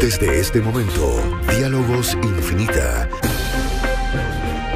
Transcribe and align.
Desde 0.00 0.38
este 0.38 0.60
momento, 0.60 1.16
Diálogos 1.56 2.14
Infinita. 2.22 3.08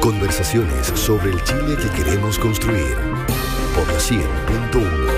Conversaciones 0.01 0.87
sobre 0.95 1.31
el 1.31 1.43
Chile 1.43 1.77
que 1.77 2.03
queremos 2.03 2.39
construir. 2.39 2.95
Por 3.75 3.87
la 3.87 3.99
100.1. 3.99 5.11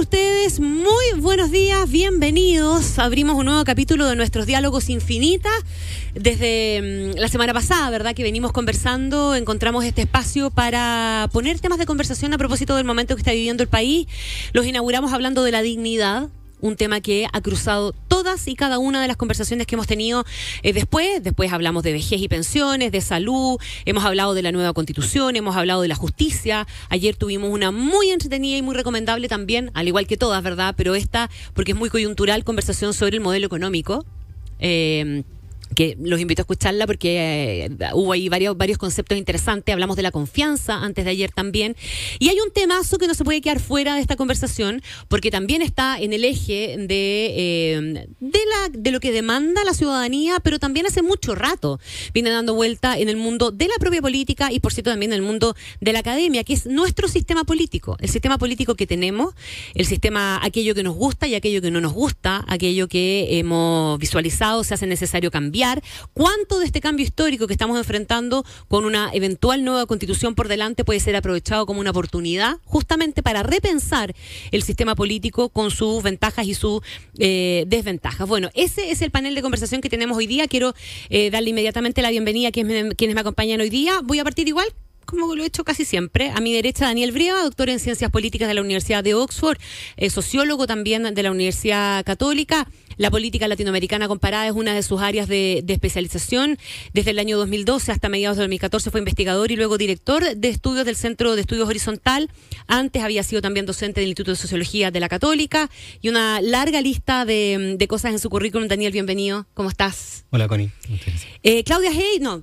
ustedes? 0.00 0.60
Muy 0.60 1.20
buenos 1.20 1.50
días, 1.50 1.90
bienvenidos. 1.90 2.98
Abrimos 2.98 3.36
un 3.36 3.46
nuevo 3.46 3.64
capítulo 3.64 4.06
de 4.06 4.14
nuestros 4.14 4.46
diálogos 4.46 4.90
infinitas. 4.90 5.54
Desde 6.16 7.12
mm, 7.14 7.18
la 7.18 7.28
semana 7.28 7.52
pasada, 7.52 7.90
¿verdad? 7.90 8.14
Que 8.14 8.22
venimos 8.22 8.50
conversando, 8.50 9.34
encontramos 9.34 9.84
este 9.84 10.02
espacio 10.02 10.50
para 10.50 11.28
poner 11.30 11.60
temas 11.60 11.78
de 11.78 11.84
conversación 11.84 12.32
a 12.32 12.38
propósito 12.38 12.74
del 12.74 12.86
momento 12.86 13.14
que 13.14 13.20
está 13.20 13.32
viviendo 13.32 13.62
el 13.62 13.68
país. 13.68 14.06
Los 14.54 14.66
inauguramos 14.66 15.12
hablando 15.12 15.44
de 15.44 15.52
la 15.52 15.60
dignidad, 15.60 16.30
un 16.62 16.76
tema 16.76 17.02
que 17.02 17.26
ha 17.30 17.40
cruzado 17.42 17.92
todas 18.08 18.48
y 18.48 18.54
cada 18.54 18.78
una 18.78 19.02
de 19.02 19.08
las 19.08 19.18
conversaciones 19.18 19.66
que 19.66 19.74
hemos 19.74 19.86
tenido 19.86 20.24
eh, 20.62 20.72
después. 20.72 21.22
Después 21.22 21.52
hablamos 21.52 21.82
de 21.82 21.92
vejez 21.92 22.18
y 22.18 22.28
pensiones, 22.28 22.92
de 22.92 23.02
salud, 23.02 23.58
hemos 23.84 24.02
hablado 24.06 24.32
de 24.32 24.40
la 24.40 24.52
nueva 24.52 24.72
constitución, 24.72 25.36
hemos 25.36 25.54
hablado 25.54 25.82
de 25.82 25.88
la 25.88 25.96
justicia. 25.96 26.66
Ayer 26.88 27.14
tuvimos 27.14 27.50
una 27.50 27.72
muy 27.72 28.08
entretenida 28.08 28.56
y 28.56 28.62
muy 28.62 28.74
recomendable 28.74 29.28
también, 29.28 29.70
al 29.74 29.86
igual 29.86 30.06
que 30.06 30.16
todas, 30.16 30.42
¿verdad? 30.42 30.72
Pero 30.78 30.94
esta, 30.94 31.28
porque 31.52 31.72
es 31.72 31.78
muy 31.78 31.90
coyuntural, 31.90 32.42
conversación 32.42 32.94
sobre 32.94 33.16
el 33.16 33.20
modelo 33.20 33.46
económico. 33.46 34.06
Eh, 34.58 35.22
que 35.74 35.96
los 36.00 36.20
invito 36.20 36.42
a 36.42 36.44
escucharla 36.44 36.86
porque 36.86 37.66
eh, 37.66 37.70
hubo 37.94 38.12
ahí 38.12 38.28
varios, 38.28 38.56
varios 38.56 38.78
conceptos 38.78 39.18
interesantes. 39.18 39.72
Hablamos 39.72 39.96
de 39.96 40.02
la 40.02 40.10
confianza 40.10 40.76
antes 40.76 41.04
de 41.04 41.10
ayer 41.10 41.32
también. 41.32 41.76
Y 42.18 42.28
hay 42.28 42.38
un 42.40 42.52
temazo 42.52 42.98
que 42.98 43.06
no 43.06 43.14
se 43.14 43.24
puede 43.24 43.40
quedar 43.40 43.60
fuera 43.60 43.94
de 43.94 44.00
esta 44.00 44.16
conversación 44.16 44.82
porque 45.08 45.30
también 45.30 45.62
está 45.62 45.98
en 45.98 46.12
el 46.12 46.24
eje 46.24 46.76
de, 46.78 47.34
eh, 47.36 48.06
de, 48.20 48.38
la, 48.38 48.68
de 48.70 48.90
lo 48.90 49.00
que 49.00 49.12
demanda 49.12 49.64
la 49.64 49.74
ciudadanía, 49.74 50.40
pero 50.40 50.58
también 50.58 50.86
hace 50.86 51.02
mucho 51.02 51.34
rato 51.34 51.80
viene 52.14 52.30
dando 52.30 52.54
vuelta 52.54 52.98
en 52.98 53.08
el 53.08 53.16
mundo 53.16 53.50
de 53.50 53.68
la 53.68 53.74
propia 53.78 54.00
política 54.00 54.52
y 54.52 54.60
por 54.60 54.72
cierto 54.72 54.90
también 54.90 55.12
en 55.12 55.16
el 55.16 55.22
mundo 55.22 55.56
de 55.80 55.92
la 55.92 56.00
academia, 56.00 56.44
que 56.44 56.52
es 56.52 56.66
nuestro 56.66 57.08
sistema 57.08 57.44
político. 57.44 57.96
El 58.00 58.08
sistema 58.08 58.38
político 58.38 58.74
que 58.74 58.86
tenemos, 58.86 59.34
el 59.74 59.86
sistema, 59.86 60.40
aquello 60.42 60.74
que 60.74 60.82
nos 60.82 60.94
gusta 60.94 61.26
y 61.26 61.34
aquello 61.34 61.60
que 61.60 61.70
no 61.70 61.80
nos 61.80 61.92
gusta, 61.92 62.44
aquello 62.48 62.88
que 62.88 63.38
hemos 63.38 63.98
visualizado 63.98 64.64
se 64.64 64.74
hace 64.74 64.86
necesario 64.86 65.30
cambiar 65.30 65.55
cuánto 66.12 66.58
de 66.58 66.66
este 66.66 66.80
cambio 66.80 67.04
histórico 67.04 67.46
que 67.46 67.54
estamos 67.54 67.78
enfrentando 67.78 68.44
con 68.68 68.84
una 68.84 69.10
eventual 69.12 69.64
nueva 69.64 69.86
constitución 69.86 70.34
por 70.34 70.48
delante 70.48 70.84
puede 70.84 71.00
ser 71.00 71.16
aprovechado 71.16 71.66
como 71.66 71.80
una 71.80 71.90
oportunidad 71.90 72.58
justamente 72.64 73.22
para 73.22 73.42
repensar 73.42 74.14
el 74.50 74.62
sistema 74.62 74.94
político 74.94 75.48
con 75.48 75.70
sus 75.70 76.02
ventajas 76.02 76.46
y 76.46 76.54
sus 76.54 76.82
eh, 77.18 77.64
desventajas. 77.66 78.28
Bueno, 78.28 78.50
ese 78.54 78.90
es 78.90 79.02
el 79.02 79.10
panel 79.10 79.34
de 79.34 79.42
conversación 79.42 79.80
que 79.80 79.88
tenemos 79.88 80.16
hoy 80.16 80.26
día. 80.26 80.46
Quiero 80.48 80.74
eh, 81.08 81.30
darle 81.30 81.50
inmediatamente 81.50 82.02
la 82.02 82.10
bienvenida 82.10 82.48
a 82.48 82.52
quienes 82.52 82.84
me, 82.84 82.94
quienes 82.94 83.14
me 83.14 83.20
acompañan 83.20 83.60
hoy 83.60 83.70
día. 83.70 84.00
Voy 84.02 84.18
a 84.18 84.24
partir 84.24 84.48
igual 84.48 84.66
como 85.06 85.34
lo 85.34 85.42
he 85.42 85.46
hecho 85.46 85.64
casi 85.64 85.84
siempre. 85.84 86.30
A 86.30 86.40
mi 86.40 86.52
derecha, 86.52 86.86
Daniel 86.86 87.12
Brieva, 87.12 87.42
doctor 87.42 87.70
en 87.70 87.78
Ciencias 87.78 88.10
Políticas 88.10 88.48
de 88.48 88.54
la 88.54 88.60
Universidad 88.60 89.02
de 89.02 89.14
Oxford, 89.14 89.58
eh, 89.96 90.10
sociólogo 90.10 90.66
también 90.66 91.14
de 91.14 91.22
la 91.22 91.30
Universidad 91.30 92.04
Católica. 92.04 92.68
La 92.98 93.10
política 93.10 93.46
latinoamericana 93.46 94.08
comparada 94.08 94.46
es 94.46 94.52
una 94.52 94.74
de 94.74 94.82
sus 94.82 95.02
áreas 95.02 95.28
de, 95.28 95.62
especialización. 95.66 96.58
Desde 96.94 97.10
el 97.10 97.18
año 97.18 97.36
2012 97.36 97.92
hasta 97.92 98.08
mediados 98.08 98.38
de 98.38 98.44
2014 98.44 98.90
fue 98.90 99.00
investigador 99.00 99.50
y 99.50 99.56
luego 99.56 99.76
director 99.76 100.34
de 100.34 100.48
estudios 100.48 100.86
del 100.86 100.96
Centro 100.96 101.34
de 101.34 101.42
Estudios 101.42 101.68
Horizontal. 101.68 102.30
Antes 102.66 103.02
había 103.02 103.22
sido 103.22 103.42
también 103.42 103.66
docente 103.66 104.00
del 104.00 104.08
Instituto 104.08 104.32
de 104.32 104.36
Sociología 104.36 104.90
de 104.90 105.00
la 105.00 105.10
Católica 105.10 105.70
y 106.00 106.08
una 106.08 106.40
larga 106.40 106.80
lista 106.80 107.26
de, 107.26 107.84
cosas 107.86 108.12
en 108.12 108.18
su 108.18 108.30
currículum. 108.30 108.66
Daniel, 108.66 108.92
bienvenido. 108.92 109.46
¿Cómo 109.52 109.68
estás? 109.68 110.24
Hola, 110.30 110.48
Connie. 110.48 110.70
Eh, 111.42 111.62
Claudia 111.64 111.90
Hey, 111.92 112.18
no, 112.20 112.42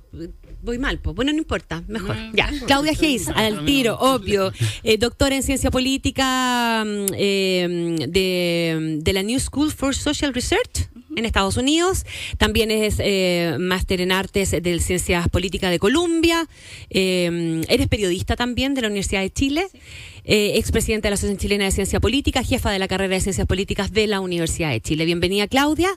voy 0.64 0.78
mal, 0.78 0.98
pues 0.98 1.14
bueno, 1.14 1.32
no 1.32 1.38
importa, 1.38 1.82
mejor. 1.86 2.16
ya, 2.32 2.50
Claudia 2.66 2.92
Hayes, 2.92 3.28
al 3.28 3.64
tiro, 3.64 3.96
obvio. 3.98 4.52
Eh, 4.82 4.98
doctora 4.98 5.36
en 5.36 5.42
ciencia 5.42 5.70
política 5.70 6.84
mm, 6.84 7.06
eh, 7.16 7.96
de, 8.08 8.98
de, 9.00 9.12
la 9.12 9.22
New 9.22 9.38
School 9.38 9.70
for 9.70 9.94
Social 9.94 10.32
Research 10.34 10.88
en 11.16 11.24
Estados 11.24 11.56
Unidos. 11.56 12.04
También 12.38 12.70
es 12.70 12.96
eh, 12.98 13.56
máster 13.60 14.00
en 14.00 14.10
artes 14.10 14.50
de 14.50 14.80
ciencias 14.80 15.28
políticas 15.28 15.70
de 15.70 15.78
Columbia. 15.78 16.48
eres 16.90 17.88
periodista 17.88 18.36
también 18.36 18.74
de 18.74 18.82
la 18.82 18.88
Universidad 18.88 19.20
de 19.20 19.30
Chile. 19.30 19.66
Eh, 20.26 20.52
expresidenta 20.56 21.08
de 21.08 21.10
la 21.10 21.14
Asociación 21.16 21.38
Chilena 21.38 21.64
de 21.66 21.70
Ciencia 21.70 22.00
Política, 22.00 22.42
jefa 22.42 22.70
de 22.70 22.78
la 22.78 22.88
carrera 22.88 23.14
de 23.14 23.20
Ciencias 23.20 23.46
Políticas 23.46 23.92
de 23.92 24.06
la 24.06 24.20
Universidad 24.20 24.70
de 24.70 24.80
Chile. 24.80 25.04
Bienvenida, 25.04 25.46
Claudia. 25.48 25.90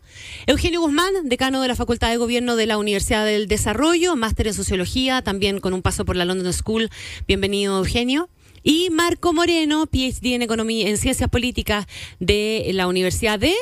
Eugenio 0.47 0.81
Guzmán, 0.81 1.13
decano 1.23 1.61
de 1.61 1.69
la 1.69 1.75
Facultad 1.75 2.09
de 2.09 2.17
Gobierno 2.17 2.57
de 2.57 2.65
la 2.65 2.77
Universidad 2.77 3.25
del 3.25 3.47
Desarrollo, 3.47 4.17
máster 4.17 4.47
en 4.47 4.53
Sociología, 4.53 5.21
también 5.21 5.61
con 5.61 5.73
un 5.73 5.81
paso 5.81 6.03
por 6.03 6.17
la 6.17 6.25
London 6.25 6.51
School. 6.51 6.89
Bienvenido, 7.25 7.77
Eugenio. 7.77 8.27
Y 8.63 8.89
Marco 8.89 9.31
Moreno, 9.31 9.85
PhD 9.85 10.33
en 10.35 10.41
Economía, 10.41 10.89
en 10.89 10.97
Ciencias 10.97 11.29
Políticas 11.29 11.85
de 12.19 12.69
la 12.73 12.87
Universidad 12.87 13.39
de 13.39 13.53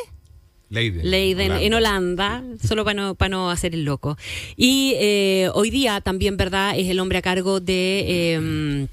Leiden. 0.72 1.52
en 1.52 1.74
Holanda, 1.76 2.44
solo 2.68 2.84
para 2.84 2.96
no, 2.96 3.14
para 3.14 3.30
no 3.30 3.52
hacer 3.52 3.76
el 3.76 3.86
loco. 3.86 4.18
Y 4.58 4.94
eh, 4.96 5.48
hoy 5.54 5.70
día 5.70 6.02
también, 6.02 6.38
¿verdad?, 6.38 6.74
es 6.76 6.90
el 6.90 7.00
hombre 7.00 7.20
a 7.20 7.22
cargo 7.22 7.60
de... 7.60 8.34
Em, 8.34 8.88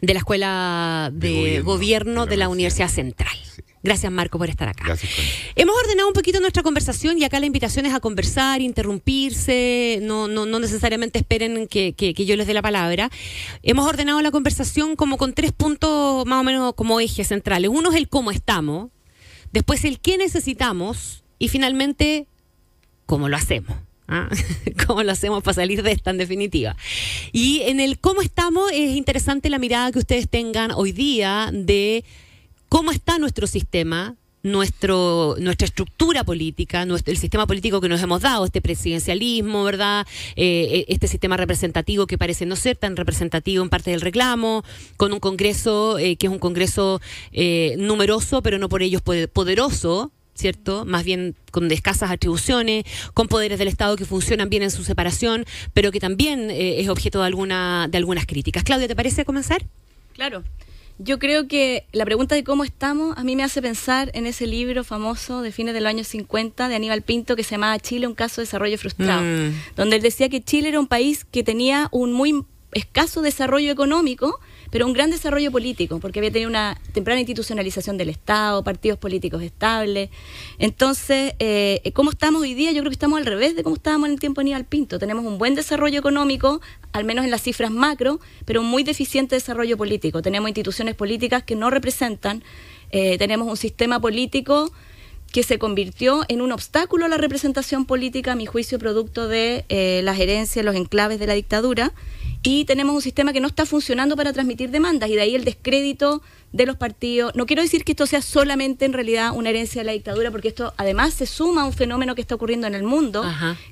de 0.00 0.14
la 0.14 0.20
Escuela 0.20 1.10
de, 1.12 1.60
Gobierno, 1.60 2.26
de 2.26 2.36
la, 2.36 2.48
Universidad, 2.48 2.88
Central. 2.88 3.36
Gracias, 3.82 4.10
Marco, 4.10 4.38
por 4.38 4.48
estar 4.48 4.68
acá. 4.68 4.84
Gracias, 4.84 5.12
Hemos 5.54 5.76
ordenado 5.76 6.08
un 6.08 6.14
poquito 6.14 6.40
nuestra 6.40 6.62
conversación 6.62 7.18
y 7.18 7.24
acá 7.24 7.38
la 7.38 7.46
invitación 7.46 7.86
es 7.86 7.94
a 7.94 8.00
conversar, 8.00 8.60
interrumpirse, 8.60 10.00
no, 10.02 10.26
no, 10.26 10.46
no 10.46 10.58
necesariamente 10.58 11.18
esperen 11.18 11.68
que, 11.68 11.92
que, 11.94 12.12
yo 12.12 12.36
les 12.36 12.46
dé 12.46 12.54
la 12.54 12.62
palabra. 12.62 13.10
Hemos 13.62 13.86
ordenado 13.86 14.20
la 14.20 14.30
conversación 14.30 14.96
como 14.96 15.16
con 15.16 15.32
tres 15.32 15.52
puntos 15.52 16.26
más 16.26 16.40
o 16.40 16.44
menos 16.44 16.74
como 16.74 17.00
ejes 17.00 17.28
centrales. 17.28 17.70
Uno 17.72 17.90
es 17.90 17.96
el 17.96 18.08
cómo 18.08 18.30
estamos, 18.30 18.90
después 19.52 19.84
el 19.84 20.00
qué 20.00 20.18
necesitamos 20.18 21.24
y 21.38 21.48
finalmente 21.48 22.26
cómo 23.06 23.28
lo 23.28 23.36
hacemos. 23.36 23.87
¿Ah? 24.08 24.28
¿Cómo 24.86 25.02
lo 25.02 25.12
hacemos 25.12 25.42
para 25.42 25.54
salir 25.54 25.82
de 25.82 25.92
esta 25.92 26.10
en 26.10 26.18
definitiva? 26.18 26.76
Y 27.32 27.62
en 27.62 27.80
el 27.80 28.00
cómo 28.00 28.22
estamos 28.22 28.70
es 28.72 28.96
interesante 28.96 29.50
la 29.50 29.58
mirada 29.58 29.92
que 29.92 29.98
ustedes 29.98 30.28
tengan 30.28 30.72
hoy 30.72 30.92
día 30.92 31.50
de 31.52 32.04
cómo 32.68 32.90
está 32.90 33.18
nuestro 33.18 33.46
sistema, 33.46 34.16
nuestro, 34.42 35.36
nuestra 35.38 35.66
estructura 35.66 36.24
política, 36.24 36.82
el 36.82 37.16
sistema 37.18 37.46
político 37.46 37.80
que 37.80 37.88
nos 37.88 38.02
hemos 38.02 38.22
dado, 38.22 38.44
este 38.44 38.60
presidencialismo, 38.60 39.64
¿verdad? 39.64 40.06
Eh, 40.36 40.84
este 40.88 41.08
sistema 41.08 41.36
representativo 41.36 42.06
que 42.06 42.18
parece 42.18 42.46
no 42.46 42.56
ser 42.56 42.76
tan 42.76 42.96
representativo 42.96 43.62
en 43.62 43.68
parte 43.68 43.90
del 43.90 44.00
reclamo, 44.00 44.64
con 44.96 45.12
un 45.12 45.20
Congreso 45.20 45.98
eh, 45.98 46.16
que 46.16 46.26
es 46.26 46.32
un 46.32 46.38
Congreso 46.38 47.00
eh, 47.32 47.74
numeroso, 47.78 48.42
pero 48.42 48.58
no 48.58 48.68
por 48.68 48.82
ello 48.82 49.00
poderoso, 49.32 50.12
¿cierto? 50.38 50.84
Más 50.84 51.04
bien 51.04 51.34
con 51.50 51.70
escasas 51.70 52.10
atribuciones, 52.10 52.84
con 53.12 53.26
poderes 53.26 53.58
del 53.58 53.68
Estado 53.68 53.96
que 53.96 54.04
funcionan 54.04 54.48
bien 54.48 54.62
en 54.62 54.70
su 54.70 54.84
separación, 54.84 55.44
pero 55.74 55.90
que 55.90 55.98
también 55.98 56.50
eh, 56.50 56.80
es 56.80 56.88
objeto 56.88 57.20
de, 57.20 57.26
alguna, 57.26 57.88
de 57.90 57.98
algunas 57.98 58.24
críticas. 58.24 58.62
Claudia, 58.62 58.86
¿te 58.86 58.96
parece 58.96 59.24
comenzar? 59.24 59.66
Claro. 60.14 60.44
Yo 61.00 61.18
creo 61.18 61.46
que 61.46 61.86
la 61.92 62.04
pregunta 62.04 62.34
de 62.34 62.42
cómo 62.42 62.64
estamos 62.64 63.16
a 63.16 63.22
mí 63.22 63.36
me 63.36 63.44
hace 63.44 63.62
pensar 63.62 64.10
en 64.14 64.26
ese 64.26 64.46
libro 64.46 64.82
famoso 64.82 65.42
de 65.42 65.52
fines 65.52 65.74
de 65.74 65.80
los 65.80 65.88
años 65.88 66.08
50 66.08 66.68
de 66.68 66.74
Aníbal 66.74 67.02
Pinto 67.02 67.36
que 67.36 67.44
se 67.44 67.52
llamaba 67.52 67.78
Chile, 67.78 68.08
un 68.08 68.14
caso 68.14 68.40
de 68.40 68.46
desarrollo 68.46 68.78
frustrado, 68.78 69.22
mm. 69.22 69.74
donde 69.76 69.96
él 69.96 70.02
decía 70.02 70.28
que 70.28 70.42
Chile 70.42 70.70
era 70.70 70.80
un 70.80 70.88
país 70.88 71.24
que 71.24 71.44
tenía 71.44 71.88
un 71.92 72.12
muy 72.12 72.44
escaso 72.72 73.22
desarrollo 73.22 73.70
económico, 73.70 74.40
pero 74.70 74.86
un 74.86 74.92
gran 74.92 75.10
desarrollo 75.10 75.50
político, 75.50 75.98
porque 76.00 76.18
había 76.20 76.30
tenido 76.30 76.50
una 76.50 76.78
temprana 76.92 77.20
institucionalización 77.20 77.96
del 77.96 78.08
Estado, 78.08 78.62
partidos 78.62 78.98
políticos 78.98 79.42
estables. 79.42 80.10
Entonces, 80.58 81.34
eh, 81.38 81.92
¿cómo 81.94 82.10
estamos 82.10 82.42
hoy 82.42 82.54
día? 82.54 82.72
Yo 82.72 82.80
creo 82.80 82.90
que 82.90 82.94
estamos 82.94 83.18
al 83.18 83.26
revés 83.26 83.56
de 83.56 83.62
cómo 83.62 83.76
estábamos 83.76 84.08
en 84.08 84.14
el 84.14 84.20
tiempo 84.20 84.40
de 84.40 84.46
Aníbal 84.46 84.64
Pinto. 84.64 84.98
Tenemos 84.98 85.24
un 85.24 85.38
buen 85.38 85.54
desarrollo 85.54 85.98
económico, 85.98 86.60
al 86.92 87.04
menos 87.04 87.24
en 87.24 87.30
las 87.30 87.42
cifras 87.42 87.70
macro, 87.70 88.20
pero 88.44 88.60
un 88.60 88.66
muy 88.66 88.82
deficiente 88.82 89.36
desarrollo 89.36 89.76
político. 89.76 90.22
Tenemos 90.22 90.48
instituciones 90.48 90.94
políticas 90.94 91.42
que 91.42 91.56
no 91.56 91.70
representan, 91.70 92.42
eh, 92.90 93.18
tenemos 93.18 93.48
un 93.48 93.56
sistema 93.56 94.00
político 94.00 94.72
que 95.32 95.42
se 95.42 95.58
convirtió 95.58 96.24
en 96.28 96.40
un 96.40 96.52
obstáculo 96.52 97.04
a 97.04 97.08
la 97.08 97.18
representación 97.18 97.84
política, 97.84 98.32
a 98.32 98.36
mi 98.36 98.46
juicio, 98.46 98.78
producto 98.78 99.28
de 99.28 99.64
eh, 99.68 100.00
las 100.02 100.18
herencias, 100.18 100.64
los 100.64 100.74
enclaves 100.74 101.18
de 101.18 101.26
la 101.26 101.34
dictadura, 101.34 101.92
y 102.42 102.64
tenemos 102.64 102.94
un 102.94 103.02
sistema 103.02 103.32
que 103.32 103.40
no 103.40 103.48
está 103.48 103.66
funcionando 103.66 104.16
para 104.16 104.32
transmitir 104.32 104.70
demandas 104.70 105.10
y 105.10 105.14
de 105.14 105.22
ahí 105.22 105.34
el 105.34 105.44
descrédito 105.44 106.22
de 106.52 106.66
los 106.66 106.76
partidos. 106.76 107.34
No 107.34 107.46
quiero 107.46 107.62
decir 107.62 107.84
que 107.84 107.92
esto 107.92 108.06
sea 108.06 108.22
solamente 108.22 108.84
en 108.84 108.92
realidad 108.92 109.32
una 109.34 109.50
herencia 109.50 109.80
de 109.80 109.86
la 109.86 109.92
dictadura, 109.92 110.30
porque 110.30 110.48
esto 110.48 110.72
además 110.76 111.14
se 111.14 111.26
suma 111.26 111.62
a 111.62 111.64
un 111.64 111.72
fenómeno 111.72 112.14
que 112.14 112.20
está 112.20 112.36
ocurriendo 112.36 112.66
en 112.66 112.74
el 112.74 112.84
mundo, 112.84 113.24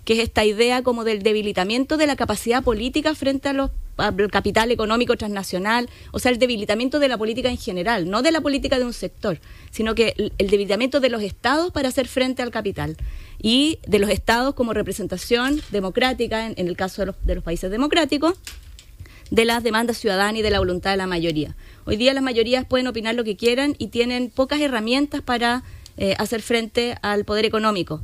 que 0.04 0.14
es 0.14 0.18
esta 0.18 0.44
idea 0.44 0.82
como 0.82 1.04
del 1.04 1.22
debilitamiento 1.22 1.96
de 1.96 2.06
la 2.06 2.16
capacidad 2.16 2.62
política 2.62 3.14
frente 3.14 3.48
a 3.48 3.52
los 3.52 3.70
al 3.96 4.30
capital 4.30 4.70
económico 4.70 5.16
transnacional, 5.16 5.88
o 6.10 6.18
sea, 6.18 6.30
el 6.30 6.38
debilitamiento 6.38 6.98
de 6.98 7.08
la 7.08 7.16
política 7.16 7.48
en 7.48 7.56
general, 7.56 8.10
no 8.10 8.22
de 8.22 8.30
la 8.30 8.40
política 8.40 8.78
de 8.78 8.84
un 8.84 8.92
sector, 8.92 9.40
sino 9.70 9.94
que 9.94 10.14
el, 10.16 10.32
debilitamiento 10.50 11.00
de 11.00 11.08
los 11.08 11.22
estados 11.22 11.72
para 11.72 11.88
hacer 11.88 12.06
frente 12.06 12.42
al 12.42 12.50
capital 12.50 12.96
y 13.40 13.78
de 13.86 13.98
los 13.98 14.10
estados 14.10 14.54
como 14.54 14.72
representación 14.72 15.60
democrática, 15.70 16.46
en, 16.46 16.54
el 16.68 16.76
caso 16.76 17.02
de 17.02 17.06
los, 17.06 17.16
de 17.24 17.34
los 17.36 17.44
países 17.44 17.70
democráticos, 17.70 18.34
de 19.30 19.44
las 19.44 19.62
demandas 19.62 19.98
ciudadanas 19.98 20.36
y 20.38 20.42
de 20.42 20.50
la 20.50 20.58
voluntad 20.58 20.92
de 20.92 20.96
la 20.96 21.06
mayoría. 21.06 21.56
Hoy 21.84 21.96
día 21.96 22.14
las 22.14 22.22
mayorías 22.22 22.64
pueden 22.64 22.86
opinar 22.86 23.14
lo 23.14 23.24
que 23.24 23.36
quieran 23.36 23.74
y 23.78 23.88
tienen 23.88 24.30
pocas 24.30 24.60
herramientas 24.60 25.22
para 25.22 25.62
eh, 25.96 26.14
hacer 26.18 26.42
frente 26.42 26.96
al 27.02 27.24
poder 27.24 27.44
económico. 27.44 28.02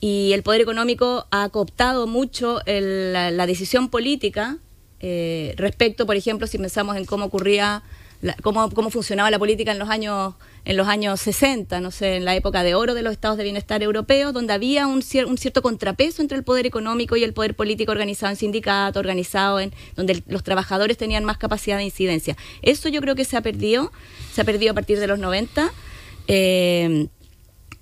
Y 0.00 0.32
el 0.32 0.42
poder 0.42 0.60
económico 0.60 1.26
ha 1.30 1.48
cooptado 1.48 2.06
mucho 2.06 2.60
la, 2.66 3.46
decisión 3.46 3.88
política 3.88 4.58
eh, 5.00 5.54
respecto, 5.56 6.06
por 6.06 6.16
ejemplo, 6.16 6.46
si 6.46 6.58
pensamos 6.58 6.96
en 6.96 7.04
cómo 7.04 7.26
ocurría, 7.26 7.82
cómo, 8.42 8.70
cómo 8.70 8.90
funcionaba 8.90 9.30
la 9.30 9.38
política 9.38 9.72
en 9.72 9.78
los 9.78 9.88
años 9.88 10.34
en 10.64 10.76
los 10.76 10.86
años 10.86 11.20
60, 11.20 11.80
no 11.80 11.90
sé, 11.90 12.16
en 12.16 12.24
la 12.24 12.36
época 12.36 12.62
de 12.62 12.74
oro 12.74 12.94
de 12.94 13.02
los 13.02 13.12
estados 13.12 13.36
de 13.36 13.44
bienestar 13.44 13.82
europeos, 13.82 14.32
donde 14.32 14.52
había 14.52 14.86
un, 14.86 15.02
un 15.26 15.38
cierto 15.38 15.60
contrapeso 15.60 16.22
entre 16.22 16.38
el 16.38 16.44
poder 16.44 16.66
económico 16.66 17.16
y 17.16 17.24
el 17.24 17.32
poder 17.32 17.56
político 17.56 17.90
organizado 17.90 18.30
en 18.30 18.36
sindicatos, 18.36 19.00
organizado 19.00 19.58
en 19.58 19.72
donde 19.96 20.22
los 20.28 20.44
trabajadores 20.44 20.96
tenían 20.96 21.24
más 21.24 21.38
capacidad 21.38 21.78
de 21.78 21.84
incidencia. 21.84 22.36
Eso 22.62 22.88
yo 22.88 23.00
creo 23.00 23.16
que 23.16 23.24
se 23.24 23.36
ha 23.36 23.40
perdido, 23.40 23.90
se 24.32 24.40
ha 24.40 24.44
perdido 24.44 24.70
a 24.70 24.74
partir 24.74 25.00
de 25.00 25.06
los 25.08 25.18
90. 25.18 25.72
Eh, 26.28 27.08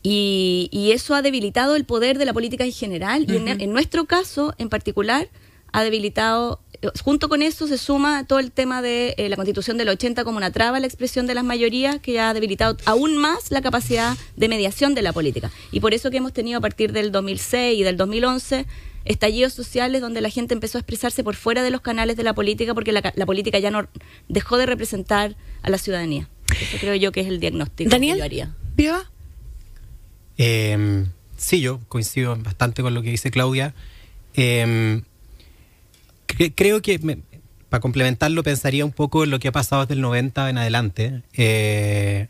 y, 0.03 0.91
eso 0.95 1.15
ha 1.15 1.21
debilitado 1.21 1.77
el 1.77 1.85
poder 1.85 2.17
de 2.17 2.25
la 2.25 2.33
política 2.33 2.65
en 2.65 2.73
general 2.73 3.27
y 3.29 3.37
en 3.37 3.73
nuestro 3.73 4.07
caso 4.07 4.55
en 4.57 4.71
particular 4.71 5.29
ha 5.73 5.85
debilitado 5.85 6.61
junto 7.03 7.29
con 7.29 7.43
eso 7.43 7.67
se 7.67 7.79
suma 7.79 8.25
todo 8.25 8.39
el 8.39 8.53
tema 8.53 8.81
de 8.81 9.15
eh, 9.19 9.29
la 9.29 9.37
constitución 9.37 9.77
del 9.77 9.89
80 9.91 10.25
como 10.25 10.39
una 10.39 10.51
traba 10.51 10.79
a 10.79 10.81
la 10.81 10.87
expresión 10.87 11.27
de 11.27 11.35
las 11.35 11.45
mayorías 11.45 12.01
que 12.01 12.21
ha 12.21 12.33
debilitado 12.33 12.77
aún 12.87 13.17
más 13.17 13.51
la 13.51 13.61
capacidad 13.61 14.17
de 14.37 14.49
mediación 14.49 14.95
de 14.95 15.03
la 15.03 15.13
política. 15.13 15.51
Y 15.73 15.81
por 15.81 15.93
eso 15.93 16.11
que 16.11 16.17
hemos 16.17 16.33
tenido 16.33 16.59
a 16.59 16.61
partir 16.61 16.93
del 16.93 17.13
2006 17.13 17.81
y 17.81 17.83
del 17.83 17.97
2011 17.97 18.67
estallidos 19.05 19.53
sociales 19.53 20.01
donde 20.01 20.21
la 20.21 20.31
gente 20.31 20.55
empezó 20.55 20.79
a 20.79 20.81
expresarse 20.81 21.25
por 21.25 21.35
fuera 21.35 21.63
de 21.63 21.71
los 21.71 21.81
canales 21.81 22.17
de 22.17 22.23
la 22.23 22.35
política 22.35 22.75
porque 22.75 22.93
la, 22.93 23.03
política 23.27 23.59
ya 23.59 23.71
no 23.71 23.87
dejó 24.29 24.57
de 24.57 24.67
representar 24.67 25.37
a 25.63 25.71
la 25.71 25.79
ciudadanía. 25.79 26.29
Eso 26.51 26.79
creo 26.81 26.95
yo 26.95 27.13
que 27.13 27.21
es 27.21 27.29
el 27.29 27.41
diagnóstico 27.41 27.91
Daniel, 27.91 28.15
que 28.15 28.19
yo 28.19 28.25
haría. 28.25 28.55
Eh, 30.39 31.07
sí, 31.37 31.61
yo 31.61 31.81
coincido 31.89 32.37
bastante 32.37 32.83
con 32.83 32.95
lo 32.95 33.03
que 33.03 33.11
dice 33.11 33.31
Claudia. 33.31 33.75
Eh, 34.35 35.03
creo 36.55 36.83
que, 36.83 36.99
para 37.69 37.81
complementarlo, 37.81 38.43
pensaría 38.43 38.85
un 38.85 38.93
poco 38.93 39.25
en 39.25 39.31
lo 39.31 39.39
que 39.39 39.49
ha 39.49 39.53
pasado 39.53 39.83
desde 39.83 39.95
el 39.95 40.01
90 40.01 40.51
en 40.51 40.59
adelante. 40.59 41.23
Eh, 41.35 42.29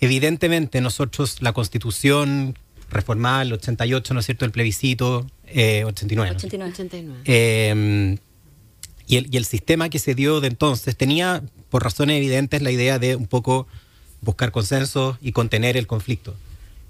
evidentemente, 0.00 0.80
nosotros, 0.80 1.42
la 1.42 1.52
constitución 1.52 2.58
reformada, 2.90 3.42
el 3.42 3.52
88, 3.52 4.14
¿no 4.14 4.20
es 4.20 4.26
cierto?, 4.26 4.44
el 4.44 4.50
plebiscito, 4.50 5.26
89. 5.46 6.36
89. 6.36 8.18
y, 9.06 9.16
el, 9.16 9.28
y 9.30 9.36
el 9.36 9.44
sistema 9.44 9.88
que 9.88 9.98
se 9.98 10.14
dio 10.14 10.40
de 10.40 10.48
entonces 10.48 10.96
tenía, 10.96 11.42
por 11.70 11.82
razones 11.82 12.16
evidentes, 12.16 12.62
la 12.62 12.70
idea 12.70 12.98
de 12.98 13.16
un 13.16 13.26
poco 13.26 13.66
buscar 14.22 14.52
consenso 14.52 15.18
y 15.20 15.32
contener 15.32 15.76
el 15.76 15.86
conflicto. 15.86 16.34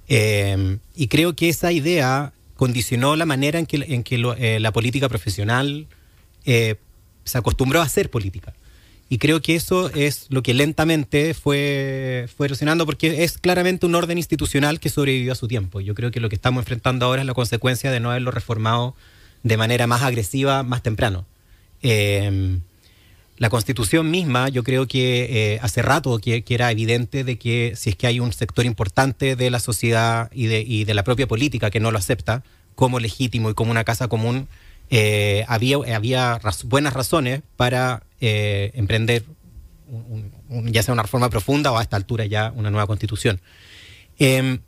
Eh, 0.08 0.78
y 0.94 1.08
creo 1.08 1.34
que 1.34 1.48
esa 1.48 1.72
idea 1.72 2.32
condicionó 2.56 3.16
la 3.16 3.26
manera 3.26 3.58
en 3.58 3.66
que, 3.66 3.84
en 3.88 4.02
que 4.04 4.22
eh, 4.38 4.60
la 4.60 4.72
política 4.72 5.08
profesional 5.08 5.86
eh, 6.44 6.76
se 7.24 7.38
acostumbró 7.38 7.80
a 7.80 7.84
hacer 7.84 8.10
política. 8.10 8.54
Y 9.08 9.18
creo 9.18 9.42
que 9.42 9.54
eso 9.54 9.90
es 9.90 10.26
lo 10.30 10.42
que 10.42 10.54
lentamente 10.54 11.34
fue, 11.34 12.28
fue 12.34 12.46
erosionando 12.46 12.86
porque 12.86 13.24
es 13.24 13.36
claramente 13.36 13.84
un 13.84 13.94
orden 13.94 14.16
institucional 14.16 14.80
que 14.80 14.88
sobrevivió 14.88 15.32
a 15.32 15.34
su 15.34 15.48
tiempo. 15.48 15.80
Yo 15.82 15.94
creo 15.94 16.10
que 16.10 16.18
lo 16.18 16.30
que 16.30 16.34
estamos 16.34 16.62
enfrentando 16.62 17.04
ahora 17.04 17.20
es 17.20 17.26
la 17.26 17.34
consecuencia 17.34 17.90
de 17.90 18.00
no 18.00 18.10
haberlo 18.10 18.30
reformado 18.30 18.94
de 19.42 19.56
manera 19.58 19.86
más 19.86 20.02
agresiva 20.02 20.62
más 20.62 20.82
temprano. 20.82 21.26
Em, 21.82 22.60
la 23.36 23.50
constitución 23.50 24.10
misma, 24.10 24.48
yo 24.48 24.62
creo 24.62 24.86
que 24.86 25.54
eh, 25.54 25.58
hace 25.62 25.82
rato 25.82 26.18
que, 26.18 26.44
era 26.48 26.70
evidente 26.70 27.24
de 27.24 27.36
que 27.36 27.74
si 27.76 27.90
es 27.90 27.96
que 27.96 28.06
hay 28.06 28.20
un 28.20 28.32
sector 28.32 28.64
importante 28.64 29.36
de 29.36 29.50
la 29.50 29.58
sociedad 29.58 30.30
y 30.32 30.46
de, 30.46 30.62
y 30.62 30.84
de 30.84 30.94
la 30.94 31.04
propia 31.04 31.26
política 31.26 31.70
que 31.70 31.80
no 31.80 31.90
lo 31.90 31.98
acepta 31.98 32.44
como 32.76 33.00
legítimo 33.00 33.50
y 33.50 33.54
como 33.54 33.72
una 33.72 33.84
casa 33.84 34.08
común, 34.08 34.48
eh, 34.94 35.46
había, 35.48 35.78
había 35.96 36.38
buenas 36.64 36.92
razones 36.92 37.40
para 37.56 38.02
eh, 38.20 38.72
emprender 38.74 39.24
ya 40.66 40.82
sea 40.82 40.92
una 40.92 41.02
reforma 41.02 41.30
profunda 41.30 41.72
o 41.72 41.78
a 41.78 41.82
esta 41.82 41.96
altura 41.96 42.26
ya 42.26 42.52
una 42.54 42.70
nueva 42.70 42.86
constitución. 42.86 43.40
Em, 44.18 44.58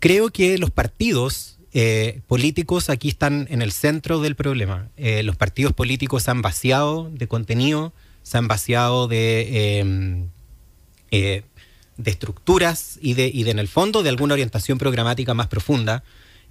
creo 0.00 0.30
que 0.30 0.58
los 0.58 0.72
partidos 0.72 1.58
eh, 1.72 2.22
políticos 2.26 2.90
aquí 2.90 3.08
están 3.08 3.46
en 3.50 3.62
el 3.62 3.70
centro 3.70 4.20
del 4.20 4.34
problema. 4.34 4.88
los 4.96 5.36
partidos 5.36 5.72
políticos 5.74 6.24
se 6.24 6.32
han 6.32 6.42
vaciado 6.42 7.08
de 7.12 7.28
contenido, 7.28 7.92
se 8.24 8.36
han 8.36 8.48
vaciado 8.48 9.06
de, 9.06 9.78
em, 9.78 10.28
de 11.12 12.10
estructuras 12.10 12.98
y 13.00 13.14
de, 13.14 13.30
y 13.32 13.44
de, 13.44 13.52
en 13.52 13.60
el 13.60 13.68
fondo, 13.68 14.02
de 14.02 14.08
alguna 14.08 14.34
orientación 14.34 14.76
programática 14.78 15.34
más 15.34 15.46
profunda. 15.46 16.02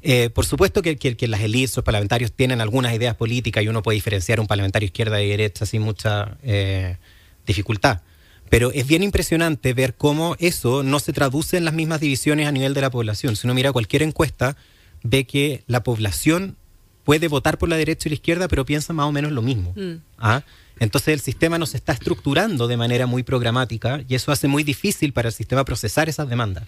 Eh, 0.01 0.29
por 0.29 0.45
supuesto 0.45 0.81
que, 0.81 0.97
las 1.27 1.41
élites, 1.41 1.75
los 1.75 1.83
parlamentarios 1.83 2.31
tienen 2.31 2.61
algunas 2.61 2.93
ideas 2.93 3.15
políticas 3.15 3.63
y 3.63 3.67
uno 3.67 3.81
puede 3.81 3.95
diferenciar 3.95 4.39
un 4.39 4.47
parlamentario 4.47 4.85
izquierda 4.85 5.21
y 5.21 5.29
derecha 5.29 5.65
sin 5.65 5.81
mucha 5.81 6.37
eh, 6.43 6.97
dificultad. 7.45 8.01
Pero 8.49 8.71
es 8.71 8.87
bien 8.87 9.03
impresionante 9.03 9.73
ver 9.73 9.95
cómo 9.95 10.35
eso 10.39 10.83
no 10.83 10.99
se 10.99 11.11
traduce 11.13 11.57
en 11.57 11.65
las 11.65 11.73
mismas 11.73 11.99
divisiones 11.99 12.47
a 12.47 12.51
nivel 12.51 12.73
de 12.73 12.81
la 12.81 12.89
población. 12.89 13.35
Si 13.35 13.45
uno 13.45 13.53
mira 13.53 13.73
cualquier 13.73 14.03
encuesta, 14.03 14.55
ve 15.03 15.25
que 15.25 15.63
la 15.67 15.83
población 15.83 16.55
puede 17.03 17.27
votar 17.27 17.57
por 17.57 17.69
la 17.69 17.77
derecha 17.77 18.07
y 18.07 18.11
la 18.11 18.15
izquierda, 18.15 18.47
pero 18.47 18.65
piensa 18.65 18.93
más 18.93 19.05
o 19.05 19.11
menos 19.11 19.31
lo 19.31 19.41
mismo. 19.41 19.73
Mm. 19.75 19.95
¿Ah? 20.17 20.43
Entonces 20.79 21.13
el 21.13 21.19
sistema 21.19 21.57
no 21.57 21.65
se 21.65 21.77
está 21.77 21.93
estructurando 21.93 22.67
de 22.67 22.77
manera 22.77 23.07
muy 23.07 23.23
programática 23.23 24.03
y 24.07 24.15
eso 24.15 24.31
hace 24.31 24.47
muy 24.47 24.63
difícil 24.63 25.11
para 25.11 25.29
el 25.29 25.33
sistema 25.33 25.65
procesar 25.65 26.07
esas 26.07 26.29
demandas. 26.29 26.65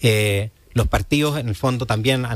Eh, 0.00 0.50
los 0.74 0.88
partidos 0.88 1.38
en 1.38 1.48
el 1.48 1.54
fondo 1.54 1.86
también 1.86 2.26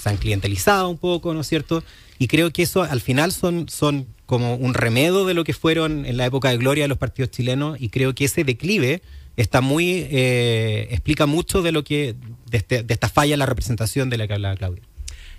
se 0.00 0.08
han 0.08 0.16
clientelizado 0.16 0.88
un 0.88 0.98
poco, 0.98 1.32
¿no 1.34 1.42
es 1.42 1.46
cierto? 1.46 1.84
Y 2.18 2.26
creo 2.26 2.52
que 2.52 2.62
eso 2.62 2.82
al 2.82 3.00
final 3.00 3.32
son, 3.32 3.68
son 3.68 4.06
como 4.26 4.54
un 4.56 4.74
remedo 4.74 5.26
de 5.26 5.34
lo 5.34 5.44
que 5.44 5.52
fueron 5.52 6.06
en 6.06 6.16
la 6.16 6.26
época 6.26 6.50
de 6.50 6.56
gloria 6.56 6.84
de 6.84 6.88
los 6.88 6.98
partidos 6.98 7.30
chilenos 7.30 7.76
y 7.80 7.88
creo 7.90 8.14
que 8.14 8.24
ese 8.24 8.44
declive 8.44 9.02
está 9.36 9.60
muy, 9.60 10.06
eh, 10.10 10.88
explica 10.90 11.26
mucho 11.26 11.62
de 11.62 11.72
lo 11.72 11.84
que, 11.84 12.14
de, 12.50 12.58
este, 12.58 12.82
de 12.82 12.94
esta 12.94 13.08
falla 13.08 13.34
en 13.34 13.38
la 13.38 13.46
representación 13.46 14.10
de 14.10 14.18
la 14.18 14.26
que 14.26 14.34
hablaba 14.34 14.56
Claudia. 14.56 14.82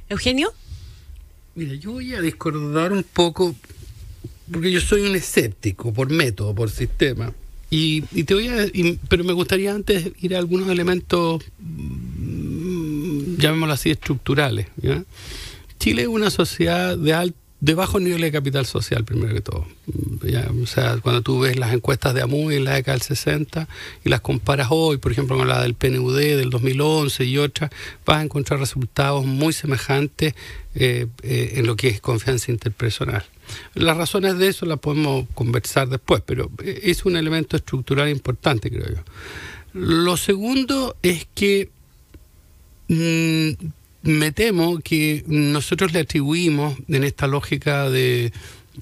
Eugenio. 0.09 0.53
Mira, 1.55 1.75
yo 1.75 1.93
voy 1.93 2.13
a 2.13 2.21
discordar 2.21 2.91
un 2.91 3.03
poco, 3.03 3.55
porque 4.51 4.71
yo 4.71 4.81
soy 4.81 5.01
un 5.01 5.15
escéptico 5.15 5.93
por 5.93 6.09
método, 6.09 6.55
por 6.55 6.69
sistema. 6.69 7.33
Y, 7.69 8.01
te 8.01 8.33
voy 8.35 8.49
a, 8.49 8.67
pero 9.09 9.23
me 9.23 9.33
gustaría 9.33 9.73
antes 9.73 10.11
ir 10.21 10.35
a 10.35 10.39
algunos 10.39 10.69
elementos, 10.69 11.43
llamémoslo 13.37 13.73
así, 13.73 13.91
estructurales. 13.91 14.67
Chile 15.79 16.03
es 16.03 16.07
una 16.07 16.29
sociedad 16.29 16.97
de 16.97 17.13
alto 17.13 17.37
de 17.63 17.75
bajo 17.75 17.97
nivel 17.97 18.19
de 18.19 18.29
capital 18.29 18.65
social, 18.65 19.05
primero 19.05 19.33
que 19.33 19.39
todo. 19.39 19.65
o 20.61 20.65
sea, 20.65 20.97
cuando 20.97 21.21
tú 21.21 21.39
ves 21.39 21.55
las 21.55 21.73
encuestas 21.73 22.13
de 22.13 22.21
AMUI 22.21 22.57
en 22.57 22.65
la 22.65 22.73
década 22.73 22.97
del 22.97 23.03
60 23.03 23.69
y 24.03 24.09
las 24.09 24.19
comparas 24.19 24.67
hoy, 24.69 24.97
por 24.97 25.13
ejemplo, 25.13 25.37
con 25.37 25.47
la 25.47 25.61
del 25.61 25.73
PNUD 25.73 26.17
del 26.17 26.49
2011 26.49 27.23
y 27.23 27.37
otras, 27.37 27.71
vas 28.05 28.17
a 28.17 28.21
encontrar 28.21 28.59
resultados 28.59 29.25
muy 29.25 29.53
semejantes 29.53 30.35
eh, 30.75 31.07
eh, 31.21 31.53
en 31.55 31.65
lo 31.65 31.77
que 31.77 31.87
es 31.87 32.01
confianza 32.01 32.51
interpersonal. 32.51 33.23
Las 33.75 33.95
razones 33.95 34.37
de 34.37 34.49
eso 34.49 34.65
las 34.65 34.79
podemos 34.79 35.25
conversar 35.33 35.87
después, 35.87 36.21
pero 36.25 36.51
eh, 36.61 36.81
es 36.83 37.05
un 37.05 37.15
elemento 37.15 37.55
estructural 37.55 38.09
importante, 38.09 38.69
creo 38.69 38.89
yo. 38.89 39.03
Lo 39.71 40.17
segundo 40.17 40.97
es 41.01 41.27
que 41.33 41.69
mm, 42.93 43.73
me 44.03 44.31
temo 44.31 44.79
que 44.79 45.23
nosotros 45.27 45.93
le 45.93 45.99
atribuimos 45.99 46.75
en 46.87 47.03
esta 47.03 47.27
lógica 47.27 47.89
de, 47.89 48.33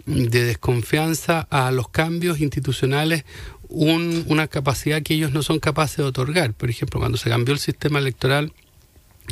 desconfianza 0.06 1.48
a 1.50 1.72
los 1.72 1.90
cambios 1.90 2.40
institucionales 2.40 3.26
una 3.70 4.48
capacidad 4.48 5.02
que 5.02 5.14
ellos 5.14 5.32
no 5.32 5.44
son 5.44 5.60
capaces 5.60 5.98
de 5.98 6.04
otorgar. 6.04 6.54
Por 6.54 6.70
ejemplo, 6.70 7.00
cuando 7.00 7.18
se 7.18 7.30
cambió 7.30 7.54
el 7.54 7.60
sistema 7.60 8.00
electoral 8.00 8.52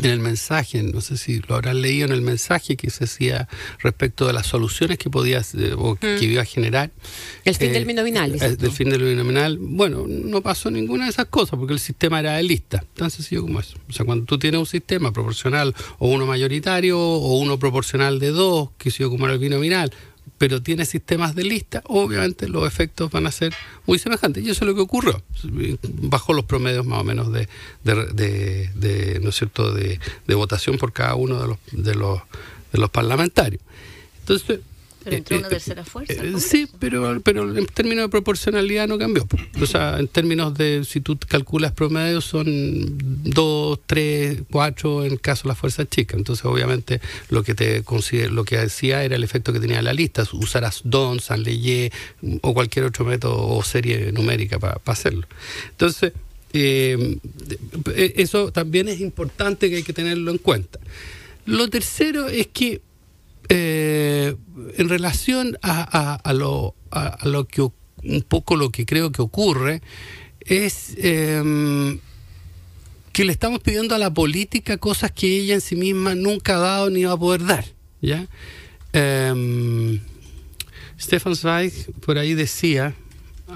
en 0.08 0.12
el 0.14 0.20
mensaje, 0.20 0.82
no 0.84 1.02
sé 1.02 1.18
si 1.18 1.40
lo 1.48 1.56
habrán 1.56 1.82
leído 1.82 2.06
en 2.08 2.12
el 2.14 2.22
mensaje 2.22 2.76
que 2.78 2.90
se 2.90 3.04
hacía 3.06 3.48
respecto 3.80 4.28
de 4.28 4.34
las 4.34 4.48
soluciones 4.48 4.98
que 4.98 5.10
podía 5.10 5.40
eh, 5.58 5.74
o 5.78 5.96
que, 5.96 6.18
Mm. 6.18 6.24
iba 6.24 6.42
a 6.42 6.46
generar. 6.46 6.92
El 7.46 7.56
fin 7.56 7.70
Eh, 7.70 7.74
del 7.74 7.86
binominal. 7.86 8.32
dices 8.32 8.54
eh, 8.54 8.56
del 8.56 8.72
fin 8.72 8.90
del 8.90 9.04
binominal. 9.04 9.58
Bueno, 9.60 10.06
no 10.08 10.42
pasó 10.42 10.70
ninguna 10.72 11.06
de 11.06 11.12
esas 11.12 11.26
cosas 11.28 11.58
porque 11.60 11.74
el 11.74 11.80
sistema 11.80 12.20
era 12.20 12.38
de 12.38 12.44
lista, 12.44 12.84
tan 12.96 13.10
sencillo 13.12 13.42
como 13.44 13.60
eso. 13.60 13.78
O 13.90 13.94
sea, 13.94 14.06
cuando 14.06 14.26
tú 14.26 14.38
tienes 14.40 14.60
un 14.60 14.66
sistema 14.66 15.12
proporcional 15.12 15.76
o 15.98 16.10
uno 16.10 16.26
mayoritario 16.26 17.00
o 17.00 17.38
uno 17.40 17.58
proporcional 17.60 18.20
de 18.20 18.30
dos, 18.30 18.70
que 18.78 18.92
se 18.92 19.04
como 19.06 19.26
era 19.26 19.34
el 19.34 19.40
binominal, 19.40 19.92
pero 20.40 20.64
tiene 20.64 20.86
sistemas 20.86 21.36
de 21.36 21.44
lista, 21.44 21.84
obviamente 21.86 22.48
los 22.48 22.66
efectos 22.66 23.12
van 23.12 23.28
a 23.28 23.32
ser 23.32 23.54
muy 23.86 24.00
semejantes. 24.00 24.44
Y 24.44 24.50
eso 24.50 24.64
es 24.66 24.68
lo 24.70 24.74
que 24.76 24.82
ocurrió. 24.82 25.22
Bajó 26.02 26.34
los 26.34 26.46
promedios 26.46 26.86
más 26.86 27.02
o 27.02 27.04
menos 27.04 27.32
de, 27.32 27.48
de, 27.84 27.96
de- 28.14 28.70
de, 28.74 29.20
¿no 29.22 29.30
es 29.30 29.36
cierto?, 29.36 29.72
de 29.74 30.00
votación 30.36 30.78
por 30.78 30.92
cada 30.94 31.14
uno 31.16 31.40
de 31.42 31.48
los, 31.50 31.58
de 31.72 31.94
los, 31.94 32.20
de 32.72 32.80
los 32.80 32.90
parlamentarios. 32.90 33.62
Entonces, 34.22 34.62
Pero 35.04 35.16
entró 35.16 35.36
eh, 35.36 35.40
una 35.40 35.48
eh, 35.48 35.52
tercera 35.52 35.86
fuerza. 35.86 36.14
eh, 36.14 36.34
sí, 36.40 36.68
pero, 36.80 37.22
pero 37.22 37.58
en 37.58 37.66
términos 37.68 38.06
de 38.06 38.10
proporcionalidad 38.10 38.88
no 38.88 38.98
cambió. 38.98 39.28
O 39.62 39.66
sea, 39.66 39.98
en 40.00 40.08
términos 40.08 40.54
de, 40.54 40.84
si 40.84 41.00
tú 41.00 41.18
calculas 41.28 41.72
promedio, 41.72 42.22
son 42.22 42.46
dos, 43.24 43.80
tres, 43.86 44.40
cuatro 44.52 45.06
en 45.06 45.14
el 45.14 45.22
caso 45.22 45.44
de 45.44 45.50
las 45.50 45.58
fuerzas 45.58 45.88
chicas. 45.90 46.18
Entonces, 46.18 46.46
obviamente, 46.46 47.00
lo 47.30 47.44
que 47.44 47.56
te 47.56 47.84
lo 48.30 48.44
que 48.44 48.58
decía 48.58 49.04
era 49.04 49.16
el 49.16 49.24
efecto 49.24 49.54
que 49.54 49.60
tenía 49.60 49.82
la 49.82 49.94
lista. 49.94 50.24
Usarás 50.34 50.82
DON, 50.84 51.20
San 51.20 51.44
Leyé 51.44 51.92
o 52.42 52.54
cualquier 52.54 52.86
otro 52.86 53.06
método 53.06 53.48
o 53.48 53.64
serie 53.64 54.12
numérica 54.12 54.60
para 54.60 54.82
hacerlo. 54.86 55.28
Entonces, 55.72 56.14
eh, 56.54 57.18
eso 57.96 58.52
también 58.52 58.88
es 58.88 59.00
importante 59.00 59.70
que 59.70 59.78
hay 59.78 59.84
que 59.84 59.94
tenerlo 59.94 60.32
en 60.32 60.40
cuenta. 60.40 60.80
Lo 61.46 61.70
tercero 61.70 62.28
es 62.28 62.48
que 62.48 62.82
eh, 63.50 64.36
en 64.78 64.90
relación 64.90 65.58
a, 65.62 66.14
a- 66.16 66.34
lo, 66.34 66.76
a, 66.92 67.18
lo 67.28 67.46
que 67.48 67.62
un 67.62 68.22
poco 68.28 68.56
lo 68.56 68.70
que 68.72 68.86
creo 68.86 69.12
que 69.12 69.22
ocurre 69.22 69.82
es 70.42 70.94
em, 70.98 72.00
que 73.12 73.26
le 73.26 73.32
estamos 73.32 73.60
pidiendo 73.60 73.94
a 73.96 73.98
la 73.98 74.14
política 74.14 74.78
cosas 74.78 75.12
que 75.12 75.28
ella 75.40 75.56
en 75.56 75.62
sí 75.62 75.76
misma 75.76 76.16
nunca 76.16 76.56
ha 76.56 76.60
dado 76.60 76.90
ni 76.90 77.04
va 77.04 77.14
a 77.14 77.18
poder 77.18 77.46
dar. 77.46 77.66
¿ya? 78.02 78.28
Em, 78.94 80.00
Stefan 81.00 81.36
Zweig 81.36 81.74
por 82.06 82.18
ahí 82.18 82.34
decía 82.36 82.94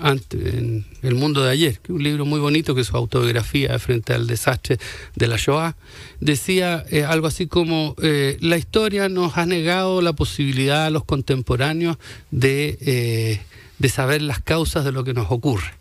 ante- 0.02 0.58
en 0.58 0.86
El 1.02 1.16
mundo 1.16 1.44
de 1.44 1.52
ayer, 1.52 1.80
un 1.90 2.02
libro 2.04 2.26
muy 2.26 2.40
bonito 2.40 2.74
que 2.76 2.82
es 2.82 2.88
su 2.88 2.98
autobiografía 2.98 3.78
frente 3.80 4.14
al 4.14 4.26
desastre 4.28 4.78
de 5.16 5.28
la 5.28 5.36
Shoah, 5.38 5.76
decía 6.20 6.86
eh, 6.90 7.04
algo 7.04 7.28
así 7.28 7.48
como 7.48 7.96
eh, 8.02 8.38
la 8.42 8.58
historia 8.58 9.10
nos 9.10 9.38
ha 9.38 9.46
negado 9.46 10.02
la 10.02 10.14
posibilidad 10.14 10.86
a 10.86 10.90
los 10.90 11.04
contemporáneos 11.04 11.98
de, 12.32 12.78
eh, 12.82 13.42
de 13.84 13.90
saber 13.90 14.22
las 14.22 14.40
causas 14.40 14.86
de 14.86 14.94
lo 14.94 15.04
que 15.04 15.13
nos 15.13 15.30
ocurre. 15.30 15.74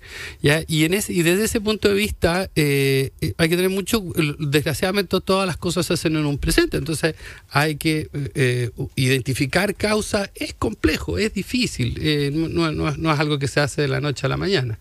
Y, 0.42 0.82
en 0.82 0.92
ese, 0.92 1.12
y 1.12 1.22
desde 1.22 1.44
ese 1.44 1.60
punto 1.60 1.88
de 1.88 1.94
vista 1.94 2.50
eh, 2.56 3.12
eh, 3.20 3.32
hay 3.38 3.48
que 3.48 3.54
tener 3.54 3.70
mucho, 3.70 4.02
desgraciadamente 4.40 5.20
todas 5.20 5.46
las 5.46 5.56
cosas 5.56 5.86
se 5.86 5.92
hacen 5.92 6.16
en 6.16 6.26
un 6.26 6.36
presente, 6.36 6.78
entonces 6.78 7.14
hay 7.48 7.76
que 7.76 8.10
eh, 8.12 8.30
eh, 8.34 8.70
identificar 8.96 9.76
causas, 9.76 10.32
es 10.34 10.52
complejo, 10.52 11.16
es 11.16 11.32
difícil, 11.32 11.96
eh, 12.00 12.32
no 12.34 13.12
es 13.12 13.20
algo 13.20 13.38
que 13.38 13.46
se 13.46 13.60
hace 13.60 13.82
de 13.82 13.88
la 13.88 14.00
noche 14.00 14.26
a 14.26 14.28
la 14.28 14.36
mañana. 14.36 14.80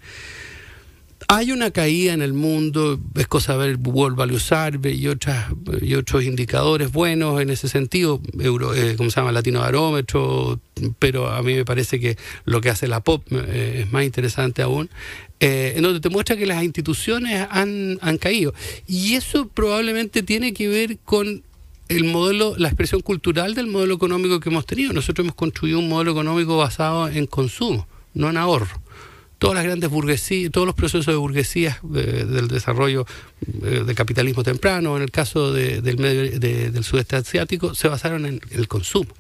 Hay 1.28 1.52
una 1.52 1.72
caída 1.72 2.14
en 2.14 2.22
el 2.22 2.34
mundo, 2.34 3.00
es 3.16 3.28
cosa 3.28 3.56
ver 3.56 3.78
World 3.78 4.18
Value 4.18 4.40
Survey 4.40 5.00
y, 5.00 5.08
otras, 5.08 5.52
y 5.82 5.96
otros 5.96 6.24
indicadores 6.24 6.92
buenos 6.92 7.40
en 7.42 7.50
ese 7.50 7.68
sentido, 7.70 8.22
Euro, 8.40 8.74
eh, 8.74 8.96
¿cómo 8.98 9.10
se 9.10 9.20
llama? 9.20 9.32
Latino 9.32 9.60
Barómetro, 9.60 10.60
pero 11.00 11.30
a 11.30 11.42
mí 11.44 11.54
me 11.54 11.66
parece 11.66 12.00
que 12.00 12.18
lo 12.46 12.60
que 12.60 12.70
hace 12.70 12.88
la 12.88 13.02
POP 13.02 13.32
eh, 13.32 13.82
es 13.84 13.92
más 13.92 14.04
interesante 14.04 14.62
aún, 14.62 14.90
eh, 15.40 15.74
en 15.76 15.84
donde 15.84 16.00
te 16.00 16.10
muestra 16.10 16.36
que 16.36 16.46
las 16.46 16.64
instituciones 16.64 17.48
han, 17.50 17.98
han 18.02 18.18
caído. 18.18 18.54
Y 18.88 19.14
eso 19.14 19.48
probablemente 19.48 20.24
tiene 20.24 20.54
que 20.54 20.68
ver 20.68 20.98
con 21.06 21.44
el 21.88 22.04
modelo, 22.06 22.56
la 22.58 22.68
expresión 22.68 23.02
cultural 23.02 23.54
del 23.54 23.68
modelo 23.68 23.94
económico 23.94 24.40
que 24.40 24.50
hemos 24.50 24.66
tenido. 24.66 24.94
Nosotros 24.94 25.26
hemos 25.26 25.36
construido 25.36 25.80
un 25.80 25.90
modelo 25.90 26.12
económico 26.12 26.58
basado 26.58 27.08
en 27.08 27.28
consumo, 27.28 27.88
no 28.14 28.30
en 28.30 28.38
ahorro 28.38 28.82
todas 29.42 29.56
las 29.56 29.64
grandes 29.64 29.90
burguesías, 29.90 30.52
todos 30.52 30.68
los 30.68 30.76
procesos 30.76 31.08
de 31.08 31.16
burguesías 31.16 31.80
del 31.82 32.48
desarrollo 32.48 33.08
eh, 33.64 33.82
del 33.84 33.96
capitalismo 33.96 34.44
temprano, 34.44 34.96
en 34.98 35.02
el 35.02 35.10
caso 35.10 35.52
de- 35.52 35.82
del, 35.82 36.84
sudeste 36.84 37.16
asiático, 37.16 37.74
se 37.74 37.88
basaron 37.88 38.28
en 38.28 38.40
el 38.52 38.68
consumo, 38.68 39.12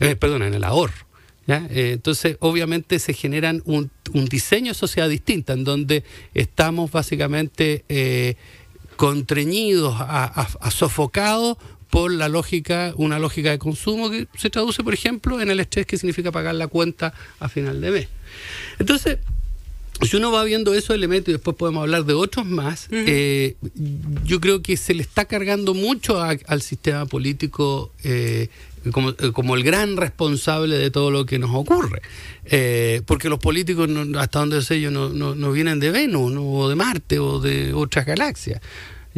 eh, 0.00 0.16
perdón, 0.16 0.42
en 0.42 0.54
el 0.54 0.64
ahorro. 0.64 1.06
Eh, 1.46 1.92
entonces, 1.92 2.38
obviamente 2.40 2.98
se 2.98 3.14
generan 3.14 3.62
un, 3.66 3.88
diseño 4.28 4.72
de 4.72 4.74
sociedad 4.74 5.08
distinta, 5.08 5.52
en 5.52 5.62
donde 5.62 6.02
estamos 6.34 6.90
básicamente 6.90 7.84
eh, 7.88 8.34
a 8.98 10.70
sofocados 10.72 11.56
por 11.88 12.10
la 12.10 12.28
lógica, 12.28 12.94
una 12.96 13.20
lógica 13.20 13.50
de 13.52 13.60
consumo 13.60 14.10
que 14.10 14.26
se 14.36 14.50
traduce, 14.50 14.82
por 14.82 14.92
ejemplo, 14.92 15.40
en 15.40 15.50
el 15.50 15.60
estrés 15.60 15.86
que 15.86 15.96
significa 15.98 16.32
pagar 16.32 16.56
la 16.56 16.66
cuenta 16.66 17.14
a 17.38 17.48
final 17.48 17.80
de 17.80 17.92
mes. 17.92 18.08
Entonces, 18.80 19.18
si 20.02 20.16
uno 20.16 20.30
va 20.30 20.44
viendo 20.44 20.74
esos 20.74 20.90
elementos 20.94 21.28
y 21.30 21.32
después 21.32 21.56
podemos 21.56 21.82
hablar 21.82 22.04
de 22.04 22.14
otros 22.14 22.46
más, 22.46 22.88
eh, 22.90 23.56
yo 24.24 24.40
creo 24.40 24.62
que 24.62 24.76
se 24.76 24.94
le 24.94 25.02
está 25.02 25.24
cargando 25.24 25.74
mucho 25.74 26.20
a- 26.22 26.36
al 26.46 26.62
sistema 26.62 27.06
político 27.06 27.92
eh, 28.04 28.48
como, 28.92 29.10
eh, 29.10 29.32
como 29.32 29.54
el 29.56 29.64
gran 29.64 29.96
responsable 29.96 30.76
de 30.78 30.90
todo 30.90 31.10
lo 31.10 31.26
que 31.26 31.38
nos 31.38 31.50
ocurre. 31.54 32.00
Eh, 32.44 33.02
porque 33.06 33.28
los 33.28 33.38
políticos, 33.38 33.88
no- 33.88 34.18
hasta 34.20 34.38
donde 34.38 34.62
sé 34.62 34.80
yo, 34.80 34.90
no, 34.90 35.08
no, 35.10 35.34
no 35.34 35.52
vienen 35.52 35.80
de 35.80 35.90
Venus 35.90 36.32
o 36.38 36.68
de 36.68 36.74
Marte 36.76 37.18
o 37.18 37.40
de 37.40 37.74
otras 37.74 38.06
galaxias. 38.06 38.60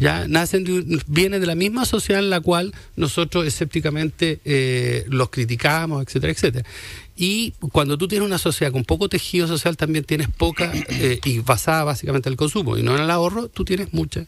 Ya 0.01 0.27
nacen 0.27 0.65
de 0.65 1.03
vienen 1.07 1.43
de 1.43 1.47
la 1.47 1.55
misma 1.55 1.85
sociedad 1.85 2.23
en 2.23 2.31
la 2.31 2.41
cual 2.41 2.73
nosotros 2.97 3.47
escépticamente 3.47 4.41
eh, 4.47 5.05
los 5.09 5.29
criticamos, 5.29 6.03
etcétera, 6.03 6.33
etcétera. 6.33 6.69
Y 7.17 7.53
cuando 7.73 7.99
tú 7.99 8.09
tienes 8.09 8.27
una 8.27 8.39
sociedad 8.39 8.73
con 8.73 8.85
poco 8.85 9.11
tejido 9.11 9.47
social, 9.47 9.77
también 9.77 10.05
tienes 10.05 10.29
poca, 10.29 10.73
eh, 10.75 11.21
y 11.23 11.41
basada 11.41 11.85
básicamente 11.85 12.31
en 12.31 12.33
el 12.33 12.39
consumo 12.39 12.79
y 12.79 12.83
no 12.83 12.97
en 12.97 13.03
el 13.03 13.11
ahorro, 13.11 13.49
tú 13.49 13.67
tienes 13.67 13.93
mucha, 13.93 14.25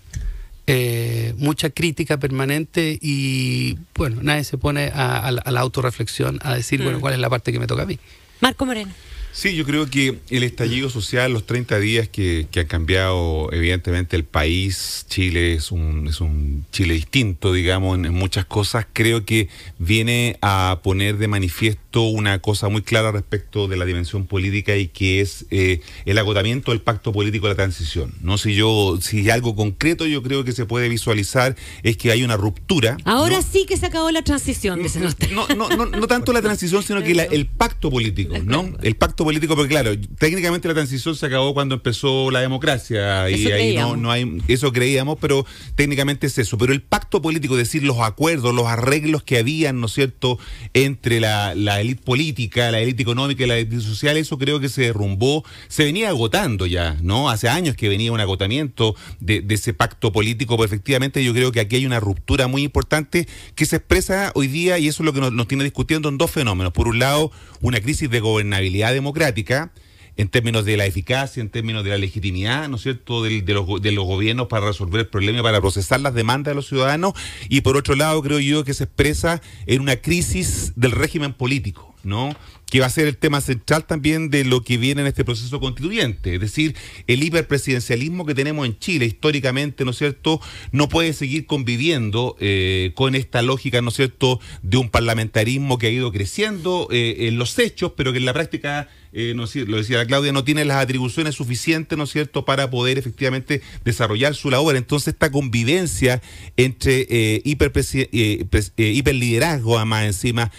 eh, 0.67 1.33
mucha 1.38 1.71
crítica 1.71 2.19
permanente 2.19 2.99
y, 3.00 3.79
bueno, 3.95 4.19
nadie 4.23 4.45
se 4.45 4.59
pone 4.59 4.93
a, 4.95 5.21
a 5.21 5.33
la, 5.33 5.41
a 5.41 5.50
la 5.50 5.61
autorreflexión 5.61 6.38
a 6.43 6.55
decir, 6.55 6.83
bueno, 6.83 7.00
cuál 7.00 7.14
es 7.14 7.21
la 7.21 7.31
parte 7.31 7.50
que 7.50 7.59
me 7.59 7.67
toca 7.67 7.85
a 7.85 7.87
mí. 7.87 7.99
Marco 8.41 8.67
Moreno. 8.67 8.93
Sí, 9.35 9.57
yo 9.57 9.65
creo 9.65 9.89
que 9.89 10.19
el 10.29 10.43
estallido 10.43 10.91
social, 10.91 11.33
los 11.33 11.47
30 11.47 11.79
días 11.79 12.07
que, 12.07 12.47
que 12.51 12.61
han 12.61 12.67
cambiado 12.67 13.51
evidentemente 13.51 14.15
el 14.15 14.25
país, 14.25 15.07
Chile 15.09 15.55
es 15.55 15.73
un, 15.73 16.07
es 16.07 16.21
un 16.21 16.67
Chile 16.71 16.95
distinto, 16.95 17.53
digamos, 17.55 17.99
en, 17.99 18.05
en 18.05 18.12
muchas 18.12 18.45
cosas, 18.45 18.87
creo 18.93 19.25
que 19.25 19.49
viene 19.79 20.37
a 20.43 20.81
poner 20.83 21.17
de 21.17 21.29
manifiesto 21.29 21.82
una 22.00 22.38
cosa 22.40 22.70
muy 22.70 22.80
clara 22.82 23.12
respecto 23.12 23.68
de 23.68 23.76
la 23.76 23.84
dimensión 23.84 24.26
política 24.26 24.75
y 24.76 24.88
que 24.88 25.20
es 25.20 25.44
eh, 25.50 25.80
el 26.06 26.16
agotamiento 26.18 26.70
del 26.70 26.80
pacto 26.80 27.12
político 27.12 27.46
de 27.46 27.52
la 27.52 27.56
transición. 27.56 28.14
No 28.22 28.38
si 28.38 28.54
yo, 28.54 28.99
si 29.00 29.28
algo 29.28 29.54
concreto 29.54 30.06
yo 30.06 30.22
creo 30.22 30.44
que 30.44 30.52
se 30.52 30.64
puede 30.64 30.88
visualizar 30.88 31.54
es 31.82 31.96
que 31.96 32.11
hay 32.11 32.22
una 32.25 32.37
ruptura. 32.37 32.96
Ahora 33.04 33.37
¿no? 33.37 33.42
sí 33.42 33.66
que 33.66 33.76
se 33.76 33.87
acabó 33.87 34.11
la 34.11 34.22
transición, 34.22 34.80
ustedes. 34.80 35.32
No, 35.32 35.46
no, 35.49 35.68
no, 35.68 35.87
no 35.87 36.06
tanto 36.06 36.32
la 36.32 36.40
transición, 36.42 36.82
sino 36.82 37.02
que 37.02 37.14
la- 37.14 37.25
el 37.25 37.46
pacto 37.46 37.90
político, 37.90 38.34
¿no? 38.44 38.72
El 38.82 38.96
pacto 38.96 39.25
político, 39.25 39.54
porque 39.54 39.68
claro, 39.70 39.92
técnicamente 40.18 40.68
la 40.68 40.75
transición 40.75 41.14
se 41.14 41.26
acabó 41.26 41.52
cuando 41.52 41.75
empezó 41.75 42.30
la 42.30 42.40
democracia 42.40 43.28
y 43.30 43.44
Eso 43.46 43.54
ahí 43.54 43.76
no, 43.76 43.96
no 43.96 44.11
hay, 44.11 44.38
eso 44.49 44.72
creíamos, 44.72 45.18
pero 45.20 45.44
técnicamente 45.75 46.26
es 46.26 46.38
eso. 46.38 46.56
Pero 46.56 46.72
el 46.72 46.80
pacto 46.82 47.20
político, 47.20 47.54
es 47.58 47.66
decir, 47.68 47.82
los 47.82 47.99
acuerdos, 48.00 48.54
los 48.54 48.66
arreglos 48.66 49.22
que 49.22 49.38
habían, 49.38 49.80
¿no 49.80 49.87
es 49.87 49.92
cierto?, 49.92 50.38
entre 50.75 51.20
la, 51.20 51.54
la 51.54 51.82
élite 51.83 52.03
política, 52.03 52.71
la 52.71 52.81
élite 52.81 53.03
económica 53.03 53.45
y 53.45 53.47
la 53.47 53.59
élite 53.59 53.81
social, 53.81 54.17
eso 54.17 54.39
creo 54.39 54.59
que 54.59 54.69
se 54.69 54.83
derrumbó, 54.83 55.45
se 55.69 55.85
venía 55.85 56.09
agotando 56.09 56.67
ya, 56.67 56.97
¿no? 57.03 57.29
Hace 57.29 57.49
años 57.49 57.77
que 57.77 57.89
venía 57.89 58.11
un 58.11 58.21
agotamiento 58.21 58.97
de, 59.21 59.45
ese 59.51 59.75
pacto 59.75 60.12
político, 60.12 60.57
pero 60.57 60.65
efectivamente 60.65 61.23
yo 61.23 61.35
creo 61.35 61.53
que 61.53 61.61
aquí 61.61 61.77
hay 61.77 61.87
una 61.87 62.01
ruptura 62.01 62.49
muy 62.49 62.62
importante 62.62 63.29
que 63.55 63.67
se 63.67 63.77
expresa 63.77 64.33
hoy 64.35 64.47
día 64.47 64.79
y 64.79 64.89
eso 64.89 65.03
es 65.03 65.05
lo 65.05 65.12
que 65.12 65.21
nos, 65.21 65.33
nos 65.33 65.47
tiene 65.47 65.65
discutiendo 65.65 66.09
en 66.09 66.17
dos 66.17 66.31
fenómenos. 66.31 66.73
Por 66.73 66.89
un 66.89 66.99
lado, 66.99 67.31
una 67.61 67.81
crisis 67.81 68.09
de 68.09 68.21
gobernabilidad 68.21 68.93
democrática 68.93 69.73
en 70.16 70.28
términos 70.28 70.64
de 70.64 70.76
la 70.76 70.87
eficacia, 70.87 71.40
en 71.40 71.49
términos 71.49 71.85
de 71.85 71.90
la 71.90 71.99
legitimidad, 71.99 72.69
¿no 72.69 72.76
es 72.76 72.83
cierto?, 72.83 73.23
del- 73.23 73.45
de, 73.45 73.54
los, 73.54 73.81
de 73.81 73.92
los 73.92 74.04
gobiernos 74.04 74.47
para 74.49 74.66
resolver 74.66 75.00
el 75.00 75.07
problema, 75.07 75.42
para 75.42 75.61
procesar 75.61 76.00
las 76.00 76.14
demandas 76.14 76.52
de 76.52 76.54
los 76.57 76.69
ciudadanos, 76.69 77.14
y 77.49 77.62
por 77.62 77.76
otro 77.76 77.95
lado 77.95 78.23
creo 78.23 78.38
yo 78.38 78.64
que 78.64 78.75
se 78.75 78.85
expresa 78.85 79.40
en 79.66 79.81
una 79.81 79.97
crisis 79.97 80.73
del 80.76 80.92
régimen 80.92 81.33
político, 81.33 81.95
¿no?, 82.04 82.35
que 82.73 82.81
va 82.81 82.87
a 82.87 82.91
ser 82.91 83.07
el 83.07 83.19
tema 83.19 83.43
central 83.43 83.85
también 83.85 84.31
de 84.31 84.47
lo 84.47 84.62
que 84.62 84.79
viene 84.79 85.02
en 85.02 85.07
este 85.07 85.26
proceso 85.26 85.61
constituyente. 85.61 86.37
Es 86.37 86.41
decir, 86.41 86.75
el 87.07 87.23
hiperpresidencialismo 87.23 88.25
que 88.25 88.35
tenemos 88.35 88.64
en 88.64 88.79
Chile 88.79 89.05
históricamente, 89.05 89.85
¿no 89.85 89.91
es 89.91 89.99
cierto?, 89.99 90.41
no 90.71 90.88
puede 90.88 91.12
seguir 91.12 91.45
conviviendo 91.45 92.35
eh, 92.41 92.93
con 92.95 93.14
esta 93.14 93.43
lógica, 93.43 93.83
¿no 93.83 93.91
es 93.91 93.97
cierto?, 93.97 94.41
de 94.62 94.79
un 94.79 94.88
parlamentarismo 94.88 95.76
que 95.76 95.88
ha 95.88 95.91
ido 95.91 96.11
creciendo 96.12 96.88
eh, 96.91 97.29
en 97.29 97.37
los 97.37 97.59
hechos, 97.59 97.93
pero 97.95 98.11
que 98.11 98.21
en 98.21 98.25
la 98.25 98.33
práctica 98.33 98.88
eh, 99.14 99.35
no 99.37 99.45
lo 99.67 99.76
decía 99.76 99.99
la 99.99 100.07
Claudia, 100.07 100.33
no 100.33 100.43
tiene 100.43 100.64
las 100.64 100.79
atribuciones 100.79 101.35
suficientes, 101.35 101.99
¿no 101.99 102.05
es 102.05 102.11
cierto?, 102.11 102.47
para 102.47 102.71
poder 102.71 102.97
efectivamente 102.97 103.61
desarrollar 103.85 104.35
su 104.35 104.50
labor. 104.50 104.75
Entonces, 104.75 105.09
esta 105.09 105.31
convivencia 105.31 106.23
entre 106.57 107.02
eh, 107.11 107.43
eh, 107.45 108.47
eh 108.76 108.93
hiperliderazgo, 108.95 109.76
además 109.76 110.07
encima, 110.07 110.50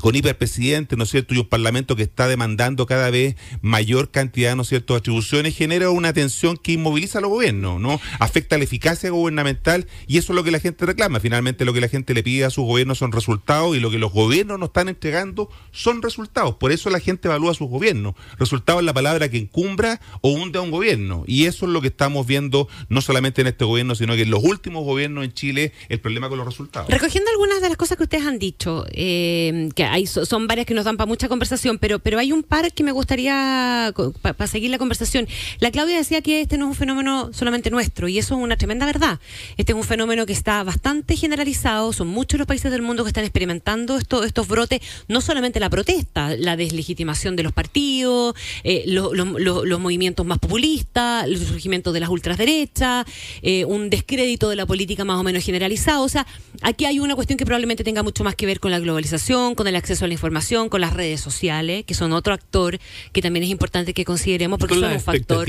con 0.00 0.14
hiperpresidente, 0.14 0.96
¿no 0.96 1.04
es 1.04 1.10
cierto?, 1.10 1.21
y 1.28 1.38
un 1.38 1.48
parlamento 1.48 1.96
que 1.96 2.02
está 2.02 2.28
demandando 2.28 2.86
cada 2.86 3.10
vez 3.10 3.36
mayor 3.60 4.10
cantidad, 4.10 4.54
¿no 4.54 4.62
es 4.62 4.68
cierto?, 4.68 4.94
atribuciones, 4.94 5.56
genera 5.56 5.90
una 5.90 6.12
tensión 6.12 6.56
que 6.56 6.72
inmoviliza 6.72 7.18
a 7.18 7.22
los 7.22 7.30
gobiernos, 7.30 7.80
¿no? 7.80 8.00
Afecta 8.18 8.58
la 8.58 8.64
eficacia 8.64 9.10
gubernamental 9.10 9.86
y 10.06 10.18
eso 10.18 10.32
es 10.32 10.36
lo 10.36 10.44
que 10.44 10.50
la 10.50 10.60
gente 10.60 10.86
reclama. 10.86 11.20
Finalmente, 11.20 11.64
lo 11.64 11.72
que 11.72 11.80
la 11.80 11.88
gente 11.88 12.14
le 12.14 12.22
pide 12.22 12.44
a 12.44 12.50
sus 12.50 12.64
gobiernos 12.64 12.98
son 12.98 13.12
resultados 13.12 13.76
y 13.76 13.80
lo 13.80 13.90
que 13.90 13.98
los 13.98 14.12
gobiernos 14.12 14.58
nos 14.58 14.68
están 14.68 14.88
entregando 14.88 15.48
son 15.70 16.02
resultados. 16.02 16.56
Por 16.56 16.72
eso 16.72 16.90
la 16.90 17.00
gente 17.00 17.28
evalúa 17.28 17.54
su 17.54 17.66
gobiernos. 17.72 18.14
Resultado 18.38 18.78
es 18.78 18.84
la 18.84 18.94
palabra 18.94 19.28
que 19.28 19.38
encumbra 19.38 20.00
o 20.20 20.30
hunde 20.30 20.58
a 20.58 20.62
un 20.62 20.70
gobierno. 20.70 21.24
Y 21.26 21.46
eso 21.46 21.66
es 21.66 21.72
lo 21.72 21.80
que 21.80 21.88
estamos 21.88 22.26
viendo 22.26 22.68
no 22.88 23.00
solamente 23.00 23.40
en 23.40 23.48
este 23.48 23.64
gobierno, 23.64 23.94
sino 23.94 24.14
que 24.14 24.22
en 24.22 24.30
los 24.30 24.44
últimos 24.44 24.84
gobiernos 24.84 25.24
en 25.24 25.32
Chile, 25.32 25.72
el 25.88 26.00
problema 26.00 26.28
con 26.28 26.38
los 26.38 26.46
resultados. 26.46 26.88
Recogiendo 26.88 27.30
algunas 27.30 27.60
de 27.60 27.68
las 27.68 27.76
cosas 27.76 27.96
que 27.96 28.04
ustedes 28.04 28.26
han 28.26 28.38
dicho, 28.38 28.84
eh, 28.92 29.68
que 29.74 29.84
hay, 29.84 30.06
son 30.06 30.46
varias 30.46 30.66
que 30.66 30.74
nos 30.74 30.84
dan 30.84 30.96
para 30.96 31.06
mucha 31.12 31.28
conversación, 31.28 31.76
pero, 31.76 31.98
pero 31.98 32.18
hay 32.18 32.32
un 32.32 32.42
par 32.42 32.72
que 32.72 32.82
me 32.82 32.90
gustaría, 32.90 33.92
para 34.22 34.46
seguir 34.46 34.70
la 34.70 34.78
conversación. 34.78 35.28
La 35.60 35.70
Claudia 35.70 35.98
decía 35.98 36.22
que 36.22 36.40
este 36.40 36.56
no 36.56 36.64
es 36.64 36.68
un 36.70 36.74
fenómeno 36.74 37.30
solamente 37.34 37.70
nuestro, 37.70 38.08
y 38.08 38.18
eso 38.18 38.34
es 38.34 38.40
una 38.40 38.56
tremenda 38.56 38.86
verdad. 38.86 39.20
Este 39.58 39.72
es 39.72 39.76
un 39.76 39.84
fenómeno 39.84 40.24
que 40.24 40.32
está 40.32 40.64
bastante 40.64 41.14
generalizado, 41.14 41.92
son 41.92 42.08
muchos 42.08 42.38
los 42.38 42.46
países 42.46 42.70
del 42.72 42.80
mundo 42.80 43.04
que 43.04 43.08
están 43.08 43.24
experimentando 43.24 43.98
esto, 43.98 44.24
estos 44.24 44.48
brotes, 44.48 44.80
no 45.06 45.20
solamente 45.20 45.60
la 45.60 45.68
protesta, 45.68 46.34
la 46.34 46.56
deslegitimación 46.56 47.36
de 47.36 47.42
los 47.42 47.52
partidos, 47.52 48.34
eh, 48.64 48.84
los 48.86 49.80
movimientos 49.80 50.24
más 50.24 50.38
populistas, 50.38 51.26
el 51.26 51.36
surgimiento 51.46 51.92
de 51.92 52.00
las 52.00 52.08
ultraderechas, 52.08 53.04
eh, 53.42 53.66
un 53.66 53.90
descrédito 53.90 54.48
de 54.48 54.56
la 54.56 54.64
política 54.64 55.04
más 55.04 55.20
o 55.20 55.22
menos 55.22 55.44
generalizado. 55.44 56.04
O 56.04 56.08
sea, 56.08 56.26
aquí 56.62 56.86
hay 56.86 57.00
una 57.00 57.14
cuestión 57.14 57.36
que 57.36 57.44
probablemente 57.44 57.84
tenga 57.84 58.02
mucho 58.02 58.24
más 58.24 58.34
que 58.34 58.46
ver 58.46 58.60
con 58.60 58.70
la 58.70 58.78
globalización, 58.78 59.54
con 59.54 59.66
el 59.66 59.76
acceso 59.76 60.06
a 60.06 60.08
la 60.08 60.14
información, 60.14 60.70
con 60.70 60.80
las 60.80 60.94
redes 60.94 61.01
sociales, 61.20 61.84
que 61.84 61.94
son 61.94 62.12
otro 62.12 62.32
actor 62.32 62.78
que 63.12 63.22
también 63.22 63.44
es 63.44 63.50
importante 63.50 63.94
que 63.94 64.04
consideremos 64.04 64.58
porque 64.58 64.74
son 64.74 64.92
un 64.92 65.00
factor. 65.00 65.46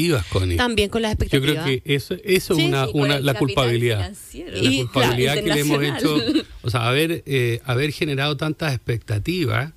También 0.57 0.89
con 0.89 1.01
las 1.01 1.13
expectativas. 1.13 1.55
Yo 1.55 1.63
creo 1.63 1.81
que 1.83 1.95
eso, 1.95 2.15
eso 2.24 2.53
es 2.57 2.93
una, 2.93 3.19
la 3.19 3.33
culpabilidad. 3.33 4.12
La 4.33 4.69
culpabilidad 4.69 5.36
que 5.36 5.53
le 5.53 5.60
hemos 5.60 5.83
hecho, 5.83 6.17
o 6.62 6.69
sea, 6.69 6.88
haber, 6.88 7.24
eh, 7.25 7.62
haber 7.65 7.91
generado 7.91 8.38
tantas 8.38 8.74
expectativas 8.74 9.72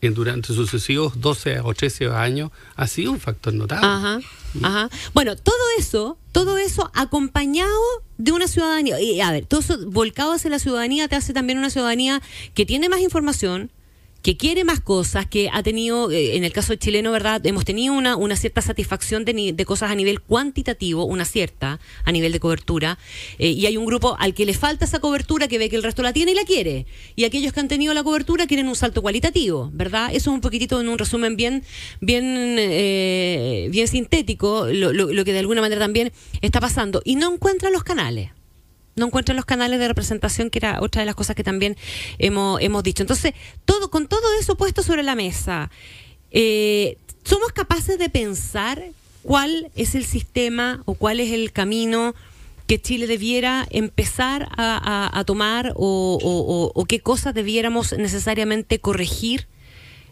en 0.00 0.14
durante 0.14 0.52
sucesivos 0.52 1.20
12 1.20 1.60
o 1.60 1.74
13 1.74 2.06
años 2.10 2.50
ha 2.76 2.86
sido 2.86 3.12
un 3.12 3.20
factor 3.20 3.52
notable. 3.52 3.86
Ajá, 3.86 4.20
ajá. 4.62 4.90
Bueno, 5.12 5.36
todo 5.36 5.56
eso, 5.78 6.18
todo 6.32 6.58
eso 6.58 6.90
acompañado 6.94 7.80
de 8.16 8.32
una 8.32 8.46
ciudadanía, 8.46 9.00
y 9.00 9.20
a 9.20 9.32
ver, 9.32 9.46
todo 9.46 9.60
eso 9.60 9.78
volcado 9.90 10.32
hacia 10.32 10.50
la 10.50 10.58
ciudadanía 10.58 11.08
te 11.08 11.16
hace 11.16 11.32
también 11.32 11.58
una 11.58 11.70
ciudadanía 11.70 12.22
que 12.54 12.64
tiene 12.64 12.88
más 12.88 13.00
información, 13.00 13.70
que 14.22 14.36
quiere 14.36 14.64
más 14.64 14.80
cosas, 14.80 15.26
que 15.26 15.48
ha 15.52 15.62
tenido, 15.62 16.10
eh, 16.10 16.36
en 16.36 16.44
el 16.44 16.52
caso 16.52 16.74
chileno, 16.74 17.12
¿verdad? 17.12 17.44
Hemos 17.46 17.64
tenido 17.64 17.94
una, 17.94 18.16
una 18.16 18.36
cierta 18.36 18.60
satisfacción 18.60 19.24
de, 19.24 19.52
de 19.54 19.64
cosas 19.64 19.90
a 19.90 19.94
nivel 19.94 20.20
cuantitativo, 20.20 21.04
una 21.04 21.24
cierta, 21.24 21.78
a 22.04 22.12
nivel 22.12 22.32
de 22.32 22.40
cobertura, 22.40 22.98
eh, 23.38 23.50
y 23.50 23.66
hay 23.66 23.76
un 23.76 23.86
grupo 23.86 24.16
al 24.18 24.34
que 24.34 24.44
le 24.44 24.54
falta 24.54 24.84
esa 24.84 24.98
cobertura 24.98 25.46
que 25.46 25.58
ve 25.58 25.68
que 25.68 25.76
el 25.76 25.82
resto 25.82 26.02
la 26.02 26.12
tiene 26.12 26.32
y 26.32 26.34
la 26.34 26.44
quiere. 26.44 26.86
Y 27.14 27.24
aquellos 27.24 27.52
que 27.52 27.60
han 27.60 27.68
tenido 27.68 27.94
la 27.94 28.02
cobertura 28.02 28.46
quieren 28.46 28.68
un 28.68 28.76
salto 28.76 29.02
cualitativo, 29.02 29.70
¿verdad? 29.72 30.08
Eso 30.08 30.30
es 30.30 30.34
un 30.34 30.40
poquitito 30.40 30.80
en 30.80 30.88
un 30.88 30.98
resumen 30.98 31.36
bien, 31.36 31.62
bien, 32.00 32.24
eh, 32.58 33.68
bien 33.70 33.86
sintético, 33.86 34.66
lo, 34.66 34.92
lo 34.92 35.24
que 35.24 35.32
de 35.32 35.38
alguna 35.38 35.60
manera 35.60 35.80
también 35.80 36.12
está 36.40 36.60
pasando. 36.60 37.02
Y 37.04 37.16
no 37.16 37.32
encuentran 37.32 37.72
los 37.72 37.84
canales 37.84 38.30
no 38.98 39.06
encuentran 39.06 39.36
los 39.36 39.44
canales 39.44 39.78
de 39.78 39.88
representación, 39.88 40.50
que 40.50 40.58
era 40.58 40.80
otra 40.80 41.02
de 41.02 41.06
las 41.06 41.14
cosas 41.14 41.36
que 41.36 41.44
también 41.44 41.76
hemos, 42.18 42.60
hemos 42.60 42.82
dicho. 42.82 43.02
Entonces, 43.02 43.34
todo, 43.64 43.90
con 43.90 44.06
todo 44.06 44.32
eso 44.40 44.56
puesto 44.56 44.82
sobre 44.82 45.02
la 45.02 45.14
mesa, 45.14 45.70
eh, 46.30 46.96
¿somos 47.24 47.52
capaces 47.52 47.98
de 47.98 48.08
pensar 48.08 48.82
cuál 49.22 49.70
es 49.76 49.94
el 49.94 50.04
sistema 50.04 50.82
o 50.84 50.94
cuál 50.94 51.20
es 51.20 51.32
el 51.32 51.52
camino 51.52 52.14
que 52.66 52.80
Chile 52.80 53.06
debiera 53.06 53.66
empezar 53.70 54.48
a, 54.56 55.24
tomar 55.26 55.72
o, 55.74 56.84
qué 56.86 57.00
cosas 57.00 57.34
debiéramos 57.34 57.92
necesariamente 57.96 58.78
corregir? 58.78 59.46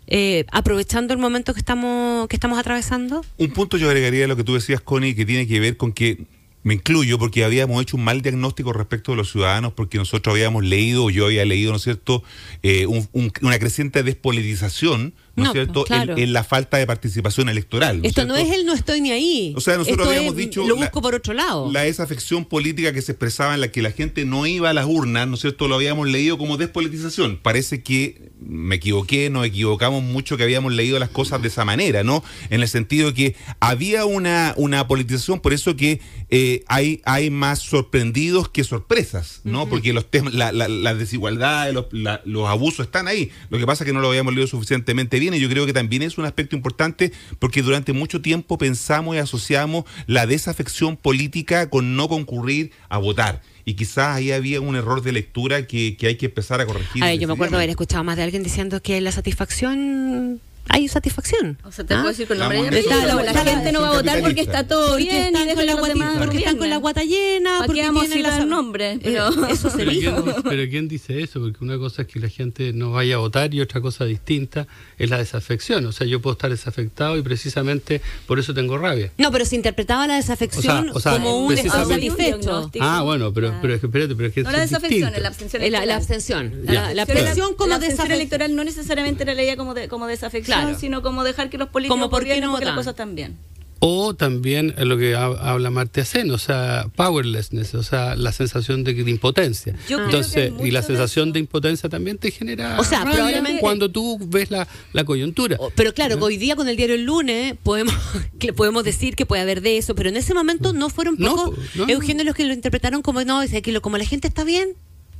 Eh, 0.08 0.44
aprovechando 0.52 1.12
el 1.12 1.18
momento 1.18 1.52
que 1.52 1.58
estamos 1.58 2.28
que 2.28 2.36
estamos 2.36 2.60
atravesando? 2.60 3.24
Un 3.38 3.52
punto 3.52 3.76
yo 3.76 3.88
agregaría 3.88 4.26
a 4.26 4.28
lo 4.28 4.36
que 4.36 4.44
tú 4.44 4.54
decías, 4.54 4.80
Connie, 4.80 5.16
que 5.16 5.26
tiene 5.26 5.48
que 5.48 5.58
ver 5.58 5.76
con 5.76 5.92
que 5.92 6.26
me 6.66 6.74
incluyo 6.74 7.16
porque 7.16 7.44
habíamos 7.44 7.80
hecho 7.80 7.96
un 7.96 8.02
mal 8.02 8.22
diagnóstico 8.22 8.72
respecto 8.72 9.12
de 9.12 9.16
los 9.18 9.30
ciudadanos, 9.30 9.72
porque 9.72 9.98
nosotros 9.98 10.32
habíamos 10.32 10.64
leído, 10.64 11.10
yo 11.10 11.26
había 11.26 11.44
leído, 11.44 11.70
¿no 11.70 11.76
es 11.76 11.84
cierto?, 11.84 12.24
eh, 12.64 12.86
una 12.88 13.58
creciente 13.60 14.02
despolitización 14.02 15.14
¿no, 15.36 15.46
es 15.46 15.52
cierto?, 15.52 15.84
en, 15.90 16.32
la 16.32 16.44
falta 16.44 16.78
de 16.78 16.86
participación 16.86 17.48
electoral. 17.48 18.00
Esto 18.02 18.24
no 18.24 18.36
es 18.36 18.50
el 18.50 18.64
no 18.66 18.72
estoy 18.72 19.00
ni 19.00 19.12
ahí. 19.12 19.52
O 19.56 19.60
sea, 19.60 19.76
nosotros 19.76 20.08
habíamos 20.08 20.34
dicho. 20.34 20.66
Lo 20.66 20.76
busco 20.76 21.02
por 21.02 21.14
otro 21.14 21.34
lado. 21.34 21.70
La 21.70 21.82
desafección 21.82 22.44
política 22.44 22.92
que 22.92 23.02
se 23.02 23.12
expresaba 23.12 23.54
en 23.54 23.60
la 23.60 23.68
que 23.68 23.82
la 23.82 23.92
gente 23.92 24.24
no 24.24 24.46
iba 24.46 24.70
a 24.70 24.72
las 24.72 24.86
urnas, 24.86 25.28
¿no 25.28 25.34
es 25.34 25.40
cierto?, 25.40 25.68
lo 25.68 25.74
habíamos 25.74 26.08
leído 26.08 26.38
como 26.38 26.56
despolitización. 26.56 27.38
Parece 27.42 27.82
que 27.82 28.30
me 28.40 28.76
equivoqué, 28.76 29.30
nos 29.30 29.46
equivocamos 29.46 30.02
mucho 30.02 30.36
que 30.36 30.42
habíamos 30.42 30.72
leído 30.72 30.98
las 30.98 31.10
cosas 31.10 31.42
de 31.42 31.48
esa 31.48 31.64
manera, 31.64 32.02
¿no? 32.02 32.24
En 32.50 32.62
el 32.62 32.68
sentido 32.68 33.14
que 33.14 33.34
había 33.60 34.04
una, 34.04 34.54
una 34.56 34.86
politización, 34.88 35.40
por 35.40 35.52
eso 35.52 35.76
que 35.76 36.00
eh, 36.30 36.64
hay, 36.66 37.00
hay 37.04 37.30
más 37.30 37.60
sorprendidos 37.60 38.48
que 38.48 38.64
sorpresas, 38.64 39.40
¿no? 39.44 39.68
Porque 39.68 39.92
los 39.92 40.10
temas, 40.10 40.34
la, 40.34 40.52
la, 40.52 40.68
las 40.68 40.98
desigualdades, 40.98 41.74
los, 41.74 41.86
los 41.92 42.48
abusos 42.48 42.86
están 42.86 43.08
ahí. 43.08 43.30
Lo 43.50 43.58
que 43.58 43.66
pasa 43.66 43.84
es 43.84 43.86
que 43.86 43.92
no 43.92 44.00
lo 44.00 44.08
habíamos 44.08 44.34
leído 44.34 44.46
suficientemente 44.46 45.18
bien 45.18 45.25
y 45.34 45.40
yo 45.40 45.48
creo 45.48 45.66
que 45.66 45.72
también 45.72 46.02
es 46.02 46.18
un 46.18 46.24
aspecto 46.24 46.56
importante 46.56 47.12
porque 47.38 47.62
durante 47.62 47.92
mucho 47.92 48.20
tiempo 48.20 48.58
pensamos 48.58 49.16
y 49.16 49.18
asociamos 49.18 49.84
la 50.06 50.26
desafección 50.26 50.96
política 50.96 51.70
con 51.70 51.96
no 51.96 52.08
concurrir 52.08 52.72
a 52.88 52.98
votar 52.98 53.42
y 53.64 53.74
quizás 53.74 54.16
ahí 54.16 54.30
había 54.30 54.60
un 54.60 54.76
error 54.76 55.02
de 55.02 55.12
lectura 55.12 55.66
que, 55.66 55.96
que 55.96 56.06
hay 56.06 56.16
que 56.16 56.26
empezar 56.26 56.60
a 56.60 56.66
corregir. 56.66 57.02
A 57.02 57.12
yo 57.14 57.26
me 57.26 57.34
acuerdo 57.34 57.56
haber 57.56 57.70
escuchado 57.70 58.04
más 58.04 58.16
de 58.16 58.22
alguien 58.22 58.42
diciendo 58.42 58.80
que 58.80 59.00
la 59.00 59.10
satisfacción 59.10 60.40
hay 60.68 60.88
satisfacción. 60.88 61.58
O 61.64 61.72
sea, 61.72 61.84
te 61.84 61.94
puedo 61.94 62.08
decir 62.08 62.26
con 62.26 62.38
nombre 62.38 62.62
la, 62.62 63.22
la, 63.22 63.44
gente 63.44 63.72
no 63.72 63.82
va 63.82 63.88
a 63.88 63.92
votar 63.92 64.20
porque 64.20 64.40
está 64.40 64.66
todo 64.66 64.96
bien 64.96 65.34
y 65.36 65.54
con 65.54 65.66
la 65.66 65.76
porque 66.18 66.38
están 66.38 66.56
con 66.56 66.70
la 66.70 66.76
guata 66.78 67.04
llena, 67.04 67.62
porque 67.66 67.82
vamos 67.82 68.06
a 68.10 68.22
dar 68.22 68.46
nombre, 68.46 68.98
pero 69.02 69.28
eh, 69.28 69.48
eso 69.50 69.70
se 69.76 69.76
pero 69.78 69.90
¿quién, 69.92 70.14
pero 70.42 70.70
quién 70.70 70.88
dice 70.88 71.22
eso? 71.22 71.40
Porque 71.40 71.58
una 71.60 71.78
cosa 71.78 72.02
es 72.02 72.08
que 72.08 72.20
la 72.20 72.28
gente 72.28 72.72
no 72.72 72.92
vaya 72.92 73.16
a 73.16 73.18
votar 73.18 73.54
y 73.54 73.60
otra 73.60 73.80
cosa 73.80 74.04
distinta 74.04 74.66
es 74.98 75.10
la 75.10 75.18
desafección. 75.18 75.86
O 75.86 75.92
sea, 75.92 76.06
yo 76.06 76.20
puedo 76.20 76.32
estar 76.32 76.50
desafectado 76.50 77.16
y 77.16 77.22
precisamente 77.22 78.00
por 78.26 78.38
eso 78.38 78.54
tengo 78.54 78.78
rabia. 78.78 79.12
No, 79.18 79.30
pero 79.30 79.44
se 79.44 79.56
interpretaba 79.56 80.06
la 80.06 80.16
desafección 80.16 80.92
como 80.92 81.46
un 81.46 81.56
estado 81.56 81.88
satisfecho. 81.88 82.70
Ah, 82.80 83.02
bueno, 83.02 83.32
pero, 83.32 83.54
pero 83.60 83.74
espérate, 83.74 84.14
pero 84.14 84.28
es 84.28 84.34
que 84.34 84.42
no 84.42 84.50
la 84.50 84.60
desafección, 84.60 85.14
es 85.14 85.22
la 85.22 85.28
abstención. 85.28 85.62
La, 85.70 85.86
la 85.86 85.96
abstención. 85.96 86.52
La, 86.64 86.94
la, 86.94 87.02
abstención 87.02 87.54
como 87.54 87.78
desafección 87.78 88.12
electoral 88.12 88.54
no 88.54 88.64
necesariamente 88.64 89.24
la 89.24 89.34
leía 89.34 89.56
como, 89.56 89.74
de, 89.74 89.88
como 89.88 90.06
desafección 90.06 90.55
sino 90.78 91.02
como 91.02 91.24
dejar 91.24 91.50
que 91.50 91.58
los 91.58 91.68
políticos 91.68 91.96
como 91.96 92.10
por 92.10 92.26
no 92.26 92.60
las 92.60 92.74
cosas 92.74 92.94
también. 92.94 93.36
O 93.78 94.14
también 94.14 94.74
lo 94.78 94.96
que 94.96 95.14
habla 95.14 95.70
Marte 95.70 96.00
Acen, 96.00 96.30
o 96.30 96.38
sea, 96.38 96.86
powerlessness, 96.96 97.74
o 97.74 97.82
sea, 97.82 98.16
la 98.16 98.32
sensación 98.32 98.84
de, 98.84 98.92
impotencia. 98.92 99.74
Entonces, 99.90 100.50
y 100.64 100.70
la 100.70 100.82
sensación 100.82 101.32
de, 101.32 101.40
impotencia 101.40 101.90
también 101.90 102.16
te 102.16 102.30
genera 102.30 102.80
o 102.80 102.84
sea, 102.84 103.02
probablemente, 103.02 103.60
cuando 103.60 103.90
tú 103.90 104.18
ves 104.28 104.50
la, 104.50 104.66
la 104.94 105.04
coyuntura. 105.04 105.58
Pero 105.74 105.92
claro, 105.92 106.16
hoy 106.22 106.38
día 106.38 106.56
con 106.56 106.68
el 106.68 106.76
diario 106.76 106.94
El 106.94 107.04
Lunes 107.04 107.54
podemos, 107.62 107.94
podemos 108.56 108.82
decir 108.82 109.14
que 109.14 109.26
puede 109.26 109.42
haber 109.42 109.60
de 109.60 109.76
eso, 109.76 109.94
pero 109.94 110.08
en 110.08 110.16
ese 110.16 110.32
momento 110.32 110.72
no 110.72 110.88
fueron 110.88 111.18
pocos, 111.18 111.58
Eugenio, 111.86 112.24
los 112.24 112.34
que 112.34 112.46
lo 112.46 112.54
interpretaron 112.54 113.02
como, 113.02 113.22
no, 113.24 113.42
que 113.46 113.80
como 113.80 113.98
la 113.98 114.06
gente 114.06 114.26
está 114.26 114.44
bien. 114.44 114.70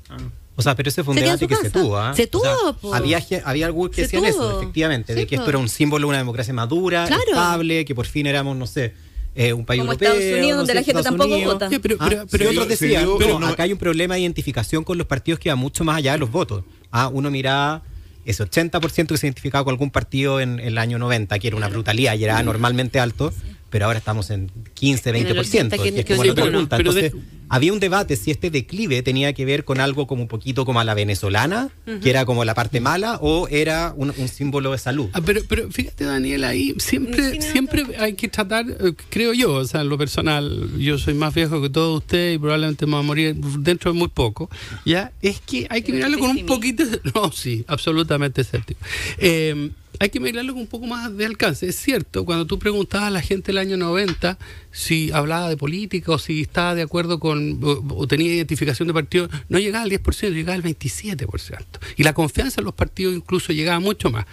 Ah. 0.09 0.17
O 0.57 0.63
sea, 0.63 0.75
pero 0.75 0.89
ese 0.89 1.05
fue 1.05 1.15
un 1.15 1.21
debate 1.21 1.47
que 1.47 1.57
se 1.57 1.71
tuvo. 1.71 1.99
¿ah? 1.99 2.15
Se 2.15 2.27
tuvo. 2.27 2.77
había, 2.93 3.23
había 3.45 3.67
algunos 3.67 3.95
que 3.95 4.03
decían 4.03 4.25
eso, 4.25 4.61
efectivamente, 4.61 5.15
de 5.15 5.27
que 5.27 5.37
esto 5.37 5.49
era 5.49 5.59
un 5.59 5.69
símbolo 5.69 6.07
de 6.07 6.11
una 6.11 6.19
democracia 6.19 6.55
madura, 6.55 7.05
estable, 7.05 7.85
que 7.85 7.95
por 7.95 8.07
fin 8.07 8.27
éramos, 8.27 8.57
no 8.57 8.67
sé, 8.67 8.95
eh, 9.35 9.53
un 9.53 9.67
país 9.67 9.81
Como 9.81 9.93
europeo. 9.93 10.15
Estados 10.15 10.39
Unidos, 10.39 10.57
donde 10.57 10.75
la 10.75 10.83
gente 10.83 11.03
tampoco 11.03 11.39
vota. 11.41 11.69
pero, 11.69 11.99
pero, 11.99 12.23
ah, 12.23 12.27
pero 12.31 12.51
otros 12.51 12.69
decían, 12.69 13.07
pero 13.19 13.37
acá 13.47 13.65
hay 13.65 13.73
un 13.73 13.79
problema 13.79 14.15
de 14.15 14.23
identificación 14.23 14.83
con 14.83 14.97
los 14.97 15.07
partidos 15.07 15.39
que 15.39 15.51
va 15.51 15.57
mucho 15.57 15.85
más 15.85 15.99
allá 15.99 16.13
de 16.13 16.19
los 16.19 16.31
votos. 16.31 16.65
Ah, 16.91 17.09
uno 17.13 17.31
mira 17.31 17.83
ese 18.25 18.43
80% 18.43 19.07
que 19.09 19.19
se 19.19 19.27
identificaba 19.27 19.63
con 19.65 19.73
algún 19.73 19.91
partido 19.91 20.41
en, 20.41 20.59
el 20.59 20.79
año 20.79 20.99
90, 20.99 21.39
que 21.39 21.49
era 21.49 21.57
una 21.57 21.69
brutalidad 21.69 22.17
y 22.17 22.25
era 22.25 22.43
normalmente 22.43 22.99
alto, 22.99 23.33
pero 23.71 23.87
ahora 23.87 23.99
estamos 23.99 24.31
en 24.31 24.51
15, 24.75 25.13
20%. 25.13 25.83
Que, 25.83 26.01
es 26.01 26.07
como 26.07 26.25
la 26.25 26.35
pregunta. 26.35 26.77
Entonces, 26.77 27.13
había 27.49 27.73
un 27.73 27.81
debate 27.81 28.17
si 28.17 28.31
este 28.31 28.51
declive 28.51 29.03
tenía 29.03 29.33
que 29.33 29.45
ver 29.45 29.65
con 29.65 29.81
algo 29.81 30.07
como 30.07 30.23
un 30.23 30.29
poquito 30.29 30.65
como 30.65 30.81
a 30.81 30.85
la 30.85 30.95
venezolana, 30.95 31.71
que 32.03 32.11
era 32.11 32.25
como 32.25 32.45
la 32.45 32.55
parte 32.55 32.81
mala, 32.81 33.19
o 33.21 33.49
era 33.49 33.93
un, 33.97 34.13
símbolo 34.29 34.73
de 34.73 34.79
salud. 34.79 35.09
Ah, 35.13 35.21
pero, 35.25 35.43
pero 35.49 35.71
fíjate, 35.71 36.05
Daniel, 36.05 36.45
ahí 36.45 36.75
siempre, 36.79 37.41
siempre 37.41 37.85
hay 37.99 38.15
que 38.15 38.29
tratar, 38.29 38.67
eh, 38.69 38.95
creo 39.11 39.33
yo, 39.33 39.55
o 39.55 39.65
sea, 39.65 39.83
en 39.83 39.89
lo 39.89 39.99
personal, 39.99 40.71
yo 40.79 40.99
soy 40.99 41.15
más 41.15 41.35
viejo 41.35 41.63
que 41.63 41.71
todos 41.71 41.99
ustedes 41.99 42.37
y 42.37 42.39
probablemente 42.39 42.87
me 42.87 42.93
voy 42.93 43.01
a 43.01 43.03
morir 43.03 43.37
dentro 43.37 43.93
de 43.93 43.99
muy 43.99 44.09
poco, 44.09 44.51
¿ya? 44.85 45.13
Es 45.23 45.41
que 45.41 45.67
hay 45.71 45.83
que 45.83 45.93
mirarlo 45.93 46.19
con 46.19 46.31
un 46.31 46.47
poquito... 46.47 46.85
No, 47.15 47.31
sí, 47.33 47.65
absolutamente 47.69 48.43
escéptico. 48.43 48.81
Eh, 49.19 49.71
hay 49.99 50.11
que 50.11 50.21
mirarlo 50.21 50.53
con 50.53 50.63
un 50.63 50.67
poco 50.67 50.87
más 50.87 51.17
de 51.17 51.27
alcance. 51.27 51.67
Es 51.67 51.77
cierto, 51.77 52.25
cuando 52.25 52.47
tú 52.47 52.59
preguntabas 52.59 53.09
a 53.09 53.11
la 53.11 53.23
gente 53.23 53.47
del 53.53 53.59
año 53.59 53.77
90 53.77 54.39
si 54.71 55.11
hablaba 55.13 55.49
de 55.49 55.57
política 55.57 56.13
o 56.13 56.19
si 56.19 56.43
estaba 56.43 56.75
de 56.75 56.83
acuerdo 56.83 57.19
con 57.19 57.59
o, 57.63 58.07
tenía 58.07 58.35
identificación 58.35 58.89
de 58.89 58.95
partido, 58.95 59.29
no 59.49 59.59
llegaba 59.59 59.85
al 59.85 59.91
10%, 59.91 60.33
llegaba 60.33 60.55
al 60.55 60.63
27%. 60.63 61.65
Y 61.97 62.03
la 62.03 62.13
confianza 62.13 62.61
en 62.61 62.65
los 62.65 62.75
partidos 62.75 63.15
incluso 63.15 63.53
llegaba 63.53 63.81
mucho 63.81 64.11
más. 64.11 64.27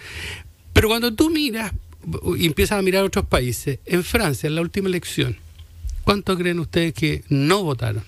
Pero 0.72 0.88
cuando 0.88 1.12
tú 1.14 1.30
miras 1.30 1.72
y 2.36 2.46
empiezas 2.46 2.78
a 2.78 2.82
mirar 2.82 3.04
otros 3.04 3.26
países, 3.26 3.78
en 3.86 4.04
Francia, 4.04 4.46
en 4.46 4.54
la 4.54 4.60
última 4.60 4.88
elección, 4.88 5.36
¿cuántos 6.04 6.36
creen 6.38 6.58
ustedes 6.58 6.92
que 6.92 7.24
no 7.28 7.62
votaron? 7.62 8.02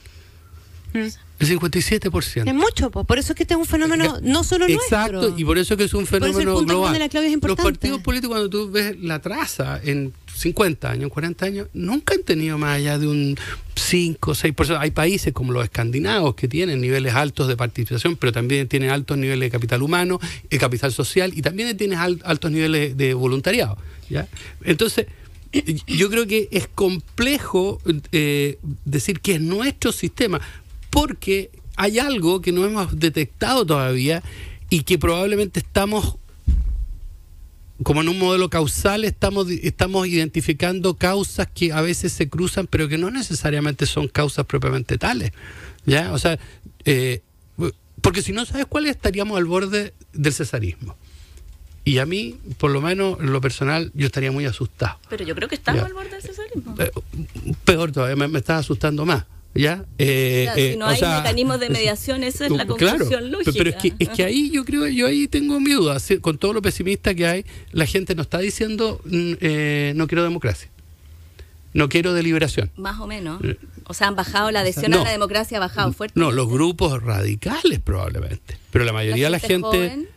Mm. 0.93 1.26
El 1.39 1.49
57%. 1.49 2.49
Es 2.49 2.55
mucho, 2.55 2.91
por 2.91 3.19
eso 3.19 3.33
es 3.33 3.37
que 3.37 3.43
este 3.43 3.55
es 3.55 3.61
un 3.61 3.67
fenómeno 3.67 4.19
no 4.23 4.43
solo 4.43 4.67
Exacto, 4.67 5.13
nuestro. 5.13 5.39
y 5.39 5.45
por 5.45 5.59
eso 5.59 5.77
que 5.77 5.85
es 5.85 5.93
un 5.93 6.07
fenómeno 6.07 6.63
global. 6.63 6.99
Los 7.43 7.57
partidos 7.57 8.01
políticos, 8.01 8.35
cuando 8.35 8.49
tú 8.49 8.71
ves 8.71 8.97
la 9.01 9.21
traza 9.21 9.81
en 9.85 10.15
50 10.35 10.91
años, 10.91 11.11
40 11.11 11.47
años, 11.47 11.69
nunca 11.75 12.15
han 12.15 12.23
tenido 12.23 12.57
más 12.57 12.77
allá 12.77 12.99
de 12.99 13.07
un 13.07 13.37
5 13.75 14.31
o 14.31 14.35
6%. 14.35 14.79
Hay 14.81 14.91
países 14.93 15.33
como 15.33 15.53
los 15.53 15.65
escandinavos 15.65 16.35
que 16.35 16.49
tienen 16.49 16.81
niveles 16.81 17.15
altos 17.15 17.49
de 17.49 17.57
participación, 17.57 18.17
pero 18.17 18.33
también 18.33 18.67
tienen 18.69 18.91
altos 18.91 19.19
niveles 19.19 19.41
de 19.41 19.51
capital 19.51 19.83
humano, 19.83 20.19
de 20.49 20.59
capital 20.59 20.93
social 20.93 21.33
y 21.35 21.43
también 21.43 21.77
tienen 21.77 21.99
altos 21.99 22.51
niveles 22.51 22.97
de 22.97 23.13
voluntariado. 23.15 23.77
¿ya? 24.09 24.27
Entonces, 24.65 25.07
yo 25.87 26.11
creo 26.11 26.27
que 26.27 26.49
es 26.51 26.69
complejo 26.69 27.81
eh, 28.13 28.59
decir 28.85 29.21
que 29.21 29.35
es 29.35 29.41
nuestro 29.41 29.93
sistema 29.93 30.41
porque 30.97 31.51
hay 31.77 31.99
algo 31.99 32.41
que 32.41 32.53
no 32.53 32.65
hemos 32.65 32.99
detectado 32.99 33.67
todavía 33.67 34.23
y 34.71 34.81
que 34.81 34.97
probablemente 34.99 35.61
estamos 35.61 36.17
como 37.83 38.01
en 38.01 38.09
un 38.09 38.19
modelo 38.19 38.49
causal 38.49 39.05
estamos, 39.05 39.51
estamos 39.51 40.07
identificando 40.07 40.95
causas 40.95 41.49
que 41.55 41.71
a 41.71 41.83
veces 41.83 42.15
se 42.15 42.31
cruzan, 42.31 42.67
pero 42.67 42.89
que 42.89 42.97
no 42.97 43.11
necesariamente 43.11 43.85
son 43.85 44.09
causas 44.09 44.47
propiamente 44.47 44.97
tales. 44.97 45.33
¿Ya? 45.85 46.15
O 46.15 46.19
sea, 46.19 46.39
eh, 46.87 47.21
porque 48.01 48.23
si 48.23 48.33
no 48.33 48.47
sabes 48.47 48.65
cuál 48.65 48.87
estaríamos 48.87 49.37
al 49.37 49.45
borde 49.45 49.93
del 50.15 50.33
cesarismo. 50.33 50.97
Y 51.85 51.99
a 51.99 52.07
mí, 52.07 52.41
por 52.57 52.71
lo 52.71 52.81
menos 52.81 53.21
en 53.21 53.35
lo 53.35 53.43
personal, 53.43 53.93
yo 53.93 54.07
estaría 54.07 54.33
muy 54.33 54.47
asustado. 54.47 54.99
Pero 55.11 55.27
yo 55.27 55.35
creo 55.35 55.51
que 55.51 55.57
estamos 55.57 55.83
al 55.83 55.93
borde 55.93 56.09
del 56.09 56.23
cesarismo. 56.23 56.75
Eh, 56.79 56.91
peor 57.67 57.93
todavía, 57.93 58.17
me, 58.17 58.29
me 58.29 58.39
está 58.39 58.57
asustando 58.57 59.05
más. 59.05 59.27
¿Ya? 59.57 59.85
Eh, 59.99 60.49
si 60.55 60.61
eh, 60.61 60.77
no 60.79 60.87
hay 60.87 61.01
mecanismos 61.01 61.61
de 61.61 61.71
mediación, 61.71 62.25
esa 62.25 62.47
es 62.47 62.53
la 62.53 62.67
conclusión 62.67 63.31
lógica. 63.31 63.53
Pero 63.57 63.71
es 63.71 63.77
que, 63.77 63.93
es 63.99 64.09
que 64.11 64.25
ahí 64.25 64.51
yo 64.51 64.65
creo, 64.65 64.87
yo 64.89 65.07
ahí 65.07 65.29
tengo 65.29 65.61
mi 65.61 65.73
duda, 65.73 65.99
con 66.21 66.39
todo 66.39 66.53
lo 66.53 66.63
pesimista 66.63 67.15
que 67.15 67.27
hay, 67.27 67.45
la 67.73 67.87
gente 67.87 68.15
no 68.15 68.23
está 68.23 68.39
diciendo 68.39 69.01
mm, 69.05 69.33
eh, 69.41 69.93
no 69.97 70.07
quiero 70.07 70.23
democracia. 70.23 70.71
No 71.73 71.91
quiero 71.91 72.15
deliberación. 72.15 72.71
Más 72.77 72.99
o 73.01 73.07
menos. 73.07 73.39
O 73.85 73.93
sea, 73.93 74.09
han 74.09 74.17
bajado, 74.17 74.51
la 74.51 74.61
adhesión 74.61 74.95
a 74.95 75.05
la 75.05 75.11
democracia 75.11 75.59
ha 75.59 75.61
bajado 75.61 75.93
fuerte. 75.93 76.19
No, 76.19 76.33
los 76.33 76.49
grupos 76.49 77.03
radicales 77.03 77.81
probablemente. 77.81 78.57
Pero 78.71 78.87
la 78.87 78.95
mayoría 78.95 79.27
de 79.27 79.31
la 79.31 79.39
gente 79.39 80.09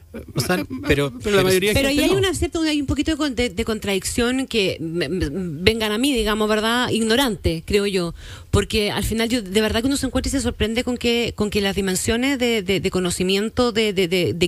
pero, 0.88 1.13
pero, 1.22 1.36
la 1.36 1.43
mayoría 1.43 1.74
pero 1.74 1.89
ahí 1.89 2.00
hay 2.00 2.10
una 2.10 2.34
cierta 2.34 2.60
hay 2.62 2.82
un 2.82 2.88
poquito 2.88 3.15
de, 3.15 3.65
contradicción 3.65 4.48
que 4.48 4.78
vengan 4.80 5.91
a 5.91 5.98
mí 6.00 6.13
digamos 6.13 6.50
verdad 6.50 6.89
ignorante 6.89 7.63
creo 7.65 7.86
yo. 7.86 8.15
Porque 8.50 8.89
al 8.89 9.04
final 9.04 9.30
yo 9.30 9.43
de 9.43 9.62
verdad 9.62 9.82
que 9.82 9.88
uno 9.88 9.98
se 9.98 10.08
encuentra 10.08 10.30
y 10.30 10.32
se 10.32 10.41
sorprende 10.41 10.84
con 10.84 10.98
que 10.98 11.34
con 11.36 11.52
que 11.52 11.62
las 11.62 11.76
dimensiones 11.76 12.39
de, 12.39 12.89
conocimiento 12.91 13.72
de, 13.72 13.93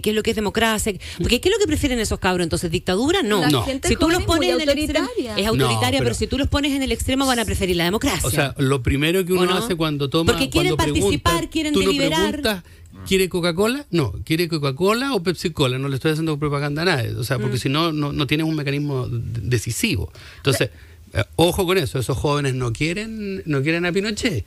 qué 0.02 0.10
es 0.10 0.16
lo 0.16 0.24
que 0.24 0.32
es 0.32 0.36
democracia 0.36 0.94
porque 1.20 1.40
qué 1.40 1.50
es 1.50 1.56
lo 1.56 1.60
que 1.60 1.68
prefieren 1.68 2.00
esos 2.00 2.18
cabros 2.18 2.44
entonces 2.44 2.72
dictadura 2.72 3.22
no, 3.22 3.44
si 3.84 3.96
tú 3.96 4.10
los 4.10 4.24
pones 4.24 4.50
en 4.50 4.62
el 4.62 4.70
extremo 4.70 5.08
es 5.38 5.46
autoritaria 5.46 6.00
pero, 6.00 6.16
si 6.16 6.26
tú 6.26 6.40
los 6.40 6.48
pones 6.48 6.74
en 6.74 6.82
el 6.82 6.92
extremo 6.92 7.28
van 7.28 7.40
a 7.40 7.46
preferir 7.46 7.76
la 7.76 7.84
democracia. 7.84 8.28
O 8.28 8.32
sea 8.32 8.56
lo 8.58 8.82
primero 8.82 9.24
que 9.24 9.34
uno 9.34 9.54
hace 9.54 9.76
cuando 9.76 10.10
toma 10.10 10.32
porque 10.32 10.50
quieren 10.50 10.76
participar 10.76 11.50
quieren 11.50 11.74
deliberar 11.74 12.64
¿Quiere 13.08 13.30
Coca-Cola? 13.30 13.86
No. 13.92 14.14
¿Quiere 14.24 14.48
Coca-Cola 14.48 15.14
o 15.14 15.24
Pepsi-Cola? 15.24 15.78
No 15.78 15.88
le 15.88 15.96
estoy 15.96 16.12
haciendo 16.12 16.38
propaganda 16.38 16.82
a 16.84 16.86
nadie. 16.86 17.16
O 17.16 17.24
sea, 17.24 17.40
porque 17.40 17.56
mm. 17.56 17.60
si 17.60 17.70
no, 17.70 17.92
no, 17.92 18.28
tienes 18.28 18.46
un 18.46 18.56
mecanismo 18.56 19.08
decisivo. 19.10 20.12
Entonces, 20.38 20.70
eh, 21.14 21.24
ojo 21.36 21.66
con 21.66 21.78
eso. 21.78 22.00
Esos 22.00 22.18
jóvenes 22.18 22.54
no 22.56 22.74
quieren, 22.74 23.44
no 23.46 23.62
quieren 23.62 23.86
a 23.86 23.92
Pinochet, 23.92 24.46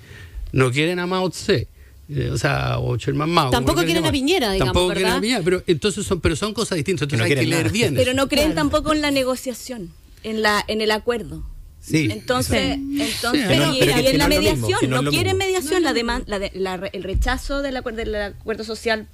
no 0.53 0.71
quieren 0.71 0.99
a 0.99 1.07
Mao 1.07 1.31
Tse. 1.31 1.69
Eh, 2.09 2.31
o 2.31 2.37
sea, 2.37 2.79
o 2.79 2.97
Sherman 2.97 3.31
Mao. 3.31 3.51
Tampoco 3.51 3.83
quieren 3.83 4.05
a 4.05 4.13
Piñera, 4.13 4.53
digamos, 4.53 4.75
Tampoco 4.75 4.95
quieren 4.95 5.13
a 5.13 5.21
Piñera, 5.21 5.43
pero, 5.43 5.63
entonces 5.67 6.07
son, 6.07 6.21
pero 6.21 6.37
son 6.37 6.53
cosas 6.53 6.77
distintas. 6.77 7.03
Entonces 7.03 7.27
hay 7.27 7.35
que 7.35 7.47
leer 7.47 7.71
bien. 7.71 7.95
Pero 7.95 8.13
no 8.13 8.29
creen 8.29 8.55
tampoco 8.55 8.93
en 8.93 9.01
la 9.01 9.11
negociación, 9.11 9.91
en, 10.23 10.43
la, 10.43 10.63
en 10.69 10.81
el 10.81 10.91
acuerdo. 10.91 11.43
Sí, 11.85 12.09
entonces, 12.11 12.79
entonces 12.79 13.45
pero, 13.47 13.75
y, 13.75 13.83
en 13.83 14.17
la 14.17 14.27
mediación, 14.27 14.89
no, 14.89 15.05
quieren 15.11 15.37
mediación, 15.37 15.83
la 15.83 15.93
demanda, 15.93 16.39
la, 16.55 16.75
el 16.77 17.03
rechazo 17.03 17.61
del 17.61 17.77
acuerdo, 17.77 17.99
del 17.99 18.15
acuerdo 18.15 18.65
social 18.65 19.07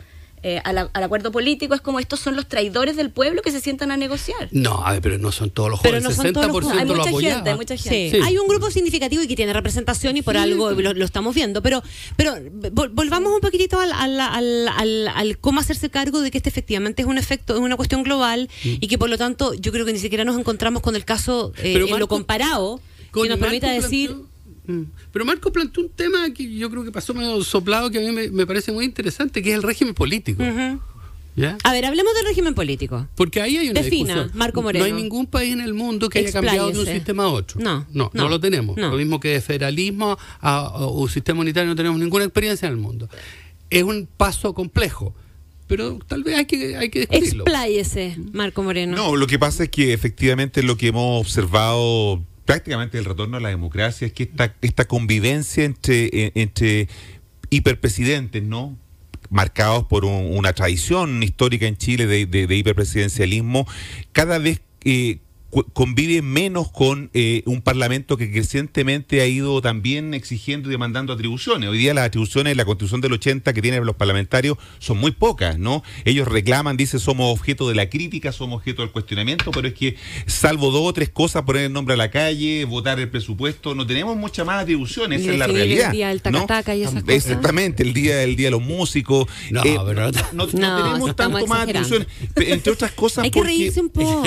eh, 0.43 0.61
al, 0.65 0.79
acuerdo 0.79 1.31
político 1.33 1.75
es 1.75 1.81
como 1.81 2.01
estos 2.01 2.21
son 2.21 2.35
los 2.35 2.49
traidores 2.49 2.97
del 2.97 3.11
pueblo 3.11 3.43
que 3.43 3.51
se 3.51 3.61
sientan 3.61 3.91
a 3.91 3.97
negociar. 3.97 4.49
No, 4.53 4.87
a 4.87 4.93
ver, 4.93 5.03
pero 5.03 5.19
no 5.19 5.33
son 5.33 5.51
todos 5.51 5.71
los 5.71 5.81
jóvenes, 5.81 6.05
el 6.05 6.35
60% 6.35 6.71
hay 6.79 6.87
mucha 6.87 7.11
Gente, 7.11 7.51
hay 7.51 7.57
mucha 7.57 7.77
gente. 7.77 8.21
Hay 8.23 8.39
un 8.39 8.49
grupo 8.49 8.71
significativo 8.71 9.23
y 9.23 9.29
que 9.29 9.37
tiene 9.37 9.53
representación 9.53 10.17
y 10.17 10.23
por 10.23 10.37
algo 10.37 10.71
lo, 10.71 11.05
estamos 11.05 11.35
viendo, 11.35 11.63
pero 11.63 11.83
pero 12.17 12.35
volvamos 12.73 13.33
un 13.33 13.41
poquitito 13.41 13.79
al, 13.79 13.93
al, 13.93 14.69
al, 14.69 15.39
cómo 15.39 15.61
hacerse 15.61 15.91
cargo 15.91 16.21
de 16.21 16.31
que 16.31 16.39
este 16.39 16.49
efectivamente 16.49 17.03
es 17.03 17.09
un 17.09 17.19
efecto, 17.19 17.55
es 17.55 17.61
una 17.61 17.77
cuestión 17.77 18.03
global 18.03 18.49
y 18.63 18.87
que 18.87 18.97
por 18.97 19.11
lo 19.11 19.19
tanto 19.19 19.55
yo 19.55 19.73
creo 19.73 19.85
que 19.85 19.93
ni 19.93 19.99
siquiera 19.99 20.25
nos 20.25 20.39
encontramos 20.39 20.83
con 20.83 20.97
el 20.97 21.05
caso 21.05 21.53
eh, 21.59 21.85
en 21.89 21.99
lo 21.99 22.09
comparado 22.09 22.81
que 23.13 23.29
nos 23.29 23.39
permita 23.39 23.71
decir... 23.71 24.17
Mm. 24.71 24.87
Pero 25.13 25.25
Marco 25.25 25.53
planteó 25.53 25.83
un 25.83 25.91
tema 25.91 26.31
que 26.33 26.53
yo 26.55 26.71
creo 26.71 26.85
que 26.85 26.93
pasó 26.93 27.15
medio 27.15 27.43
soplado, 27.45 27.91
que 27.91 27.99
a 27.99 28.01
mí 28.01 28.29
me, 28.31 28.47
parece 28.47 28.73
muy 28.73 28.85
interesante, 28.85 29.43
que 29.43 29.51
es 29.51 29.57
el 29.57 29.63
régimen 29.63 29.95
político. 29.95 30.43
A 31.65 31.73
ver, 31.73 31.87
hablemos 31.87 32.15
del 32.15 32.25
régimen 32.27 32.55
político. 32.55 33.07
Porque 33.15 33.41
ahí 33.41 33.57
hay 33.57 33.71
una 33.71 33.81
Defina, 33.81 34.31
Marco 34.35 34.63
Moreno. 34.63 34.87
No 34.87 34.95
hay 34.95 35.01
ningún 35.01 35.27
país 35.27 35.53
en 35.53 35.61
el 35.61 35.75
mundo 35.75 36.09
que 36.09 36.19
haya 36.19 36.33
cambiado 36.33 36.71
de 36.71 36.81
un 36.81 36.87
sistema 36.87 37.25
a 37.25 37.29
otro. 37.29 37.61
No, 37.61 37.87
no, 37.93 38.11
no, 38.13 38.29
lo 38.29 38.41
tenemos. 38.41 38.77
Lo 38.79 38.97
mismo 38.97 39.21
que 39.21 39.29
de 39.31 39.41
federalismo 39.41 40.19
a, 40.41 40.87
un 40.87 41.09
sistema 41.09 41.41
unitario 41.41 41.69
no 41.69 41.77
tenemos 41.77 41.99
ninguna 41.99 42.25
experiencia 42.25 42.67
en 42.67 42.75
el 42.75 42.81
mundo. 42.81 43.09
Es 43.69 43.83
un 43.83 44.09
paso 44.17 44.55
complejo 44.55 45.15
pero 45.67 46.01
tal 46.05 46.25
vez 46.25 46.37
hay 46.37 46.47
que, 46.47 46.77
hay 46.77 46.89
que 46.89 47.07
discutirlo. 47.07 47.45
Expláyese, 47.45 48.17
Marco 48.33 48.61
Moreno. 48.65 48.97
No, 48.97 49.15
lo 49.15 49.29
que 49.29 49.39
pasa 49.39 49.63
es 49.63 49.69
que 49.69 49.93
efectivamente 49.93 50.65
lo 50.65 50.77
que 50.77 50.89
hemos 50.89 51.21
observado 51.21 52.21
prácticamente 52.51 52.99
el 52.99 53.05
retorno 53.05 53.37
a 53.37 53.41
la 53.41 53.51
democracia 53.51 54.09
es 54.09 54.13
que 54.13 54.25
esta, 54.25 54.57
esta 54.61 54.85
convivencia 54.87 55.63
entre, 55.63 56.07
eh, 56.07 56.33
entre 56.35 56.89
hiperpresidentes, 57.49 58.43
¿no? 58.43 58.77
marcados 59.29 59.85
por 59.85 60.05
una 60.05 60.53
tradición 60.53 61.23
histórica 61.23 61.69
en 61.69 61.77
Chile 61.77 62.09
de, 62.09 62.27
de, 62.27 62.57
hiperpresidencialismo, 62.57 63.69
cada 64.11 64.39
vez 64.39 64.63
eh, 64.85 65.19
convive 65.73 66.23
menos 66.23 66.71
con 66.71 67.11
eh, 67.13 67.43
un 67.47 67.61
parlamento 67.61 68.17
que 68.17 68.31
crecientemente 68.31 69.21
ha 69.21 69.27
ido 69.27 69.61
también 69.61 70.15
exigiendo 70.15 70.69
y 70.69 70.73
demandando 70.73 71.13
atribuciones. 71.13 71.69
Hoy 71.69 71.79
día 71.79 71.93
las 71.93 72.07
atribuciones 72.07 72.53
de 72.53 72.55
la 72.55 72.65
Constitución 72.65 73.01
del 73.01 73.15
80 73.15 73.53
que 73.53 73.61
tienen 73.61 73.85
los 73.85 73.97
parlamentarios 73.97 74.59
son 74.79 74.99
muy 74.99 75.11
pocas, 75.11 75.59
¿no? 75.59 75.83
Ellos 76.05 76.29
reclaman, 76.29 76.77
dicen, 76.77 77.01
somos 77.01 77.33
objeto 77.33 77.69
de 77.69 77.75
la 77.75 77.89
crítica, 77.91 78.31
somos 78.31 78.59
objeto 78.59 78.83
del 78.83 78.93
cuestionamiento, 78.93 79.51
pero 79.51 79.67
es 79.67 79.75
que 79.75 79.97
salvo 80.27 80.71
dos 80.71 80.83
o 80.89 80.93
tres 80.93 81.09
cosas, 81.09 81.43
poner 81.43 81.65
el 81.65 81.73
nombre 81.73 81.95
a 81.95 81.97
la 81.97 82.11
calle, 82.11 82.65
votar 82.65 83.01
el 83.01 83.09
presupuesto, 83.09 83.75
no 83.75 83.87
tenemos 83.87 84.17
muchas 84.17 84.47
más 84.47 84.63
atribuciones, 84.63 85.23
esa 85.23 85.33
es 85.33 85.39
la 85.39 85.47
realidad. 85.49 85.91
El 85.91 85.97
día 85.97 86.09
del 86.09 86.23
tacataca 86.23 86.77
y 86.77 86.83
esas 86.83 87.03
cosas. 87.03 87.17
Exactamente, 87.17 87.83
el 87.83 87.93
día, 87.93 88.23
el 88.23 88.37
día 88.37 88.47
de 88.47 88.53
los 88.53 88.63
músicos. 88.63 89.27
No, 89.51 89.65
eh, 89.65 89.79
pero 89.85 90.11
no, 90.33 90.47
tenemos 90.47 91.17
tanto 91.17 91.47
más 91.47 91.63
atribuciones. 91.63 92.07
Entre 92.37 92.73
otras 92.73 92.93
cosas, 93.01 93.25
Hay 93.25 93.31
que 93.31 93.43
reírse 93.43 93.81
un 93.81 93.89
poco. 93.91 94.25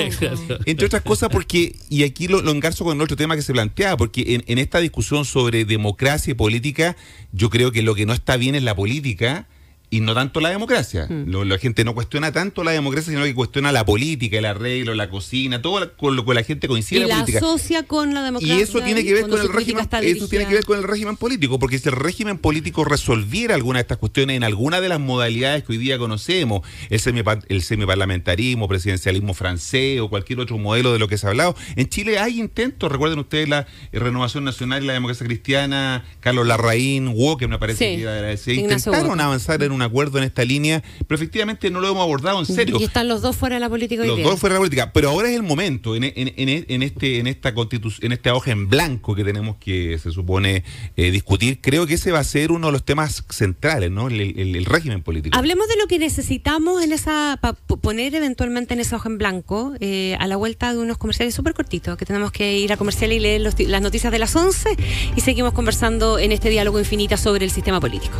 entre 0.66 0.86
otras 0.86 1.02
cosas, 1.02 1.13
porque, 1.30 1.76
y 1.88 2.04
aquí 2.04 2.28
lo, 2.28 2.48
engarzo 2.50 2.84
con 2.84 2.96
el 2.96 3.02
otro 3.02 3.16
tema 3.16 3.36
que 3.36 3.42
se 3.42 3.52
planteaba, 3.52 3.96
porque 3.96 4.42
en, 4.46 4.58
esta 4.58 4.78
discusión 4.80 5.24
sobre 5.24 5.64
democracia 5.64 6.32
y 6.32 6.34
política, 6.34 6.96
yo 7.32 7.50
creo 7.50 7.72
que 7.72 7.82
lo 7.82 7.94
que 7.94 8.06
no 8.06 8.12
está 8.12 8.36
bien 8.36 8.54
es 8.54 8.62
la 8.62 8.74
política 8.74 9.46
y 9.94 10.00
no 10.00 10.12
tanto 10.14 10.40
la 10.40 10.48
democracia. 10.50 11.06
Lo- 11.08 11.44
la 11.44 11.58
gente 11.58 11.84
no 11.84 11.94
cuestiona 11.94 12.32
tanto 12.32 12.64
la 12.64 12.72
democracia, 12.72 13.12
sino 13.12 13.24
que 13.24 13.34
cuestiona 13.34 13.70
la 13.70 13.84
política, 13.86 14.38
el 14.38 14.44
arreglo, 14.44 14.94
la 14.94 15.08
cocina, 15.08 15.62
todo 15.62 15.78
la- 15.80 15.88
con 15.90 16.16
lo 16.16 16.24
que 16.24 16.34
la 16.34 16.42
gente 16.42 16.66
coincide 16.66 17.00
Y 17.00 17.02
en 17.02 17.08
la 17.08 17.14
la 17.16 17.20
política. 17.22 17.38
asocia 17.46 17.82
con 17.84 18.12
la 18.14 18.20
Y 18.20 18.24
democracia. 18.24 18.58
eso 18.62 18.80
tiene 18.82 19.04
que 19.04 19.12
ver 19.14 19.28
con 19.28 19.40
el 19.40 19.52
régimen, 19.52 19.86
eso 20.02 20.28
tiene 20.28 20.46
que 20.48 20.54
ver 20.54 20.64
con 20.64 20.78
el 20.78 20.84
régimen 20.84 21.16
político, 21.16 21.58
porque 21.58 21.78
si 21.78 21.88
el 21.88 21.94
régimen 21.94 22.38
político 22.38 22.84
resolviera 22.84 23.54
alguna 23.54 23.78
de 23.78 23.82
estas 23.82 23.98
cuestiones 23.98 24.36
en 24.36 24.42
alguna 24.44 24.80
de 24.80 24.88
las 24.88 24.98
modalidades 25.00 25.62
que 25.62 25.72
hoy 25.72 25.78
día 25.78 25.96
conocemos, 25.98 26.62
el, 26.90 26.98
semipa- 27.00 27.44
el 27.48 27.62
semiparlamentarismo, 27.62 28.68
presidencialismo 28.68 29.34
francés 29.34 30.00
o 30.00 30.08
cualquier 30.08 30.40
otro 30.40 30.58
modelo 30.58 30.92
de 30.92 30.98
lo 30.98 31.08
que 31.08 31.18
se 31.18 31.26
ha 31.26 31.30
hablado, 31.30 31.54
en 31.76 31.88
Chile 31.88 32.18
hay 32.18 32.40
intentos, 32.40 32.90
recuerden 32.90 33.18
ustedes 33.20 33.48
la 33.48 33.66
Renovación 33.92 34.44
Nacional 34.44 34.82
y 34.82 34.86
la 34.86 34.92
Democracia 34.94 35.26
Cristiana, 35.26 36.04
Carlos 36.20 36.46
Larraín, 36.46 37.12
Walker 37.14 37.48
me 37.48 37.58
parece 37.58 37.78
Sí, 37.90 37.96
que 37.96 38.02
era 38.02 38.12
de 38.14 38.22
la- 38.32 38.36
se 38.36 38.54
intentaron 38.54 39.20
avanzar 39.20 39.62
en 39.62 39.72
un 39.72 39.82
acuerdo 39.84 40.18
en 40.18 40.24
esta 40.24 40.44
línea, 40.44 40.82
pero 41.06 41.16
efectivamente 41.16 41.70
no 41.70 41.80
lo 41.80 41.88
hemos 41.88 42.02
abordado 42.02 42.40
en 42.40 42.46
serio. 42.46 42.78
Y 42.80 42.84
están 42.84 43.08
los 43.08 43.22
dos 43.22 43.36
fuera 43.36 43.56
de 43.56 43.60
la 43.60 43.68
política 43.68 44.02
hoy 44.02 44.08
Los 44.08 44.16
día. 44.18 44.26
dos 44.26 44.38
fuera 44.40 44.54
de 44.54 44.58
la 44.58 44.60
política, 44.60 44.92
pero 44.92 45.10
ahora 45.10 45.28
es 45.28 45.36
el 45.36 45.42
momento 45.42 45.94
en, 45.96 46.04
en- 46.04 46.14
en- 46.36 46.64
en 46.68 46.82
este 46.82 47.18
en 47.18 47.26
esta 47.26 47.54
constitución, 47.54 48.06
en 48.06 48.12
esta 48.12 48.34
hoja 48.34 48.50
en 48.52 48.68
blanco 48.68 49.14
que 49.14 49.24
tenemos 49.24 49.56
que 49.56 49.98
se 49.98 50.10
supone 50.10 50.64
eh, 50.96 51.10
discutir. 51.10 51.60
Creo 51.60 51.86
que 51.86 51.94
ese 51.94 52.12
va 52.12 52.18
a 52.20 52.24
ser 52.24 52.52
uno 52.52 52.66
de 52.68 52.72
los 52.72 52.84
temas 52.84 53.24
centrales, 53.30 53.90
¿no? 53.90 54.08
El, 54.08 54.20
el- 54.20 54.56
el 54.56 54.64
régimen 54.64 55.02
político. 55.02 55.36
Hablemos 55.36 55.68
de 55.68 55.76
lo 55.76 55.86
que 55.86 55.98
necesitamos 55.98 56.82
en 56.82 56.92
esa 56.92 57.38
para 57.40 57.54
poner 57.54 58.14
eventualmente 58.14 58.74
en 58.74 58.80
esa 58.80 58.96
hoja 58.96 59.08
en 59.08 59.18
blanco 59.18 59.72
eh, 59.80 60.16
a 60.20 60.26
la 60.26 60.36
vuelta 60.36 60.72
de 60.72 60.78
unos 60.78 60.98
comerciales 60.98 61.34
súper 61.34 61.54
cortitos, 61.54 61.96
que 61.96 62.04
tenemos 62.06 62.32
que 62.32 62.58
ir 62.58 62.72
a 62.72 62.76
comercial 62.76 63.12
y 63.12 63.20
leer 63.20 63.40
los 63.40 63.54
las 63.60 63.82
noticias 63.82 64.12
de 64.12 64.18
las 64.18 64.34
11 64.36 64.68
y 65.16 65.20
seguimos 65.20 65.52
conversando 65.52 66.18
en 66.18 66.32
este 66.32 66.50
diálogo 66.50 66.78
infinita 66.78 67.16
sobre 67.16 67.44
el 67.44 67.50
sistema 67.50 67.80
político. 67.80 68.14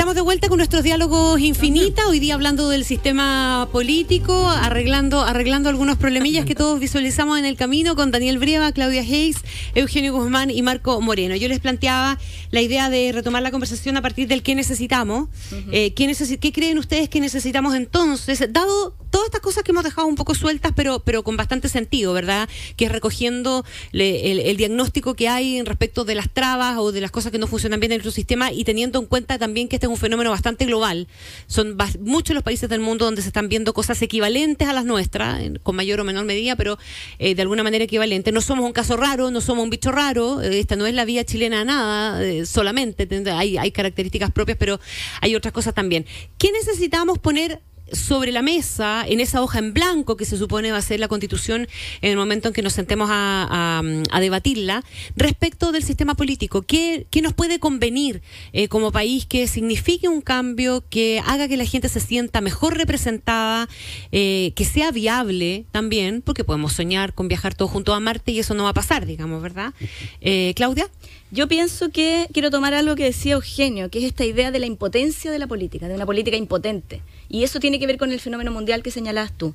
Estamos 0.00 0.14
de 0.14 0.22
vuelta 0.22 0.48
con 0.48 0.56
nuestros 0.56 0.82
diálogos 0.82 1.38
infinita, 1.40 2.08
hoy 2.08 2.20
día 2.20 2.32
hablando 2.32 2.70
del 2.70 2.86
sistema 2.86 3.68
político, 3.70 4.48
arreglando, 4.48 5.20
arreglando 5.20 5.68
algunos 5.68 5.98
problemillas 5.98 6.46
que 6.46 6.54
todos 6.54 6.80
visualizamos 6.80 7.38
en 7.38 7.44
el 7.44 7.54
camino 7.54 7.94
con 7.94 8.10
Daniel 8.10 8.38
Brieva, 8.38 8.72
Claudia 8.72 9.02
Hayes, 9.02 9.36
Eugenio 9.74 10.14
Guzmán 10.14 10.48
y 10.50 10.62
Marco 10.62 11.02
Moreno. 11.02 11.36
Yo 11.36 11.48
les 11.48 11.60
planteaba 11.60 12.18
la 12.50 12.62
idea 12.62 12.88
de 12.88 13.12
retomar 13.12 13.42
la 13.42 13.50
conversación 13.50 13.98
a 13.98 14.02
partir 14.02 14.26
del 14.26 14.42
qué 14.42 14.54
necesitamos. 14.54 15.28
Eh, 15.70 15.92
¿qué, 15.92 16.06
necesi- 16.08 16.38
qué 16.38 16.50
creen 16.50 16.78
ustedes 16.78 17.10
que 17.10 17.20
necesitamos 17.20 17.74
entonces? 17.74 18.42
Dado 18.50 18.94
todas 19.10 19.26
estas 19.26 19.40
cosas 19.42 19.64
que 19.64 19.72
hemos 19.72 19.84
dejado 19.84 20.06
un 20.06 20.14
poco 20.14 20.34
sueltas, 20.34 20.72
pero, 20.74 21.00
pero 21.00 21.24
con 21.24 21.36
bastante 21.36 21.68
sentido, 21.68 22.12
¿verdad? 22.14 22.48
Que 22.76 22.86
es 22.86 22.92
recogiendo 22.92 23.66
le- 23.92 24.32
el, 24.32 24.38
el 24.38 24.56
diagnóstico 24.56 25.12
que 25.14 25.28
hay 25.28 25.60
respecto 25.62 26.04
de 26.06 26.14
las 26.14 26.30
trabas 26.30 26.78
o 26.78 26.90
de 26.90 27.02
las 27.02 27.10
cosas 27.10 27.30
que 27.32 27.38
no 27.38 27.46
funcionan 27.46 27.80
bien 27.80 27.92
en 27.92 27.98
nuestro 27.98 28.12
sistema 28.12 28.50
y 28.50 28.64
teniendo 28.64 28.98
en 28.98 29.04
cuenta 29.06 29.36
también 29.38 29.68
que 29.68 29.76
este 29.76 29.86
es 29.86 29.89
un 29.90 29.98
fenómeno 29.98 30.30
bastante 30.30 30.64
global. 30.66 31.08
Son 31.46 31.76
muchos 32.00 32.34
los 32.34 32.42
países 32.42 32.68
del 32.68 32.80
mundo 32.80 33.04
donde 33.04 33.22
se 33.22 33.28
están 33.28 33.48
viendo 33.48 33.72
cosas 33.74 34.00
equivalentes 34.02 34.68
a 34.68 34.72
las 34.72 34.84
nuestras, 34.84 35.42
con 35.62 35.76
mayor 35.76 36.00
o 36.00 36.04
menor 36.04 36.24
medida, 36.24 36.56
pero 36.56 36.78
eh, 37.18 37.34
de 37.34 37.42
alguna 37.42 37.62
manera 37.62 37.84
equivalente. 37.84 38.32
No 38.32 38.40
somos 38.40 38.64
un 38.64 38.72
caso 38.72 38.96
raro, 38.96 39.30
no 39.30 39.40
somos 39.40 39.64
un 39.64 39.70
bicho 39.70 39.92
raro, 39.92 40.42
eh, 40.42 40.58
esta 40.58 40.76
no 40.76 40.86
es 40.86 40.94
la 40.94 41.04
vía 41.04 41.24
chilena 41.24 41.64
nada, 41.64 42.22
eh, 42.22 42.46
solamente, 42.46 43.08
hay, 43.32 43.58
hay 43.58 43.70
características 43.70 44.30
propias, 44.30 44.58
pero 44.58 44.80
hay 45.20 45.34
otras 45.34 45.52
cosas 45.52 45.74
también. 45.74 46.06
¿Qué 46.38 46.52
necesitamos 46.52 47.18
poner 47.18 47.60
sobre 47.92 48.32
la 48.32 48.42
mesa, 48.42 49.04
en 49.06 49.20
esa 49.20 49.42
hoja 49.42 49.58
en 49.58 49.72
blanco 49.72 50.16
que 50.16 50.24
se 50.24 50.36
supone 50.36 50.72
va 50.72 50.78
a 50.78 50.82
ser 50.82 51.00
la 51.00 51.08
constitución 51.08 51.68
en 52.00 52.10
el 52.10 52.16
momento 52.16 52.48
en 52.48 52.54
que 52.54 52.62
nos 52.62 52.72
sentemos 52.72 53.08
a, 53.12 53.82
debatirla, 54.20 54.84
respecto 55.16 55.72
del 55.72 55.82
sistema 55.82 56.14
político. 56.14 56.62
¿Qué, 56.62 57.06
qué 57.10 57.22
nos 57.22 57.32
puede 57.32 57.58
convenir 57.58 58.22
eh, 58.52 58.68
como 58.68 58.92
país 58.92 59.24
que 59.26 59.46
signifique 59.46 60.08
un 60.08 60.20
cambio, 60.20 60.84
que 60.88 61.22
haga 61.26 61.48
que 61.48 61.56
la 61.56 61.64
gente 61.64 61.88
se 61.88 62.00
sienta 62.00 62.40
mejor 62.40 62.76
representada, 62.76 63.68
eh, 64.12 64.52
que 64.54 64.64
sea 64.64 64.90
viable 64.90 65.64
también, 65.70 66.22
porque 66.22 66.44
podemos 66.44 66.72
soñar 66.72 67.14
con 67.14 67.28
viajar 67.28 67.54
todos 67.54 67.70
juntos 67.70 67.94
a 67.94 68.00
Marte 68.00 68.32
y 68.32 68.38
eso 68.38 68.54
no 68.54 68.64
va 68.64 68.70
a 68.70 68.74
pasar, 68.74 69.06
digamos, 69.06 69.42
¿verdad? 69.42 69.72
Eh, 70.20 70.52
Claudia. 70.56 70.88
Yo 71.32 71.46
pienso 71.46 71.90
que 71.90 72.26
quiero 72.32 72.50
tomar 72.50 72.74
algo 72.74 72.96
que 72.96 73.04
decía 73.04 73.34
Eugenio, 73.34 73.88
que 73.88 74.00
es 74.00 74.04
esta 74.04 74.24
idea 74.24 74.50
de 74.50 74.58
la 74.58 74.66
impotencia 74.66 75.30
de 75.30 75.38
la 75.38 75.46
política, 75.46 75.86
de 75.86 75.94
una 75.94 76.04
política 76.04 76.36
impotente. 76.36 77.02
Y 77.28 77.44
eso 77.44 77.60
tiene 77.60 77.78
que 77.78 77.86
ver 77.86 77.98
con 77.98 78.10
el 78.10 78.18
fenómeno 78.18 78.50
mundial 78.50 78.82
que 78.82 78.90
señalabas 78.90 79.32
tú. 79.32 79.54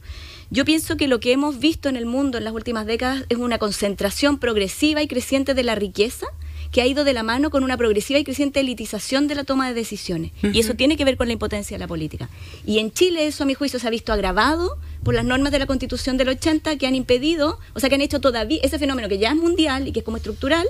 Yo 0.50 0.64
pienso 0.64 0.96
que 0.96 1.10
lo 1.10 1.20
que 1.20 1.34
hemos 1.34 1.60
visto 1.60 1.90
en 1.90 1.98
el 1.98 2.06
mundo 2.06 2.38
en 2.38 2.46
las 2.46 2.54
últimas 2.54 2.86
décadas 2.86 3.26
es 3.28 3.38
una 3.38 3.58
concentración 3.58 4.38
progresiva 4.40 5.04
y 5.04 5.08
creciente 5.10 5.54
de 5.54 5.64
la 5.64 5.76
riqueza 5.76 6.28
que 6.72 6.82
ha 6.82 6.88
ido 6.88 7.04
de 7.04 7.12
la 7.12 7.24
mano 7.24 7.50
con 7.50 7.66
una 7.66 7.76
progresiva 7.76 8.20
y 8.20 8.24
creciente 8.24 8.62
elitización 8.62 9.28
de 9.28 9.36
la 9.36 9.44
toma 9.44 9.68
de 9.68 9.74
decisiones. 9.74 10.32
Y 10.44 10.62
eso 10.62 10.76
tiene 10.76 10.96
que 10.96 11.04
ver 11.04 11.18
con 11.18 11.28
la 11.28 11.34
impotencia 11.34 11.76
de 11.76 11.80
la 11.80 11.88
política. 11.88 12.30
Y 12.66 12.80
en 12.80 12.94
Chile 12.94 13.28
eso, 13.28 13.44
a 13.44 13.46
mi 13.46 13.54
juicio, 13.54 13.80
se 13.80 13.88
ha 13.88 13.92
visto 13.92 14.14
agravado 14.14 14.78
por 15.04 15.14
las 15.14 15.26
normas 15.26 15.52
de 15.52 15.60
la 15.60 15.66
Constitución 15.66 16.16
del 16.16 16.30
80 16.30 16.78
que 16.78 16.88
han 16.88 16.96
impedido, 16.96 17.60
o 17.74 17.82
sea, 17.82 17.90
que 17.90 17.96
han 17.96 18.02
hecho 18.02 18.22
todavía 18.22 18.60
ese 18.64 18.80
fenómeno 18.80 19.10
que 19.10 19.18
ya 19.18 19.32
es 19.32 19.36
mundial 19.36 19.90
y 19.90 19.92
que 19.92 20.00
es 20.00 20.06
como 20.06 20.18
estructural, 20.18 20.66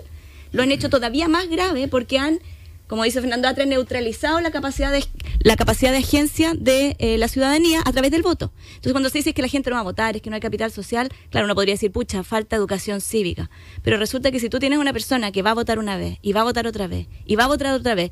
lo 0.51 0.63
han 0.63 0.71
hecho 0.71 0.89
todavía 0.89 1.27
más 1.27 1.49
grave 1.49 1.87
porque 1.87 2.17
han, 2.17 2.39
como 2.87 3.03
dice 3.03 3.21
Fernando 3.21 3.47
Atre, 3.47 3.65
neutralizado 3.65 4.41
la 4.41 4.51
capacidad 4.51 4.91
de, 4.91 5.03
la 5.39 5.55
capacidad 5.55 5.91
de 5.91 5.99
agencia 5.99 6.53
de 6.57 6.95
eh, 6.99 7.17
la 7.17 7.27
ciudadanía 7.27 7.81
a 7.85 7.91
través 7.91 8.11
del 8.11 8.21
voto. 8.21 8.51
Entonces, 8.67 8.93
cuando 8.93 9.09
se 9.09 9.19
dice 9.19 9.33
que 9.33 9.41
la 9.41 9.47
gente 9.47 9.69
no 9.69 9.75
va 9.75 9.81
a 9.81 9.83
votar, 9.83 10.15
es 10.15 10.21
que 10.21 10.29
no 10.29 10.35
hay 10.35 10.41
capital 10.41 10.71
social, 10.71 11.09
claro, 11.29 11.45
uno 11.45 11.55
podría 11.55 11.75
decir, 11.75 11.91
pucha, 11.91 12.23
falta 12.23 12.55
educación 12.55 13.01
cívica. 13.01 13.49
Pero 13.83 13.97
resulta 13.97 14.31
que 14.31 14.39
si 14.39 14.49
tú 14.49 14.59
tienes 14.59 14.79
una 14.79 14.93
persona 14.93 15.31
que 15.31 15.41
va 15.41 15.51
a 15.51 15.53
votar 15.53 15.79
una 15.79 15.97
vez, 15.97 16.17
y 16.21 16.33
va 16.33 16.41
a 16.41 16.45
votar 16.45 16.67
otra 16.67 16.87
vez, 16.87 17.07
y 17.25 17.35
va 17.35 17.43
a 17.43 17.47
votar 17.47 17.73
otra 17.73 17.95
vez, 17.95 18.11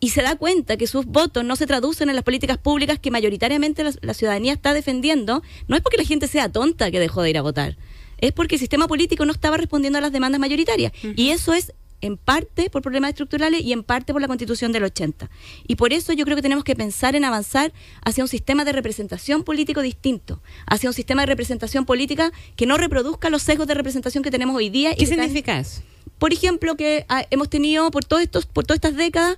y 0.00 0.08
se 0.08 0.22
da 0.22 0.34
cuenta 0.34 0.76
que 0.76 0.86
sus 0.86 1.06
votos 1.06 1.44
no 1.44 1.54
se 1.54 1.66
traducen 1.66 2.08
en 2.08 2.16
las 2.16 2.24
políticas 2.24 2.58
públicas 2.58 2.98
que 2.98 3.10
mayoritariamente 3.10 3.84
la, 3.84 3.92
la 4.00 4.14
ciudadanía 4.14 4.52
está 4.52 4.74
defendiendo, 4.74 5.42
no 5.68 5.76
es 5.76 5.82
porque 5.82 5.98
la 5.98 6.04
gente 6.04 6.26
sea 6.26 6.48
tonta 6.48 6.90
que 6.90 6.98
dejó 6.98 7.22
de 7.22 7.30
ir 7.30 7.38
a 7.38 7.42
votar, 7.42 7.76
es 8.22 8.32
porque 8.32 8.54
el 8.54 8.58
sistema 8.60 8.88
político 8.88 9.26
no 9.26 9.32
estaba 9.32 9.58
respondiendo 9.58 9.98
a 9.98 10.00
las 10.00 10.12
demandas 10.12 10.40
mayoritarias. 10.40 10.92
Y 11.16 11.28
eso 11.30 11.52
es 11.52 11.72
en 12.00 12.16
parte 12.16 12.68
por 12.70 12.82
problemas 12.82 13.10
estructurales 13.10 13.60
y 13.62 13.72
en 13.72 13.84
parte 13.84 14.12
por 14.12 14.20
la 14.22 14.26
constitución 14.28 14.72
del 14.72 14.82
80. 14.84 15.30
Y 15.68 15.76
por 15.76 15.92
eso 15.92 16.12
yo 16.12 16.24
creo 16.24 16.34
que 16.36 16.42
tenemos 16.42 16.64
que 16.64 16.74
pensar 16.74 17.14
en 17.14 17.24
avanzar 17.24 17.72
hacia 18.04 18.24
un 18.24 18.28
sistema 18.28 18.64
de 18.64 18.72
representación 18.72 19.44
político 19.44 19.82
distinto, 19.82 20.40
hacia 20.66 20.88
un 20.90 20.94
sistema 20.94 21.22
de 21.22 21.26
representación 21.26 21.84
política 21.84 22.32
que 22.56 22.66
no 22.66 22.76
reproduzca 22.76 23.30
los 23.30 23.42
sesgos 23.42 23.66
de 23.68 23.74
representación 23.74 24.24
que 24.24 24.30
tenemos 24.32 24.56
hoy 24.56 24.68
día. 24.70 24.92
y 24.92 24.96
¿Qué 24.96 25.04
están- 25.04 25.18
significa 25.20 25.58
eso? 25.60 25.82
por 26.18 26.32
ejemplo, 26.32 26.76
que 26.76 27.04
ah, 27.08 27.24
hemos 27.30 27.48
tenido 27.50 27.90
por 27.90 28.04
todos 28.04 28.22
estos, 28.22 28.46
por 28.46 28.64
todas 28.64 28.76
estas 28.78 28.96
décadas 28.96 29.36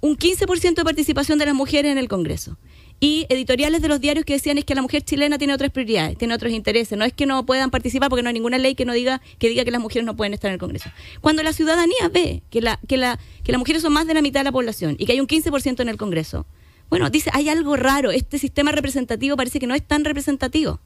un 0.00 0.16
15% 0.18 0.74
de 0.74 0.84
participación 0.84 1.38
de 1.38 1.46
las 1.46 1.54
mujeres 1.54 1.90
en 1.92 1.96
el 1.98 2.08
Congreso. 2.08 2.58
Y 3.04 3.26
editoriales 3.28 3.82
de 3.82 3.88
los 3.88 4.00
diarios 4.00 4.24
que 4.24 4.32
decían 4.32 4.56
es 4.56 4.64
que 4.64 4.74
la 4.74 4.80
mujer 4.80 5.02
chilena 5.02 5.36
tiene 5.36 5.52
otras 5.52 5.70
prioridades, 5.70 6.16
tiene 6.16 6.32
otros 6.32 6.50
intereses. 6.54 6.96
No 6.96 7.04
es 7.04 7.12
que 7.12 7.26
no 7.26 7.44
puedan 7.44 7.70
participar 7.70 8.08
porque 8.08 8.22
no 8.22 8.28
hay 8.28 8.32
ninguna 8.32 8.56
ley 8.56 8.74
que 8.74 8.86
no 8.86 8.94
diga 8.94 9.20
que 9.38 9.50
diga 9.50 9.62
que 9.62 9.70
las 9.70 9.82
mujeres 9.82 10.06
no 10.06 10.16
pueden 10.16 10.32
estar 10.32 10.48
en 10.48 10.54
el 10.54 10.58
Congreso. 10.58 10.88
Cuando 11.20 11.42
la 11.42 11.52
ciudadanía 11.52 12.08
ve 12.10 12.42
que 12.48 12.62
la 12.62 12.80
que 12.88 12.96
la 12.96 13.20
que 13.42 13.52
las 13.52 13.58
mujeres 13.58 13.82
son 13.82 13.92
más 13.92 14.06
de 14.06 14.14
la 14.14 14.22
mitad 14.22 14.40
de 14.40 14.44
la 14.44 14.52
población 14.52 14.96
y 14.98 15.04
que 15.04 15.12
hay 15.12 15.20
un 15.20 15.26
15% 15.26 15.80
en 15.80 15.90
el 15.90 15.98
Congreso, 15.98 16.46
bueno, 16.88 17.10
dice, 17.10 17.28
hay 17.34 17.50
algo 17.50 17.76
raro, 17.76 18.10
este 18.10 18.38
sistema 18.38 18.72
representativo 18.72 19.36
parece 19.36 19.60
que 19.60 19.66
no 19.66 19.74
es 19.74 19.86
tan 19.86 20.06
representativo. 20.06 20.80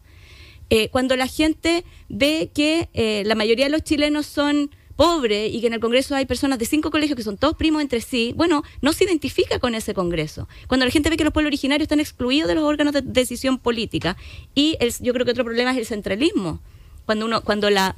Eh, 0.70 0.88
cuando 0.88 1.14
la 1.14 1.28
gente 1.28 1.84
ve 2.08 2.50
que 2.52 2.88
eh, 2.94 3.22
la 3.26 3.36
mayoría 3.36 3.66
de 3.66 3.70
los 3.70 3.84
chilenos 3.84 4.26
son 4.26 4.72
pobres 4.98 5.54
y 5.54 5.60
que 5.60 5.68
en 5.68 5.74
el 5.74 5.80
Congreso 5.80 6.16
hay 6.16 6.26
personas 6.26 6.58
de 6.58 6.66
cinco 6.66 6.90
colegios 6.90 7.16
que 7.16 7.22
son 7.22 7.36
todos 7.38 7.56
primos 7.56 7.80
entre 7.82 8.00
sí, 8.00 8.34
bueno, 8.36 8.64
no 8.82 8.92
se 8.92 9.04
identifica 9.04 9.60
con 9.60 9.76
ese 9.76 9.94
Congreso. 9.94 10.48
Cuando 10.66 10.84
la 10.84 10.90
gente 10.90 11.08
ve 11.08 11.16
que 11.16 11.22
los 11.22 11.32
pueblos 11.32 11.50
originarios 11.50 11.84
están 11.84 12.00
excluidos 12.00 12.48
de 12.48 12.56
los 12.56 12.64
órganos 12.64 12.92
de 12.92 13.02
decisión 13.02 13.58
política 13.58 14.16
y 14.56 14.76
el- 14.80 14.92
yo 15.00 15.12
creo 15.12 15.24
que 15.24 15.30
otro 15.30 15.44
problema 15.44 15.70
es 15.70 15.78
el 15.78 15.86
centralismo. 15.86 16.60
Cuando 17.06 17.26
uno, 17.26 17.42
cuando 17.42 17.70
la 17.70 17.94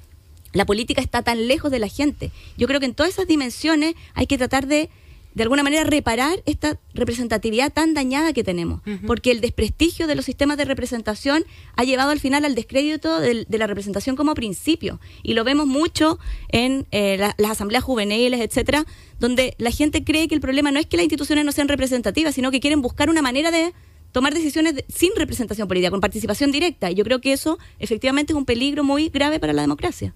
la 0.52 0.66
política 0.66 1.00
está 1.00 1.22
tan 1.22 1.46
lejos 1.46 1.70
de 1.70 1.78
la 1.78 1.86
gente. 1.86 2.32
Yo 2.58 2.66
creo 2.66 2.80
que 2.80 2.86
en 2.86 2.94
todas 2.94 3.12
esas 3.12 3.28
dimensiones 3.28 3.94
hay 4.14 4.26
que 4.26 4.36
tratar 4.36 4.66
de, 4.66 4.90
de 5.34 5.42
alguna 5.44 5.62
manera, 5.62 5.84
reparar 5.84 6.42
esta 6.46 6.78
representatividad 6.92 7.72
tan 7.72 7.94
dañada 7.94 8.32
que 8.32 8.42
tenemos. 8.42 8.80
Porque 9.06 9.30
el 9.30 9.40
desprestigio 9.40 10.06
de 10.06 10.14
los 10.16 10.24
sistemas 10.24 10.56
de 10.56 10.64
representación 10.64 11.44
ha 11.76 11.84
llevado 11.84 12.10
al 12.10 12.18
final 12.18 12.44
al 12.44 12.54
descrédito 12.54 13.20
del- 13.20 13.46
de, 13.48 13.58
la 13.58 13.66
representación 13.68 14.16
como 14.16 14.34
principio. 14.34 14.98
Y 15.22 15.34
lo 15.34 15.44
vemos 15.44 15.66
mucho 15.66 16.18
en 16.48 16.86
eh, 16.90 17.16
la- 17.18 17.34
las 17.38 17.52
asambleas 17.52 17.84
juveniles, 17.84 18.40
etcétera, 18.40 18.84
donde 19.20 19.54
la 19.58 19.70
gente 19.70 20.02
cree 20.02 20.26
que 20.26 20.34
el 20.34 20.40
problema 20.40 20.72
no 20.72 20.80
es 20.80 20.86
que 20.86 20.96
las 20.96 21.04
instituciones 21.04 21.44
no 21.44 21.52
sean 21.52 21.68
representativas, 21.68 22.34
sino 22.34 22.50
que 22.50 22.58
quieren 22.60 22.82
buscar 22.82 23.08
una 23.08 23.22
manera 23.22 23.50
de 23.52 23.72
tomar 24.12 24.34
decisiones 24.34 24.74
de- 24.74 24.84
sin 24.92 25.10
representación 25.14 25.68
política, 25.68 25.90
con 25.92 26.00
participación 26.00 26.50
directa. 26.50 26.90
Y 26.90 26.96
yo 26.96 27.04
creo 27.04 27.20
que 27.20 27.32
eso 27.32 27.58
efectivamente 27.78 28.32
es 28.32 28.36
un 28.36 28.44
peligro 28.44 28.82
muy 28.82 29.08
grave 29.10 29.38
para 29.38 29.52
la 29.52 29.62
democracia. 29.62 30.12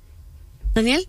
Daniel. 0.74 1.07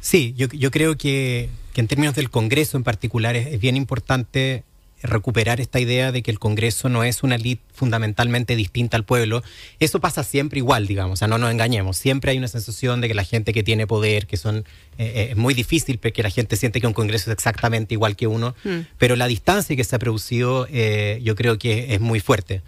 Sí, 0.00 0.34
yo, 0.36 0.46
yo 0.48 0.70
creo 0.70 0.96
que, 0.96 1.48
que 1.74 1.82
en 1.82 1.88
términos 1.88 2.14
del 2.14 2.30
Congreso 2.30 2.78
en 2.78 2.84
particular 2.84 3.36
es, 3.36 3.48
es 3.48 3.60
bien 3.60 3.76
importante 3.76 4.64
recuperar 5.04 5.60
esta 5.60 5.78
idea 5.80 6.12
de 6.12 6.22
que 6.22 6.30
el 6.30 6.38
Congreso 6.38 6.88
no 6.88 7.04
es 7.04 7.22
una 7.22 7.34
elite 7.34 7.62
fundamentalmente 7.74 8.56
distinta 8.56 8.96
al 8.96 9.04
pueblo. 9.04 9.42
Eso 9.78 10.00
pasa 10.00 10.24
siempre 10.24 10.58
igual, 10.58 10.86
digamos, 10.86 11.12
o 11.12 11.16
sea, 11.16 11.28
no 11.28 11.36
nos 11.36 11.50
engañemos. 11.50 11.98
Siempre 11.98 12.30
hay 12.30 12.38
una 12.38 12.48
sensación 12.48 13.02
de 13.02 13.08
que 13.08 13.14
la 13.14 13.24
gente 13.24 13.52
que 13.52 13.62
tiene 13.62 13.86
poder, 13.86 14.26
que 14.26 14.38
son... 14.38 14.64
Eh, 14.96 15.12
eh, 15.14 15.28
es 15.32 15.36
muy 15.36 15.52
difícil 15.52 15.98
porque 15.98 16.22
la 16.22 16.30
gente 16.30 16.56
siente 16.56 16.80
que 16.80 16.86
un 16.86 16.94
Congreso 16.94 17.30
es 17.30 17.34
exactamente 17.34 17.94
igual 17.94 18.16
que 18.16 18.26
uno, 18.26 18.54
mm. 18.64 18.78
pero 18.96 19.14
la 19.14 19.26
distancia 19.26 19.76
que 19.76 19.84
se 19.84 19.94
ha 19.94 19.98
producido 19.98 20.66
eh, 20.70 21.20
yo 21.22 21.34
creo 21.34 21.58
que 21.58 21.94
es 21.94 22.00
muy 22.00 22.20
fuerte. 22.20 22.62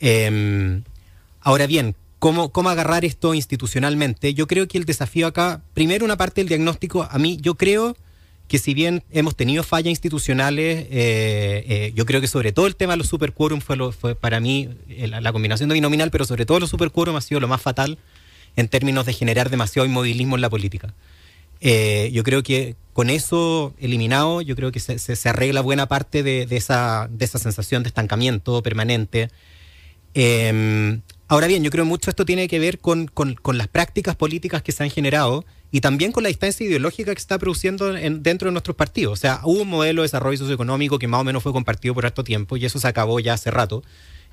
Em, 0.00 0.82
ahora 1.40 1.66
bien, 1.66 1.94
¿Cómo, 2.18 2.48
¿Cómo 2.48 2.68
agarrar 2.68 3.04
esto 3.04 3.32
institucionalmente? 3.32 4.34
Yo 4.34 4.48
creo 4.48 4.66
que 4.66 4.76
el 4.76 4.84
desafío 4.84 5.28
acá, 5.28 5.62
primero 5.72 6.04
una 6.04 6.16
parte 6.16 6.40
del 6.40 6.48
diagnóstico, 6.48 7.06
a 7.08 7.16
mí 7.16 7.38
yo 7.40 7.54
creo 7.54 7.96
que 8.48 8.58
si 8.58 8.72
bien 8.72 9.04
hemos 9.10 9.36
tenido 9.36 9.62
fallas 9.62 9.90
institucionales, 9.90 10.86
eh, 10.90 11.64
eh, 11.68 11.92
yo 11.94 12.06
creo 12.06 12.20
que 12.20 12.26
sobre 12.26 12.50
todo 12.50 12.66
el 12.66 12.76
tema 12.76 12.94
de 12.94 12.96
los 12.96 13.06
superquórum 13.06 13.60
fue, 13.60 13.92
fue 13.92 14.14
para 14.14 14.40
mí 14.40 14.70
la, 14.88 15.32
combinación 15.32 15.68
de 15.68 15.74
binominal, 15.74 16.10
pero 16.10 16.24
sobre 16.24 16.46
todo 16.46 16.58
los 16.58 16.70
superquórum 16.70 17.14
ha 17.16 17.20
sido 17.20 17.40
lo 17.40 17.48
más 17.48 17.60
fatal 17.60 17.98
en 18.56 18.68
términos 18.68 19.04
de 19.04 19.12
generar 19.12 19.50
demasiado 19.50 19.86
inmovilismo 19.86 20.36
en 20.36 20.40
la 20.40 20.48
política. 20.48 20.94
Eh, 21.60 22.10
yo 22.12 22.22
creo 22.24 22.42
que 22.42 22.74
con 22.94 23.10
eso 23.10 23.74
eliminado, 23.78 24.40
yo 24.40 24.56
creo 24.56 24.72
que 24.72 24.80
se, 24.80 24.98
se, 24.98 25.28
arregla 25.28 25.60
buena 25.60 25.86
parte 25.86 26.22
de, 26.22 26.46
de, 26.46 26.56
esa, 26.56 27.08
de 27.10 27.24
esa 27.24 27.38
sensación 27.38 27.82
de 27.82 27.88
estancamiento 27.88 28.62
permanente. 28.62 29.28
Em, 30.14 31.02
ahora 31.28 31.48
bien, 31.48 31.62
yo 31.62 31.70
creo 31.70 31.84
que 31.84 31.88
mucho 31.88 32.10
esto 32.10 32.24
tiene 32.24 32.48
que 32.48 32.58
ver 32.58 32.78
con, 32.78 33.08
con, 33.08 33.34
con 33.34 33.58
las 33.58 33.68
prácticas 33.68 34.16
políticas 34.16 34.62
que 34.62 34.72
se 34.72 34.84
han 34.84 34.90
generado 34.90 35.44
y 35.70 35.80
también 35.80 36.12
con 36.12 36.22
la 36.22 36.28
distancia 36.28 36.66
ideológica 36.66 37.14
que 37.14 37.20
se 37.20 37.24
está 37.24 37.38
produciendo 37.38 37.92
dentro 37.92 38.48
de 38.48 38.52
nuestros 38.52 38.76
partidos. 38.76 39.12
O 39.12 39.16
sea, 39.16 39.40
hubo 39.44 39.62
un 39.62 39.68
modelo 39.68 40.02
de 40.02 40.06
desarrollo 40.06 40.38
socioeconómico 40.38 40.98
que 40.98 41.08
más 41.08 41.20
o 41.20 41.24
menos 41.24 41.42
fue 41.42 41.52
compartido 41.52 41.94
por 41.94 42.06
harto 42.06 42.24
tiempo 42.24 42.56
y 42.56 42.64
eso 42.64 42.78
se 42.78 42.88
acabó 42.88 43.20
ya 43.20 43.34
hace 43.34 43.50
rato. 43.50 43.82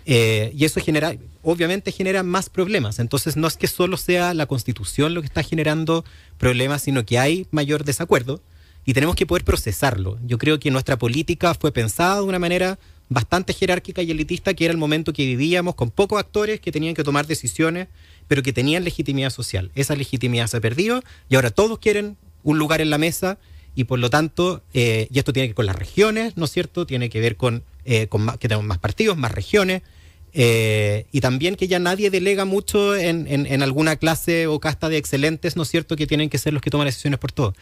Eh, 0.07 0.51
y 0.55 0.65
eso 0.65 0.79
genera, 0.79 1.15
obviamente 1.41 1.91
genera 1.91 2.23
más 2.23 2.49
problemas. 2.49 2.99
Entonces 2.99 3.35
no 3.35 3.47
es 3.47 3.57
que 3.57 3.67
solo 3.67 3.97
sea 3.97 4.33
la 4.33 4.45
constitución 4.45 5.13
lo 5.13 5.21
que 5.21 5.27
está 5.27 5.43
generando 5.43 6.05
problemas, 6.37 6.83
sino 6.83 7.05
que 7.05 7.19
hay 7.19 7.47
mayor 7.51 7.83
desacuerdo 7.83 8.41
y 8.85 8.93
tenemos 8.93 9.15
que 9.15 9.25
poder 9.25 9.43
procesarlo. 9.43 10.17
Yo 10.25 10.37
creo 10.37 10.59
que 10.59 10.71
nuestra 10.71 10.97
política 10.97 11.53
fue 11.55 11.71
pensada 11.71 12.17
de 12.17 12.23
una 12.23 12.39
manera 12.39 12.77
bastante 13.09 13.53
jerárquica 13.53 14.01
y 14.01 14.11
elitista, 14.11 14.53
que 14.53 14.65
era 14.65 14.71
el 14.71 14.77
momento 14.77 15.11
que 15.11 15.25
vivíamos 15.25 15.75
con 15.75 15.91
pocos 15.91 16.19
actores 16.19 16.59
que 16.59 16.71
tenían 16.71 16.95
que 16.95 17.03
tomar 17.03 17.27
decisiones 17.27 17.87
pero 18.27 18.43
que 18.43 18.53
tenían 18.53 18.83
legitimidad 18.83 19.29
social. 19.29 19.71
Esa 19.75 19.95
legitimidad 19.95 20.47
se 20.47 20.57
ha 20.57 20.61
perdido 20.61 21.03
y 21.29 21.35
ahora 21.35 21.51
todos 21.51 21.79
quieren 21.79 22.17
un 22.43 22.57
lugar 22.59 22.81
en 22.81 22.89
la 22.89 22.97
mesa 22.97 23.37
y 23.75 23.83
por 23.83 23.99
lo 23.99 24.09
tanto, 24.09 24.63
eh, 24.73 25.07
y 25.11 25.19
esto 25.19 25.33
tiene 25.33 25.47
que 25.47 25.49
ver 25.49 25.55
con 25.55 25.65
las 25.65 25.75
regiones, 25.75 26.37
¿no 26.37 26.45
es 26.45 26.51
cierto? 26.51 26.85
Tiene 26.85 27.09
que 27.09 27.19
ver 27.19 27.35
con, 27.35 27.63
eh, 27.83 28.07
que 28.39 28.47
tenemos 28.47 28.65
más 28.65 28.77
partidos, 28.77 29.17
más 29.17 29.31
regiones, 29.33 29.81
eh, 30.33 31.05
y 31.11 31.21
también 31.21 31.55
que 31.55 31.67
ya 31.67 31.79
nadie 31.79 32.09
delega 32.09 32.45
mucho 32.45 32.95
en, 32.95 33.25
en, 33.27 33.63
alguna 33.63 33.95
clase 33.97 34.47
o 34.47 34.59
casta 34.59 34.89
de 34.89 34.97
excelentes, 34.97 35.55
¿no 35.55 35.63
es 35.63 35.69
cierto?, 35.69 35.95
que 35.95 36.07
tienen 36.07 36.29
que 36.29 36.37
ser 36.37 36.53
los 36.53 36.61
que 36.61 36.69
toman 36.69 36.87
decisiones 36.87 37.19
por 37.19 37.31
todo. 37.31 37.53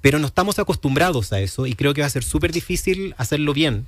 Pero 0.00 0.18
no 0.18 0.26
estamos 0.26 0.58
acostumbrados 0.58 1.32
a 1.32 1.40
eso 1.40 1.66
y 1.66 1.74
creo 1.74 1.94
que 1.94 2.00
va 2.00 2.06
a 2.06 2.10
ser 2.10 2.24
súper 2.24 2.52
difícil 2.52 3.14
hacerlo 3.18 3.52
bien. 3.52 3.86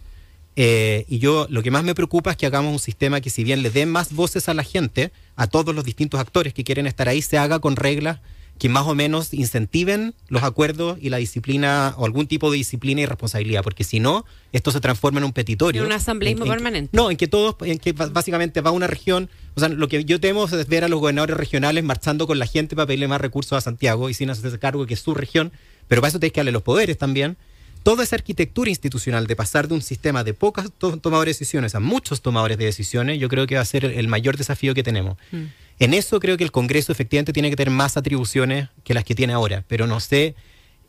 Eh, 0.55 1.07
y 1.09 1.19
yo 1.19 1.47
lo 1.49 1.63
que 1.63 1.71
más 1.71 1.85
me 1.85 1.95
preocupa 1.95 2.31
es 2.33 2.37
que 2.37 2.47
hagamos 2.47 2.73
un 2.73 2.79
sistema 2.79 3.21
que 3.21 3.31
si 3.31 3.43
bien 3.43 3.63
le 3.63 3.71
dé 3.71 3.87
más 3.87 4.13
voces 4.13 4.49
a 4.49 4.55
la 4.55 4.65
gente, 4.65 5.13
a 5.37 5.47
todos 5.47 5.75
los 5.75 5.85
distintos 5.85 6.21
actores 6.21 6.53
que 6.53 6.65
quieren 6.65 6.87
estar 6.87 7.09
ahí, 7.09 7.23
se 7.23 7.39
haga 7.39 7.59
con 7.59 7.77
reglas 7.77 8.21
que 8.59 8.69
más 8.69 8.87
o 8.87 8.95
menos 8.95 9.35
incentiven 9.35 10.15
los 10.29 10.45
acuerdos 10.45 10.97
y 11.01 11.09
la 11.09 11.17
disciplina 11.17 11.95
o 11.97 12.05
algún 12.05 12.29
tipo 12.29 12.51
de 12.51 12.59
disciplina 12.59 13.01
y 13.01 13.07
responsabilidad, 13.07 13.65
porque 13.65 13.83
si 13.83 13.99
no, 13.99 14.25
esto 14.53 14.71
se 14.71 14.81
transforma 14.81 15.19
en 15.19 15.25
un 15.25 15.33
petitorio. 15.33 15.81
En 15.83 15.87
un 15.87 15.93
asambleísmo 15.93 16.45
permanente. 16.45 16.97
no, 16.97 17.11
en 17.11 17.17
que 17.17 17.27
todos, 17.27 17.57
en 17.63 17.79
que 17.79 17.93
básicamente 17.93 18.61
va 18.61 18.71
una 18.71 18.87
región, 18.87 19.31
o 19.57 19.61
sea, 19.61 19.69
lo 19.69 19.89
que 19.89 20.05
yo 20.05 20.21
temo 20.21 20.45
es 20.45 20.69
ver 20.69 20.85
a 20.85 20.89
los 20.89 21.01
gobernadores 21.01 21.37
regionales 21.37 21.83
marchando 21.83 22.27
con 22.27 22.39
la 22.39 22.47
gente 22.47 22.77
para 22.77 22.87
pedirle 22.87 23.09
más 23.09 23.21
recursos 23.21 23.59
a 23.59 23.61
Santiago 23.61 24.09
y 24.11 24.15
sin 24.15 24.31
hacerse 24.31 24.59
cargo 24.59 24.83
de 24.83 24.89
que 24.89 24.95
es 24.95 25.01
su 25.01 25.15
región, 25.15 25.51
pero 25.89 26.01
para 26.01 26.11
eso 26.11 26.21
tienes 26.21 26.33
que 26.33 26.41
darle 26.41 26.53
los 26.53 26.63
poderes 26.63 26.99
también 26.99 27.37
toda 27.83 28.05
esa 28.05 28.17
arquitectura 28.17 28.71
institucional 28.71 29.27
de 29.27 29.37
pasar 29.37 29.69
de 29.69 29.75
un 29.75 29.83
sistema 29.83 30.25
de 30.25 30.35
pocos 30.35 30.73
tomadores 30.79 31.37
de 31.37 31.41
decisiones 31.41 31.75
a 31.75 31.81
muchos 31.81 32.23
tomadores 32.23 32.59
de 32.59 32.65
decisiones, 32.65 33.19
yo 33.19 33.29
creo 33.29 33.47
que 33.47 33.57
va 33.57 33.61
a 33.61 33.67
ser 33.67 33.85
el 33.85 34.09
mayor 34.09 34.37
desafío 34.37 34.75
que 34.75 34.83
tenemos. 34.83 35.17
Mm. 35.31 35.45
En 35.79 35.95
eso 35.95 36.21
creo 36.21 36.37
que 36.37 36.45
el 36.45 36.53
Congreso 36.53 36.93
efectivamente 36.93 37.33
tiene 37.33 37.51
que 37.51 37.57
tener 37.57 37.73
más 37.73 37.97
atribuciones 37.97 38.69
que 38.85 38.95
las 38.95 39.05
que 39.05 39.15
tiene 39.15 39.33
ahora, 39.33 39.65
pero 39.67 39.87
no 39.87 40.01
sé 40.01 40.35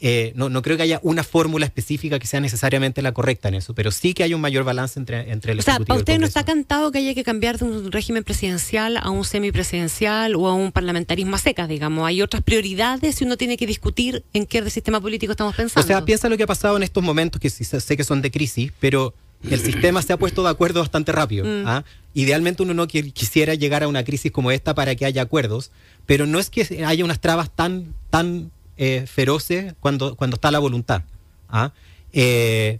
eh, 0.05 0.33
no, 0.35 0.49
no, 0.49 0.61
creo 0.61 0.75
que 0.75 0.83
haya 0.83 0.99
una 1.01 1.23
fórmula 1.23 1.65
específica 1.65 2.19
que 2.19 2.27
sea 2.27 2.41
necesariamente 2.41 3.01
la 3.01 3.13
correcta 3.13 3.47
en 3.47 3.53
eso, 3.53 3.73
pero 3.73 3.89
sí 3.89 4.13
que 4.13 4.23
hay 4.23 4.33
un 4.33 4.41
mayor 4.41 4.65
balance 4.65 4.99
entre, 4.99 5.31
entre 5.31 5.53
el 5.53 5.59
O 5.59 5.61
sea, 5.61 5.79
¿para 5.79 5.97
usted 5.97 6.19
no 6.19 6.25
está 6.25 6.43
cantado 6.43 6.91
que 6.91 6.97
haya 6.97 7.15
que 7.15 7.23
cambiar 7.23 7.57
de 7.57 7.63
un 7.63 7.89
régimen 7.89 8.25
presidencial 8.25 8.97
a 8.97 9.09
un 9.11 9.23
semipresidencial 9.23 10.35
o 10.35 10.49
a 10.49 10.53
un 10.55 10.73
parlamentarismo 10.73 11.37
a 11.37 11.39
secas, 11.39 11.69
digamos? 11.69 12.05
Hay 12.05 12.21
otras 12.21 12.43
prioridades 12.43 13.21
y 13.21 13.23
uno 13.23 13.37
tiene 13.37 13.55
que 13.55 13.65
discutir 13.65 14.25
en 14.33 14.45
qué 14.45 14.69
sistema 14.69 14.99
político 14.99 15.31
estamos 15.31 15.55
pensando. 15.55 15.85
O 15.85 15.87
sea, 15.87 16.03
piensa 16.03 16.27
lo 16.27 16.35
que 16.35 16.43
ha 16.43 16.47
pasado 16.47 16.75
en 16.75 16.83
estos 16.83 17.01
momentos, 17.01 17.39
que 17.39 17.49
sé 17.49 17.95
que 17.95 18.03
son 18.03 18.21
de 18.21 18.29
crisis, 18.29 18.73
pero 18.81 19.13
el 19.49 19.61
sistema 19.61 20.01
se 20.01 20.11
ha 20.11 20.17
puesto 20.17 20.43
de 20.43 20.49
acuerdo 20.49 20.81
bastante 20.81 21.13
rápido. 21.13 21.45
Mm. 21.45 21.65
¿ah? 21.65 21.85
Idealmente 22.13 22.61
uno 22.61 22.73
no 22.73 22.87
quisiera 22.87 23.53
llegar 23.53 23.83
a 23.83 23.87
una 23.87 24.03
crisis 24.03 24.33
como 24.33 24.51
esta 24.51 24.75
para 24.75 24.95
que 24.95 25.05
haya 25.05 25.21
acuerdos, 25.21 25.71
pero 26.05 26.25
no 26.25 26.39
es 26.39 26.49
que 26.49 26.83
haya 26.85 27.05
unas 27.05 27.21
trabas 27.21 27.49
tan, 27.55 27.93
tan 28.09 28.51
eh, 28.77 29.05
feroces 29.07 29.73
cuando, 29.79 30.15
cuando 30.15 30.35
está 30.35 30.51
la 30.51 30.59
voluntad. 30.59 31.03
¿ah? 31.49 31.71
Eh, 32.11 32.79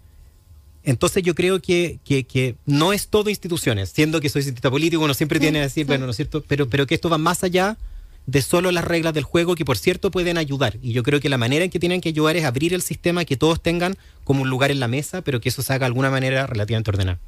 entonces 0.84 1.24
yo 1.24 1.34
creo 1.34 1.62
que, 1.62 2.00
que, 2.04 2.56
no 2.66 2.94
es 2.94 3.08
todo 3.08 3.30
instituciones, 3.30 3.90
siendo 3.90 4.20
que 4.20 4.30
soy 4.30 4.44
cientista 4.44 4.70
político, 4.70 5.04
uno 5.04 5.14
siempre 5.14 5.40
tiene 5.40 5.60
que 5.60 5.64
decir, 5.64 5.86
bueno, 5.86 6.06
¿no 6.06 6.12
es 6.12 6.18
cierto? 6.18 6.44
Pero, 6.48 6.68
pero 6.68 6.86
que 6.86 6.96
esto 6.96 7.10
va 7.10 7.18
más 7.18 7.44
allá 7.44 7.78
de 8.26 8.42
solo 8.42 8.72
las 8.72 8.84
reglas 8.84 9.14
del 9.14 9.24
juego, 9.24 9.56
que 9.56 9.66
por 9.66 9.78
cierto 9.78 10.12
pueden 10.12 10.38
ayudar. 10.38 10.78
Y 10.82 10.94
yo 10.94 11.04
creo 11.04 11.20
que 11.20 11.30
la 11.30 11.38
manera 11.38 11.64
en 11.66 11.72
que 11.72 11.80
tienen 11.80 12.02
que 12.02 12.10
ayudar 12.10 12.36
es 12.36 12.46
abrir 12.46 12.74
el 12.74 12.82
sistema, 12.82 13.26
que 13.26 13.38
todos 13.38 13.62
tengan 13.62 13.96
como 14.24 14.42
un 14.42 14.50
lugar 14.50 14.72
en 14.72 14.80
la 14.80 14.88
mesa, 14.88 15.22
pero 15.22 15.42
que 15.42 15.50
eso 15.50 15.62
se 15.62 15.74
haga 15.74 15.86
de 15.86 15.88
alguna 15.88 16.10
manera 16.10 16.48
relativamente 16.48 16.90
ordenada. 16.92 17.20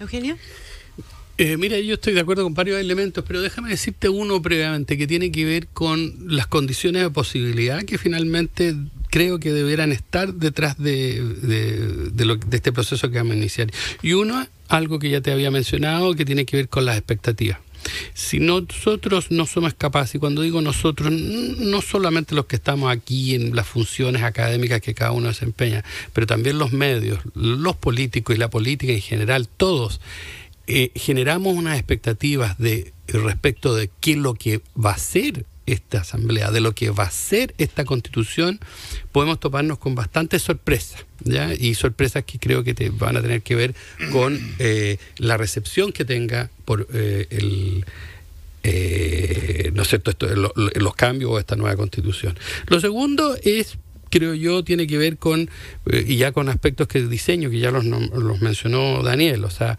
Eugenio. 0.00 0.36
Eh, 1.36 1.56
mira, 1.56 1.78
yo 1.80 1.94
estoy 1.94 2.12
de 2.12 2.20
acuerdo 2.20 2.44
con 2.44 2.54
varios 2.54 2.80
elementos, 2.80 3.24
pero 3.26 3.42
déjame 3.42 3.70
decirte 3.70 4.08
uno 4.08 4.40
previamente 4.40 4.96
que 4.96 5.08
tiene 5.08 5.32
que 5.32 5.44
ver 5.44 5.66
con 5.66 6.14
las 6.28 6.46
condiciones 6.46 7.02
de 7.02 7.10
posibilidad 7.10 7.82
que 7.82 7.98
finalmente 7.98 8.76
creo 9.10 9.40
que 9.40 9.52
deberán 9.52 9.90
estar 9.90 10.34
detrás 10.34 10.78
de, 10.78 11.22
de, 11.22 12.38
este 12.52 12.72
proceso 12.72 13.10
que 13.10 13.18
vamos 13.18 13.34
a 13.34 13.36
iniciar. 13.36 13.68
Y 14.00 14.12
uno, 14.12 14.46
algo 14.68 15.00
que 15.00 15.10
ya 15.10 15.20
te 15.20 15.32
había 15.32 15.50
mencionado, 15.50 16.14
que 16.14 16.24
tiene 16.24 16.44
que 16.44 16.56
ver 16.56 16.68
con 16.68 16.84
las 16.84 16.96
expectativas. 16.96 17.58
Si 18.14 18.40
nosotros 18.40 19.30
no 19.30 19.46
somos 19.46 19.74
capaces, 19.74 20.14
y 20.14 20.18
cuando 20.18 20.42
digo 20.42 20.60
nosotros, 20.62 21.12
no 21.12 21.82
solamente 21.82 22.34
los 22.34 22.46
que 22.46 22.56
estamos 22.56 22.90
aquí 22.90 23.34
en 23.34 23.54
las 23.54 23.66
funciones 23.66 24.22
académicas 24.22 24.80
que 24.80 24.94
cada 24.94 25.12
uno 25.12 25.28
desempeña, 25.28 25.84
pero 26.12 26.26
también 26.26 26.58
los 26.58 26.72
medios, 26.72 27.20
los 27.34 27.76
políticos 27.76 28.34
y 28.34 28.38
la 28.38 28.50
política 28.50 28.92
en 28.92 29.02
general, 29.02 29.48
todos, 29.48 30.00
eh, 30.66 30.90
generamos 30.94 31.54
unas 31.54 31.76
expectativas 31.76 32.58
de 32.58 32.92
respecto 33.08 33.74
de 33.74 33.90
qué 34.00 34.12
es 34.12 34.16
lo 34.18 34.34
que 34.34 34.60
va 34.82 34.92
a 34.92 34.98
ser 34.98 35.44
esta 35.66 36.00
asamblea, 36.00 36.50
de 36.50 36.60
lo 36.60 36.74
que 36.74 36.90
va 36.90 37.04
a 37.04 37.10
ser 37.10 37.54
esta 37.58 37.84
constitución, 37.84 38.60
podemos 39.12 39.40
toparnos 39.40 39.78
con 39.78 39.94
bastantes 39.94 40.42
sorpresas, 40.42 41.06
¿ya? 41.20 41.54
Y 41.54 41.74
sorpresas 41.74 42.24
que 42.24 42.38
creo 42.38 42.64
que 42.64 42.74
te 42.74 42.90
van 42.90 43.16
a 43.16 43.22
tener 43.22 43.42
que 43.42 43.54
ver 43.54 43.74
con 44.12 44.38
eh, 44.58 44.98
la 45.16 45.36
recepción 45.36 45.92
que 45.92 46.04
tenga 46.04 46.50
por 46.64 46.86
eh, 46.92 47.26
el... 47.30 47.84
¿no 49.74 49.82
es 49.82 49.88
cierto? 49.88 50.10
Esto, 50.10 50.26
los 50.54 50.94
cambios 50.94 51.30
o 51.30 51.38
esta 51.38 51.54
nueva 51.54 51.76
constitución. 51.76 52.38
Lo 52.66 52.80
segundo 52.80 53.36
es 53.42 53.76
creo 54.14 54.34
yo, 54.34 54.62
tiene 54.62 54.86
que 54.86 54.96
ver 54.96 55.18
con, 55.18 55.50
y 55.86 56.16
ya 56.16 56.30
con 56.30 56.48
aspectos 56.48 56.86
que 56.86 57.02
diseño, 57.02 57.50
que 57.50 57.58
ya 57.58 57.72
los, 57.72 57.84
los 57.84 58.40
mencionó 58.40 59.02
Daniel, 59.02 59.44
o 59.44 59.50
sea, 59.50 59.76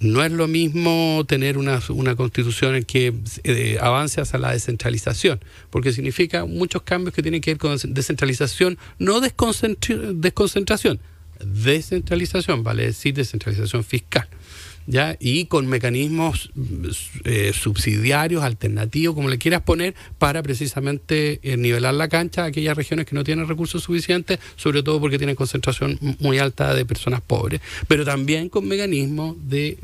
no 0.00 0.22
es 0.22 0.32
lo 0.32 0.46
mismo 0.46 1.24
tener 1.26 1.56
una, 1.58 1.80
una 1.88 2.16
constitución 2.16 2.74
en 2.74 2.84
que 2.84 3.14
eh, 3.44 3.78
avance 3.80 4.20
hacia 4.20 4.38
la 4.38 4.52
descentralización, 4.52 5.40
porque 5.70 5.92
significa 5.92 6.44
muchos 6.44 6.82
cambios 6.82 7.14
que 7.14 7.22
tienen 7.22 7.40
que 7.40 7.52
ver 7.52 7.58
con 7.58 7.78
descentralización, 7.94 8.78
no 8.98 9.20
desconcentración, 9.20 11.00
descentralización, 11.40 12.62
vale 12.62 12.86
decir 12.86 13.14
descentralización 13.14 13.84
fiscal. 13.84 14.28
¿Ya? 14.86 15.16
y 15.20 15.46
con 15.46 15.66
mecanismos 15.66 16.50
eh, 17.24 17.52
subsidiarios, 17.54 18.42
alternativos, 18.42 19.14
como 19.14 19.28
le 19.28 19.38
quieras 19.38 19.62
poner, 19.62 19.94
para 20.18 20.42
precisamente 20.42 21.40
eh, 21.42 21.56
nivelar 21.56 21.94
la 21.94 22.08
cancha 22.08 22.44
a 22.44 22.46
aquellas 22.46 22.76
regiones 22.76 23.06
que 23.06 23.14
no 23.14 23.24
tienen 23.24 23.48
recursos 23.48 23.82
suficientes, 23.82 24.38
sobre 24.56 24.82
todo 24.82 25.00
porque 25.00 25.18
tienen 25.18 25.36
concentración 25.36 25.98
muy 26.20 26.38
alta 26.38 26.74
de 26.74 26.84
personas 26.84 27.20
pobres, 27.20 27.60
pero 27.88 28.04
también 28.04 28.48
con 28.48 28.66
mecanismos 28.66 29.36
de, 29.48 29.78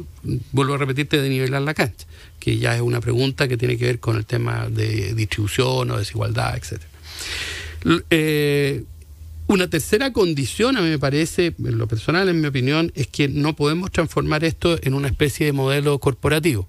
vuelvo 0.52 0.74
a 0.74 0.78
repetirte, 0.78 1.20
de 1.20 1.28
nivelar 1.28 1.62
la 1.62 1.74
cancha, 1.74 2.06
que 2.38 2.58
ya 2.58 2.74
es 2.74 2.82
una 2.82 3.00
pregunta 3.00 3.48
que 3.48 3.56
tiene 3.56 3.76
que 3.76 3.86
ver 3.86 4.00
con 4.00 4.16
el 4.16 4.26
tema 4.26 4.68
de 4.68 5.14
distribución 5.14 5.90
o 5.90 5.98
desigualdad, 5.98 6.56
etcétera. 6.56 6.90
Eh, 8.10 8.84
Una 9.48 9.68
tercera 9.68 10.12
condición, 10.12 10.76
a 10.76 10.80
mí 10.80 10.88
me 10.88 10.98
parece, 10.98 11.54
en 11.58 11.78
lo 11.78 11.86
personal, 11.88 12.28
en 12.28 12.40
mi 12.40 12.46
opinión, 12.46 12.92
es 12.94 13.06
que 13.06 13.28
no 13.28 13.54
podemos 13.54 13.90
transformar 13.90 14.44
esto 14.44 14.78
en 14.82 14.94
una 14.94 15.08
especie 15.08 15.46
de 15.46 15.52
modelo 15.52 15.98
corporativo 15.98 16.68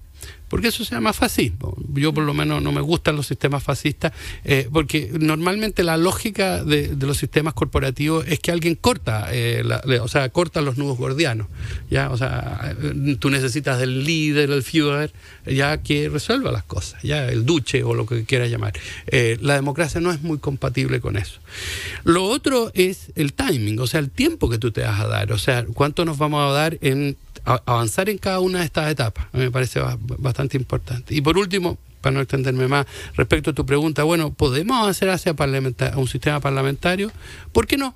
porque 0.54 0.68
eso 0.68 0.84
se 0.84 0.94
llama 0.94 1.12
fascismo. 1.12 1.76
Yo 1.94 2.14
por 2.14 2.22
lo 2.22 2.32
menos 2.32 2.62
no 2.62 2.70
me 2.70 2.80
gustan 2.80 3.16
los 3.16 3.26
sistemas 3.26 3.60
fascistas, 3.60 4.12
eh, 4.44 4.68
porque 4.72 5.10
normalmente 5.18 5.82
la 5.82 5.96
lógica 5.96 6.62
de, 6.62 6.94
los 7.00 7.16
sistemas 7.16 7.54
corporativos 7.54 8.24
es 8.28 8.38
que 8.38 8.52
alguien 8.52 8.76
corta, 8.76 9.30
eh, 9.32 9.64
o 10.00 10.06
sea, 10.06 10.28
corta 10.28 10.60
los 10.60 10.78
nudos 10.78 10.96
gordianos, 10.96 11.48
ya, 11.90 12.08
o 12.08 12.16
sea, 12.16 12.76
eh, 12.80 13.16
tú 13.18 13.30
necesitas 13.30 13.80
del 13.80 14.04
líder, 14.04 14.52
el 14.52 14.62
Führer, 14.62 15.12
ya 15.44 15.78
que 15.78 16.08
resuelva 16.08 16.52
las 16.52 16.62
cosas, 16.62 17.02
ya 17.02 17.26
el 17.26 17.44
duche 17.44 17.82
o 17.82 17.92
lo 17.92 18.06
que 18.06 18.24
quieras 18.24 18.48
llamar. 18.48 18.74
la 19.40 19.54
democracia 19.56 20.00
no 20.00 20.12
es 20.12 20.22
muy 20.22 20.38
compatible 20.38 21.00
con 21.00 21.16
eso. 21.16 21.40
Lo 22.04 22.26
otro 22.26 22.70
es 22.74 23.10
el 23.16 23.32
timing, 23.32 23.80
o 23.80 23.88
sea, 23.88 23.98
el 23.98 24.10
tiempo 24.10 24.48
que 24.48 24.58
tú 24.58 24.70
te 24.70 24.82
vas 24.82 25.00
a 25.00 25.08
dar, 25.08 25.32
o 25.32 25.38
sea, 25.38 25.66
cuánto 25.74 26.04
nos 26.04 26.16
vamos 26.18 26.48
a 26.48 26.52
dar 26.52 26.78
en 26.80 27.16
avanzar 27.44 28.08
en 28.08 28.18
cada 28.18 28.40
una 28.40 28.60
de 28.60 28.64
estas 28.64 28.90
etapas. 28.90 29.26
A 29.32 29.36
mí 29.36 29.44
me 29.44 29.50
parece 29.50 29.80
bastante 30.18 30.56
importante. 30.56 31.14
Y 31.14 31.20
por 31.20 31.38
último, 31.38 31.78
para 32.00 32.14
no 32.14 32.20
extenderme 32.20 32.68
más, 32.68 32.86
respecto 33.16 33.50
a 33.50 33.52
tu 33.52 33.66
pregunta, 33.66 34.02
bueno, 34.04 34.32
¿podemos 34.32 34.76
avanzar 34.76 35.10
hacia 35.10 35.34
un 35.96 36.08
sistema 36.08 36.40
parlamentario? 36.40 37.10
¿Por 37.52 37.66
qué 37.66 37.76
no? 37.76 37.94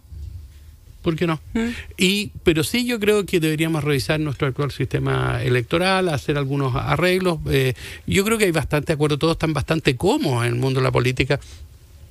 ¿Por 1.03 1.17
qué 1.17 1.27
no? 1.27 1.41
Mm. 1.55 1.69
Y, 1.97 2.33
pero 2.43 2.65
sí 2.65 2.85
yo 2.85 2.99
creo 2.99 3.25
que 3.25 3.41
deberíamos 3.41 3.85
revisar 3.85 4.19
nuestro 4.21 4.49
actual 4.49 4.71
sistema 4.73 5.43
electoral, 5.43 6.09
hacer 6.09 6.37
algunos 6.37 6.75
arreglos. 6.75 7.39
Eh, 7.51 7.75
yo 8.07 8.25
creo 8.25 8.37
que 8.37 8.45
hay 8.45 8.51
bastante 8.51 8.93
acuerdo, 8.93 9.19
todos 9.19 9.35
están 9.35 9.53
bastante 9.53 9.97
cómodos 9.97 10.45
en 10.45 10.55
el 10.55 10.59
mundo 10.59 10.81
de 10.81 10.85
la 10.85 10.93
política 10.93 11.39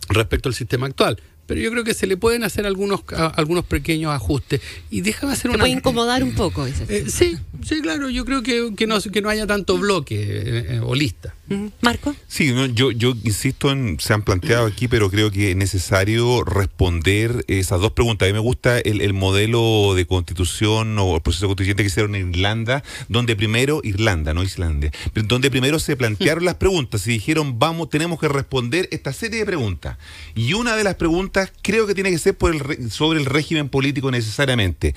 respecto 0.09 0.49
al 0.49 0.55
sistema 0.55 0.87
actual 0.87 1.19
pero 1.47 1.61
yo 1.61 1.71
creo 1.71 1.83
que 1.83 1.93
se 1.93 2.05
le 2.05 2.17
pueden 2.17 2.43
hacer 2.43 2.67
algunos 2.67 3.01
algunos 3.35 3.65
pequeños 3.65 4.13
ajustes. 4.13 4.61
Y 4.91 5.01
déjame 5.01 5.33
hacer 5.33 5.49
una... 5.49 5.59
puede 5.59 5.71
incomodar 5.71 6.23
un 6.23 6.35
poco, 6.35 6.65
dices. 6.65 6.89
Eh, 6.89 7.05
sí, 7.09 7.37
sí, 7.63 7.81
claro, 7.81 8.09
yo 8.09 8.25
creo 8.25 8.43
que, 8.43 8.73
que, 8.75 8.85
no, 8.85 8.99
que 8.99 9.21
no 9.21 9.29
haya 9.29 9.47
tanto 9.47 9.77
bloque 9.77 10.15
eh, 10.21 10.65
eh, 10.75 10.79
o 10.83 10.93
lista. 10.93 11.33
Marco. 11.81 12.15
Sí, 12.27 12.53
yo, 12.73 12.91
yo 12.91 13.13
insisto 13.23 13.71
en, 13.71 13.99
se 13.99 14.13
han 14.13 14.21
planteado 14.21 14.65
aquí, 14.65 14.87
pero 14.87 15.09
creo 15.09 15.31
que 15.31 15.51
es 15.51 15.55
necesario 15.55 16.43
responder 16.43 17.45
esas 17.47 17.79
dos 17.79 17.93
preguntas. 17.93 18.27
A 18.27 18.29
mí 18.29 18.33
me 18.33 18.39
gusta 18.39 18.79
el, 18.79 19.01
el 19.01 19.13
modelo 19.13 19.93
de 19.95 20.05
constitución 20.05 20.97
o 20.99 21.15
el 21.15 21.21
proceso 21.21 21.47
constituyente 21.47 21.83
que 21.83 21.87
hicieron 21.87 22.15
en 22.15 22.29
Irlanda, 22.29 22.83
donde 23.07 23.35
primero, 23.35 23.81
Irlanda, 23.83 24.33
no 24.33 24.43
Islandia, 24.43 24.91
donde 25.13 25.49
primero 25.49 25.79
se 25.79 25.95
plantearon 25.95 26.45
las 26.45 26.55
preguntas 26.55 27.07
y 27.07 27.11
dijeron, 27.11 27.59
vamos, 27.59 27.89
tenemos 27.89 28.19
que 28.19 28.27
responder 28.27 28.89
esta 28.91 29.13
serie 29.13 29.39
de 29.39 29.45
preguntas. 29.45 29.97
Y 30.35 30.53
una 30.53 30.75
de 30.75 30.83
las 30.83 30.95
preguntas 30.95 31.53
creo 31.61 31.87
que 31.87 31.95
tiene 31.95 32.11
que 32.11 32.19
ser 32.19 32.37
por 32.37 32.53
el, 32.53 32.91
sobre 32.91 33.19
el 33.19 33.25
régimen 33.25 33.69
político 33.69 34.11
necesariamente. 34.11 34.95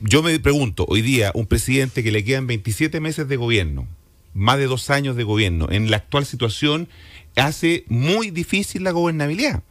Yo 0.00 0.22
me 0.22 0.38
pregunto, 0.40 0.86
hoy 0.88 1.02
día, 1.02 1.30
un 1.34 1.46
presidente 1.46 2.02
que 2.02 2.12
le 2.12 2.24
quedan 2.24 2.46
27 2.46 3.00
meses 3.00 3.28
de 3.28 3.36
gobierno, 3.36 3.86
más 4.34 4.58
de 4.58 4.66
dos 4.66 4.90
años 4.90 5.16
de 5.16 5.24
gobierno, 5.24 5.68
en 5.70 5.90
la 5.90 5.98
actual 5.98 6.26
situación, 6.26 6.88
hace 7.36 7.84
muy 7.88 8.30
difícil 8.30 8.84
la 8.84 8.90
gobernabilidad 8.90 9.62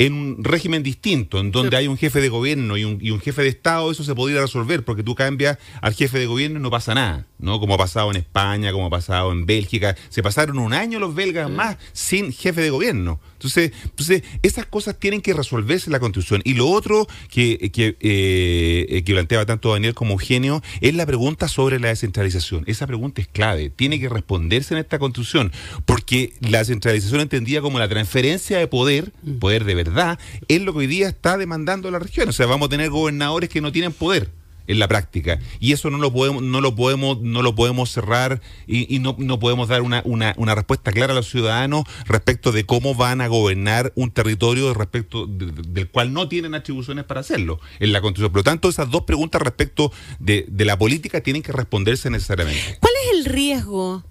en 0.00 0.14
un 0.14 0.42
régimen 0.42 0.82
distinto, 0.82 1.40
en 1.40 1.50
donde 1.50 1.76
hay 1.76 1.86
un 1.86 1.98
jefe 1.98 2.22
de 2.22 2.30
gobierno 2.30 2.78
y 2.78 2.84
un, 2.84 2.96
y 3.02 3.10
un, 3.10 3.20
jefe 3.20 3.42
de 3.42 3.48
Estado, 3.48 3.90
eso 3.90 4.02
se 4.02 4.14
podría 4.14 4.40
resolver, 4.40 4.82
porque 4.82 5.02
tú 5.02 5.14
cambias 5.14 5.58
al 5.82 5.92
jefe 5.92 6.18
de 6.18 6.24
gobierno 6.24 6.58
y 6.58 6.62
no 6.62 6.70
pasa 6.70 6.94
nada, 6.94 7.26
¿no? 7.38 7.60
Como 7.60 7.74
ha 7.74 7.76
pasado 7.76 8.10
en 8.10 8.16
España, 8.16 8.72
como 8.72 8.86
ha 8.86 8.90
pasado 8.90 9.30
en 9.30 9.44
Bélgica. 9.44 9.94
Se 10.08 10.22
pasaron 10.22 10.58
un 10.58 10.72
año 10.72 10.98
los 11.00 11.14
belgas 11.14 11.50
más 11.50 11.76
sin 11.92 12.32
jefe 12.32 12.62
de 12.62 12.70
gobierno. 12.70 13.20
Entonces, 13.40 13.72
entonces, 13.84 14.22
esas 14.42 14.66
cosas 14.66 14.98
tienen 14.98 15.22
que 15.22 15.32
resolverse 15.32 15.86
en 15.86 15.92
la 15.92 15.98
Constitución. 15.98 16.42
Y 16.44 16.54
lo 16.54 16.68
otro 16.68 17.08
que, 17.30 17.70
que, 17.72 17.96
eh, 18.00 19.02
que 19.02 19.12
planteaba 19.14 19.46
tanto 19.46 19.72
Daniel 19.72 19.94
como 19.94 20.12
Eugenio 20.12 20.62
es 20.82 20.94
la 20.94 21.06
pregunta 21.06 21.48
sobre 21.48 21.80
la 21.80 21.88
descentralización. 21.88 22.64
Esa 22.66 22.86
pregunta 22.86 23.22
es 23.22 23.28
clave, 23.28 23.70
tiene 23.70 23.98
que 23.98 24.10
responderse 24.10 24.74
en 24.74 24.80
esta 24.80 24.98
Constitución, 24.98 25.52
porque 25.86 26.34
la 26.40 26.58
descentralización 26.58 27.22
entendida 27.22 27.62
como 27.62 27.78
la 27.78 27.88
transferencia 27.88 28.58
de 28.58 28.66
poder, 28.66 29.10
mm. 29.22 29.38
poder 29.38 29.64
de 29.64 29.74
verdad, 29.74 30.18
es 30.48 30.60
lo 30.60 30.74
que 30.74 30.80
hoy 30.80 30.86
día 30.86 31.08
está 31.08 31.38
demandando 31.38 31.90
la 31.90 31.98
región. 31.98 32.28
O 32.28 32.32
sea, 32.32 32.44
vamos 32.44 32.66
a 32.66 32.70
tener 32.70 32.90
gobernadores 32.90 33.48
que 33.48 33.62
no 33.62 33.72
tienen 33.72 33.92
poder 33.94 34.39
en 34.70 34.78
la 34.78 34.88
práctica. 34.88 35.38
Y 35.58 35.72
eso 35.72 35.90
no 35.90 35.98
lo 35.98 36.12
podemos, 36.12 36.42
no 36.42 36.60
lo 36.60 36.74
podemos, 36.74 37.20
no 37.20 37.42
lo 37.42 37.54
podemos 37.54 37.90
cerrar 37.90 38.40
y, 38.66 38.98
no, 39.00 39.16
no, 39.18 39.40
podemos 39.40 39.68
dar 39.68 39.82
una, 39.82 40.02
una, 40.04 40.34
una, 40.36 40.54
respuesta 40.54 40.92
clara 40.92 41.12
a 41.12 41.16
los 41.16 41.28
ciudadanos 41.28 41.84
respecto 42.06 42.52
de 42.52 42.64
cómo 42.64 42.94
van 42.94 43.20
a 43.20 43.26
gobernar 43.26 43.92
un 43.96 44.12
territorio 44.12 44.72
respecto 44.72 45.26
del 45.26 45.88
cual 45.88 46.12
no 46.12 46.28
tienen 46.28 46.54
atribuciones 46.54 47.04
para 47.04 47.20
hacerlo 47.20 47.60
en 47.80 47.92
la 47.92 48.00
Constitución. 48.00 48.32
Por 48.32 48.40
lo 48.40 48.44
tanto, 48.44 48.68
esas 48.68 48.90
dos 48.90 49.02
preguntas 49.02 49.42
respecto 49.42 49.92
de, 50.20 50.46
de 50.48 50.64
la 50.64 50.78
política 50.78 51.20
tienen 51.20 51.42
que 51.42 51.52
responderse 51.52 52.08
necesariamente. 52.10 52.78
¿Cuál 52.78 52.92
es 53.04 53.18
el 53.18 53.24
riesgo 53.24 54.04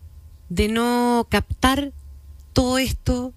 de 0.50 0.68
no 0.68 1.28
captar 1.30 1.94
todo 2.52 2.80
esto 2.80 3.34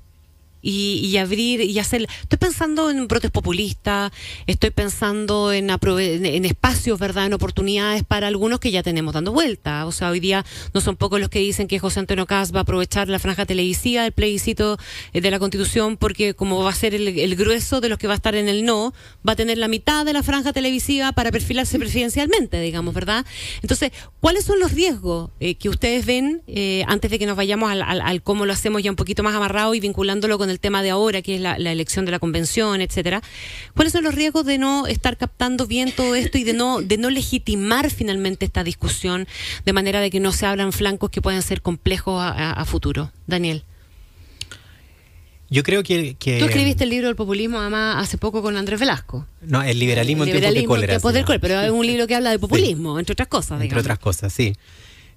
y, 0.62 1.16
abrir 1.16 1.60
y 1.60 1.78
hacer. 1.78 2.06
Estoy 2.22 2.38
pensando 2.38 2.90
en 2.90 3.00
un 3.00 3.08
protest 3.08 3.34
populista, 3.34 4.12
estoy 4.46 4.70
pensando 4.70 5.52
en, 5.52 5.70
en, 5.70 6.44
espacios, 6.44 6.98
¿verdad? 6.98 7.26
En 7.26 7.34
oportunidades 7.34 8.04
para 8.04 8.28
algunos 8.28 8.60
que 8.60 8.70
ya 8.70 8.82
tenemos 8.82 9.12
dando 9.14 9.32
vuelta. 9.32 9.86
O 9.86 9.92
sea, 9.92 10.10
hoy 10.10 10.20
día 10.20 10.44
no 10.72 10.80
son 10.80 10.96
pocos 10.96 11.20
los 11.20 11.28
que 11.28 11.40
dicen 11.40 11.68
que 11.68 11.78
José 11.78 12.00
Antonio 12.00 12.26
Caz 12.26 12.54
va 12.54 12.60
a 12.60 12.62
aprovechar 12.62 13.08
la 13.08 13.18
franja 13.18 13.44
televisiva 13.44 14.04
del 14.04 14.12
plebiscito 14.12 14.78
eh, 15.12 15.20
de 15.20 15.30
la 15.30 15.38
Constitución 15.38 15.96
porque, 15.96 16.34
como 16.34 16.62
va 16.62 16.70
a 16.70 16.74
ser 16.74 16.94
el, 16.94 17.36
grueso 17.36 17.80
de 17.80 17.88
los 17.88 17.98
que 17.98 18.06
va 18.06 18.12
a 18.12 18.16
estar 18.16 18.34
en 18.34 18.48
el 18.48 18.64
no, 18.64 18.94
va 19.26 19.32
a 19.32 19.36
tener 19.36 19.58
la 19.58 19.68
mitad 19.68 20.04
de 20.04 20.12
la 20.12 20.22
franja 20.22 20.52
televisiva 20.52 21.12
para 21.12 21.32
perfilarse 21.32 21.78
presidencialmente, 21.78 22.60
digamos, 22.60 22.94
¿verdad? 22.94 23.26
Entonces, 23.62 23.90
¿cuáles 24.20 24.44
son 24.44 24.60
los 24.60 24.72
riesgos 24.72 25.30
eh, 25.40 25.54
que 25.56 25.68
ustedes 25.68 26.06
ven 26.06 26.42
eh, 26.46 26.84
antes 26.86 27.10
de 27.10 27.18
que 27.18 27.26
nos 27.26 27.36
vayamos 27.36 27.70
al, 27.70 28.22
cómo 28.22 28.46
lo 28.46 28.52
hacemos 28.52 28.82
ya 28.82 28.90
un 28.90 28.96
poquito 28.96 29.22
más 29.22 29.34
amarrado 29.34 29.74
y 29.74 29.80
vinculándolo 29.80 30.38
con 30.38 30.50
el 30.52 30.60
tema 30.60 30.82
de 30.82 30.90
ahora, 30.90 31.22
que 31.22 31.34
es 31.34 31.40
la, 31.40 31.56
elección 31.56 32.04
de 32.04 32.12
la 32.12 32.18
convención, 32.18 32.80
etcétera, 32.80 33.22
¿cuáles 33.74 33.92
son 33.92 34.04
los 34.04 34.14
riesgos 34.14 34.46
de 34.46 34.58
no 34.58 34.86
estar 34.86 35.16
captando 35.16 35.66
bien 35.66 35.92
todo 35.92 36.14
esto 36.14 36.38
y 36.38 36.44
de 36.44 36.52
no, 36.52 36.80
de 36.80 36.96
no 36.96 37.10
legitimar 37.10 37.90
finalmente 37.90 38.44
esta 38.44 38.62
discusión 38.62 39.26
de 39.64 39.72
manera 39.72 40.00
de 40.00 40.10
que 40.10 40.20
no 40.20 40.32
se 40.32 40.46
abran 40.46 40.72
flancos 40.72 41.10
que 41.10 41.20
puedan 41.20 41.42
ser 41.42 41.62
complejos 41.62 42.22
a, 42.22 42.64
futuro? 42.64 43.10
Daniel. 43.26 43.64
Yo 45.50 45.62
creo 45.62 45.82
que, 45.82 46.16
Tú 46.18 46.44
escribiste 46.46 46.84
el 46.84 46.90
libro 46.90 47.08
del 47.08 47.16
populismo, 47.16 47.58
además, 47.58 47.96
hace 47.98 48.16
poco 48.16 48.40
con 48.40 48.56
Andrés 48.56 48.80
Velasco. 48.80 49.26
No, 49.42 49.62
el 49.62 49.78
liberalismo, 49.78 50.24
en 50.24 50.30
tiempos 50.30 50.54
de 50.54 51.24
cólera. 51.24 51.38
pero 51.40 51.60
es 51.60 51.70
un 51.70 51.86
libro 51.86 52.06
que 52.06 52.14
habla 52.14 52.30
de 52.30 52.38
populismo, 52.38 52.98
entre 52.98 53.12
otras 53.12 53.28
cosas. 53.28 53.60
Entre 53.60 53.78
otras 53.78 53.98
cosas, 53.98 54.32
sí. 54.32 54.54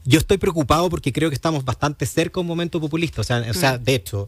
Yo 0.05 0.19
estoy 0.19 0.37
preocupado 0.37 0.89
porque 0.89 1.11
creo 1.11 1.29
que 1.29 1.35
estamos 1.35 1.65
bastante 1.65 2.05
cerca 2.05 2.35
de 2.35 2.41
un 2.41 2.47
momento 2.47 2.79
populista. 2.79 3.21
O 3.21 3.23
sea, 3.23 3.43
o 3.49 3.53
sea 3.53 3.77
mm. 3.77 3.83
de 3.83 3.95
hecho, 3.95 4.27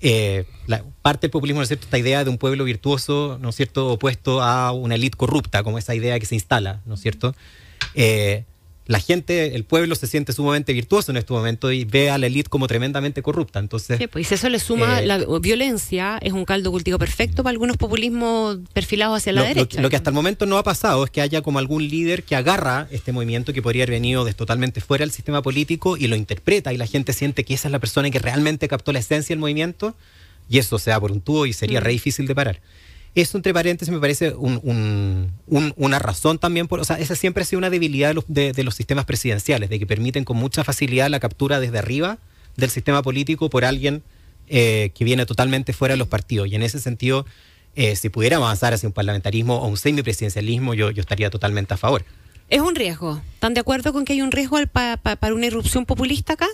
eh, 0.00 0.44
la, 0.66 0.84
parte 1.02 1.26
del 1.26 1.30
populismo, 1.30 1.60
¿no 1.60 1.62
es 1.62 1.68
cierto?, 1.68 1.84
esta 1.84 1.98
idea 1.98 2.24
de 2.24 2.30
un 2.30 2.38
pueblo 2.38 2.64
virtuoso, 2.64 3.38
¿no 3.40 3.50
es 3.50 3.56
cierto?, 3.56 3.88
opuesto 3.92 4.42
a 4.42 4.72
una 4.72 4.94
élite 4.94 5.16
corrupta, 5.16 5.62
como 5.62 5.78
esa 5.78 5.94
idea 5.94 6.18
que 6.18 6.26
se 6.26 6.34
instala, 6.34 6.80
¿no 6.86 6.94
es 6.94 7.00
cierto? 7.00 7.34
Eh, 7.94 8.44
la 8.88 9.00
gente, 9.00 9.54
el 9.54 9.64
pueblo 9.64 9.94
se 9.94 10.06
siente 10.06 10.32
sumamente 10.32 10.72
virtuoso 10.72 11.12
en 11.12 11.18
este 11.18 11.34
momento 11.34 11.70
y 11.70 11.84
ve 11.84 12.08
a 12.08 12.16
la 12.16 12.26
élite 12.26 12.48
como 12.48 12.66
tremendamente 12.66 13.20
corrupta. 13.20 13.58
Entonces, 13.58 13.98
sí, 13.98 14.06
pues 14.06 14.28
si 14.28 14.34
eso 14.34 14.48
le 14.48 14.58
suma 14.58 15.02
eh, 15.02 15.06
la 15.06 15.18
violencia, 15.40 16.18
es 16.22 16.32
un 16.32 16.46
caldo 16.46 16.70
cultivo 16.70 16.98
perfecto 16.98 17.42
para 17.42 17.50
algunos 17.50 17.76
populismos 17.76 18.56
perfilados 18.72 19.18
hacia 19.18 19.34
la 19.34 19.42
derecha. 19.42 19.82
Lo, 19.82 19.90
que 19.90 19.96
hasta 19.96 20.08
el 20.08 20.14
momento 20.14 20.46
no 20.46 20.56
ha 20.56 20.62
pasado 20.62 21.04
es 21.04 21.10
que 21.10 21.20
haya 21.20 21.42
como 21.42 21.58
algún 21.58 21.86
líder 21.86 22.22
que 22.22 22.34
agarra 22.34 22.88
este 22.90 23.12
movimiento 23.12 23.52
que 23.52 23.60
podría 23.60 23.82
haber 23.82 23.90
venido 23.90 24.24
de 24.24 24.32
totalmente 24.32 24.80
fuera 24.80 25.02
del 25.02 25.12
sistema 25.12 25.42
político 25.42 25.98
y 25.98 26.06
lo 26.06 26.16
interpreta 26.16 26.72
y 26.72 26.78
la 26.78 26.86
gente 26.86 27.12
siente 27.12 27.44
que 27.44 27.52
esa 27.52 27.68
es 27.68 27.72
la 27.72 27.80
persona 27.80 28.10
que 28.10 28.18
realmente 28.18 28.68
captó 28.68 28.92
la 28.92 29.00
esencia 29.00 29.34
del 29.34 29.40
movimiento 29.40 29.94
y 30.48 30.56
eso 30.56 30.78
se 30.78 30.92
da 30.92 30.98
por 30.98 31.12
un 31.12 31.20
tubo 31.20 31.44
y 31.44 31.52
sería 31.52 31.82
mm. 31.82 31.84
re 31.84 31.92
difícil 31.92 32.26
de 32.26 32.34
parar. 32.34 32.60
Eso, 33.14 33.36
entre 33.36 33.52
paréntesis, 33.54 33.92
me 33.92 34.00
parece 34.00 34.34
una 34.36 35.98
razón 35.98 36.38
también, 36.38 36.68
por, 36.68 36.80
o 36.80 36.84
sea, 36.84 36.98
esa 36.98 37.16
siempre 37.16 37.42
ha 37.42 37.46
sido 37.46 37.58
una 37.58 37.70
debilidad 37.70 38.14
de 38.28 38.64
los, 38.64 38.74
sistemas 38.74 39.06
presidenciales, 39.06 39.70
de 39.70 39.78
que 39.78 39.86
permiten 39.86 40.24
con 40.24 40.36
mucha 40.36 40.62
facilidad 40.62 41.08
la 41.08 41.18
captura 41.18 41.58
desde 41.58 41.78
arriba 41.78 42.18
del 42.56 42.70
sistema 42.70 43.02
político 43.02 43.50
por 43.50 43.64
alguien 43.64 44.02
eh, 44.48 44.90
que 44.94 45.04
viene 45.04 45.26
totalmente 45.26 45.72
fuera 45.72 45.94
de 45.94 45.98
los 45.98 46.08
partidos. 46.08 46.48
Y 46.48 46.54
en 46.54 46.62
ese 46.62 46.80
sentido, 46.80 47.26
eh, 47.74 47.96
si 47.96 48.08
pudiéramos 48.08 48.46
avanzar 48.46 48.74
hacia 48.74 48.88
un 48.88 48.92
parlamentarismo 48.92 49.56
o 49.56 49.66
un 49.66 49.76
semipresidencialismo, 49.76 50.74
yo, 50.74 50.90
yo 50.90 51.00
estaría 51.00 51.30
totalmente 51.30 51.74
a 51.74 51.76
favor. 51.76 52.04
¿Es 52.48 52.60
un 52.60 52.74
riesgo? 52.74 53.20
¿Están 53.34 53.54
de 53.54 53.60
acuerdo 53.60 53.92
con 53.92 54.04
que 54.04 54.14
hay 54.14 54.22
un 54.22 54.32
riesgo 54.32 54.58
para 54.72 55.34
una 55.34 55.46
irrupción 55.46 55.86
populista 55.86 56.34
acá? 56.34 56.48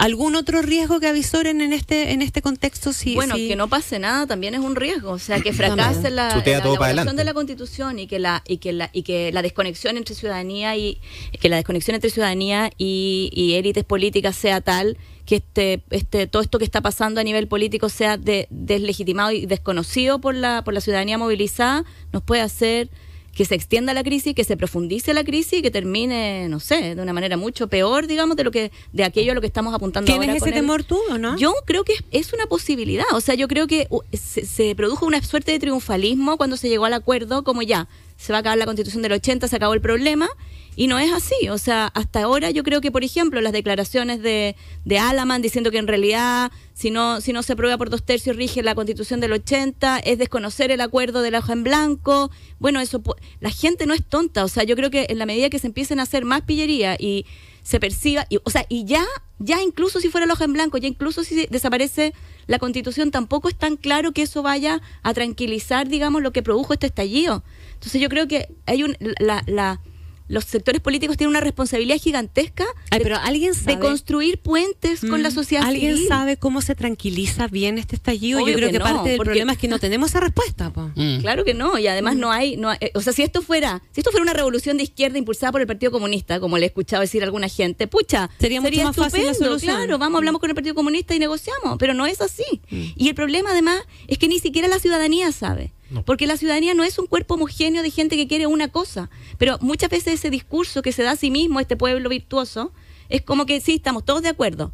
¿Algún 0.00 0.34
otro 0.34 0.62
riesgo 0.62 0.98
que 0.98 1.06
avisoren 1.08 1.60
en 1.60 1.72
este 1.72 2.12
en 2.12 2.22
este 2.22 2.40
contexto? 2.42 2.92
Si, 2.92 3.14
bueno, 3.14 3.34
si- 3.36 3.48
que 3.48 3.56
no 3.56 3.68
pase 3.68 3.98
nada 3.98 4.26
también 4.26 4.54
es 4.54 4.60
un 4.60 4.74
riesgo, 4.74 5.10
o 5.12 5.18
sea, 5.18 5.40
que 5.40 5.52
fracase 5.52 6.10
la, 6.10 6.28
la 6.50 6.58
elaboración 6.70 7.16
de 7.16 7.24
la 7.24 7.34
Constitución 7.34 7.98
y 7.98 8.06
que 8.06 8.18
la 8.18 8.42
y 8.48 8.56
que 8.58 8.72
la 8.72 8.90
y 8.92 9.02
que 9.02 9.30
la 9.32 9.42
desconexión 9.42 9.96
entre 9.96 10.14
ciudadanía 10.14 10.76
y 10.76 11.00
que 11.40 11.48
la 11.48 11.56
desconexión 11.56 11.94
entre 11.94 12.10
ciudadanía 12.10 12.70
y, 12.78 13.30
y 13.34 13.54
élites 13.54 13.84
políticas 13.84 14.36
sea 14.36 14.60
tal 14.60 14.96
que 15.26 15.36
este 15.36 15.82
este 15.90 16.26
todo 16.26 16.42
esto 16.42 16.58
que 16.58 16.64
está 16.64 16.80
pasando 16.80 17.20
a 17.20 17.24
nivel 17.24 17.46
político 17.46 17.88
sea 17.88 18.16
de- 18.16 18.46
deslegitimado 18.50 19.30
y 19.32 19.46
desconocido 19.46 20.18
por 20.20 20.34
la 20.34 20.64
por 20.64 20.74
la 20.74 20.80
ciudadanía 20.80 21.18
movilizada, 21.18 21.84
nos 22.12 22.22
puede 22.22 22.40
hacer 22.42 22.88
que 23.34 23.44
se 23.44 23.54
extienda 23.54 23.94
la 23.94 24.02
crisis, 24.02 24.34
que 24.34 24.44
se 24.44 24.56
profundice 24.56 25.14
la 25.14 25.22
crisis 25.24 25.60
y 25.60 25.62
que 25.62 25.70
termine, 25.70 26.48
no 26.48 26.58
sé, 26.60 26.94
de 26.96 27.02
una 27.02 27.12
manera 27.12 27.36
mucho 27.36 27.68
peor, 27.68 28.06
digamos, 28.06 28.36
de 28.36 28.44
lo 28.44 28.50
que 28.50 28.72
de 28.92 29.04
aquello 29.04 29.32
a 29.32 29.34
lo 29.34 29.40
que 29.40 29.46
estamos 29.46 29.72
apuntando 29.72 30.06
¿Tienes 30.06 30.28
ahora 30.28 30.36
ese 30.36 30.40
con 30.40 30.48
el- 30.48 30.54
temor 30.54 30.84
tú 30.84 30.98
o 31.10 31.16
no? 31.16 31.36
yo 31.38 31.54
creo 31.64 31.84
que 31.84 31.92
es, 31.94 32.04
es 32.10 32.32
una 32.32 32.46
posibilidad. 32.46 33.04
O 33.12 33.20
sea, 33.20 33.34
yo 33.36 33.46
creo 33.48 33.66
que 33.66 33.86
uh, 33.90 34.00
se, 34.12 34.44
se 34.44 34.74
produjo 34.74 35.06
una 35.06 35.22
suerte 35.22 35.52
de 35.52 35.58
triunfalismo 35.60 36.36
cuando 36.36 36.56
se 36.56 36.68
llegó 36.68 36.84
al 36.86 36.94
acuerdo, 36.94 37.44
como 37.44 37.62
ya, 37.62 37.88
se 38.20 38.32
va 38.32 38.38
a 38.38 38.40
acabar 38.40 38.58
la 38.58 38.66
constitución 38.66 39.02
del 39.02 39.12
80, 39.12 39.48
se 39.48 39.56
acabó 39.56 39.72
el 39.72 39.80
problema, 39.80 40.28
y 40.76 40.88
no 40.88 40.98
es 40.98 41.10
así. 41.10 41.48
O 41.48 41.56
sea, 41.56 41.86
hasta 41.86 42.22
ahora 42.22 42.50
yo 42.50 42.62
creo 42.62 42.82
que, 42.82 42.92
por 42.92 43.02
ejemplo, 43.02 43.40
las 43.40 43.54
declaraciones 43.54 44.20
de, 44.20 44.56
de 44.84 44.98
Alaman 44.98 45.40
diciendo 45.40 45.70
que 45.70 45.78
en 45.78 45.86
realidad, 45.86 46.52
si 46.74 46.90
no, 46.90 47.22
si 47.22 47.32
no 47.32 47.42
se 47.42 47.54
aprueba 47.54 47.78
por 47.78 47.88
dos 47.88 48.02
tercios, 48.02 48.36
rige 48.36 48.62
la 48.62 48.74
constitución 48.74 49.20
del 49.20 49.32
80, 49.32 50.00
es 50.00 50.18
desconocer 50.18 50.70
el 50.70 50.82
acuerdo 50.82 51.22
de 51.22 51.30
la 51.30 51.38
hoja 51.38 51.54
en 51.54 51.64
blanco. 51.64 52.30
Bueno, 52.58 52.80
eso, 52.80 53.02
la 53.40 53.50
gente 53.50 53.86
no 53.86 53.94
es 53.94 54.04
tonta. 54.04 54.44
O 54.44 54.48
sea, 54.48 54.64
yo 54.64 54.76
creo 54.76 54.90
que 54.90 55.06
en 55.08 55.18
la 55.18 55.24
medida 55.24 55.48
que 55.48 55.58
se 55.58 55.68
empiecen 55.68 55.98
a 55.98 56.02
hacer 56.02 56.26
más 56.26 56.42
pillería 56.42 56.96
y 56.98 57.24
se 57.62 57.80
perciba, 57.80 58.26
y, 58.28 58.38
o 58.44 58.50
sea, 58.50 58.66
y 58.68 58.84
ya, 58.84 59.06
ya 59.38 59.62
incluso 59.62 59.98
si 59.98 60.10
fuera 60.10 60.26
la 60.26 60.34
hoja 60.34 60.44
en 60.44 60.52
blanco, 60.52 60.76
ya 60.76 60.88
incluso 60.88 61.24
si 61.24 61.46
desaparece 61.46 62.12
la 62.46 62.58
constitución, 62.58 63.10
tampoco 63.10 63.48
es 63.48 63.56
tan 63.56 63.76
claro 63.76 64.12
que 64.12 64.22
eso 64.22 64.42
vaya 64.42 64.82
a 65.02 65.14
tranquilizar, 65.14 65.88
digamos, 65.88 66.20
lo 66.22 66.32
que 66.32 66.42
produjo 66.42 66.74
este 66.74 66.86
estallido. 66.86 67.42
Entonces 67.80 68.00
yo 68.00 68.08
creo 68.10 68.28
que 68.28 68.48
hay 68.66 68.82
un, 68.82 68.94
la, 69.18 69.42
la- 69.46 69.80
los 70.28 70.44
sectores 70.44 70.80
políticos 70.80 71.16
tienen 71.16 71.30
una 71.30 71.40
responsabilidad 71.40 71.96
gigantesca 71.96 72.64
Ay, 72.92 73.00
de, 73.00 73.02
pero 73.02 73.16
alguien 73.16 73.50
de 73.50 73.58
sabe. 73.58 73.80
construir 73.80 74.38
puentes 74.40 75.00
con 75.00 75.18
Mm, 75.18 75.22
la 75.24 75.30
sociedad 75.32 75.64
¿Alguien 75.66 75.94
civil. 75.96 76.08
sabe 76.08 76.36
cómo 76.36 76.60
se 76.62 76.76
tranquiliza 76.76 77.48
bien 77.48 77.78
este 77.78 77.96
estallido? 77.96 78.38
Obvio 78.40 78.52
Yo 78.52 78.58
creo 78.58 78.68
que 78.68 78.72
que, 78.74 78.78
no, 78.78 78.84
parte 78.84 79.08
del 79.08 79.16
porque- 79.16 79.30
problema 79.30 79.52
es 79.54 79.58
que 79.58 79.66
no 79.66 79.78
tenemos 79.80 80.10
esa 80.10 80.20
respuesta. 80.20 80.72
Mm. 80.94 81.18
Claro 81.22 81.44
que 81.44 81.52
no, 81.54 81.76
y 81.80 81.88
además 81.88 82.14
no 82.14 82.30
hay, 82.30 82.56
no 82.56 82.68
hay- 82.70 82.78
eh, 82.80 82.92
o 82.94 83.00
sea, 83.00 83.12
si 83.12 83.22
esto 83.22 83.42
fuera, 83.42 83.82
si 83.90 84.02
esto 84.02 84.12
fuera 84.12 84.22
una 84.22 84.32
revolución 84.34 84.76
de 84.76 84.84
izquierda 84.84 85.18
impulsada 85.18 85.50
por 85.50 85.62
el 85.62 85.66
Partido 85.66 85.90
Comunista, 85.90 86.38
como 86.38 86.58
le 86.58 86.66
he 86.66 86.68
escuchado 86.68 87.00
decir 87.00 87.22
a 87.22 87.24
alguna 87.24 87.48
gente, 87.48 87.88
pucha, 87.88 88.30
Sería 88.38 88.60
mucho 88.60 88.84
más 88.84 88.94
fácil 88.94 89.24
la 89.24 89.32
estupendo, 89.32 89.58
solución. 89.58 89.76
Claro, 89.78 89.98
vamos, 89.98 90.18
hablamos 90.18 90.40
con 90.40 90.48
el 90.50 90.54
Partido 90.54 90.76
Comunista 90.76 91.12
y 91.12 91.18
negociamos, 91.18 91.76
pero 91.80 91.92
no 91.92 92.06
es 92.06 92.20
así. 92.20 92.44
Mm. 92.70 92.84
Y 92.94 93.08
el 93.08 93.16
problema 93.16 93.50
además 93.50 93.80
es 94.06 94.16
que 94.18 94.28
ni 94.28 94.38
siquiera 94.38 94.68
la 94.68 94.78
ciudadanía 94.78 95.32
sabe. 95.32 95.72
Porque 96.04 96.26
la 96.26 96.36
ciudadanía 96.36 96.74
no 96.74 96.84
es 96.84 96.98
un 96.98 97.06
cuerpo 97.06 97.34
homogéneo 97.34 97.82
de 97.82 97.90
gente 97.90 98.16
que 98.16 98.28
quiere 98.28 98.46
una 98.46 98.68
cosa, 98.68 99.10
pero 99.38 99.58
muchas 99.60 99.90
veces 99.90 100.14
ese 100.14 100.30
discurso 100.30 100.82
que 100.82 100.92
se 100.92 101.02
da 101.02 101.12
a 101.12 101.16
sí 101.16 101.30
mismo, 101.30 101.58
este 101.60 101.76
pueblo 101.76 102.08
virtuoso, 102.08 102.72
es 103.08 103.22
como 103.22 103.44
que 103.46 103.60
sí, 103.60 103.74
estamos 103.74 104.04
todos 104.04 104.22
de 104.22 104.28
acuerdo, 104.28 104.72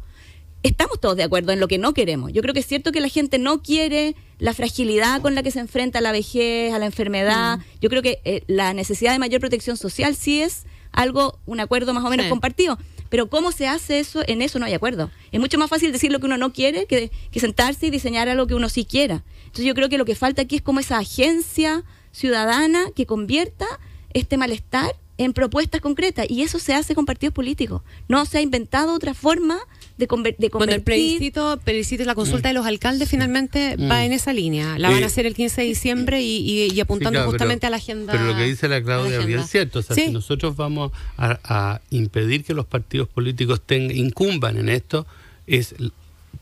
estamos 0.63 0.99
todos 0.99 1.15
de 1.15 1.23
acuerdo 1.23 1.51
en 1.53 1.59
lo 1.59 1.67
que 1.67 1.77
no 1.77 1.93
queremos. 1.93 2.31
Yo 2.33 2.41
creo 2.41 2.53
que 2.53 2.59
es 2.59 2.67
cierto 2.67 2.91
que 2.91 2.99
la 3.01 3.09
gente 3.09 3.39
no 3.39 3.61
quiere 3.63 4.15
la 4.39 4.53
fragilidad 4.53 5.21
con 5.21 5.33
la 5.33 5.41
que 5.43 5.51
se 5.51 5.59
enfrenta 5.59 5.99
a 5.99 6.01
la 6.01 6.11
vejez, 6.11 6.73
a 6.73 6.79
la 6.79 6.85
enfermedad. 6.85 7.59
Yo 7.81 7.89
creo 7.89 8.01
que 8.01 8.19
eh, 8.23 8.43
la 8.47 8.73
necesidad 8.73 9.11
de 9.13 9.19
mayor 9.19 9.39
protección 9.41 9.77
social 9.77 10.15
sí 10.15 10.41
es 10.41 10.65
algo, 10.91 11.39
un 11.45 11.59
acuerdo 11.59 11.93
más 11.93 12.03
o 12.05 12.09
menos 12.09 12.25
Sí. 12.25 12.29
compartido. 12.29 12.77
Pero 13.09 13.29
cómo 13.29 13.51
se 13.53 13.67
hace 13.67 13.99
eso, 13.99 14.21
en 14.27 14.41
eso 14.41 14.59
no 14.59 14.65
hay 14.65 14.73
acuerdo. 14.73 15.09
Es 15.31 15.39
mucho 15.39 15.57
más 15.57 15.69
fácil 15.69 15.91
decir 15.93 16.11
lo 16.11 16.19
que 16.19 16.25
uno 16.25 16.37
no 16.37 16.51
quiere 16.51 16.85
que, 16.87 17.09
que 17.31 17.39
sentarse 17.39 17.87
y 17.87 17.89
diseñar 17.89 18.27
algo 18.27 18.47
que 18.47 18.53
uno 18.53 18.67
sí 18.67 18.83
quiera. 18.83 19.23
Entonces 19.57 19.69
yo 19.69 19.73
creo 19.73 19.89
que 19.89 19.97
lo 19.97 20.05
que 20.05 20.13
falta 20.13 20.43
aquí 20.43 20.57
es 20.57 20.61
como 20.61 20.79
esa 20.79 20.99
agencia 20.99 21.83
ciudadana 22.11 22.85
que 22.95 23.07
convierta 23.07 23.65
este 24.13 24.37
malestar 24.37 24.91
en 25.17 25.33
propuestas 25.33 25.81
concretas. 25.81 26.27
Y 26.29 26.43
eso 26.43 26.59
se 26.59 26.75
hace 26.75 26.93
con 26.93 27.07
partidos 27.07 27.33
políticos. 27.33 27.81
No 28.07 28.23
se 28.27 28.37
ha 28.37 28.41
inventado 28.41 28.93
otra 28.93 29.15
forma 29.15 29.57
de, 29.97 30.07
conver- 30.07 30.37
de 30.37 30.49
Bueno, 30.49 30.71
el 30.73 30.81
convertir... 30.81 30.83
plebiscito, 30.83 31.59
plebiscito 31.63 32.03
la 32.05 32.13
consulta 32.13 32.49
de 32.49 32.53
los 32.53 32.67
alcaldes 32.67 33.09
finalmente 33.09 33.77
va 33.77 34.05
en 34.05 34.13
esa 34.13 34.31
línea. 34.31 34.77
La 34.77 34.91
van 34.91 34.99
Eh, 34.99 35.03
a 35.05 35.07
hacer 35.07 35.25
el 35.25 35.33
15 35.33 35.61
de 35.61 35.67
diciembre 35.67 36.21
y, 36.21 36.37
y- 36.37 36.71
y 36.71 36.79
apuntando 36.79 37.17
Sí, 37.17 37.21
claro, 37.23 37.31
justamente 37.31 37.61
pero- 37.61 37.67
a 37.67 37.71
la 37.71 37.77
agenda. 37.77 38.13
Pero 38.13 38.25
lo 38.25 38.35
que 38.35 38.43
dice 38.43 38.67
la 38.67 38.83
Claudia 38.83 39.19
es 39.19 39.25
bien 39.25 39.43
cierto. 39.47 39.79
O 39.79 39.81
sea, 39.81 39.95
Sí. 39.95 40.03
si 40.05 40.11
nosotros 40.11 40.55
vamos 40.55 40.91
a, 41.17 41.39
a 41.43 41.81
impedir 41.89 42.43
que 42.43 42.53
los 42.53 42.67
partidos 42.67 43.07
políticos 43.09 43.59
ten- 43.65 43.89
incumban 43.89 44.55
en 44.59 44.69
esto, 44.69 45.07
es 45.47 45.73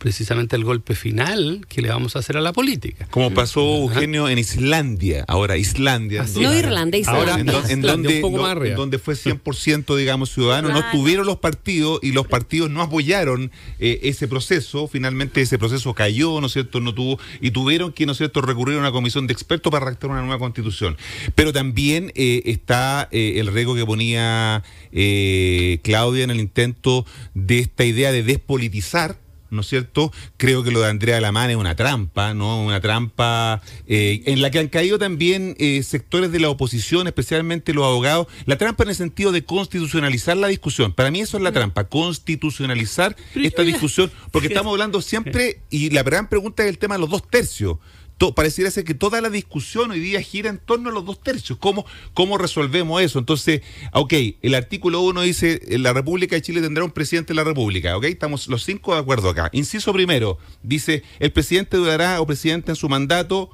precisamente 0.05 0.55
el 0.55 0.63
golpe 0.63 0.93
final 0.93 1.65
que 1.67 1.81
le 1.81 1.89
vamos 1.89 2.15
a 2.15 2.19
hacer 2.19 2.37
a 2.37 2.41
la 2.41 2.53
política. 2.53 3.07
Como 3.09 3.33
pasó 3.33 3.61
Eugenio 3.77 4.29
en 4.29 4.37
Islandia, 4.37 5.25
ahora 5.27 5.57
Islandia. 5.57 6.21
Así 6.21 6.41
No. 6.41 6.53
Irlanda, 6.53 6.95
Islandia. 6.95 7.19
Ahora, 7.33 7.39
en, 7.41 7.47
do- 7.47 7.57
en 7.57 7.79
Islandia, 7.79 7.91
donde, 7.91 8.15
un 8.17 8.21
poco 8.21 8.37
no- 8.37 8.43
más 8.43 8.51
arriba. 8.51 8.67
en 8.69 8.75
donde 8.75 8.99
fue 8.99 9.15
100% 9.15 9.95
digamos 9.95 10.29
ciudadano, 10.31 10.69
no 10.69 10.83
tuvieron 10.91 11.25
los 11.25 11.37
partidos 11.37 11.99
y 12.03 12.11
los 12.11 12.27
partidos 12.27 12.69
no 12.69 12.83
apoyaron 12.83 13.49
eh, 13.79 14.01
ese 14.03 14.27
proceso, 14.27 14.87
finalmente 14.87 15.41
ese 15.41 15.57
proceso 15.57 15.91
cayó, 15.95 16.39
¿no 16.39 16.45
es 16.45 16.53
cierto? 16.53 16.79
No 16.81 16.93
tuvo 16.93 17.17
y 17.41 17.49
tuvieron 17.49 17.91
que, 17.91 18.05
¿no 18.05 18.11
es 18.11 18.19
cierto?, 18.19 18.41
recurrir 18.41 18.77
a 18.77 18.81
una 18.81 18.91
comisión 18.91 19.25
de 19.25 19.33
expertos 19.33 19.71
para 19.71 19.85
redactar 19.85 20.11
una 20.11 20.21
nueva 20.21 20.37
constitución. 20.37 20.97
Pero 21.33 21.51
también 21.51 22.11
eh, 22.13 22.43
está 22.45 23.09
eh, 23.11 23.39
el 23.39 23.47
riesgo 23.47 23.73
que 23.73 23.87
ponía 23.87 24.61
eh, 24.91 25.79
Claudia 25.81 26.25
en 26.25 26.29
el 26.29 26.39
intento 26.39 27.07
de 27.33 27.57
esta 27.57 27.85
idea 27.85 28.11
de 28.11 28.21
despolitizar 28.21 29.24
¿no 29.49 29.61
es 29.61 29.67
cierto? 29.67 30.11
Creo 30.37 30.63
que 30.63 30.71
lo 30.71 30.81
de 30.81 30.89
Andrea 30.89 31.19
Lamán 31.21 31.49
es 31.49 31.55
una 31.55 31.75
trampa, 31.75 32.33
¿no? 32.33 32.63
Una 32.63 32.81
trampa 32.81 33.61
eh, 33.87 34.23
en 34.25 34.41
la 34.41 34.51
que 34.51 34.59
han 34.59 34.67
caído 34.67 34.97
también 34.97 35.55
eh, 35.59 35.83
sectores 35.83 36.31
de 36.31 36.39
la 36.39 36.49
oposición, 36.49 37.07
especialmente 37.07 37.73
los 37.73 37.85
abogados. 37.85 38.27
La 38.45 38.57
trampa 38.57 38.83
en 38.83 38.89
el 38.89 38.95
sentido 38.95 39.31
de 39.31 39.43
constitucionalizar 39.43 40.37
la 40.37 40.47
discusión. 40.47 40.93
Para 40.93 41.11
mí 41.11 41.21
eso 41.21 41.37
es 41.37 41.43
la 41.43 41.51
trampa, 41.51 41.85
constitucionalizar 41.85 43.15
esta 43.35 43.63
discusión, 43.63 44.11
porque 44.31 44.47
estamos 44.49 44.71
hablando 44.71 45.01
siempre, 45.01 45.61
y 45.69 45.89
la 45.89 46.03
gran 46.03 46.29
pregunta 46.29 46.63
es 46.63 46.69
el 46.69 46.77
tema 46.77 46.95
de 46.95 47.01
los 47.01 47.09
dos 47.09 47.27
tercios. 47.27 47.77
To- 48.17 48.33
pareciera 48.33 48.71
ser 48.71 48.85
que 48.85 48.93
toda 48.93 49.19
la 49.19 49.29
discusión 49.29 49.91
hoy 49.91 49.99
día 49.99 50.21
gira 50.21 50.49
en 50.49 50.57
torno 50.57 50.89
a 50.89 50.93
los 50.93 51.05
dos 51.05 51.21
tercios. 51.21 51.57
¿Cómo, 51.59 51.85
cómo 52.13 52.37
resolvemos 52.37 53.01
eso? 53.01 53.19
Entonces, 53.19 53.61
ok, 53.91 54.13
el 54.41 54.55
artículo 54.55 55.01
1 55.01 55.21
dice, 55.21 55.59
eh, 55.67 55.77
la 55.79 55.91
República 55.91 56.35
de 56.35 56.41
Chile 56.41 56.61
tendrá 56.61 56.83
un 56.85 56.91
presidente 56.91 57.33
de 57.33 57.35
la 57.35 57.43
República, 57.43 57.97
ok, 57.97 58.05
estamos 58.05 58.47
los 58.47 58.63
cinco 58.63 58.93
de 58.93 59.01
acuerdo 59.01 59.29
acá. 59.29 59.49
Inciso 59.51 59.91
primero, 59.91 60.37
dice, 60.63 61.03
el 61.19 61.31
presidente 61.33 61.75
durará 61.75 62.21
o 62.21 62.25
presidente 62.25 62.71
en 62.71 62.77
su 62.77 62.87
mandato, 62.87 63.49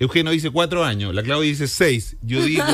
Eugenio 0.00 0.32
dice 0.32 0.50
cuatro 0.50 0.84
años, 0.84 1.14
la 1.14 1.22
Claudia 1.22 1.48
dice 1.50 1.68
seis, 1.68 2.16
yo 2.22 2.42
digo 2.44 2.64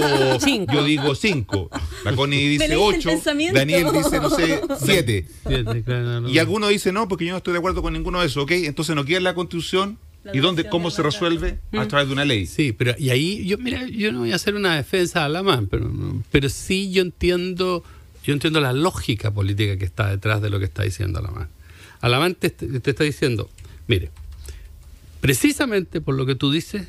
Cinco. 0.41 0.73
yo 0.73 0.83
digo 0.85 1.15
cinco, 1.15 1.69
la 2.05 2.17
Connie 2.17 2.49
dice 2.49 2.65
ocho. 2.77 3.11
Daniel 3.53 3.89
dice, 3.93 4.19
no 4.19 4.31
sé, 4.31 4.63
siete. 4.83 5.27
Fíjate, 5.47 5.83
claro, 5.83 6.05
no, 6.05 6.21
no. 6.23 6.29
Y 6.31 6.39
alguno 6.39 6.69
dice 6.69 6.91
no, 6.91 7.07
porque 7.07 7.27
yo 7.27 7.33
no 7.33 7.37
estoy 7.37 7.53
de 7.53 7.59
acuerdo 7.59 7.83
con 7.83 7.93
ninguno 7.93 8.21
de 8.21 8.29
esos, 8.29 8.45
¿ok? 8.45 8.53
Entonces 8.53 8.97
no 8.97 9.05
quiere 9.05 9.21
la 9.21 9.35
constitución. 9.35 9.99
¿Y 10.33 10.39
dónde, 10.39 10.69
cómo 10.69 10.91
se 10.91 11.03
resuelve? 11.03 11.59
A 11.73 11.87
través 11.87 12.09
de 12.09 12.13
una 12.13 12.25
ley. 12.25 12.47
Sí, 12.47 12.73
pero 12.73 12.95
y 12.99 13.11
ahí 13.11 13.47
yo 13.47 13.59
mira, 13.59 13.87
yo 13.87 14.13
no 14.13 14.21
voy 14.21 14.33
a 14.33 14.37
hacer 14.37 14.55
una 14.55 14.77
defensa 14.77 15.25
a 15.25 15.29
la 15.29 15.43
man, 15.43 15.67
pero 15.67 15.91
pero 16.31 16.49
sí 16.49 16.91
yo 16.91 17.03
entiendo 17.03 17.85
yo 18.25 18.33
entiendo 18.35 18.61
la 18.61 18.73
lógica 18.73 19.31
política 19.31 19.77
que 19.79 19.85
está 19.85 20.11
detrás 20.11 20.43
de 20.43 20.51
lo 20.51 20.59
que 20.59 20.67
está 20.67 20.83
diciendo 20.83 21.19
Alamán. 21.19 21.49
Alamán 22.01 22.35
te, 22.35 22.51
te 22.51 22.91
está 22.91 23.05
diciendo, 23.05 23.49
mire, 23.87 24.11
precisamente 25.21 26.01
por 26.01 26.15
lo 26.15 26.27
que 26.27 26.35
tú 26.35 26.53
dices, 26.53 26.87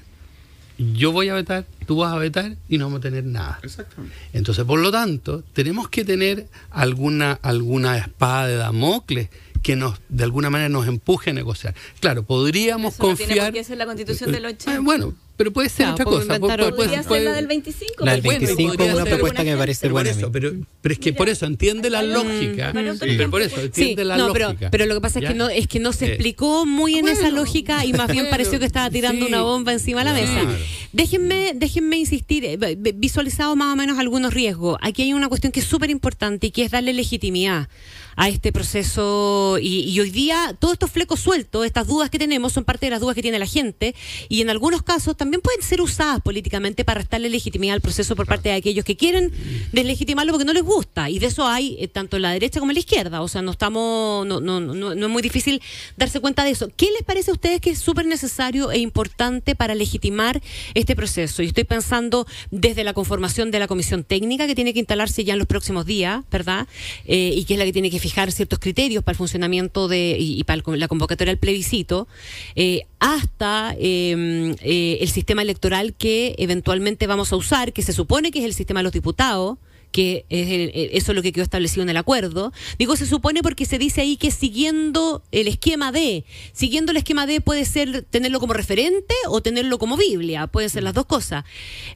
yo 0.77 1.11
voy 1.11 1.29
a 1.29 1.33
vetar, 1.33 1.65
tú 1.85 1.97
vas 1.97 2.13
a 2.13 2.17
vetar 2.17 2.55
y 2.69 2.77
no 2.77 2.85
vamos 2.85 2.99
a 2.99 3.01
tener 3.01 3.25
nada. 3.25 3.59
Exactamente. 3.63 4.15
Entonces, 4.33 4.63
por 4.63 4.79
lo 4.79 4.91
tanto, 4.91 5.43
tenemos 5.53 5.89
que 5.89 6.05
tener 6.05 6.47
alguna, 6.71 7.33
alguna 7.41 7.97
espada 7.97 8.47
de 8.47 8.55
Damocles 8.55 9.29
que 9.61 9.75
nos, 9.75 9.99
de 10.09 10.23
alguna 10.23 10.49
manera 10.49 10.69
nos 10.69 10.87
empuje 10.87 11.31
a 11.31 11.33
negociar. 11.33 11.75
Claro, 11.99 12.23
podríamos 12.23 12.93
Eso 12.95 13.03
no 13.07 13.15
tiene 13.15 13.27
confiar. 13.33 13.47
por 13.47 13.53
qué 13.59 13.63
ser 13.63 13.77
la 13.77 13.85
constitución 13.85 14.31
del 14.31 14.45
Eh, 14.45 14.49
80. 14.49 14.79
bueno, 14.81 15.13
pero 15.37 15.51
puede 15.53 15.69
ser 15.69 15.85
Claro, 15.85 15.93
otra 15.93 16.05
cosa. 16.05 16.39
puede- 16.39 16.71
Podría 16.71 17.03
puede- 17.03 17.19
ser 17.21 17.21
la 17.23 17.33
del 17.33 17.47
25. 17.47 18.05
La 18.05 18.11
del 18.13 18.21
por 18.23 18.33
ejemplo, 18.33 18.47
25 18.55 18.73
podría 18.77 18.91
es 18.91 18.95
una 18.97 19.05
propuesta 19.05 19.43
que 19.43 19.51
me 19.51 19.57
parece 19.57 19.81
Pero 19.83 19.93
por 19.93 20.03
buena. 20.03 20.17
eso, 20.17 20.31
pero, 20.31 20.51
pero 20.81 20.93
es 20.93 20.99
que 20.99 21.13
por 21.13 21.29
eso 21.29 21.45
entiende 21.45 21.89
la 21.89 22.03
lógica. 22.03 22.71
pero, 22.73 22.95
por 22.97 23.07
pero 23.07 23.29
por 23.31 23.41
eso 23.41 23.61
entiende 23.61 24.01
Sí, 24.03 24.07
la 24.07 24.17
no, 24.17 24.33
pero, 24.33 24.47
lógica. 24.49 24.69
pero 24.71 24.85
lo 24.85 24.95
que 24.95 25.01
pasa 25.01 25.19
es 25.19 25.27
que 25.29 25.33
no 25.35 25.49
es 25.49 25.67
que 25.67 25.79
no 25.79 25.93
se 25.93 26.05
Eh, 26.05 26.09
explicó 26.09 26.65
muy 26.65 26.97
en 26.97 27.07
esa 27.07 27.21
bueno, 27.21 27.37
lógica 27.37 27.85
y 27.85 27.93
más 27.93 28.11
bien 28.11 28.27
pareció 28.29 28.59
que 28.59 28.65
estaba 28.65 28.89
tirando 28.89 29.25
sí, 29.25 29.31
una 29.31 29.41
bomba 29.41 29.71
encima 29.73 29.99
de 30.01 30.05
la 30.05 30.13
mesa. 30.13 30.33
claro. 30.41 30.57
Déjenme, 30.91 31.53
déjenme 31.55 31.97
insistir, 31.97 32.43
eh, 32.45 32.57
vi- 32.57 32.75
vi- 32.75 32.93
visualizado 32.93 33.55
más 33.55 33.71
o 33.73 33.75
menos 33.75 33.99
algunos 33.99 34.33
riesgos. 34.33 34.77
Aquí 34.81 35.03
hay 35.03 35.13
una 35.13 35.29
cuestión 35.29 35.51
que 35.51 35.59
es 35.59 35.65
súper 35.67 35.89
importante 35.91 36.47
y 36.47 36.51
que 36.51 36.63
es 36.63 36.71
darle 36.71 36.93
legitimidad 36.93 37.69
a 38.15 38.27
este 38.27 38.51
proceso. 38.51 39.57
Y, 39.61 39.97
hoy 39.99 40.09
día, 40.09 40.55
todos 40.59 40.73
estos 40.73 40.91
flecos 40.91 41.19
sueltos, 41.21 41.65
estas 41.65 41.87
dudas 41.87 42.09
que 42.09 42.17
tenemos, 42.19 42.51
son 42.53 42.65
parte 42.65 42.87
de 42.87 42.89
las 42.89 42.99
dudas 43.01 43.15
que 43.15 43.21
tiene 43.21 43.39
la 43.39 43.45
gente. 43.45 43.95
Y 44.27 44.41
en 44.41 44.49
algunos 44.49 44.81
casos 44.81 45.15
también 45.15 45.41
pueden 45.41 45.61
ser 45.61 45.79
usadas 45.79 46.21
políticamente 46.21 46.83
para 46.83 46.99
restarle 47.01 47.29
legitimidad 47.29 47.75
al 47.75 47.81
proceso 47.81 48.15
por 48.15 48.25
parte 48.25 48.49
de 48.49 48.55
aquellos 48.55 48.83
que 48.83 48.97
quieren 48.97 49.31
deslegitimarlo 49.71 50.33
porque 50.33 50.45
no 50.45 50.53
les 50.53 50.63
gusta. 50.63 51.09
Y 51.09 51.19
de 51.19 51.27
eso 51.27 51.47
hay 51.47 51.77
eh, 51.79 51.87
tanto 51.87 52.17
la 52.19 52.31
derecha 52.31 52.59
como 52.59 52.71
en 52.71 52.75
la 52.75 52.79
izquierda. 52.79 53.21
O 53.21 53.27
sea, 53.27 53.41
no 53.41 53.51
estamos, 53.51 54.25
no, 54.25 54.41
no, 54.41 54.59
no, 54.59 54.73
no 54.95 55.05
es 55.05 55.11
muy 55.11 55.21
difícil 55.21 55.61
darse 55.95 56.19
cuenta 56.19 56.43
de 56.43 56.49
eso. 56.51 56.67
¿Qué 56.75 56.87
les 56.91 57.03
parece 57.03 57.31
a 57.31 57.35
ustedes 57.35 57.61
que 57.61 57.69
es 57.69 57.79
súper 57.79 58.05
necesario 58.05 58.71
e 58.71 58.79
importante 58.79 59.55
para 59.55 59.75
legitimar 59.75 60.41
este 60.79 60.95
proceso? 60.95 61.41
Y 61.43 61.47
estoy 61.47 61.63
pensando 61.63 62.25
desde 62.51 62.83
la 62.83 62.93
conformación 62.93 63.51
de 63.51 63.59
la 63.59 63.67
comisión 63.67 64.03
técnica 64.03 64.47
que 64.47 64.55
tiene 64.55 64.73
que 64.73 64.79
instalarse 64.79 65.23
ya 65.23 65.33
en 65.33 65.39
los 65.39 65.47
próximos 65.47 65.85
días, 65.85 66.23
¿verdad? 66.31 66.67
Eh, 67.05 67.33
y 67.35 67.43
que 67.45 67.53
es 67.53 67.59
la 67.59 67.65
que 67.65 67.73
tiene 67.73 67.89
que 67.91 67.99
fijar 67.99 68.31
ciertos 68.31 68.59
criterios 68.59 69.03
para 69.03 69.13
el 69.13 69.17
funcionamiento 69.17 69.87
de 69.87 70.17
y, 70.19 70.43
para 70.43 70.61
el- 70.65 70.79
la 70.79 70.87
convocatoria 70.87 71.31
del 71.31 71.39
plebiscito, 71.39 72.07
eh, 72.55 72.83
hasta 72.99 73.75
eh, 73.79 74.55
eh, 74.61 74.97
el 75.01 75.09
sistema 75.09 75.41
electoral 75.41 75.93
que 75.93 76.35
eventualmente 76.37 77.07
vamos 77.07 77.31
a 77.31 77.35
usar, 77.35 77.73
que 77.73 77.81
se 77.81 77.93
supone 77.93 78.31
que 78.31 78.39
es 78.39 78.45
el 78.45 78.53
sistema 78.53 78.79
de 78.81 78.83
los 78.85 78.93
diputados 78.93 79.57
que 79.91 80.25
es 80.29 80.47
el- 80.49 80.71
eso 80.93 81.11
es 81.11 81.15
lo 81.15 81.21
que 81.21 81.31
quedó 81.31 81.43
establecido 81.43 81.81
en 81.83 81.89
el 81.89 81.97
acuerdo. 81.97 82.53
Digo, 82.77 82.95
se 82.95 83.05
supone 83.05 83.41
porque 83.41 83.65
se 83.65 83.77
dice 83.77 84.01
ahí 84.01 84.17
que 84.17 84.31
siguiendo 84.31 85.23
el 85.31 85.47
esquema 85.47 85.91
D, 85.91 86.25
siguiendo 86.53 86.91
el 86.91 86.97
esquema 86.97 87.25
D 87.25 87.41
puede 87.41 87.65
ser 87.65 88.03
tenerlo 88.03 88.39
como 88.39 88.53
referente 88.53 89.15
o 89.27 89.41
tenerlo 89.41 89.79
como 89.79 89.97
Biblia, 89.97 90.47
pueden 90.47 90.69
ser 90.69 90.83
las 90.83 90.93
dos 90.93 91.05
cosas. 91.05 91.43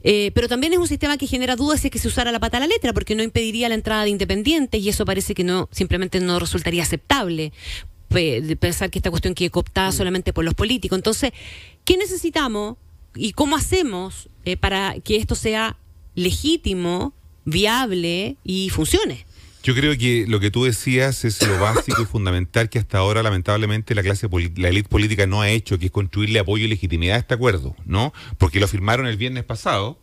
Eh, 0.03 0.31
pero 0.33 0.47
también 0.47 0.73
es 0.73 0.79
un 0.79 0.87
sistema 0.87 1.17
que 1.17 1.27
genera 1.27 1.55
dudas 1.55 1.81
si 1.81 1.87
es 1.87 1.91
que 1.91 1.99
se 1.99 2.07
usara 2.07 2.31
la 2.31 2.39
pata 2.39 2.57
a 2.57 2.61
la 2.61 2.67
letra, 2.67 2.93
porque 2.93 3.15
no 3.15 3.23
impediría 3.23 3.69
la 3.69 3.75
entrada 3.75 4.03
de 4.03 4.09
independientes 4.09 4.81
y 4.81 4.89
eso 4.89 5.05
parece 5.05 5.35
que 5.35 5.43
no 5.43 5.69
simplemente 5.71 6.19
no 6.19 6.39
resultaría 6.39 6.83
aceptable 6.83 7.53
pensar 8.59 8.91
que 8.91 8.99
esta 8.99 9.09
cuestión 9.09 9.33
quede 9.33 9.49
cooptada 9.49 9.91
solamente 9.91 10.33
por 10.33 10.45
los 10.45 10.53
políticos. 10.53 10.97
Entonces, 10.97 11.31
¿qué 11.83 11.97
necesitamos 11.97 12.77
y 13.15 13.33
cómo 13.33 13.55
hacemos 13.55 14.29
eh, 14.45 14.55
para 14.57 14.99
que 14.99 15.15
esto 15.15 15.33
sea 15.35 15.77
legítimo, 16.15 17.13
viable 17.45 18.37
y 18.43 18.69
funcione? 18.69 19.25
Yo 19.63 19.73
creo 19.73 19.97
que 19.97 20.25
lo 20.27 20.41
que 20.41 20.51
tú 20.51 20.65
decías 20.65 21.23
es 21.23 21.41
lo 21.47 21.57
básico 21.57 22.01
y 22.01 22.05
fundamental 22.05 22.69
que 22.69 22.79
hasta 22.79 22.97
ahora 22.97 23.23
lamentablemente 23.23 23.95
la 23.95 24.03
clase 24.03 24.27
la 24.57 24.67
élite 24.67 24.89
política 24.89 25.25
no 25.25 25.41
ha 25.41 25.49
hecho, 25.49 25.79
que 25.79 25.85
es 25.85 25.91
construirle 25.91 26.39
apoyo 26.39 26.65
y 26.65 26.67
legitimidad 26.67 27.15
a 27.15 27.19
este 27.19 27.33
acuerdo, 27.33 27.73
¿no? 27.85 28.13
Porque 28.37 28.59
lo 28.59 28.67
firmaron 28.67 29.07
el 29.07 29.15
viernes 29.15 29.45
pasado 29.45 29.99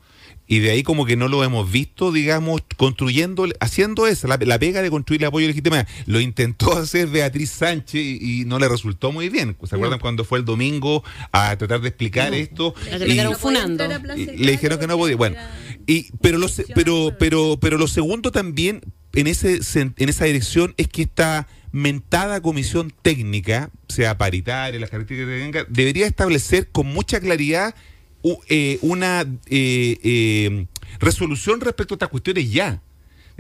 y 0.53 0.59
de 0.59 0.73
ahí 0.73 0.83
como 0.83 1.07
que 1.07 1.15
no 1.15 1.29
lo 1.29 1.45
hemos 1.45 1.71
visto, 1.71 2.11
digamos, 2.11 2.61
construyendo, 2.77 3.47
haciendo 3.61 4.09
esa, 4.09 4.27
la, 4.27 4.37
la 4.37 4.59
pega 4.59 4.83
de 4.83 4.91
construirle 4.91 5.29
apoyo 5.29 5.45
y 5.45 5.49
legitimidad. 5.49 5.87
Lo 6.07 6.19
intentó 6.19 6.73
hacer 6.77 7.07
Beatriz 7.07 7.51
Sánchez 7.53 8.01
y, 8.03 8.41
y 8.41 8.45
no 8.47 8.59
le 8.59 8.69
resultó 8.69 9.13
muy 9.13 9.29
bien. 9.29 9.57
¿Se 9.69 9.77
acuerdan 9.77 10.01
cuando 10.01 10.25
fue 10.25 10.41
el 10.41 10.45
domingo 10.45 11.05
a 11.31 11.57
tratar 11.57 11.81
de 11.83 11.89
explicar 11.91 12.35
esto? 12.35 12.75
La 12.91 12.97
Y- 12.97 12.99
terminaron 12.99 13.37
funando. 13.37 13.85
y 14.17 14.27
le 14.39 14.51
dijeron 14.51 14.81
que 14.81 14.89
no 14.89 14.97
podía. 14.99 15.15
Bueno, 15.15 15.37
y, 15.87 16.11
pero, 16.21 16.37
lo, 16.39 16.49
pero, 16.75 17.15
pero, 17.17 17.57
pero 17.61 17.79
lo 17.79 17.87
segundo 17.87 18.33
también 18.33 18.81
en, 19.13 19.29
ese, 19.29 19.61
en 19.75 20.09
esa 20.09 20.25
dirección 20.25 20.75
es 20.79 20.89
que 20.89 21.03
esta 21.03 21.47
mentada 21.71 22.41
comisión 22.43 22.93
técnica, 23.03 23.71
sea 23.89 24.19
paritaria, 24.19 24.81
las 24.81 24.91
características 24.91 25.33
que 25.33 25.45
tenga, 25.45 25.67
debería 25.69 26.09
establecer 26.09 26.71
con 26.73 26.89
mucha 26.89 27.21
claridad 27.21 27.77
eh, 28.49 28.79
una 28.83 29.23
eh, 29.23 29.99
eh, 30.03 30.67
resolución 30.99 31.61
respecto 31.61 31.95
a 31.95 31.97
estas 31.97 32.09
cuestiones 32.09 32.51
ya. 32.51 32.81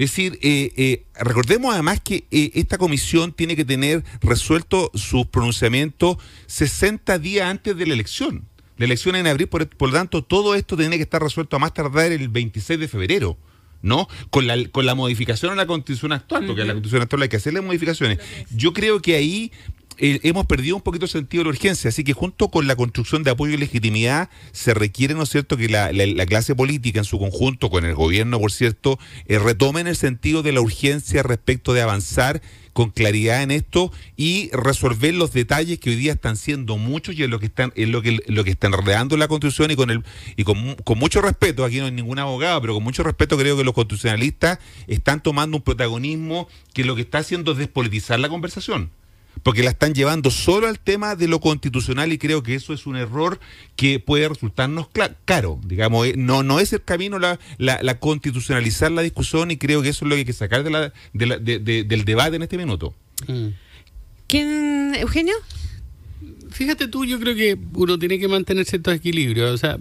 Es 0.00 0.12
decir, 0.12 0.38
eh, 0.40 0.72
eh, 0.78 1.04
recordemos 1.20 1.74
además 1.74 2.00
que 2.00 2.24
eh, 2.30 2.52
esta 2.54 2.78
comisión 2.78 3.32
tiene 3.32 3.54
que 3.54 3.66
tener 3.66 4.02
resuelto 4.22 4.90
sus 4.94 5.26
pronunciamientos 5.26 6.16
60 6.46 7.18
días 7.18 7.50
antes 7.50 7.76
de 7.76 7.86
la 7.86 7.92
elección. 7.92 8.46
La 8.78 8.86
elección 8.86 9.14
es 9.14 9.20
en 9.20 9.26
abril, 9.26 9.48
por, 9.48 9.68
por 9.68 9.90
lo 9.90 9.96
tanto, 9.96 10.24
todo 10.24 10.54
esto 10.54 10.74
tiene 10.74 10.96
que 10.96 11.02
estar 11.02 11.22
resuelto 11.22 11.56
a 11.56 11.58
más 11.58 11.74
tardar 11.74 12.12
el 12.12 12.28
26 12.28 12.80
de 12.80 12.88
febrero. 12.88 13.36
¿No? 13.82 14.08
Con 14.28 14.46
la, 14.46 14.62
con 14.68 14.84
la 14.84 14.94
modificación 14.94 15.52
a 15.52 15.54
la 15.54 15.66
constitución 15.66 16.12
actual, 16.12 16.46
porque 16.46 16.60
a 16.60 16.64
la 16.66 16.74
constitución 16.74 17.00
actual 17.00 17.22
hay 17.22 17.28
que 17.30 17.36
hacerle 17.36 17.62
modificaciones. 17.62 18.18
Yo 18.54 18.74
creo 18.74 19.00
que 19.00 19.16
ahí 19.16 19.52
hemos 20.00 20.46
perdido 20.46 20.76
un 20.76 20.82
poquito 20.82 21.04
el 21.04 21.10
sentido 21.10 21.42
de 21.42 21.50
la 21.50 21.50
urgencia, 21.56 21.88
así 21.88 22.04
que 22.04 22.12
junto 22.12 22.48
con 22.48 22.66
la 22.66 22.74
construcción 22.76 23.22
de 23.22 23.30
apoyo 23.30 23.54
y 23.54 23.58
legitimidad 23.58 24.30
se 24.52 24.72
requiere, 24.74 25.14
¿no 25.14 25.22
es 25.24 25.28
cierto?, 25.30 25.56
que 25.56 25.68
la, 25.68 25.92
la- 25.92 26.06
la 26.06 26.26
clase 26.26 26.54
política 26.54 26.98
en 27.00 27.04
su 27.04 27.18
conjunto, 27.18 27.70
con 27.70 27.84
el 27.84 27.94
gobierno, 27.94 28.40
por 28.40 28.50
cierto, 28.52 28.98
eh, 29.26 29.38
retomen 29.38 29.86
el 29.86 29.96
sentido 29.96 30.42
de 30.42 30.52
la 30.52 30.60
urgencia 30.60 31.22
respecto 31.22 31.72
de 31.74 31.82
avanzar 31.82 32.40
con 32.72 32.90
claridad 32.90 33.42
en 33.42 33.50
esto 33.50 33.92
y 34.16 34.48
resolver 34.52 35.12
los 35.14 35.32
detalles 35.32 35.78
que 35.80 35.90
hoy 35.90 35.96
día 35.96 36.12
están 36.12 36.36
siendo 36.36 36.78
muchos 36.78 37.16
y 37.16 37.24
en 37.24 37.30
lo 37.30 37.40
que 37.40 37.46
están 37.46 37.72
en 37.74 37.90
lo 37.90 38.00
que 38.00 38.20
lo 38.28 38.44
que 38.44 38.50
están 38.52 38.72
enredando 38.72 39.16
la 39.16 39.26
constitución 39.26 39.72
y 39.72 39.76
con 39.76 39.90
el 39.90 40.04
y 40.36 40.44
con, 40.44 40.76
con 40.84 40.96
mucho 40.96 41.20
respeto 41.20 41.64
aquí 41.64 41.78
no 41.78 41.86
hay 41.86 41.90
ningún 41.90 42.20
abogado 42.20 42.60
pero 42.60 42.74
con 42.74 42.84
mucho 42.84 43.02
respeto 43.02 43.36
creo 43.36 43.56
que 43.56 43.64
los 43.64 43.74
constitucionalistas 43.74 44.60
están 44.86 45.20
tomando 45.20 45.56
un 45.56 45.64
protagonismo 45.64 46.48
que 46.72 46.84
lo 46.84 46.94
que 46.94 47.02
está 47.02 47.18
haciendo 47.18 47.52
es 47.52 47.58
despolitizar 47.58 48.20
la 48.20 48.28
conversación 48.28 48.90
porque 49.42 49.62
la 49.62 49.70
están 49.70 49.94
llevando 49.94 50.30
solo 50.30 50.66
al 50.68 50.78
tema 50.78 51.16
de 51.16 51.26
lo 51.28 51.40
constitucional 51.40 52.12
y 52.12 52.18
creo 52.18 52.42
que 52.42 52.54
eso 52.54 52.72
es 52.74 52.86
un 52.86 52.96
error 52.96 53.40
que 53.76 53.98
puede 54.00 54.28
resultarnos 54.28 54.88
caro. 55.24 55.58
Digamos, 55.64 56.06
eh, 56.08 56.14
no, 56.16 56.42
no 56.42 56.60
es 56.60 56.72
el 56.72 56.82
camino 56.82 57.18
la, 57.18 57.38
la, 57.58 57.78
la 57.82 57.98
constitucionalizar 57.98 58.90
la 58.90 59.02
discusión 59.02 59.50
y 59.50 59.56
creo 59.56 59.80
que 59.82 59.88
eso 59.88 60.04
es 60.04 60.08
lo 60.08 60.14
que 60.14 60.20
hay 60.20 60.24
que 60.26 60.32
sacar 60.34 60.62
de 60.62 60.70
la, 60.70 60.92
de 61.14 61.26
la- 61.26 61.38
de- 61.38 61.58
de- 61.58 61.84
del 61.84 62.04
debate 62.04 62.36
en 62.36 62.42
este 62.42 62.58
minuto. 62.58 62.94
Mm. 63.28 63.46
¿Quién, 64.26 64.94
Eugenio? 64.96 65.34
Fíjate 66.50 66.88
tú, 66.88 67.04
yo 67.04 67.18
creo 67.20 67.34
que 67.34 67.56
uno 67.74 67.98
tiene 67.98 68.18
que 68.18 68.28
mantener 68.28 68.64
cierto 68.66 68.90
equilibrio. 68.92 69.52
O 69.52 69.56
sea, 69.56 69.78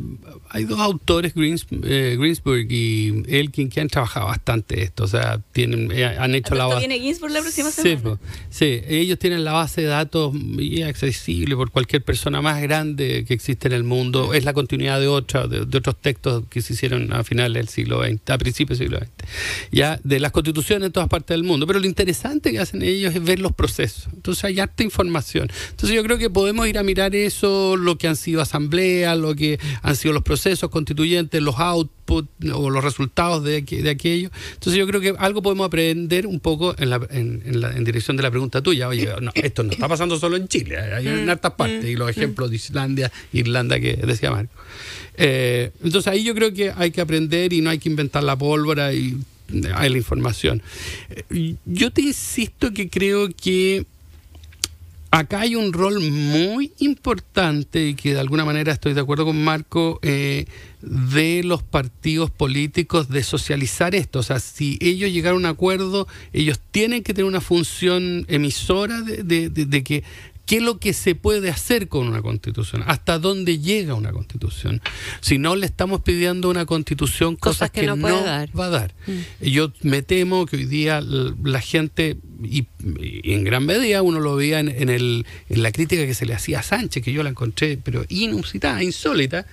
hay 0.51 0.65
dos 0.65 0.79
autores, 0.79 1.33
Greens, 1.35 1.67
eh, 1.83 2.15
Greensburg 2.19 2.65
y 2.71 3.23
Elkin, 3.27 3.69
que 3.69 3.81
han 3.81 3.87
trabajado 3.87 4.25
bastante 4.27 4.81
esto. 4.81 5.03
O 5.03 5.07
sea, 5.07 5.39
tienen, 5.51 5.91
eh, 5.91 6.05
han 6.05 6.33
hecho 6.33 6.55
la 6.55 6.63
¿Esto 6.63 6.75
base. 6.75 6.87
viene 6.87 6.99
Ginsburg 7.03 7.31
la 7.31 7.41
próxima 7.41 7.69
Sí, 7.69 7.81
semana? 7.81 8.01
po. 8.01 8.19
sí, 8.49 8.81
ellos 8.87 9.19
tienen 9.19 9.43
la 9.43 9.51
base 9.53 9.81
de 9.81 9.87
datos 9.87 10.33
y 10.57 10.81
es 10.81 10.87
accesible 10.87 11.55
por 11.55 11.69
cualquier 11.69 12.03
persona 12.03 12.41
más 12.41 12.61
grande 12.61 13.25
que 13.27 13.33
existe 13.35 13.67
en 13.67 13.73
el 13.75 13.83
mundo. 13.83 14.33
Es 14.33 14.43
la 14.43 14.53
continuidad 14.53 14.99
de, 14.99 15.07
otra, 15.07 15.45
de, 15.47 15.65
de 15.65 15.77
otros 15.77 15.95
textos 16.01 16.45
que 16.49 16.61
se 16.63 16.73
hicieron 16.73 17.13
a 17.13 17.23
finales 17.23 17.53
del 17.53 17.67
siglo 17.69 18.03
XX, 18.03 18.29
a 18.31 18.37
principios 18.39 18.79
del 18.79 18.87
siglo 18.89 18.99
XX. 18.99 19.29
Ya, 19.71 19.99
de 20.03 20.19
las 20.19 20.31
constituciones 20.31 20.87
en 20.87 20.91
todas 20.91 21.09
partes 21.09 21.35
del 21.35 21.43
mundo. 21.43 21.67
Pero 21.67 21.79
lo 21.79 21.85
interesante 21.85 22.51
que 22.51 22.57
hacen 22.59 22.81
ellos 22.81 23.13
es 23.13 23.23
ver 23.23 23.39
los 23.39 23.51
procesos. 23.53 24.07
Entonces 24.13 24.43
hay 24.45 24.59
harta 24.59 24.81
información. 24.83 25.47
Entonces 25.69 25.95
yo 25.95 26.03
creo 26.03 26.17
que 26.17 26.31
podemos 26.31 26.67
ir 26.67 26.79
a 26.79 26.83
mirar 26.83 27.13
eso, 27.15 27.77
lo 27.77 27.97
que 27.99 28.07
han 28.07 28.15
sido 28.15 28.41
asambleas, 28.41 29.15
lo 29.15 29.35
que 29.35 29.59
han 29.83 29.95
sido 29.95 30.13
los 30.13 30.23
procesos 30.23 30.38
constituyentes, 30.69 31.41
los 31.41 31.55
outputs 31.59 32.27
o 32.53 32.69
los 32.69 32.83
resultados 32.83 33.43
de, 33.43 33.61
de 33.61 33.89
aquello. 33.89 34.31
Entonces 34.53 34.75
yo 34.79 34.87
creo 34.87 34.99
que 35.01 35.13
algo 35.19 35.41
podemos 35.41 35.65
aprender 35.67 36.25
un 36.27 36.39
poco 36.39 36.75
en, 36.77 36.89
la, 36.89 36.99
en, 37.11 37.41
en 37.45 37.61
la- 37.61 37.71
en 37.75 37.83
dirección 37.83 38.17
de 38.17 38.23
la 38.23 38.31
pregunta 38.31 38.61
tuya. 38.61 38.87
Oye, 38.87 39.07
no, 39.21 39.31
esto 39.35 39.63
no 39.63 39.71
está 39.71 39.87
pasando 39.87 40.17
solo 40.19 40.35
en 40.37 40.47
Chile, 40.47 40.77
hay 40.79 41.07
en 41.07 41.29
hartas 41.29 41.53
partes. 41.53 41.85
Y 41.85 41.95
los 41.95 42.09
ejemplos 42.09 42.49
de 42.49 42.55
Islandia, 42.55 43.11
Irlanda 43.33 43.79
que 43.79 43.93
decía 43.95 44.31
Marco. 44.31 44.53
Eh, 45.17 45.71
entonces 45.83 46.11
ahí 46.11 46.23
yo 46.23 46.33
creo 46.33 46.53
que 46.53 46.71
hay 46.75 46.91
que 46.91 47.01
aprender 47.01 47.53
y 47.53 47.61
no 47.61 47.69
hay 47.69 47.77
que 47.79 47.89
inventar 47.89 48.23
la 48.23 48.37
pólvora 48.37 48.93
y 48.93 49.17
hay 49.75 49.89
la 49.89 49.97
información. 49.97 50.61
Eh, 51.29 51.55
Yo 51.65 51.91
te 51.91 52.01
insisto 52.01 52.71
que 52.73 52.89
creo 52.89 53.29
que 53.29 53.85
acá 55.11 55.41
hay 55.41 55.55
un 55.55 55.73
rol 55.73 55.99
muy 56.01 56.71
importante 56.79 57.87
y 57.87 57.95
que 57.95 58.13
de 58.13 58.19
alguna 58.19 58.45
manera 58.45 58.71
estoy 58.71 58.93
de 58.93 59.01
acuerdo 59.01 59.25
con 59.25 59.43
Marco 59.43 59.99
eh, 60.03 60.45
de 60.81 61.43
los 61.43 61.63
partidos 61.63 62.29
políticos 62.31 63.09
de 63.09 63.23
socializar 63.23 63.95
esto. 63.95 64.19
O 64.19 64.23
sea, 64.23 64.39
si 64.39 64.77
ellos 64.81 65.11
llegaron 65.11 65.45
a 65.45 65.49
un 65.49 65.53
acuerdo, 65.55 66.07
ellos 66.31 66.59
tienen 66.71 67.03
que 67.03 67.13
tener 67.13 67.27
una 67.27 67.41
función 67.41 68.25
emisora 68.27 69.01
de, 69.01 69.23
de- 69.23 69.49
de- 69.49 69.65
de 69.65 69.83
que 69.83 70.03
qué 70.49 70.57
es 70.57 70.63
lo 70.63 70.79
que 70.79 70.93
se 70.93 71.13
puede 71.13 71.51
hacer 71.51 71.87
con 71.89 72.07
una 72.07 72.23
constitución, 72.23 72.83
hasta 72.87 73.19
dónde 73.19 73.59
llega 73.59 73.93
una 73.93 74.11
constitución. 74.11 74.81
Si 75.21 75.37
no 75.37 75.55
le 75.55 75.67
estamos 75.67 76.01
pidiendo 76.01 76.49
una 76.49 76.65
constitución 76.65 77.35
cosas, 77.35 77.57
Cosas 77.59 77.69
que 77.71 77.81
que, 77.81 77.85
no 77.85 77.95
no, 77.95 78.01
puede 78.01 78.23
dar. 78.23 78.59
va 78.59 78.65
a 78.65 78.69
dar. 78.69 78.95
Y 79.39 79.51
Yo 79.51 79.71
me 79.83 80.01
temo 80.01 80.47
que 80.47 80.55
hoy 80.55 80.65
día 80.65 81.01
la 81.01 81.61
gente, 81.61 82.17
y, 82.43 82.65
y 82.99 83.33
en 83.33 83.43
gran 83.43 83.63
medida 83.67 84.01
uno 84.01 84.19
lo 84.19 84.35
veía 84.35 84.59
en, 84.59 84.69
en 84.69 84.89
el, 84.89 85.27
en 85.49 85.61
la 85.61 85.71
crítica 85.71 86.03
que 86.07 86.15
se 86.15 86.25
le 86.25 86.33
hacía 86.33 86.61
a 86.61 86.63
Sánchez, 86.63 87.03
que 87.03 87.13
yo 87.13 87.21
la 87.21 87.29
encontré, 87.29 87.77
pero 87.77 88.03
inusitada, 88.09 88.81
insólita, 88.81 89.45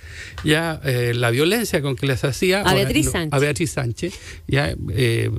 ya 0.43 0.81
eh, 0.83 1.13
la 1.13 1.29
violencia 1.29 1.79
con 1.83 1.95
que 1.95 2.07
les 2.07 2.23
hacía 2.23 2.61
A 2.61 2.73
Beatriz 2.73 3.05
no, 3.05 3.11
Sánchez. 3.11 3.33
a 3.33 3.37
Beatriz 3.39 3.69
Sánchez, 3.69 4.13
ya, 4.47 4.75
eh, 4.95 5.29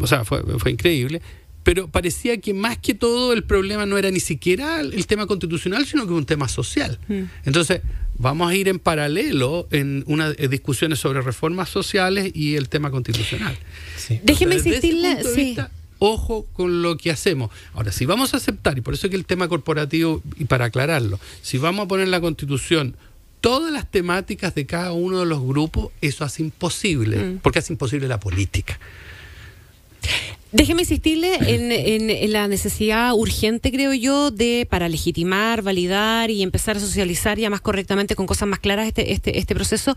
o 0.00 0.06
sea, 0.06 0.24
fue, 0.24 0.42
fue 0.60 0.70
increíble. 0.70 1.20
Pero 1.68 1.86
parecía 1.86 2.40
que 2.40 2.54
más 2.54 2.78
que 2.78 2.94
todo 2.94 3.34
el 3.34 3.44
problema 3.44 3.84
no 3.84 3.98
era 3.98 4.10
ni 4.10 4.20
siquiera 4.20 4.80
el 4.80 5.06
tema 5.06 5.26
constitucional, 5.26 5.84
sino 5.84 6.06
que 6.06 6.14
un 6.14 6.24
tema 6.24 6.48
social. 6.48 6.98
Entonces, 7.44 7.82
vamos 8.16 8.50
a 8.50 8.54
ir 8.54 8.68
en 8.68 8.78
paralelo 8.78 9.68
en 9.70 10.02
unas 10.06 10.34
discusiones 10.48 10.98
sobre 10.98 11.20
reformas 11.20 11.68
sociales 11.68 12.30
y 12.34 12.54
el 12.56 12.70
tema 12.70 12.90
constitucional. 12.90 13.54
Sí. 13.98 14.18
Déjeme 14.24 14.54
insistirle, 14.54 15.22
sí. 15.22 15.40
vista, 15.44 15.70
ojo 15.98 16.46
con 16.54 16.80
lo 16.80 16.96
que 16.96 17.10
hacemos. 17.10 17.50
Ahora, 17.74 17.92
si 17.92 18.06
vamos 18.06 18.32
a 18.32 18.38
aceptar, 18.38 18.78
y 18.78 18.80
por 18.80 18.94
eso 18.94 19.10
que 19.10 19.16
el 19.16 19.26
tema 19.26 19.46
corporativo, 19.46 20.22
y 20.38 20.46
para 20.46 20.64
aclararlo, 20.64 21.20
si 21.42 21.58
vamos 21.58 21.84
a 21.84 21.88
poner 21.88 22.06
en 22.06 22.12
la 22.12 22.22
Constitución 22.22 22.96
todas 23.42 23.70
las 23.70 23.90
temáticas 23.90 24.54
de 24.54 24.64
cada 24.64 24.92
uno 24.92 25.20
de 25.20 25.26
los 25.26 25.42
grupos, 25.42 25.90
eso 26.00 26.24
hace 26.24 26.40
imposible, 26.42 27.18
Mm. 27.18 27.38
porque 27.42 27.58
hace 27.58 27.74
imposible 27.74 28.08
la 28.08 28.18
política. 28.18 28.78
Déjeme 30.52 30.82
insistirle 30.82 31.34
en, 31.54 31.70
en- 31.72 32.10
en 32.10 32.32
la 32.32 32.48
necesidad 32.48 33.12
urgente, 33.14 33.70
creo 33.70 33.92
yo, 33.92 34.30
de 34.30 34.66
para 34.70 34.88
legitimar, 34.88 35.62
validar 35.62 36.30
y 36.30 36.42
empezar 36.42 36.76
a 36.76 36.80
socializar 36.80 37.38
ya 37.38 37.50
más 37.50 37.60
correctamente 37.60 38.14
con 38.16 38.26
cosas 38.26 38.48
más 38.48 38.58
claras 38.58 38.86
este, 38.88 39.12
este, 39.12 39.38
este 39.38 39.54
proceso. 39.54 39.94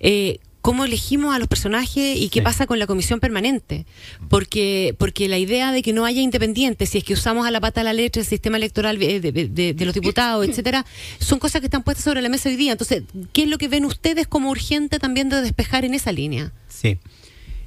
eh, 0.00 0.38
cómo 0.60 0.86
elegimos 0.86 1.34
a 1.36 1.38
los 1.38 1.46
personajes 1.46 2.16
y 2.18 2.30
qué 2.30 2.40
pasa 2.40 2.64
con 2.66 2.78
la 2.78 2.86
comisión 2.86 3.20
permanente. 3.20 3.84
Porque, 4.30 4.94
porque 4.98 5.28
la 5.28 5.36
idea 5.36 5.72
de 5.72 5.82
que 5.82 5.92
no 5.92 6.06
haya 6.06 6.22
independientes, 6.22 6.88
si 6.88 6.96
es 6.96 7.04
que 7.04 7.12
usamos 7.12 7.46
a 7.46 7.50
la 7.50 7.60
pata 7.60 7.80
de 7.82 7.84
la 7.84 7.92
letra 7.92 8.20
el 8.22 8.26
sistema 8.26 8.56
electoral 8.56 9.00
eh, 9.02 9.20
de, 9.20 9.30
de- 9.30 9.48
de- 9.48 9.74
de 9.74 9.84
los 9.84 9.92
diputados, 9.94 10.48
etcétera, 10.48 10.86
son 11.18 11.38
cosas 11.38 11.60
que 11.60 11.66
están 11.66 11.82
puestas 11.82 12.04
sobre 12.04 12.22
la 12.22 12.30
mesa 12.30 12.48
hoy 12.48 12.56
día. 12.56 12.72
Entonces, 12.72 13.02
¿qué 13.34 13.42
es 13.42 13.48
lo 13.50 13.58
que 13.58 13.68
ven 13.68 13.84
ustedes 13.84 14.26
como 14.26 14.48
urgente 14.48 14.98
también 14.98 15.28
de 15.28 15.42
despejar 15.42 15.84
en 15.84 15.92
esa 15.92 16.12
línea? 16.12 16.50
Sí. 16.68 16.96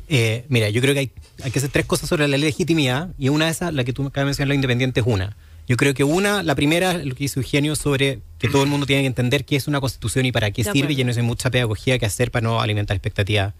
Eh, 0.10 0.46
mira, 0.50 0.70
yo 0.70 0.82
creo 0.82 0.94
que 0.94 1.02
hay, 1.02 1.12
hay 1.44 1.52
que 1.52 1.60
hacer 1.60 1.72
tres 1.72 1.86
cosas 1.86 2.08
sobre 2.10 2.28
la 2.28 2.38
legitimidad 2.38 3.10
y 3.18 3.30
una 3.30 3.46
de 3.46 3.52
esas, 3.52 3.74
la 3.74 3.84
que 3.84 3.94
tú 3.94 4.04
acabas 4.04 4.24
de 4.24 4.26
mencionar, 4.26 4.48
la 4.50 4.56
independiente, 4.56 5.00
es 5.02 5.06
una. 5.06 5.36
Yo 5.68 5.76
creo 5.76 5.94
que 5.94 6.06
una, 6.06 6.44
la 6.44 6.56
primera, 6.56 6.94
lo 6.94 7.14
que 7.14 7.26
dice 7.26 7.40
Eugenio 7.40 7.76
sobre 7.76 8.22
que 8.40 8.48
todo 8.48 8.64
el 8.64 8.70
mundo 8.70 8.86
tiene 8.86 9.02
que 9.02 9.08
entender 9.08 9.44
qué 9.44 9.58
es 9.58 9.68
una 9.68 9.82
constitución 9.82 10.26
y 10.26 10.32
para 10.32 10.50
qué 10.52 10.64
De 10.64 10.72
sirve 10.72 10.94
acuerdo. 10.94 11.02
y 11.02 11.04
no 11.04 11.12
hay 11.14 11.22
mucha 11.24 11.50
pedagogía 11.50 12.00
que 12.00 12.06
hacer 12.06 12.32
para 12.32 12.44
no 12.48 12.62
alimentar 12.62 12.96
expectativas 12.96 13.54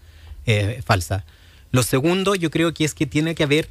eh, 0.46 0.80
falsas. 0.86 1.24
Lo 1.70 1.82
segundo, 1.82 2.34
yo 2.34 2.50
creo 2.50 2.72
que 2.72 2.84
es 2.84 2.94
que 2.94 3.04
tiene 3.04 3.34
que 3.34 3.42
haber 3.42 3.68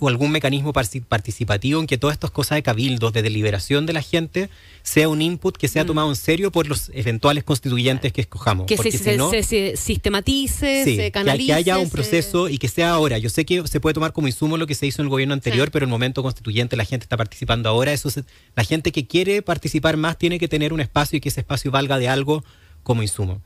o 0.00 0.08
algún 0.08 0.32
mecanismo 0.32 0.72
participativo 0.72 1.78
en 1.80 1.86
que 1.86 1.98
todas 1.98 2.14
estas 2.14 2.30
cosas 2.32 2.56
de 2.56 2.62
cabildos, 2.62 3.12
de 3.12 3.22
deliberación 3.22 3.86
de 3.86 3.92
la 3.92 4.02
gente, 4.02 4.50
sea 4.82 5.08
un 5.08 5.22
input 5.22 5.56
que 5.56 5.68
sea 5.68 5.84
tomado 5.84 6.08
en 6.08 6.16
serio 6.16 6.50
por 6.50 6.66
los 6.66 6.90
eventuales 6.94 7.44
constituyentes 7.44 8.12
que 8.12 8.22
escojamos. 8.22 8.64
Mm. 8.64 8.66
Que 8.66 8.74
se, 8.74 8.82
Porque 8.82 8.98
se- 8.98 9.12
si 9.12 9.16
no- 9.18 9.30
se- 9.30 9.42
se 9.42 9.76
sistematice, 9.76 10.84
Sí, 10.84 10.96
se 10.96 11.10
canalice. 11.10 11.46
que 11.46 11.52
haya 11.52 11.78
un 11.78 11.90
proceso 11.90 12.48
y 12.48 12.58
que 12.58 12.68
sea 12.68 12.90
ahora. 12.92 13.18
Yo 13.18 13.28
sé 13.30 13.44
que 13.44 13.66
se 13.68 13.78
puede 13.80 13.94
tomar 13.94 14.12
como 14.12 14.26
insumo 14.26 14.56
lo 14.56 14.66
que 14.66 14.74
se 14.74 14.86
hizo 14.86 15.02
en 15.02 15.06
el 15.06 15.10
gobierno 15.10 15.34
anterior, 15.34 15.68
Sí. 15.68 15.70
pero 15.72 15.84
en 15.84 15.88
el 15.88 15.92
momento 15.92 16.22
constituyente 16.22 16.76
la 16.76 16.84
gente 16.84 17.04
está 17.04 17.16
participando 17.16 17.68
ahora. 17.68 17.92
Eso 17.92 18.10
la 18.56 18.64
gente 18.64 18.90
que 18.92 19.06
quiere 19.06 19.42
participar 19.42 19.96
más 19.96 20.18
tiene 20.18 20.38
que 20.38 20.48
tener 20.48 20.72
un 20.72 20.80
espacio 20.80 21.18
y 21.18 21.20
que 21.20 21.28
ese 21.28 21.40
espacio 21.40 21.70
valga 21.70 21.98
de 21.98 22.08
algo 22.08 22.42
como 22.82 23.02
insumo. 23.02 23.40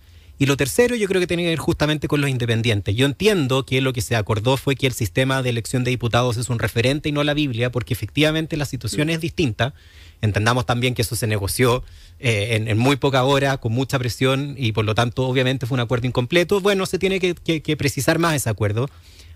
Y 0.44 0.46
lo 0.46 0.58
tercero 0.58 0.94
yo 0.94 1.08
creo 1.08 1.22
que 1.22 1.26
tiene 1.26 1.44
que 1.44 1.48
ver 1.48 1.58
justamente 1.58 2.06
con 2.06 2.20
los 2.20 2.28
independientes. 2.28 2.94
Yo 2.94 3.06
entiendo 3.06 3.64
que 3.64 3.80
lo 3.80 3.94
que 3.94 4.02
se 4.02 4.14
acordó 4.14 4.58
fue 4.58 4.76
que 4.76 4.86
el 4.86 4.92
sistema 4.92 5.40
de 5.42 5.48
elección 5.48 5.84
de 5.84 5.90
diputados 5.90 6.36
es 6.36 6.50
un 6.50 6.58
referente 6.58 7.08
y 7.08 7.12
no 7.12 7.24
la 7.24 7.32
Biblia, 7.32 7.72
porque 7.72 7.94
efectivamente 7.94 8.58
la 8.58 8.66
situación 8.66 9.08
es 9.08 9.22
distinta. 9.22 9.72
Entendamos 10.20 10.66
también 10.66 10.92
que 10.94 11.00
eso 11.00 11.16
se 11.16 11.26
negoció 11.26 11.82
eh, 12.20 12.62
en, 12.66 12.76
muy 12.76 12.96
poca 12.96 13.24
hora, 13.24 13.56
con 13.56 13.72
mucha 13.72 13.98
presión, 13.98 14.54
y 14.58 14.72
por 14.72 14.84
lo 14.84 14.94
tanto 14.94 15.26
obviamente 15.26 15.64
fue 15.64 15.76
un 15.76 15.80
acuerdo 15.80 16.08
incompleto. 16.08 16.60
Bueno, 16.60 16.84
se 16.84 16.98
tiene 16.98 17.20
que- 17.20 17.62
que 17.62 17.76
precisar 17.78 18.18
más 18.18 18.34
ese 18.34 18.50
acuerdo. 18.50 18.90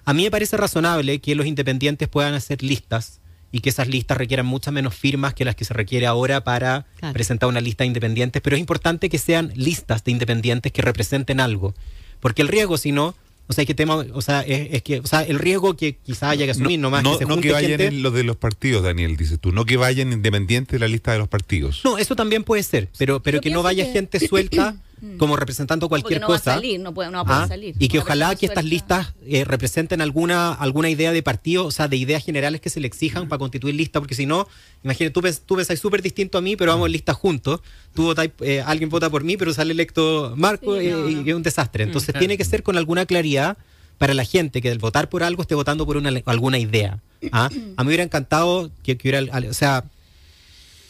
A 0.04 0.12
mí 0.12 0.24
me 0.24 0.30
parece 0.30 0.58
razonable 0.58 1.20
que 1.20 1.34
los 1.34 1.46
independientes 1.46 2.06
puedan 2.08 2.34
hacer 2.34 2.62
listas 2.62 3.20
y 3.50 3.60
que 3.60 3.70
esas 3.70 3.88
listas 3.88 4.18
requieran 4.18 4.46
muchas 4.46 4.74
menos 4.74 4.94
firmas 4.94 5.32
que 5.34 5.44
las 5.44 5.56
que 5.56 5.64
se 5.64 5.72
requiere 5.74 6.06
ahora 6.06 6.44
para 6.44 6.86
Claro. 6.98 7.12
presentar 7.14 7.48
una 7.48 7.60
lista 7.60 7.84
de 7.84 7.88
independientes, 7.88 8.42
pero 8.42 8.56
es 8.56 8.60
importante 8.60 9.08
que 9.08 9.18
sean 9.18 9.52
listas 9.56 10.04
de 10.04 10.10
independientes 10.12 10.70
que 10.72 10.82
representen 10.82 11.40
algo, 11.40 11.74
porque 12.20 12.42
el 12.42 12.48
riesgo, 12.48 12.76
si 12.76 12.92
no, 12.92 13.14
o 13.50 13.54
sea, 13.54 13.64
que 13.64 13.74
tema, 13.74 13.96
o 14.12 14.20
sea, 14.20 14.42
es, 14.42 14.68
es 14.72 14.82
que, 14.82 15.00
o 15.00 15.06
sea, 15.06 15.22
el 15.22 15.38
riesgo 15.38 15.74
que 15.74 15.96
quizás 15.96 16.24
haya 16.24 16.44
que 16.44 16.50
asumir 16.50 16.78
nomás 16.78 17.02
no, 17.02 17.12
que 17.12 17.24
se 17.24 17.24
no 17.24 17.40
que 17.40 17.50
vayan 17.50 17.70
gente- 17.70 17.86
en 17.86 18.02
los 18.02 18.12
de 18.12 18.22
los 18.22 18.36
partidos, 18.36 18.82
Daniel, 18.82 19.16
dices 19.16 19.38
tú. 19.40 19.52
No 19.52 19.64
que 19.64 19.78
vayan 19.78 20.12
independientes 20.12 20.72
de 20.72 20.78
la 20.80 20.88
lista 20.88 21.12
de 21.12 21.18
los 21.18 21.28
partidos. 21.28 21.80
No, 21.82 21.96
eso 21.96 22.14
también 22.14 22.44
puede 22.44 22.62
ser, 22.62 22.90
pero, 22.98 23.22
pero 23.22 23.38
Yo 23.38 23.40
que 23.40 23.50
no 23.50 23.62
vaya 23.62 23.86
que- 23.86 23.92
gente 23.92 24.20
suelta 24.28 24.76
como 25.18 25.36
representando 25.36 25.88
cualquier 25.88 26.20
no 26.20 26.28
va 26.28 26.34
a 26.36 26.38
cosa. 26.38 26.54
salir, 26.54 26.80
no 26.80 26.92
puede- 26.94 27.10
no 27.10 27.16
va 27.18 27.20
a 27.22 27.24
poder 27.24 27.42
Ah, 27.42 27.48
salir. 27.48 27.74
Y 27.78 27.88
que 27.88 27.98
ojalá 27.98 28.34
que 28.36 28.46
estas 28.46 28.64
listas 28.64 29.14
eh, 29.26 29.44
representen 29.44 30.00
alguna, 30.00 30.52
alguna 30.52 30.90
idea 30.90 31.12
de 31.12 31.22
partido, 31.22 31.66
o 31.66 31.70
sea, 31.70 31.88
de 31.88 31.96
ideas 31.96 32.24
generales 32.24 32.60
que 32.60 32.70
se 32.70 32.80
le 32.80 32.86
exijan 32.86 33.28
para 33.28 33.38
constituir 33.38 33.74
lista, 33.74 34.00
porque 34.00 34.14
si 34.14 34.26
no, 34.26 34.46
imagínate, 34.84 35.12
tú, 35.12 35.22
tú 35.46 35.56
pensás 35.56 35.78
súper 35.78 36.02
distinto 36.02 36.38
a 36.38 36.40
mí, 36.40 36.56
pero 36.56 36.72
vamos 36.72 36.86
en 36.86 36.92
lista 36.92 37.14
juntos. 37.14 37.60
Tú 37.94 38.04
votas, 38.04 38.28
eh, 38.40 38.62
alguien 38.64 38.88
vota 38.90 39.10
por 39.10 39.24
mí, 39.24 39.36
pero 39.36 39.52
sale 39.52 39.72
electo 39.72 40.34
Marco 40.36 40.78
Sí, 40.78 40.86
eh, 40.86 40.90
no, 40.92 41.08
y 41.08 41.28
es 41.30 41.34
un 41.34 41.42
desastre. 41.42 41.84
Entonces 41.84 42.08
claro. 42.10 42.18
tiene 42.20 42.36
que 42.38 42.44
ser 42.44 42.62
con 42.62 42.76
alguna 42.76 43.06
claridad 43.06 43.56
para 43.98 44.14
la 44.14 44.24
gente 44.24 44.62
que 44.62 44.68
del 44.68 44.78
votar 44.78 45.08
por 45.08 45.22
algo 45.24 45.42
esté 45.42 45.54
votando 45.56 45.84
por 45.84 45.96
una, 45.96 46.10
alguna 46.26 46.58
idea. 46.58 47.00
¿ah? 47.32 47.46
A 47.46 47.50
mí 47.50 47.74
me 47.78 47.84
hubiera 47.86 48.04
encantado 48.04 48.70
que, 48.84 48.96
que 48.96 49.08
hubiera, 49.10 49.38
o 49.48 49.52
sea, 49.54 49.84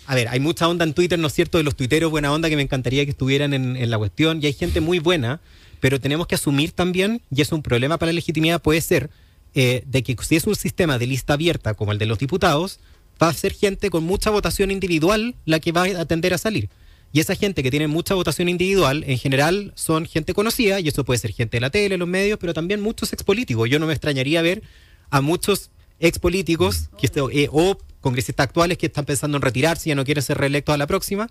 a 0.09 0.15
ver, 0.15 0.29
hay 0.29 0.41
mucha 0.41 0.67
onda 0.67 0.87
en 0.87 0.95
Twitter, 0.95 1.19
¿no 1.19 1.27
es 1.27 1.35
cierto?, 1.35 1.59
de 1.59 1.65
los 1.65 1.77
tuiteros 1.77 2.11
buena 2.11 2.33
onda 2.33 2.49
que 2.49 2.57
me 2.57 2.63
encantaría 2.63 3.05
que 3.05 3.11
estuvieran 3.11 3.53
en, 3.53 3.91
la 3.91 3.99
cuestión. 3.99 4.43
Y 4.43 4.47
hay 4.47 4.55
gente 4.55 4.81
muy 4.81 5.01
buena, 5.01 5.43
pero 5.81 6.01
tenemos 6.01 6.27
que 6.27 6.35
asumir 6.35 6.73
también, 6.73 7.21
y 7.31 7.43
es 7.43 7.53
un 7.53 7.63
problema 7.63 7.99
para 7.99 8.11
la 8.11 8.15
legitimidad, 8.15 8.63
puede 8.63 8.81
ser, 8.81 9.11
eh, 9.55 9.83
de 9.87 10.03
que 10.03 10.17
si 10.23 10.37
es 10.37 10.47
un 10.47 10.57
sistema 10.57 10.99
de 10.99 11.07
lista 11.07 11.35
abierta 11.35 11.75
como 11.75 11.93
el 11.93 11.99
de 11.99 12.07
los 12.07 12.19
diputados, 12.19 12.81
va 13.23 13.29
a 13.29 13.35
ser 13.35 13.53
gente 13.53 13.91
con 13.91 14.03
mucha 14.03 14.31
votación 14.31 14.71
individual 14.71 15.35
la 15.45 15.61
que 15.61 15.73
va 15.73 15.83
a 15.83 16.07
tender 16.07 16.33
a 16.33 16.39
salir. 16.39 16.71
Y 17.13 17.21
esa 17.21 17.35
gente 17.35 17.63
que 17.63 17.71
tiene 17.71 17.87
mucha 17.87 18.15
votación 18.15 18.49
individual, 18.49 19.05
en 19.07 19.19
general, 19.19 19.73
son 19.75 20.07
gente 20.07 20.33
conocida, 20.33 20.81
y 20.81 20.89
eso 20.89 21.05
puede 21.05 21.19
ser 21.19 21.33
gente 21.33 21.59
de 21.59 21.61
la 21.61 21.69
tele, 21.69 21.99
los 21.99 22.09
medios, 22.09 22.39
pero 22.39 22.55
también 22.55 22.81
muchos 22.81 23.13
expolíticos. 23.13 23.69
Yo 23.69 23.79
no 23.79 23.87
me 23.87 23.93
extrañaría 23.93 24.41
ver 24.41 24.63
a 25.11 25.21
muchos 25.21 25.69
expolíticos 26.01 26.89
que 26.99 27.09
este- 27.09 27.21
eh, 27.33 27.49
o 27.53 27.77
congresistas 28.01 28.45
actuales 28.45 28.79
que 28.79 28.87
están 28.87 29.05
pensando 29.05 29.37
en 29.37 29.43
retirarse 29.43 29.89
y 29.89 29.91
ya 29.91 29.95
no 29.95 30.05
quieren 30.05 30.23
ser 30.23 30.39
reelectos 30.39 30.75
a 30.75 30.79
la 30.79 30.87
próxima. 30.87 31.29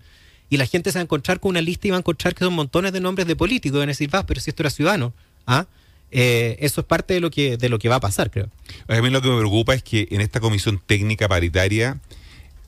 Y 0.49 0.57
la 0.57 0.65
gente 0.65 0.91
se 0.91 0.99
va 0.99 1.01
a 1.01 1.03
encontrar 1.03 1.39
con 1.39 1.49
una 1.49 1.61
lista 1.61 1.88
y 1.88 1.91
va 1.91 1.97
a 1.97 1.99
encontrar 1.99 2.34
que 2.34 2.45
son 2.45 2.53
montones 2.53 2.93
de 2.93 3.01
nombres 3.01 3.28
de 3.28 3.36
políticos. 3.36 3.80
Van 3.80 3.89
a 3.89 3.91
decir, 3.91 4.13
va, 4.13 4.26
pero 4.26 4.39
si 4.39 4.49
esto 4.49 4.63
era 4.63 4.70
ciudadano. 4.70 5.13
¿Ah? 5.45 5.68
Eh, 6.11 6.57
eso 6.61 6.82
es 6.82 6.88
parte 6.88 7.13
de 7.13 7.20
lo 7.20 7.30
que 7.30 7.57
de 7.57 7.68
lo 7.68 7.80
que 7.80 7.89
va 7.89 7.95
a 7.95 7.99
pasar, 7.99 8.32
creo. 8.32 8.49
A 8.88 9.01
mí 9.01 9.09
lo 9.09 9.22
que 9.22 9.30
me 9.30 9.38
preocupa 9.38 9.74
es 9.74 9.84
que 9.84 10.07
en 10.11 10.22
esta 10.22 10.39
comisión 10.39 10.82
técnica 10.86 11.28
paritaria, 11.28 11.99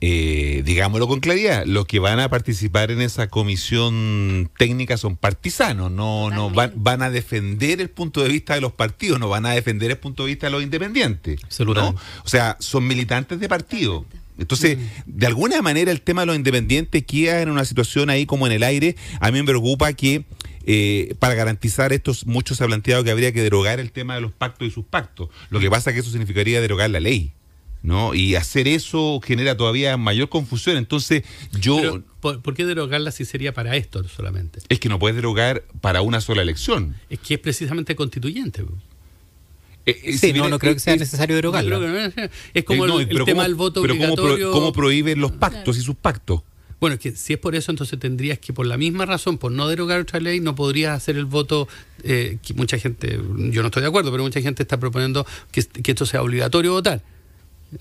eh, 0.02 0.62
digámoslo 0.64 1.06
con 1.08 1.20
claridad, 1.20 1.64
los 1.66 1.86
que 1.86 1.98
van 1.98 2.20
a 2.20 2.30
participar 2.30 2.90
en 2.90 3.02
esa 3.02 3.28
comisión 3.28 4.50
técnica 4.56 4.96
son 4.96 5.16
partisanos, 5.16 5.90
no, 5.90 6.30
no 6.30 6.50
van, 6.50 6.72
van 6.76 7.02
a 7.02 7.10
defender 7.10 7.80
el 7.80 7.90
punto 7.90 8.22
de 8.22 8.30
vista 8.30 8.54
de 8.54 8.62
los 8.62 8.72
partidos, 8.72 9.20
no 9.20 9.28
van 9.28 9.44
a 9.44 9.50
defender 9.50 9.90
el 9.90 9.98
punto 9.98 10.24
de 10.24 10.28
vista 10.28 10.46
de 10.46 10.52
los 10.52 10.62
independientes. 10.62 11.40
Absolutamente. 11.44 12.00
¿no? 12.00 12.22
O 12.24 12.28
sea, 12.28 12.56
son 12.60 12.86
militantes 12.86 13.40
de 13.40 13.48
partido. 13.48 14.06
Entonces, 14.38 14.78
de 15.04 15.26
alguna 15.26 15.60
manera 15.60 15.92
el 15.92 16.00
tema 16.00 16.22
de 16.22 16.28
los 16.28 16.36
independientes 16.36 17.04
queda 17.04 17.42
en 17.42 17.50
una 17.50 17.66
situación 17.66 18.08
ahí 18.08 18.24
como 18.24 18.46
en 18.46 18.54
el 18.54 18.62
aire. 18.62 18.96
A 19.20 19.30
mí 19.30 19.38
me 19.38 19.44
preocupa 19.44 19.92
que 19.92 20.24
eh, 20.64 21.14
para 21.18 21.34
garantizar 21.34 21.92
esto, 21.92 22.12
muchos 22.24 22.56
se 22.56 22.64
ha 22.64 22.66
planteado 22.66 23.04
que 23.04 23.10
habría 23.10 23.32
que 23.32 23.42
derogar 23.42 23.80
el 23.80 23.92
tema 23.92 24.14
de 24.14 24.22
los 24.22 24.32
pactos 24.32 24.66
y 24.66 24.70
sus 24.70 24.86
pactos. 24.86 25.28
Lo 25.50 25.60
que 25.60 25.68
pasa 25.68 25.90
es 25.90 25.94
que 25.94 26.00
eso 26.00 26.10
significaría 26.10 26.62
derogar 26.62 26.88
la 26.88 27.00
ley. 27.00 27.34
¿No? 27.82 28.14
Y 28.14 28.34
hacer 28.34 28.68
eso 28.68 29.20
genera 29.24 29.56
todavía 29.56 29.96
mayor 29.96 30.28
confusión. 30.28 30.76
Entonces, 30.76 31.22
yo... 31.58 31.76
Pero, 31.78 32.02
¿por, 32.20 32.42
por 32.42 32.54
qué 32.54 32.66
derogarla 32.66 33.10
si 33.10 33.24
sería 33.24 33.54
para 33.54 33.76
esto 33.76 34.06
solamente? 34.08 34.60
es 34.68 34.78
que 34.80 34.88
no 34.88 34.98
puedes 34.98 35.16
derogar 35.16 35.64
para 35.80 36.02
una 36.02 36.20
sola 36.20 36.42
elección. 36.42 36.96
Es 37.08 37.18
que 37.20 37.34
es 37.34 37.40
precisamente 37.40 37.96
constituyente. 37.96 38.62
Eh, 39.86 39.98
eh, 40.04 40.12
Sí, 40.12 40.18
si 40.18 40.26
no, 40.28 40.32
viene- 40.34 40.48
no 40.50 40.58
creo 40.58 40.74
que 40.74 40.80
sea 40.80 40.94
es- 40.94 41.00
necesario 41.00 41.36
derogarla. 41.36 42.10
que 42.14 42.30
es- 42.54 42.64
como 42.64 42.84
eh, 42.84 42.88
no, 42.88 43.00
el, 43.00 43.08
tema 43.08 43.24
¿cómo- 43.24 43.42
del 43.42 43.54
voto 43.54 43.82
pero 43.82 43.94
¿cómo, 43.94 44.14
pro- 44.14 44.24
obligatorio. 44.24 44.52
cómo 44.52 44.72
prohíben 44.72 45.20
los 45.20 45.32
pactos 45.32 45.78
y 45.78 45.80
sus 45.80 45.96
pactos? 45.96 46.42
Bueno, 46.80 46.94
es 46.94 47.00
que 47.00 47.12
si 47.12 47.34
es 47.34 47.38
por 47.38 47.54
eso, 47.54 47.70
entonces 47.70 47.98
tendrías 47.98 48.38
que, 48.38 48.54
por 48.54 48.66
la 48.66 48.78
misma 48.78 49.04
razón, 49.04 49.36
por 49.36 49.52
no 49.52 49.68
derogar 49.68 50.00
otra 50.00 50.18
ley, 50.18 50.40
no 50.40 50.54
podrías 50.54 50.96
hacer 50.96 51.16
el 51.16 51.26
voto, 51.26 51.68
eh, 52.04 52.38
que 52.42 52.54
mucha 52.54 52.78
gente, 52.78 53.20
yo 53.50 53.60
no 53.60 53.66
estoy 53.68 53.82
de 53.82 53.88
acuerdo, 53.88 54.10
pero 54.10 54.22
mucha 54.22 54.40
gente 54.40 54.62
está 54.62 54.80
proponiendo 54.80 55.26
que, 55.52 55.62
que 55.62 55.90
esto 55.92 56.06
sea 56.06 56.22
obligatorio 56.22 56.72
votar. 56.72 57.02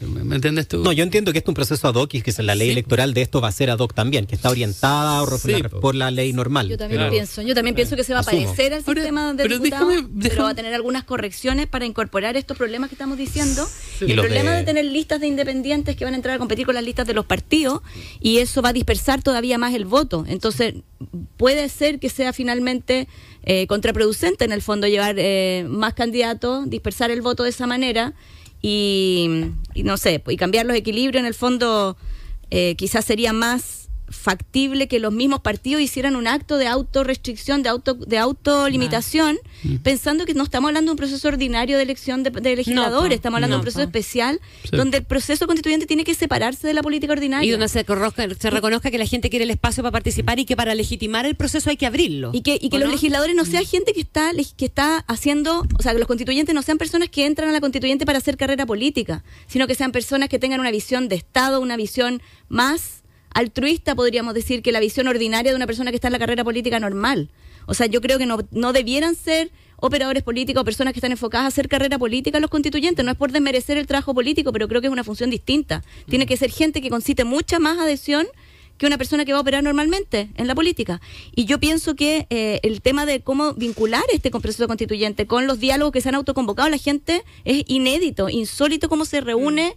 ¿Me, 0.02 0.24
me 0.24 0.36
entiendes 0.36 0.68
tú? 0.68 0.84
No, 0.84 0.92
yo 0.92 1.04
entiendo 1.04 1.32
que 1.32 1.40
esto 1.40 1.50
es 1.50 1.52
un 1.52 1.56
proceso 1.56 1.88
ad 1.88 1.96
hoc 1.96 2.14
y 2.14 2.22
que 2.22 2.32
la 2.44 2.54
ley 2.54 2.68
Sí. 2.68 2.72
electoral 2.74 3.14
de 3.16 3.22
esto 3.24 3.42
va 3.42 3.48
a 3.48 3.52
ser 3.52 3.72
ad 3.72 3.80
hoc 3.80 3.94
también, 3.96 4.28
que 4.28 4.36
está 4.36 4.50
orientada 4.52 5.26
por, 5.26 5.40
Sí, 5.40 5.52
la, 5.62 5.70
po. 5.70 5.80
por 5.80 5.96
la 5.96 6.12
ley 6.12 6.32
normal. 6.32 6.70
Yo 6.70 6.78
también 6.78 7.00
Claro. 7.00 7.12
pienso, 7.12 7.42
yo 7.42 7.56
también 7.56 7.74
pienso 7.76 7.96
que 7.96 8.04
se 8.04 8.14
va 8.14 8.20
a 8.20 8.22
Asumo. 8.22 8.44
parecer 8.44 8.74
al 8.76 8.84
sistema 8.86 9.34
de 9.34 9.44
pero 9.44 9.58
diputados, 9.58 9.88
déjame- 9.96 10.10
pero 10.30 10.44
va 10.44 10.50
a 10.52 10.56
tener 10.56 10.74
algunas 10.76 11.04
correcciones 11.06 11.66
para 11.68 11.86
incorporar 11.86 12.38
estos 12.38 12.56
problemas 12.56 12.90
que 12.90 12.96
estamos 12.96 13.18
diciendo. 13.18 13.68
Y 14.02 14.06
Y 14.06 14.12
el 14.12 14.20
problema 14.20 14.52
de- 14.52 14.58
de... 14.60 14.64
tener 14.64 14.86
listas 14.86 15.20
de 15.22 15.28
independientes 15.28 15.96
que 15.96 16.06
van 16.06 16.14
a 16.14 16.18
entrar 16.18 16.36
a 16.36 16.40
competir 16.40 16.68
con 16.68 16.76
las 16.76 16.84
listas 16.84 17.08
de 17.08 17.14
los 17.16 17.26
partidos 17.26 17.82
y 18.20 18.38
eso 18.38 18.62
va 18.62 18.70
a 18.70 18.74
dispersar 18.74 19.24
todavía 19.24 19.58
más 19.58 19.74
el 19.74 19.86
voto. 19.86 20.24
Entonces, 20.28 20.76
puede 21.38 21.68
ser 21.70 22.00
que 22.00 22.10
sea 22.10 22.32
finalmente 22.32 23.08
eh, 23.44 23.66
contraproducente 23.68 24.46
en 24.46 24.52
el 24.52 24.62
fondo 24.62 24.86
llevar 24.86 25.16
eh, 25.18 25.66
más 25.68 25.94
candidatos, 25.96 26.70
dispersar 26.70 27.10
el 27.10 27.22
voto 27.22 27.44
de 27.44 27.50
esa 27.50 27.66
manera 27.66 28.14
y, 28.62 29.52
y 29.74 29.84
no 29.84 29.98
sé, 29.98 30.24
y 30.28 30.38
cambiar 30.38 30.66
los 30.66 30.76
equilibrios 30.76 31.22
en 31.22 31.28
el 31.28 31.34
fondo 31.34 31.98
eh, 32.52 32.76
quizás 32.76 33.06
sería 33.06 33.34
más 33.34 33.89
factible 34.10 34.88
que 34.88 35.00
los 35.00 35.14
mismos 35.14 35.42
partidos 35.42 35.82
hicieran 35.82 36.16
un 36.16 36.28
acto 36.28 36.58
de 36.58 36.68
autorrestricción, 36.68 37.64
de 37.64 37.70
auto 37.70 37.94
de 37.94 38.18
autolimitación, 38.18 39.38
Mm. 39.64 39.76
pensando 39.78 40.26
que 40.26 40.34
no 40.34 40.44
estamos 40.44 40.70
hablando 40.70 40.90
de 40.90 40.94
un 40.94 40.98
proceso 40.98 41.28
ordinario 41.28 41.78
de 41.78 41.84
elección 41.84 42.24
de, 42.24 42.30
de 42.30 42.56
legisladores, 42.56 43.16
estamos 43.16 43.38
hablando 43.38 43.58
no, 43.58 43.62
de 43.64 43.68
un 43.68 43.74
proceso 43.74 43.84
especial 43.84 44.40
Sí. 44.64 44.76
donde 44.78 44.98
el 45.00 45.04
proceso 45.04 45.48
constituyente 45.48 45.86
tiene 45.86 46.04
que 46.04 46.14
separarse 46.16 46.66
de 46.66 46.74
la 46.74 46.82
política 46.82 47.12
ordinaria. 47.14 47.48
Y 47.48 47.52
donde 47.52 47.68
se, 47.68 47.86
se 48.40 48.50
reconozca 48.50 48.90
que 48.92 48.98
la 48.98 49.06
gente 49.06 49.30
quiere 49.30 49.44
el 49.44 49.52
espacio 49.52 49.84
para 49.84 49.92
participar 49.92 50.40
y 50.40 50.46
que 50.46 50.56
para 50.56 50.76
legitimar 50.76 51.26
el 51.26 51.36
proceso 51.36 51.70
hay 51.70 51.78
que 51.78 51.86
abrirlo. 51.86 52.32
Y 52.34 52.42
que, 52.42 52.58
y 52.62 52.70
que 52.70 52.78
¿O 52.78 52.80
los 52.80 52.90
legisladores 52.92 53.36
no 53.36 53.46
sean 53.46 53.66
gente 53.66 53.94
que 53.94 54.02
está, 54.02 54.32
que 54.56 54.66
está 54.66 55.00
haciendo, 55.08 55.66
o 55.78 55.82
sea, 55.82 55.92
que 55.94 56.00
los 56.00 56.08
constituyentes 56.08 56.56
no 56.56 56.62
sean 56.62 56.78
personas 56.78 57.10
que 57.10 57.26
entran 57.26 57.50
a 57.50 57.52
la 57.52 57.60
constituyente 57.62 58.06
para 58.06 58.18
hacer 58.20 58.38
carrera 58.38 58.66
política, 58.66 59.24
sino 59.48 59.68
que 59.68 59.76
sean 59.76 59.92
personas 59.92 60.30
que 60.30 60.40
tengan 60.40 60.60
una 60.60 60.72
visión 60.72 61.10
de 61.10 61.16
Estado, 61.16 61.60
una 61.60 61.76
visión 61.78 62.22
más 62.48 63.04
altruista, 63.34 63.96
podríamos 63.96 64.34
decir, 64.34 64.62
que 64.62 64.72
la 64.72 64.80
visión 64.80 65.08
ordinaria 65.08 65.52
de 65.52 65.56
una 65.56 65.68
persona 65.68 65.92
que 65.92 65.96
está 65.96 66.08
en 66.08 66.14
la 66.14 66.20
carrera 66.20 66.44
política 66.44 66.80
normal. 66.80 67.30
O 67.66 67.74
sea, 67.74 67.88
yo 67.88 68.02
creo 68.02 68.18
que 68.18 68.26
no, 68.26 68.40
no 68.52 68.74
debieran 68.74 69.16
ser 69.16 69.52
operadores 69.82 70.24
políticos 70.24 70.62
o 70.62 70.66
personas 70.66 70.94
que 70.94 71.00
están 71.00 71.12
enfocadas 71.12 71.46
a 71.46 71.48
hacer 71.48 71.70
carrera 71.70 71.98
política 71.98 72.40
los 72.40 72.50
constituyentes. 72.50 73.06
No 73.06 73.12
es 73.12 73.18
por 73.18 73.32
desmerecer 73.32 73.78
el 73.78 73.88
trabajo 73.88 74.14
político, 74.14 74.52
pero 74.52 74.68
creo 74.68 74.82
que 74.82 74.88
es 74.88 74.94
una 74.94 75.04
función 75.04 75.30
distinta. 75.30 75.84
Tiene 76.08 76.26
que 76.26 76.38
ser 76.38 76.52
gente 76.52 76.82
que 76.82 76.90
concite 76.90 77.24
mucha 77.24 77.60
más 77.60 77.78
adhesión 77.78 78.28
que 78.80 78.88
una 78.88 78.98
persona 78.98 79.26
que 79.26 79.34
va 79.34 79.40
a 79.40 79.42
operar 79.42 79.62
normalmente 79.62 80.30
en 80.36 80.48
la 80.48 80.56
política. 80.56 81.02
Y 81.36 81.46
yo 81.46 81.60
pienso 81.60 81.96
que 81.96 82.28
eh, 82.30 82.62
el 82.64 82.82
tema 82.82 83.06
de 83.06 83.20
cómo 83.20 83.54
vincular 83.54 84.04
este 84.14 84.32
proceso 84.32 84.68
constituyente 84.68 85.28
con 85.28 85.48
los 85.48 85.60
diálogos 85.60 85.92
que 85.92 86.02
se 86.02 86.10
han 86.10 86.16
autoconvocado 86.16 86.70
la 86.70 86.78
gente 86.78 87.24
es 87.44 87.64
inédito, 87.68 88.30
insólito 88.30 88.88
cómo 88.90 89.06
se 89.06 89.22
reúne. 89.22 89.76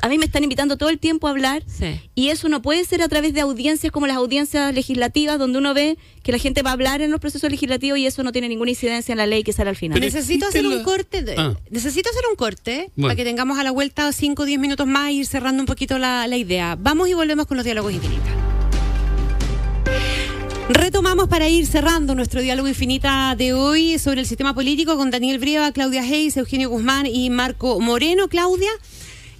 A 0.00 0.08
mí 0.08 0.16
me 0.18 0.24
están 0.24 0.42
invitando 0.42 0.78
todo 0.78 0.88
el 0.88 0.98
tiempo 0.98 1.26
a 1.26 1.30
hablar 1.30 1.62
Sí. 1.66 2.00
y 2.14 2.28
eso 2.30 2.48
no 2.48 2.62
puede 2.62 2.84
ser 2.84 3.02
a 3.02 3.08
través 3.08 3.34
de 3.34 3.40
audiencias 3.42 3.92
como 3.92 4.06
las 4.06 4.16
audiencias 4.16 4.72
legislativas 4.74 5.38
donde 5.38 5.58
uno 5.58 5.74
ve 5.74 5.98
que 6.22 6.32
la 6.32 6.38
gente 6.38 6.62
va 6.62 6.70
a 6.70 6.72
hablar 6.72 7.02
en 7.02 7.10
los 7.10 7.20
procesos 7.20 7.50
legislativos 7.50 7.98
y 7.98 8.06
eso 8.06 8.22
no 8.22 8.32
tiene 8.32 8.48
ninguna 8.48 8.70
incidencia 8.70 9.12
en 9.12 9.18
la 9.18 9.26
ley 9.26 9.42
que 9.44 9.52
sale 9.52 9.68
al 9.70 9.76
final. 9.76 9.98
Pero 10.00 10.06
necesito 10.12 10.46
hacer 10.46 10.66
un 10.66 10.82
corte. 10.82 11.22
de- 11.22 11.34
Ah. 11.36 11.54
Necesito 11.70 12.08
hacer 12.08 12.22
un 12.30 12.36
corte 12.36 12.90
Bueno. 12.96 13.08
para 13.08 13.16
que 13.16 13.24
tengamos 13.24 13.58
a 13.58 13.62
la 13.64 13.70
vuelta 13.72 14.10
5 14.12 14.44
o 14.44 14.46
10 14.46 14.58
minutos 14.58 14.86
más 14.86 15.10
e 15.10 15.12
ir 15.12 15.26
cerrando 15.26 15.62
un 15.62 15.66
poquito 15.66 15.98
la, 15.98 16.26
la 16.28 16.36
idea. 16.38 16.76
Vamos 16.80 17.08
y 17.08 17.14
volvemos 17.14 17.46
con 17.46 17.56
los 17.58 17.64
diálogos 17.64 17.92
infinitos. 17.92 18.30
Retomamos 20.70 21.28
para 21.28 21.46
ir 21.48 21.66
cerrando 21.66 22.14
nuestro 22.14 22.40
diálogo 22.40 22.68
infinita 22.68 23.34
de 23.36 23.52
hoy 23.52 23.98
sobre 23.98 24.20
el 24.22 24.26
sistema 24.26 24.54
político 24.54 24.96
con 24.96 25.10
Daniel 25.10 25.38
Brieva, 25.38 25.70
Claudia 25.72 26.00
Hayes, 26.02 26.38
Eugenio 26.38 26.70
Guzmán 26.70 27.04
y 27.06 27.28
Marco 27.28 27.78
Moreno. 27.80 28.28
Claudia, 28.28 28.70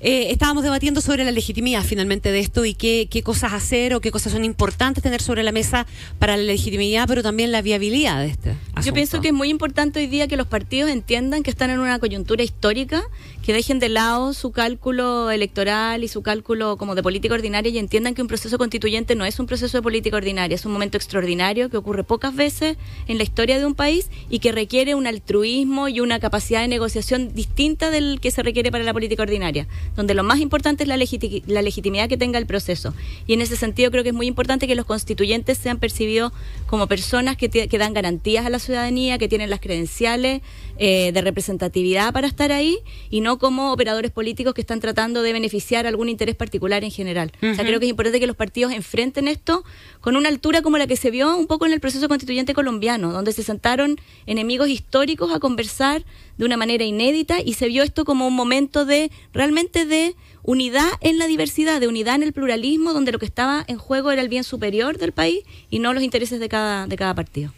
eh, 0.07 0.31
estábamos 0.31 0.63
debatiendo 0.65 1.01
sobre 1.01 1.25
la 1.25 1.31
legitimidad 1.31 1.83
finalmente 1.83 2.31
de 2.31 2.39
esto 2.39 2.67
y 2.67 2.75
qué, 2.75 3.09
qué 3.11 3.23
cosas 3.23 3.55
hacer 3.55 3.95
o 3.95 4.03
qué 4.03 4.11
cosas 4.11 4.35
son 4.35 4.45
importantes 4.45 5.03
tener 5.03 5.23
sobre 5.23 5.43
la 5.43 5.51
mesa 5.51 5.87
para 6.19 6.37
la 6.37 6.43
legitimidad, 6.43 7.09
pero 7.09 7.23
también 7.23 7.51
la 7.51 7.63
viabilidad 7.63 8.21
de 8.21 8.27
este. 8.27 8.51
Yo 8.51 8.57
asunto. 8.75 8.95
pienso 8.95 9.21
que 9.23 9.29
es 9.29 9.35
muy 9.35 9.49
importante 9.49 10.01
hoy 10.01 10.07
día 10.07 10.29
que 10.29 10.37
los 10.37 10.47
partidos 10.47 10.91
entiendan 10.91 11.43
que 11.43 11.49
están 11.49 11.71
en 11.71 11.81
una 11.81 11.99
coyuntura 11.99 12.43
histórica, 12.43 13.03
que 13.45 13.53
dejen 13.53 13.79
de 13.79 13.91
lado 13.91 14.33
su 14.33 14.53
cálculo 14.53 15.31
electoral 15.31 16.03
y 16.03 16.09
su 16.09 16.23
cálculo 16.23 16.79
como 16.79 16.95
de 16.95 17.03
política 17.03 17.35
ordinaria 17.35 17.71
y 17.71 17.77
entiendan 17.79 18.15
que 18.15 18.23
un 18.23 18.29
proceso 18.29 18.57
constituyente 18.57 19.17
no 19.17 19.27
es 19.27 19.39
un 19.39 19.47
proceso 19.47 19.77
de 19.77 19.83
política 19.83 20.17
ordinaria, 20.17 20.55
es 20.55 20.65
un 20.65 20.73
momento 20.73 20.97
extraordinario 20.97 21.69
que 21.69 21.77
ocurre 21.77 22.05
pocas 22.05 22.35
veces 22.35 22.79
en 23.07 23.19
la 23.19 23.23
historia 23.23 23.59
de 23.59 23.67
un 23.67 23.75
país 23.75 24.09
y 24.31 24.39
que 24.39 24.51
requiere 24.51 24.95
un 24.95 25.07
altruismo 25.07 25.89
y 25.89 26.01
una 26.01 26.21
capacidad 26.21 26.63
de 26.63 26.69
negociación 26.69 27.35
distinta 27.35 27.91
del 27.91 28.19
que 28.19 28.31
se 28.31 28.43
requiere 28.43 28.71
para 28.73 28.83
la 28.83 28.95
política 28.95 29.23
ordinaria, 29.23 29.67
donde 29.95 30.15
lo 30.15 30.25
más 30.25 30.41
importante 30.41 30.85
es 30.85 30.89
la, 30.89 30.97
legiti- 30.97 31.43
la 31.47 31.61
legitimidad 31.61 32.09
que 32.09 32.17
tenga 32.17 32.39
el 32.39 32.47
proceso. 32.47 32.95
Y 33.27 33.35
en 33.35 33.43
ese 33.43 33.57
sentido 33.57 33.91
creo 33.91 34.03
que 34.03 34.09
es 34.09 34.15
muy 34.15 34.27
importante 34.27 34.67
que 34.67 34.75
los 34.75 34.87
constituyentes 34.87 35.59
sean 35.59 35.79
percibidos 35.79 36.33
como 36.67 36.87
personas 36.87 37.37
que 37.37 37.79
dan 37.79 37.93
garantías 37.93 38.47
a 38.47 38.51
la 38.51 38.59
ciudadanía, 38.59 39.19
que 39.19 39.29
tienen 39.29 39.51
las 39.51 39.61
credenciales 39.61 40.41
eh, 40.79 41.13
de 41.13 41.21
representatividad 41.21 42.13
para 42.13 42.27
estar 42.27 42.51
ahí 42.53 42.79
y 43.11 43.21
no 43.21 43.39
como 43.39 43.73
operadores 43.73 44.11
políticos 44.11 44.55
que 44.55 44.61
están 44.61 44.81
tratando 44.81 45.23
de 45.23 45.33
beneficiar 45.33 45.87
algún 45.87 46.09
interés 46.09 46.35
particular 46.35 46.85
en 46.85 46.91
general. 46.91 47.33
O 47.37 47.55
sea, 47.55 47.65
creo 47.65 47.79
que 47.79 47.87
es 47.87 47.91
importante 47.91 48.21
que 48.21 48.27
los 48.27 48.37
partidos 48.37 48.73
enfrenten 48.73 49.29
esto 49.29 49.65
con 50.01 50.17
una 50.17 50.29
altura 50.29 50.63
como 50.63 50.79
la 50.79 50.87
que 50.87 50.97
se 50.97 51.11
vio 51.11 51.37
un 51.37 51.47
poco 51.47 51.67
en 51.67 51.73
el 51.73 51.81
proceso 51.81 52.09
constituyente 52.09 52.55
colombiano, 52.55 53.13
donde 53.13 53.33
se 53.33 53.43
sentaron 53.43 53.97
enemigos 54.27 54.69
históricos 54.69 55.33
a 55.33 55.39
conversar 55.39 56.05
de 56.39 56.45
una 56.45 56.57
manera 56.57 56.85
inédita 56.85 57.41
y 57.41 57.55
se 57.55 57.69
vio 57.69 57.83
esto 57.83 58.05
como 58.05 58.27
un 58.27 58.35
momento 58.35 58.85
de 58.85 59.11
realmente 59.33 59.87
de 59.87 60.17
unidad 60.43 60.89
en 61.01 61.19
la 61.19 61.27
diversidad, 61.27 61.81
de 61.81 61.89
unidad 61.89 62.17
en 62.17 62.23
el 62.23 62.33
pluralismo, 62.33 62.93
donde 62.93 63.13
lo 63.13 63.19
que 63.19 63.27
estaba 63.27 63.65
en 63.67 63.79
juego 63.79 64.11
era 64.11 64.23
el 64.23 64.29
bien 64.29 64.45
superior 64.45 64.99
del 64.99 65.13
país 65.13 65.45
y 65.71 65.79
no 65.79 65.95
los 65.95 66.03
intereses 66.03 66.41
de 66.41 66.49
cada, 66.49 66.87
de 66.87 66.97
cada 66.97 67.15
partido. 67.15 67.53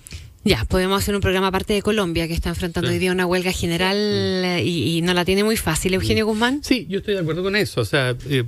Ya, 0.47 0.65
podemos 0.65 1.03
hacer 1.03 1.13
un 1.17 1.21
programa 1.21 1.49
aparte 1.49 1.73
de 1.75 1.83
Colombia, 1.83 2.29
que 2.29 2.35
está 2.35 2.51
enfrentando 2.51 2.89
Sí. 2.89 2.95
hoy 2.95 3.01
día 3.01 3.11
una 3.11 3.27
huelga 3.27 3.51
general 3.51 4.61
y, 4.65 4.97
y 4.97 5.03
no 5.03 5.13
la 5.13 5.25
tiene 5.25 5.43
muy 5.43 5.57
fácil. 5.57 5.93
Eugenio 5.95 6.25
Guzmán. 6.25 6.61
Sí, 6.63 6.87
yo 6.89 7.01
estoy 7.01 7.15
de 7.15 7.21
acuerdo 7.21 7.43
con 7.43 7.57
eso. 7.57 7.81
O 7.81 7.85
sea, 7.85 8.11
eh, 8.31 8.45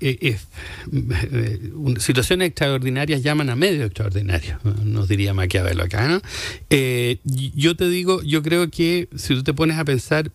eh, 0.00 0.36
eh, 0.90 1.70
situaciones 1.98 2.46
extraordinarias 2.50 3.24
llaman 3.24 3.50
a 3.50 3.56
medios 3.56 3.84
extraordinarios, 3.86 4.64
nos 4.84 5.08
diría 5.08 5.34
Maquiavelo 5.34 5.82
acá, 5.82 6.06
¿no? 6.06 6.22
Yo 7.56 7.74
te 7.74 7.88
digo, 7.88 8.22
yo 8.22 8.44
creo 8.44 8.70
que 8.70 9.08
si 9.16 9.34
tú 9.34 9.42
te 9.42 9.52
pones 9.52 9.76
a 9.76 9.84
pensar, 9.84 10.30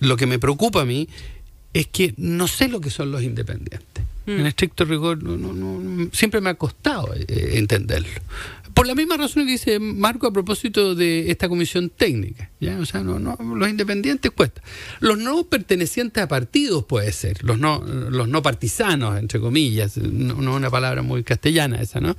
lo 0.00 0.16
que 0.16 0.26
me 0.26 0.38
preocupa 0.38 0.82
a 0.82 0.84
mí 0.84 1.08
es 1.74 1.88
que 1.88 2.14
no 2.16 2.46
sé 2.46 2.68
lo 2.68 2.80
que 2.80 2.90
son 2.90 3.10
los 3.10 3.24
independientes. 3.24 4.04
En 4.26 4.46
estricto 4.46 4.84
rigor, 4.84 5.20
no, 5.24 5.36
no, 5.36 5.52
no, 5.52 6.08
siempre 6.12 6.40
me 6.40 6.50
ha 6.50 6.54
costado 6.54 7.12
entenderlo. 7.26 8.08
Por 8.74 8.86
la 8.86 8.94
misma 8.94 9.16
razón 9.16 9.46
que 9.46 9.52
dice 9.52 9.78
Marco 9.78 10.26
a 10.26 10.32
propósito 10.32 10.94
de 10.94 11.30
esta 11.30 11.48
comisión 11.48 11.90
técnica. 11.90 12.50
¿ya? 12.60 12.78
O 12.78 12.86
sea, 12.86 13.02
no, 13.02 13.18
no, 13.18 13.36
los 13.56 13.68
independientes 13.68 14.30
cuesta. 14.30 14.62
Los 15.00 15.18
no 15.18 15.44
pertenecientes 15.44 16.22
a 16.22 16.28
partidos 16.28 16.84
puede 16.84 17.12
ser, 17.12 17.42
los 17.44 17.58
no, 17.58 17.78
los 17.80 18.28
no 18.28 18.42
partisanos, 18.42 19.18
entre 19.18 19.40
comillas, 19.40 19.96
no, 19.96 20.34
es 20.34 20.56
una 20.56 20.70
palabra 20.70 21.02
muy 21.02 21.22
castellana 21.24 21.80
esa, 21.80 22.00
¿no? 22.00 22.14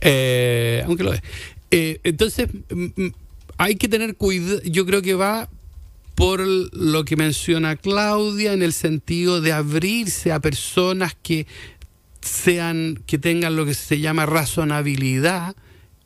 Eh, 0.00 0.82
aunque 0.86 1.04
lo 1.04 1.12
es. 1.12 1.22
Eh, 1.70 2.00
entonces, 2.04 2.48
mm, 2.70 2.84
mm, 2.96 3.12
hay 3.58 3.76
que 3.76 3.88
tener 3.88 4.16
cuidado, 4.16 4.60
yo 4.64 4.86
creo 4.86 5.02
que 5.02 5.14
va 5.14 5.48
por 6.14 6.40
lo 6.40 7.04
que 7.04 7.16
menciona 7.16 7.76
Claudia 7.76 8.52
en 8.52 8.62
el 8.62 8.72
sentido 8.72 9.40
de 9.40 9.52
abrirse 9.52 10.32
a 10.32 10.40
personas 10.40 11.14
que 11.22 11.46
sean 12.22 13.02
que 13.06 13.18
tengan 13.18 13.54
lo 13.54 13.66
que 13.66 13.74
se 13.74 14.00
llama 14.00 14.26
razonabilidad 14.26 15.54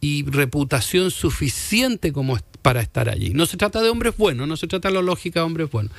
y 0.01 0.25
reputación 0.25 1.11
suficiente 1.11 2.13
como 2.13 2.39
para 2.63 2.81
estar 2.81 3.09
allí. 3.09 3.31
No 3.31 3.47
se 3.47 3.57
trata 3.57 3.83
de 3.83 3.91
hombres 3.91 4.17
buenos, 4.17 4.49
no 4.49 4.57
se 4.57 4.67
trata 4.67 4.89
de 4.89 4.95
la 4.95 5.03
lógica 5.03 5.41
de 5.41 5.47
hombres 5.47 5.71
buenos. 5.71 5.93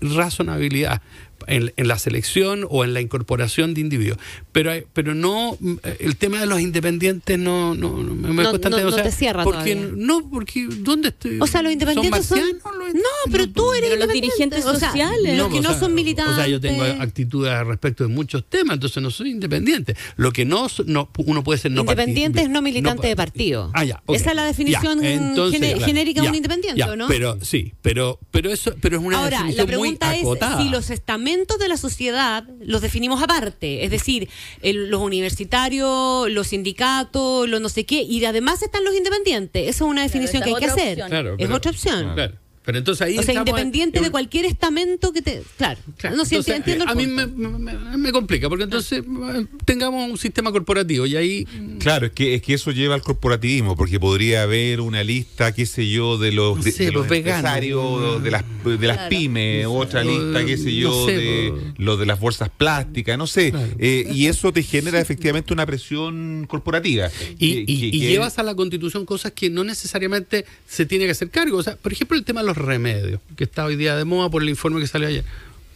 Razonabilidad 0.00 1.02
en, 1.46 1.72
en 1.76 1.88
la 1.88 1.98
selección 1.98 2.66
o 2.68 2.84
en 2.84 2.94
la 2.94 3.00
incorporación 3.00 3.74
de 3.74 3.80
individuos. 3.80 4.18
Pero, 4.52 4.70
hay- 4.72 4.84
pero 4.92 5.14
no, 5.14 5.56
mm, 5.60 5.74
el 6.00 6.16
tema 6.16 6.40
de 6.40 6.46
los 6.46 6.60
independientes 6.60 7.38
no, 7.38 7.74
no, 7.74 8.02
no 8.02 8.14
me 8.14 8.28
No- 8.28 8.50
cuesta 8.50 8.68
no- 8.70 8.76
entender. 8.78 8.84
no 8.84 9.02
te 9.02 9.12
cierra 9.12 9.44
porque, 9.44 9.74
todavía. 9.76 9.94
No, 9.96 10.28
porque 10.30 10.66
¿dónde 10.78 11.08
estoy? 11.08 11.38
O 11.40 11.46
sea, 11.46 11.62
los 11.62 11.72
independientes 11.72 12.26
son. 12.26 12.38
los- 12.40 12.94
no, 12.94 13.00
pero 13.30 13.48
tú 13.48 13.72
eres 13.72 13.90
Pero 13.90 14.06
los 14.06 14.14
independiente. 14.14 14.20
dirigentes 14.20 14.66
O 14.66 14.74
sea, 14.76 14.88
sociales. 14.90 15.38
los 15.38 15.48
que 15.48 15.58
o 15.58 15.62
no 15.62 15.70
sea, 15.70 15.80
son 15.80 15.94
militantes. 15.94 16.32
O 16.34 16.36
sea, 16.36 16.46
yo 16.48 16.60
tengo 16.60 16.82
actitudes 16.84 17.52
al 17.52 17.66
respecto 17.66 18.04
de 18.04 18.08
muchos 18.12 18.44
temas, 18.48 18.74
entonces 18.74 19.02
no 19.02 19.10
soy 19.10 19.30
independiente. 19.30 19.96
Lo 20.16 20.32
que 20.32 20.44
no, 20.44 20.66
no 20.86 21.08
uno 21.18 21.42
puede 21.44 21.58
ser 21.58 21.70
no 21.72 21.82
Independiente 21.82 22.42
es 22.42 22.50
no 22.50 22.62
militante 22.62 23.06
de 23.08 23.16
pa- 23.16 23.22
partido. 23.22 23.70
Ah, 23.74 23.84
ya. 23.84 24.02
Esa 24.08 24.30
es 24.30 24.36
la 24.36 24.44
definición 24.44 25.00
Ya, 25.00 25.12
entonces, 25.12 25.60
gene- 25.60 25.72
claro, 25.74 25.86
genérica 25.86 26.22
de 26.22 26.28
un 26.28 26.34
independiente, 26.34 26.78
ya, 26.78 26.90
¿o 26.90 26.96
no? 26.96 27.06
Pero 27.08 27.38
sí, 27.42 27.72
pero 27.82 28.18
pero 28.30 28.50
eso 28.50 28.74
pero 28.80 28.98
es 28.98 29.02
una 29.04 29.18
Ahora, 29.18 29.44
la 29.50 29.64
pregunta 29.66 30.08
muy 30.22 30.36
es 30.36 30.56
si 30.58 30.68
los 30.68 30.90
estamentos 30.90 31.31
de 31.58 31.68
la 31.68 31.76
sociedad 31.76 32.44
los 32.60 32.80
definimos 32.80 33.22
aparte, 33.22 33.84
es 33.84 33.90
decir, 33.90 34.28
el- 34.62 34.88
los 34.90 35.00
universitarios, 35.00 36.30
los 36.30 36.48
sindicatos, 36.48 37.48
los 37.48 37.60
no 37.60 37.68
sé 37.68 37.84
qué, 37.84 38.02
y 38.02 38.24
además 38.24 38.62
están 38.62 38.84
los 38.84 38.94
independientes. 38.94 39.62
Esa 39.68 39.84
es 39.84 39.90
una 39.90 40.02
definición 40.02 40.42
que 40.42 40.50
hay 40.50 40.56
que 40.56 40.66
hacer. 40.66 40.98
Claro, 41.08 41.32
es 41.32 41.36
pero- 41.38 41.56
otra 41.56 41.70
opción. 41.70 42.14
Claro. 42.14 42.34
Pero 42.64 42.78
entonces 42.78 43.02
ahí 43.06 43.18
O 43.18 43.22
sea, 43.22 43.34
independiente 43.34 43.98
en- 43.98 44.04
de 44.04 44.10
cualquier 44.10 44.44
estamento 44.44 45.12
que 45.12 45.20
te... 45.20 45.42
Claro, 45.58 45.80
Claro, 45.96 46.16
no 46.16 46.24
sé, 46.24 46.36
entonces, 46.36 46.56
entiendo 46.56 46.84
el 46.84 46.90
a 46.90 46.94
mí 46.94 47.06
me, 47.08 47.26
me- 47.26 47.96
me 47.96 48.12
complica 48.12 48.48
porque 48.48 48.64
entonces 48.64 49.02
eh, 49.02 49.46
tengamos 49.64 50.08
un 50.10 50.16
sistema 50.16 50.52
corporativo 50.52 51.04
y 51.06 51.16
ahí 51.16 51.44
Claro, 51.80 52.06
es 52.06 52.12
que, 52.12 52.34
es 52.34 52.42
que 52.42 52.54
eso 52.54 52.70
lleva 52.70 52.94
al 52.94 53.02
corporativismo, 53.02 53.74
porque 53.76 53.98
podría 53.98 54.42
haber 54.44 54.80
una 54.80 55.02
lista, 55.02 55.52
qué 55.52 55.66
sé 55.66 55.88
yo, 55.88 56.18
de 56.18 56.30
los, 56.30 56.58
No 56.58 56.62
de- 56.62 56.70
sé, 56.72 56.84
de 56.86 56.92
los 56.92 57.06
los 57.08 57.16
empresarios, 57.16 58.22
de 58.22 58.30
las, 58.30 58.44
de 58.64 58.86
las 58.86 58.96
Claro. 58.96 59.08
pymes, 59.10 59.66
otra 59.68 60.04
lista, 60.04 60.44
qué 60.44 60.56
sé 60.56 60.64
no 60.66 60.70
yo, 60.70 61.06
sé, 61.06 61.16
de 61.16 61.50
o- 61.50 61.58
lo 61.78 61.96
de 61.96 62.06
las 62.06 62.20
bolsas 62.20 62.48
plásticas, 62.48 63.18
no 63.18 63.26
sé. 63.26 63.50
Claro. 63.50 63.68
Eh, 63.78 64.06
y 64.14 64.26
eso 64.26 64.52
te 64.52 64.62
genera 64.62 65.00
efectivamente 65.00 65.52
una 65.52 65.66
presión 65.66 66.46
corporativa. 66.48 67.08
Y, 67.38 67.54
Que- 67.54 67.60
y- 67.60 67.64
que- 67.66 67.72
y 67.96 68.00
que- 68.00 68.06
llevas 68.08 68.38
a 68.38 68.42
la 68.44 68.54
constitución 68.54 69.04
cosas 69.04 69.32
que 69.32 69.50
no 69.50 69.64
necesariamente 69.64 70.44
se 70.68 70.86
tiene 70.86 71.06
que 71.06 71.10
hacer 71.10 71.28
cargo. 71.30 71.56
O 71.58 71.62
sea, 71.62 71.76
por 71.76 71.92
ejemplo, 71.92 72.16
el 72.16 72.24
tema 72.24 72.40
de 72.40 72.46
los 72.46 72.51
remedios, 72.56 73.20
que 73.36 73.44
está 73.44 73.64
hoy 73.64 73.76
día 73.76 73.96
de 73.96 74.04
moda 74.04 74.30
por 74.30 74.42
el 74.42 74.48
informe 74.48 74.80
que 74.80 74.86
salió 74.86 75.08
ayer. 75.08 75.24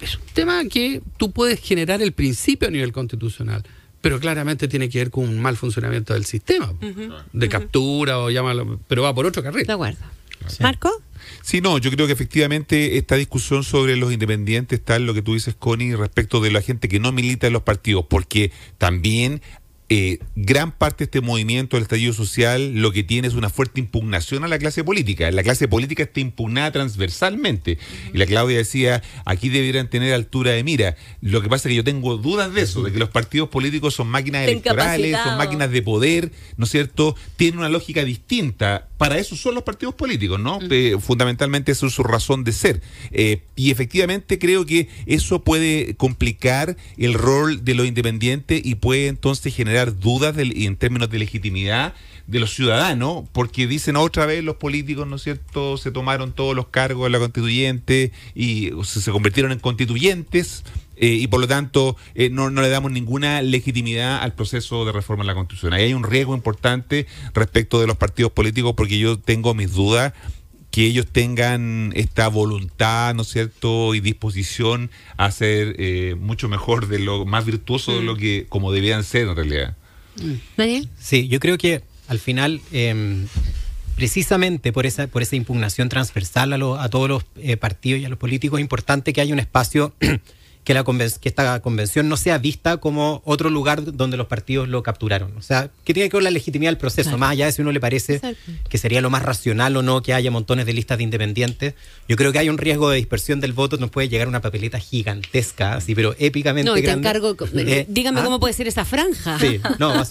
Es 0.01 0.17
un 0.17 0.23
tema 0.35 0.65
que 0.67 1.01
tú 1.17 1.31
puedes 1.31 1.61
generar 1.61 2.03
el 2.03 2.13
principio 2.13 2.69
a 2.69 2.71
nivel 2.71 2.93
constitucional, 2.93 3.65
pero 4.01 4.21
claramente 4.21 4.69
tiene 4.69 4.89
que 4.89 4.99
ver 4.99 5.11
con 5.11 5.25
un 5.25 5.41
mal 5.41 5.57
funcionamiento 5.57 6.15
del 6.15 6.25
sistema, 6.25 6.73
de 7.33 7.49
captura 7.49 8.19
o 8.19 8.31
llámalo, 8.31 8.79
pero 8.89 9.03
va 9.03 9.15
por 9.15 9.27
otro 9.27 9.43
carril. 9.43 9.67
De 9.67 9.73
acuerdo. 9.73 10.05
¿Marco? 10.61 10.91
Sí, 11.43 11.61
no, 11.61 11.79
yo 11.79 11.91
creo 11.91 12.07
que 12.07 12.13
efectivamente 12.13 12.99
esta 12.99 13.17
discusión 13.17 13.65
sobre 13.65 13.97
los 13.97 14.13
independientes 14.13 14.79
está 14.79 14.97
en 14.97 15.07
lo 15.07 15.15
que 15.15 15.23
tú 15.23 15.35
dices, 15.35 15.55
Connie, 15.59 15.95
respecto 15.95 16.41
de 16.41 16.51
la 16.51 16.61
gente 16.61 16.89
que 16.89 17.01
no 17.01 17.13
milita 17.13 17.47
en 17.47 17.53
los 17.53 17.63
partidos, 17.63 18.07
porque 18.09 18.53
también 18.79 19.43
eh, 19.89 20.19
gran 20.35 20.73
parte 20.73 20.99
de 20.99 21.05
este 21.05 21.21
movimiento 21.21 21.77
del 21.77 21.85
estallido 21.85 22.13
social 22.13 22.75
lo 22.75 22.91
que 22.91 23.05
tiene 23.05 23.29
es 23.29 23.35
una 23.35 23.51
fuerte 23.51 23.79
impugnación 23.79 24.43
a 24.43 24.49
la 24.49 24.59
clase 24.59 24.83
política. 24.83 25.31
La 25.31 25.45
clase 25.45 25.69
política 25.69 26.03
está 26.03 26.19
impugnada 26.19 26.73
transversalmente. 26.73 27.79
Y 28.13 28.19
la 28.19 28.27
Claudia 28.27 28.57
decía, 28.57 29.03
aquí 29.25 29.49
deberían 29.49 29.89
tener 29.89 30.13
altura 30.13 30.53
de 30.53 30.65
mira. 30.65 30.97
Lo 31.21 31.41
que 31.41 31.49
pasa 31.49 31.69
es 31.69 31.73
que 31.73 31.77
yo 31.77 31.85
tengo 31.85 32.17
dudas 32.17 32.53
de 32.53 32.63
eso, 32.63 32.83
de 32.83 32.91
que 32.91 32.99
los 32.99 33.11
partidos 33.11 33.49
políticos 33.49 33.95
son 33.95 34.09
máquinas 34.09 34.49
electorales, 34.49 35.17
son 35.23 35.39
máquinas 35.39 35.71
de 35.71 35.83
poder, 35.83 36.33
¿no 36.57 36.65
es 36.65 36.71
cierto? 36.73 37.15
Tienen 37.37 37.61
una 37.61 37.69
lógica 37.69 38.05
distinta. 38.05 38.89
Para 38.99 39.19
eso 39.19 39.37
son 39.37 39.55
los 39.55 39.63
partidos 39.63 39.95
políticos, 39.95 40.41
¿no? 40.41 40.59
Eh, 40.69 40.97
fundamentalmente 40.99 41.71
eso 41.71 41.87
es 41.87 41.93
su 41.93 42.03
razón 42.03 42.43
de 42.43 42.53
ser. 42.53 42.81
Eh, 43.13 43.43
y 43.55 43.71
efectivamente 43.71 44.41
creo 44.41 44.67
que 44.67 44.89
eso 45.07 45.45
puede 45.45 45.95
complicar 45.95 46.77
el 46.97 47.15
rol 47.15 47.65
de 47.65 47.75
los 47.75 47.87
independientes 47.87 48.61
y 48.65 48.77
puede 48.77 49.07
entonces 49.07 49.55
generar 49.55 49.76
dudas 49.85 50.37
en 50.39 50.77
términos 50.77 51.11
de 51.11 51.19
legitimidad 51.19 51.95
de 52.27 52.41
los 52.41 52.55
ciudadanos, 52.55 53.25
porque 53.33 53.67
dicen 53.67 53.97
otra 53.97 54.27
vez 54.27 54.43
los 54.43 54.57
políticos, 54.57 55.07
¿no 55.07 55.17
es 55.17 55.23
cierto?, 55.23 55.77
se 55.77 55.93
tomaron 55.93 56.33
todos 56.33 56.57
los 56.57 56.69
cargos 56.69 57.05
de 57.05 57.11
la 57.11 57.19
constituyente 57.19 58.13
y 58.35 58.71
se, 58.85 59.11
convirtieron 59.13 59.53
en 59.53 59.61
constituyentes. 59.61 60.65
Eh, 60.99 61.09
y 61.09 61.27
por 61.27 61.41
lo 61.41 61.47
tanto 61.47 61.95
eh, 62.15 62.31
no, 62.31 62.49
no, 62.49 62.63
le 62.63 62.71
damos 62.71 62.91
ninguna 62.91 63.43
legitimidad 63.43 64.23
al 64.23 64.33
proceso 64.33 64.87
de 64.87 64.93
reforma 64.93 65.25
de 65.25 65.29
la 65.29 65.35
Constitución. 65.35 65.75
Ahí 65.75 65.85
hay 65.85 65.93
un 65.93 66.05
riesgo 66.05 66.35
importante 66.35 67.07
respecto 67.35 67.79
de 67.79 67.87
los 67.87 67.99
partidos 67.99 68.33
políticos 68.33 68.73
porque 68.75 68.99
yo 68.99 69.19
tengo 69.19 69.53
mis 69.53 69.73
dudas 69.73 70.15
que 70.77 70.85
ellos 70.85 71.07
tengan 71.07 71.91
esta 71.97 72.29
voluntad, 72.29 73.15
¿no 73.15 73.23
es 73.23 73.29
cierto?, 73.29 73.95
y 73.95 74.01
disposición 74.01 74.91
a 75.17 75.31
ser 75.31 75.75
eh, 75.79 76.17
mucho 76.21 76.51
mejor 76.51 76.89
de 76.89 76.99
lo 76.99 77.25
más 77.25 77.47
virtuoso 77.47 77.97
de 77.97 78.03
lo 78.03 78.15
mm. 78.15 78.19
que 78.19 78.47
como 78.51 78.71
debían 78.73 79.03
ser 79.03 79.29
en 79.29 79.37
realidad. 79.37 79.75
¿Daniel? 80.55 80.91
Sí, 80.99 81.29
yo 81.29 81.41
creo 81.41 81.57
que 81.57 81.81
al 82.09 82.19
final, 82.19 82.61
em, 82.73 83.27
precisamente 83.95 84.71
por 84.71 84.85
esa, 84.85 85.07
por 85.07 85.23
esa 85.23 85.35
impugnación 85.35 85.89
transversal 85.89 86.53
a, 86.53 86.83
a 86.83 86.89
todos 86.91 87.09
los 87.09 87.25
eh, 87.37 87.57
partidos 87.57 88.03
y 88.03 88.05
a 88.05 88.11
los 88.11 88.19
políticos, 88.19 88.59
es 88.59 88.63
importante 88.63 89.15
que 89.15 89.23
haya 89.23 89.33
un 89.33 89.41
espacio 89.41 89.95
que, 90.67 90.75
la 90.75 90.83
que 90.83 91.29
esta 91.29 91.61
convención 91.61 92.09
no 92.09 92.17
sea 92.17 92.39
vista 92.39 92.79
como 92.79 93.23
otro 93.25 93.51
lugar 93.51 93.95
donde 93.95 94.17
los 94.17 94.27
partidos 94.27 94.69
lo 94.69 94.83
capturaron. 94.83 95.33
O 95.37 95.41
sea, 95.41 95.71
que 95.85 95.95
tiene 95.95 96.11
que 96.11 96.17
ver 96.17 96.25
la 96.25 96.33
legitimidad 96.33 96.73
del 96.73 96.77
proceso, 96.77 97.17
más 97.17 97.31
allá 97.31 97.47
de 97.47 97.53
si 97.53 97.63
uno 97.63 97.71
le 97.71 97.79
parece 97.79 98.21
que 98.69 98.77
sería 98.77 99.01
lo 99.01 99.09
más 99.09 99.23
racional 99.23 99.77
o 99.77 99.83
no 99.83 100.03
que 100.03 100.13
haya 100.13 100.29
montones 100.33 100.67
de 100.67 100.73
listas 100.73 100.99
de 100.99 101.05
independientes. 101.05 101.75
Yo 102.09 102.17
creo 102.17 102.33
que 102.33 102.41
hay 102.41 102.49
un 102.49 102.59
riesgo 102.59 102.91
de 102.91 102.97
dispersión 102.97 103.39
del 103.39 103.53
voto, 103.53 103.77
nos 103.77 103.91
puede 103.91 104.09
llegar 104.09 104.27
una 104.27 104.41
papeleta 104.41 104.81
gigantesca, 104.81 105.75
así, 105.75 105.95
pero 105.95 106.17
épicamente 106.19 106.69
no, 106.69 106.77
y 106.77 106.83
te 106.83 106.91
encargo, 106.91 107.37
eh, 107.55 107.87
dígame 107.89 108.19
¿ah? 108.19 108.25
cómo 108.25 108.41
puede 108.41 108.53
ser 108.53 108.67
esa 108.67 108.85
franja. 108.85 109.39
Sí, 109.39 109.61
no, 109.79 110.03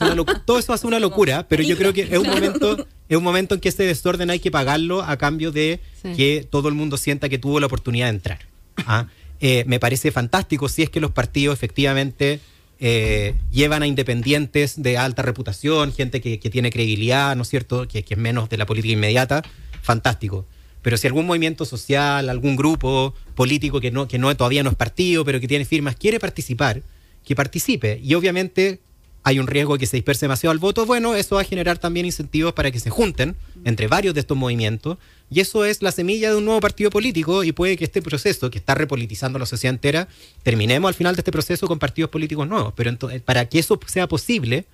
todo 0.46 0.58
eso 0.58 0.70
va 0.70 0.76
a 0.76 0.78
ser 0.78 0.88
una 0.88 1.00
locura, 1.02 1.46
pero 1.50 1.64
yo 1.64 1.78
creo 1.78 1.92
que 1.92 2.04
es 2.04 2.18
un 2.18 2.28
momento 2.28 2.88
es 3.10 3.18
un 3.18 3.24
momento 3.26 3.56
en 3.56 3.60
que 3.60 3.68
ese 3.68 3.84
desorden 3.84 4.30
hay 4.30 4.40
que 4.40 4.52
pagarlo 4.52 5.04
a 5.04 5.18
cambio 5.18 5.52
de 5.52 5.82
que 6.16 6.48
todo 6.50 6.70
el 6.70 6.76
mundo 6.76 6.96
sienta 6.96 7.28
que 7.28 7.38
tuvo 7.38 7.60
la 7.60 7.66
oportunidad 7.66 8.06
de 8.06 8.12
entrar. 8.12 8.40
¿ah? 8.88 9.08
Eh, 9.40 9.64
me 9.68 9.80
parece 9.80 10.12
fantástico 10.12 10.70
si 10.70 10.84
es 10.84 10.90
que 10.90 11.00
los 11.00 11.12
partidos 11.12 11.54
efectivamente 11.54 12.40
eh, 12.80 13.36
llevan 13.52 13.84
a 13.84 13.88
independientes 13.88 14.82
de 14.82 14.98
alta 14.98 15.22
reputación, 15.22 15.94
gente 15.94 16.22
que, 16.22 16.38
tiene 16.38 16.72
credibilidad, 16.72 17.36
¿no 17.36 17.44
es 17.44 17.50
cierto?, 17.50 17.88
que, 17.88 18.06
es 18.08 18.18
menos 18.18 18.50
de 18.50 18.58
la 18.58 18.66
política 18.66 18.94
inmediata, 18.94 19.44
fantástico. 19.82 20.46
Pero 20.82 20.98
si 20.98 21.08
algún 21.08 21.26
movimiento 21.26 21.66
social, 21.66 22.30
algún 22.30 22.56
grupo 22.56 23.16
político 23.34 23.82
que 23.82 23.92
no, 23.92 24.08
que 24.08 24.20
no 24.20 24.36
todavía 24.36 24.62
no 24.62 24.70
es 24.70 24.76
partido, 24.76 25.26
pero 25.26 25.40
que 25.40 25.48
tiene 25.48 25.66
firmas, 25.66 25.96
quiere 25.96 26.20
participar, 26.20 26.84
que 27.24 27.36
participe. 27.36 28.00
Y 28.04 28.14
obviamente 28.14 28.80
hay 29.24 29.40
un 29.40 29.48
riesgo 29.48 29.74
de 29.74 29.80
que 29.80 29.88
se 29.88 29.98
disperse 29.98 30.26
demasiado 30.26 30.54
el 30.54 30.60
voto, 30.60 30.86
bueno, 30.86 31.16
eso 31.16 31.36
va 31.36 31.42
a 31.42 31.46
generar 31.46 31.80
también 31.80 32.06
incentivos 32.06 32.54
para 32.54 32.70
que 32.70 32.80
se 32.80 32.92
junten 32.92 33.36
entre 33.64 33.88
varios 33.88 34.14
de 34.14 34.20
estos 34.20 34.38
movimientos 34.38 35.00
y 35.30 35.40
eso 35.40 35.66
es 35.66 35.82
la 35.82 35.92
semilla 35.92 36.30
de 36.30 36.36
un 36.36 36.46
nuevo 36.46 36.60
partido 36.60 36.90
político 36.90 37.44
y 37.44 37.52
puede 37.52 37.78
que 37.78 37.84
este 37.84 38.02
proceso, 38.02 38.52
que 38.52 38.58
está 38.58 38.76
repolitizando 38.76 39.40
la 39.40 39.46
sociedad 39.46 39.74
entera, 39.74 40.08
terminemos 40.44 40.88
al 40.88 40.94
final 40.94 41.16
de 41.16 41.22
este 41.22 41.32
proceso 41.32 41.68
con 41.68 41.80
partidos 41.80 42.12
políticos 42.12 42.48
nuevos. 42.48 42.74
Pero 42.76 42.90
entonces, 42.90 43.22
para 43.22 43.46
que 43.50 43.60
eso 43.60 43.80
sea 43.88 44.08
posible, 44.08 44.66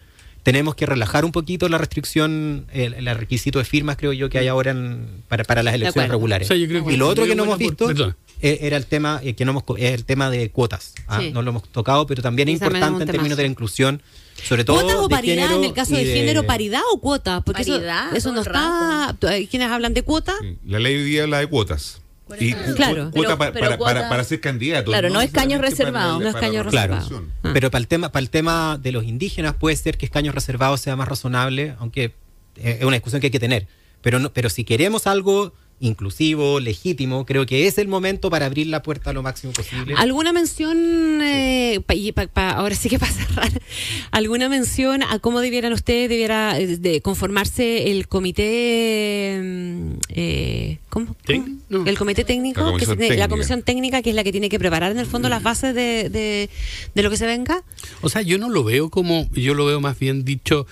tenemos 0.44 0.76
que 0.76 0.86
relajar 0.86 1.26
un 1.26 1.32
poquito 1.32 1.70
la 1.70 1.78
restricción, 1.78 2.66
el, 2.74 3.06
requisito 3.16 3.60
de 3.60 3.66
firmas, 3.66 3.98
creo 3.98 4.14
yo, 4.14 4.30
que 4.30 4.40
hay 4.40 4.48
ahora 4.48 4.76
para, 5.28 5.64
las 5.64 5.74
elecciones 5.74 6.10
regulares. 6.10 6.50
y 6.52 6.98
lo 6.98 7.08
otro 7.08 7.26
que 7.26 7.36
no 7.36 7.44
hemos 7.44 7.58
visto 7.58 7.90
e, 8.42 8.60
era 8.62 8.78
el 8.78 8.88
tema 8.88 9.20
eh, 9.24 9.36
que 9.36 9.46
no 9.46 9.52
hemos, 9.52 9.64
es 9.78 9.94
el 9.94 10.06
tema 10.06 10.30
de 10.32 10.50
cuotas. 10.50 10.94
¿ah? 11.08 11.22
No 11.32 11.42
lo 11.42 11.52
hemos 11.52 11.64
tocado, 11.70 12.08
pero 12.08 12.24
también 12.24 12.50
es 12.50 12.54
importante 12.54 13.04
en 13.04 13.10
términos 13.10 13.38
de 13.38 13.44
la 13.44 13.50
inclusión 13.50 14.02
sobre 14.44 14.64
todo 14.64 14.82
¿Cuotas 14.82 14.96
o 14.98 15.10
paridad 15.10 15.52
en 15.54 15.64
el 15.64 15.74
caso 15.74 15.96
de, 15.96 16.06
género? 16.06 16.46
¿Paridad 16.46 16.82
o 16.92 17.00
cuota? 17.00 17.42
Porque 17.42 17.62
eso, 17.62 18.32
no 18.32 18.42
está... 18.42 19.16
¿Quiénes 19.50 19.70
hablan 19.70 19.94
de 19.94 20.02
cuota? 20.04 20.34
La 20.66 20.80
ley 20.80 20.96
hoy 20.96 21.04
día 21.04 21.24
habla 21.24 21.40
de 21.40 21.48
cuotas. 21.48 22.01
Y 22.40 22.54
claro. 22.76 23.12
cuota 23.12 23.38
para, 23.38 23.78
para, 24.10 24.24
ser 24.24 24.40
candidato. 24.40 24.92
Claro, 24.92 25.10
no, 25.10 25.22
es 25.22 25.32
caños 25.32 25.62
reservados. 25.62 26.22
No 26.22 26.30
es 26.30 26.36
caños 26.36 26.66
reservados. 26.66 27.12
Ah. 27.44 27.52
Pero 27.54 27.72
para 27.72 27.80
el, 27.80 27.88
tema, 27.88 28.12
para 28.12 28.22
el 28.22 28.30
tema 28.30 28.80
de 28.82 28.92
los 28.92 29.04
indígenas 29.04 29.56
puede 29.56 29.76
ser 29.76 29.98
que 29.98 30.06
escaños 30.06 30.36
reservados 30.36 30.82
sea 30.82 30.96
más 30.96 31.08
razonable, 31.08 31.76
aunque 31.80 32.14
es 32.56 32.84
una 32.84 32.96
discusión 32.96 33.22
que 33.22 33.28
hay 33.28 33.32
que 33.32 33.40
tener. 33.40 33.68
Pero, 34.02 34.20
no, 34.20 34.32
pero 34.32 34.50
si 34.50 34.64
queremos 34.64 35.08
algo 35.08 35.54
inclusivo, 35.82 36.60
legítimo. 36.60 37.26
Creo 37.26 37.46
que 37.46 37.68
es 37.68 37.78
el 37.78 37.88
momento 37.88 38.30
para 38.30 38.46
abrir 38.46 38.68
la 38.68 38.82
puerta 38.82 39.12
lo 39.12 39.22
máximo 39.24 39.52
posible. 39.52 39.96
¿Alguna 39.98 40.32
mención, 40.32 41.22
eh, 41.22 41.84
ahora 42.36 42.76
sí 42.76 42.88
que 42.88 43.00
para 43.00 43.12
cerrar, 43.12 43.52
alguna 44.12 44.48
mención 44.48 45.04
a 45.04 45.20
cómo 45.20 45.42
debieran 45.42 45.74
ustedes, 45.74 46.10
debiera 46.10 46.58
eh, 46.60 46.78
de 46.78 47.02
conformarse 47.02 47.92
el 47.92 48.08
comité, 48.08 49.40
mm, 49.44 49.92
eh, 50.10 50.80
¿cómo? 50.90 51.16
El 51.28 51.98
comité 51.98 52.24
técnico, 52.24 52.62
la 52.62 52.72
comisión, 53.28 53.64
técnica. 53.64 54.02
que 54.02 54.12
es 54.12 54.16
la 54.16 54.24
que 54.24 54.32
tiene 54.32 54.50
que 54.50 54.60
preparar 54.60 54.92
en 54.92 55.00
el 55.00 55.06
fondo 55.08 55.30
las 55.30 55.44
bases 55.44 55.74
de, 55.74 56.10
de, 56.10 56.50
de 56.94 57.04
lo 57.04 57.10
que 57.10 57.18
se 57.18 57.26
venga? 57.26 57.64
O 58.02 58.10
sea, 58.10 58.22
yo 58.22 58.38
no 58.38 58.50
lo 58.50 58.64
veo 58.64 58.90
como, 58.90 59.28
yo 59.34 59.56
lo 59.56 59.66
veo 59.66 59.82
más 59.82 59.98
bien 59.98 60.24
dicho 60.24 60.68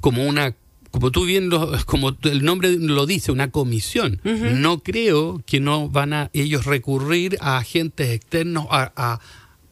como 0.00 0.26
una 0.26 0.54
como 0.90 1.10
tú 1.10 1.24
bien 1.24 1.48
lo, 1.48 1.72
como 1.86 2.16
el 2.22 2.44
nombre 2.44 2.76
lo 2.78 3.06
dice, 3.06 3.32
una 3.32 3.50
comisión. 3.50 4.20
No 4.24 4.80
creo 4.80 5.42
que 5.46 5.60
no 5.60 5.88
van 5.88 6.12
a 6.12 6.30
ellos 6.32 6.66
recurrir 6.66 7.38
a 7.40 7.58
agentes 7.58 8.10
externos 8.10 8.66
a, 8.70 9.20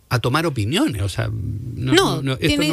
a, 0.09 0.19
tomar 0.21 0.47
opiniones. 0.47 1.03
O 1.03 1.09
sea, 1.09 1.31
no, 1.33 2.23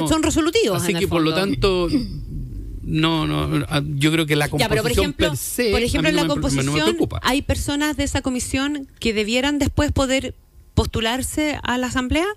son 0.08 0.24
resolutivos. 0.24 0.82
Así 0.82 0.94
que 0.94 1.08
por 1.08 1.22
lo 1.22 1.34
tanto 1.34 1.90
no, 2.84 3.28
no, 3.28 3.66
yo 3.96 4.12
creo 4.12 4.26
que 4.26 4.36
la 4.36 4.48
composición 4.48 4.78
ya, 4.78 4.82
por 4.82 4.92
ejemplo, 4.92 5.30
per 5.30 5.38
se, 5.38 5.72
por 5.72 5.82
ejemplo 5.82 6.10
en 6.10 6.16
la 6.16 6.28
composición 6.28 6.98
hay 7.24 7.42
personas 7.42 7.98
de 7.98 8.04
esa 8.04 8.22
comisión 8.22 8.88
que 9.00 9.14
debieran 9.14 9.60
después 9.60 9.92
poder 9.92 10.36
postularse 10.76 11.60
a 11.64 11.78
la 11.78 11.88
asamblea 11.88 12.28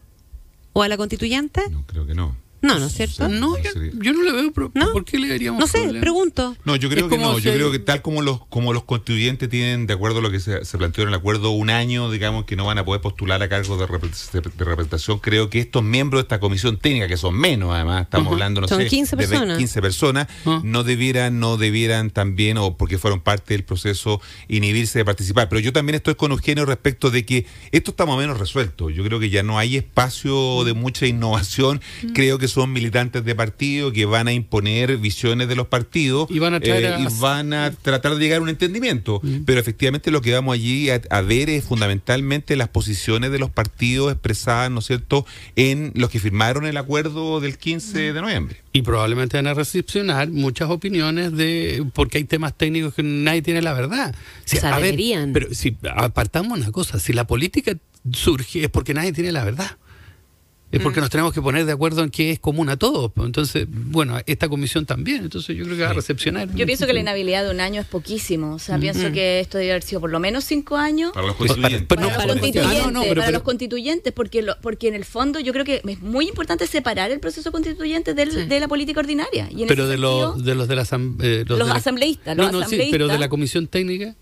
o 0.73 0.83
a 0.83 0.89
la 0.89 0.97
constituyente. 0.97 1.63
No 1.71 1.85
creo 1.87 2.07
que 2.07 2.15
no. 2.15 2.37
No, 2.61 2.79
¿no 2.79 2.87
es 2.87 2.93
cierto? 2.93 3.29
No, 3.29 3.57
yo, 3.59 4.13
no 4.13 4.23
le 4.23 4.33
veo. 4.33 4.53
¿Por 4.53 5.05
qué 5.05 5.19
le 5.19 5.29
daríamos 5.29 5.61
No 5.61 5.67
sé, 5.67 5.89
pregunto. 6.01 6.57
No, 6.65 6.77
yo 6.77 6.89
creo 6.89 7.09
que 7.09 7.19
no. 7.19 7.39
Yo 7.39 7.53
creo 7.53 7.71
que 7.71 7.79
tal 7.79 8.03
como 8.03 8.23
los 8.23 8.47
como 8.49 8.73
los 8.73 8.85
constituyentes 8.85 9.49
tienen, 9.49 9.87
de 9.87 9.95
acuerdo 9.95 10.19
a 10.19 10.23
lo 10.23 10.31
que 10.31 10.41
se, 10.41 10.61
planteó 10.79 11.03
en 11.03 11.11
el 11.11 11.15
acuerdo, 11.15 11.51
un 11.51 11.71
año, 11.71 12.11
digamos, 12.11 12.45
que 12.45 12.57
no 12.57 12.65
van 12.65 12.79
a 12.79 12.85
poder 12.85 13.01
postular 13.01 13.43
a 13.43 13.49
cargo 13.49 13.77
de, 13.77 13.87
representación, 13.87 15.19
creo 15.19 15.51
que 15.51 15.61
estos 15.61 15.83
miembros 15.83 16.21
de 16.21 16.23
esta 16.23 16.41
comisión 16.41 16.79
técnica, 16.79 17.09
que 17.09 17.17
son 17.17 17.39
menos, 17.39 17.75
además, 17.75 18.03
estamos 18.03 18.33
hablando, 18.33 18.61
no 18.61 18.69
son 18.69 18.79
sé, 18.79 18.87
15 18.87 19.17
personas. 19.17 19.49
de 19.49 19.59
15 19.59 19.83
personas, 19.83 20.29
ah. 20.47 20.61
no 20.65 20.83
debieran, 20.83 21.39
no 21.39 21.57
debieran 21.57 22.11
también, 22.11 22.59
o 22.59 22.77
porque 22.77 22.99
fueron 22.99 23.21
parte 23.21 23.55
del 23.55 23.65
proceso, 23.65 24.21
inhibirse 24.49 24.99
de 24.99 25.05
participar. 25.05 25.49
Pero 25.49 25.61
yo 25.61 25.73
también 25.73 25.95
estoy 25.97 26.15
con 26.15 26.33
Eugenio 26.33 26.65
respecto 26.65 27.11
de 27.11 27.25
que 27.25 27.47
esto 27.71 27.91
está 27.93 28.07
más 28.07 28.17
o 28.17 28.19
menos 28.19 28.39
resuelto. 28.39 28.91
Yo 28.91 29.05
creo 29.05 29.21
que 29.21 29.31
ya 29.31 29.43
no 29.43 29.59
hay 29.59 29.77
espacio 29.77 30.65
de 30.65 30.73
mucha 30.73 31.07
innovación. 31.07 31.81
Creo 32.15 32.39
que 32.39 32.48
son 32.49 32.73
militantes 32.73 33.25
de 33.25 33.35
partido 33.35 33.93
que 33.93 34.05
van 34.05 34.29
a 34.29 34.33
imponer 34.33 34.97
visiones 34.97 35.49
de 35.49 35.57
los 35.57 35.69
partidos 35.69 36.31
y 36.31 36.39
van 36.39 36.55
a, 36.55 36.59
eh, 36.63 37.07
van 37.21 37.53
a 37.53 37.71
tratar 37.71 38.15
de 38.15 38.21
llegar 38.21 38.39
a 38.39 38.43
un 38.43 38.49
entendimiento. 38.49 39.21
Mm. 39.23 39.45
Pero 39.45 39.61
efectivamente 39.61 40.11
lo 40.11 40.21
que 40.21 40.33
vamos 40.33 40.55
allí 40.55 40.89
a, 40.91 41.21
ver 41.21 41.51
es 41.51 41.65
fundamentalmente 41.65 42.57
las 42.57 42.69
posiciones 42.69 43.31
de 43.31 43.39
los 43.39 43.51
partidos 43.51 44.13
expresadas, 44.13 44.71
¿no 44.71 44.81
es 44.81 44.87
cierto?, 44.87 45.27
en 45.57 45.93
los 45.95 46.11
que 46.11 46.21
firmaron 46.21 46.67
el 46.67 46.77
acuerdo 46.77 47.41
del 47.41 47.59
15 47.59 48.13
de 48.13 48.21
noviembre. 48.21 48.57
Y 48.73 48.83
probablemente 48.83 49.37
van 49.37 49.47
a 49.47 49.55
recepcionar 49.55 50.29
muchas 50.29 50.71
opiniones 50.71 51.33
de 51.33 51.85
porque 51.95 52.19
hay 52.19 52.25
temas 52.25 52.57
técnicos 52.57 52.95
que 52.95 53.03
nadie 53.03 53.43
tiene 53.43 53.63
la 53.63 53.73
verdad. 53.73 54.15
pero 55.33 55.55
si 55.55 55.77
apartamos 55.95 56.59
una 56.59 56.71
cosa, 56.71 56.99
si 56.99 57.13
la 57.13 57.27
política 57.27 57.77
surge 58.13 58.65
es 58.65 58.71
porque 58.71 58.95
nadie 58.95 59.13
tiene 59.13 59.33
la 59.33 59.45
verdad. 59.45 59.77
Es 60.71 60.83
porque 60.83 61.01
nos 61.01 61.09
tenemos 61.11 61.33
que 61.33 61.41
poner 61.41 61.65
de 61.65 61.73
acuerdo 61.73 62.03
en 62.03 62.11
qué 62.11 62.31
es 62.31 62.39
común 62.39 62.69
a 62.69 62.77
todos. 62.77 63.11
Entonces, 63.17 63.67
bueno, 63.71 64.19
esta 64.27 64.49
comisión 64.49 64.85
también, 64.87 65.23
entonces 65.25 65.57
yo 65.57 65.65
creo 65.65 65.77
que 65.77 65.83
va 65.85 65.91
a 65.91 65.95
recepcionar. 65.95 66.49
Yo 66.55 66.67
pienso 66.67 66.87
que 66.87 66.93
la 66.93 67.01
inhabilidad 67.01 67.45
de 67.45 67.51
un 67.51 67.61
año 67.61 67.81
es 67.81 67.87
poquísimo. 67.87 68.55
O 68.55 68.59
sea, 68.59 68.79
pienso 68.79 69.11
que 69.13 69.41
esto 69.41 69.57
debe 69.59 69.71
haber 69.73 69.83
sido 69.83 70.01
por 70.01 70.11
lo 70.11 70.21
menos 70.21 70.45
cinco 70.45 70.77
años. 70.77 71.13
Para 71.13 71.27
los 71.27 71.37
constituyentes. 71.37 71.87
para, 71.87 72.03
para 72.03 72.13
los 72.19 72.27
los 72.27 72.37
constituyentes, 72.41 72.81
Ah, 72.83 72.85
no, 72.87 72.91
no, 72.93 73.01
pero- 73.03 73.15
para 73.15 73.27
pero- 73.27 73.39
los 73.39 73.43
constituyentes, 73.43 74.13
porque 74.13 74.43
lo- 74.43 74.57
porque 74.61 74.89
en 74.89 74.95
el 74.95 75.05
fondo 75.05 75.41
yo 75.41 75.53
creo 75.53 75.65
que 75.65 75.81
es 75.87 76.01
muy 76.03 76.29
importante 76.29 76.67
separar 76.67 77.11
el 77.11 77.21
proceso 77.21 77.51
constituyente 77.53 78.15
del- 78.15 78.49
de 78.49 78.61
la 78.61 78.69
política 78.69 79.01
ordinaria. 79.01 79.49
Y 79.51 79.63
en 79.63 79.69
Pero 79.69 79.87
de 79.89 79.97
los 79.99 80.45
de 80.45 80.55
los 80.55 80.69
de 80.69 80.77
la 80.77 80.83
asam- 80.85 81.17
eh, 81.23 81.45
Los 81.47 81.59
de 81.59 81.65
la- 81.65 81.75
asambleístas, 81.75 82.37
No, 82.37 82.43
los 82.45 82.53
no, 82.53 82.59
sí, 82.59 82.65
asambleístas. 82.65 82.93
pero 82.93 83.09
de 83.09 83.19
la 83.19 83.29
comisión 83.29 83.67
técnica. 83.69 84.15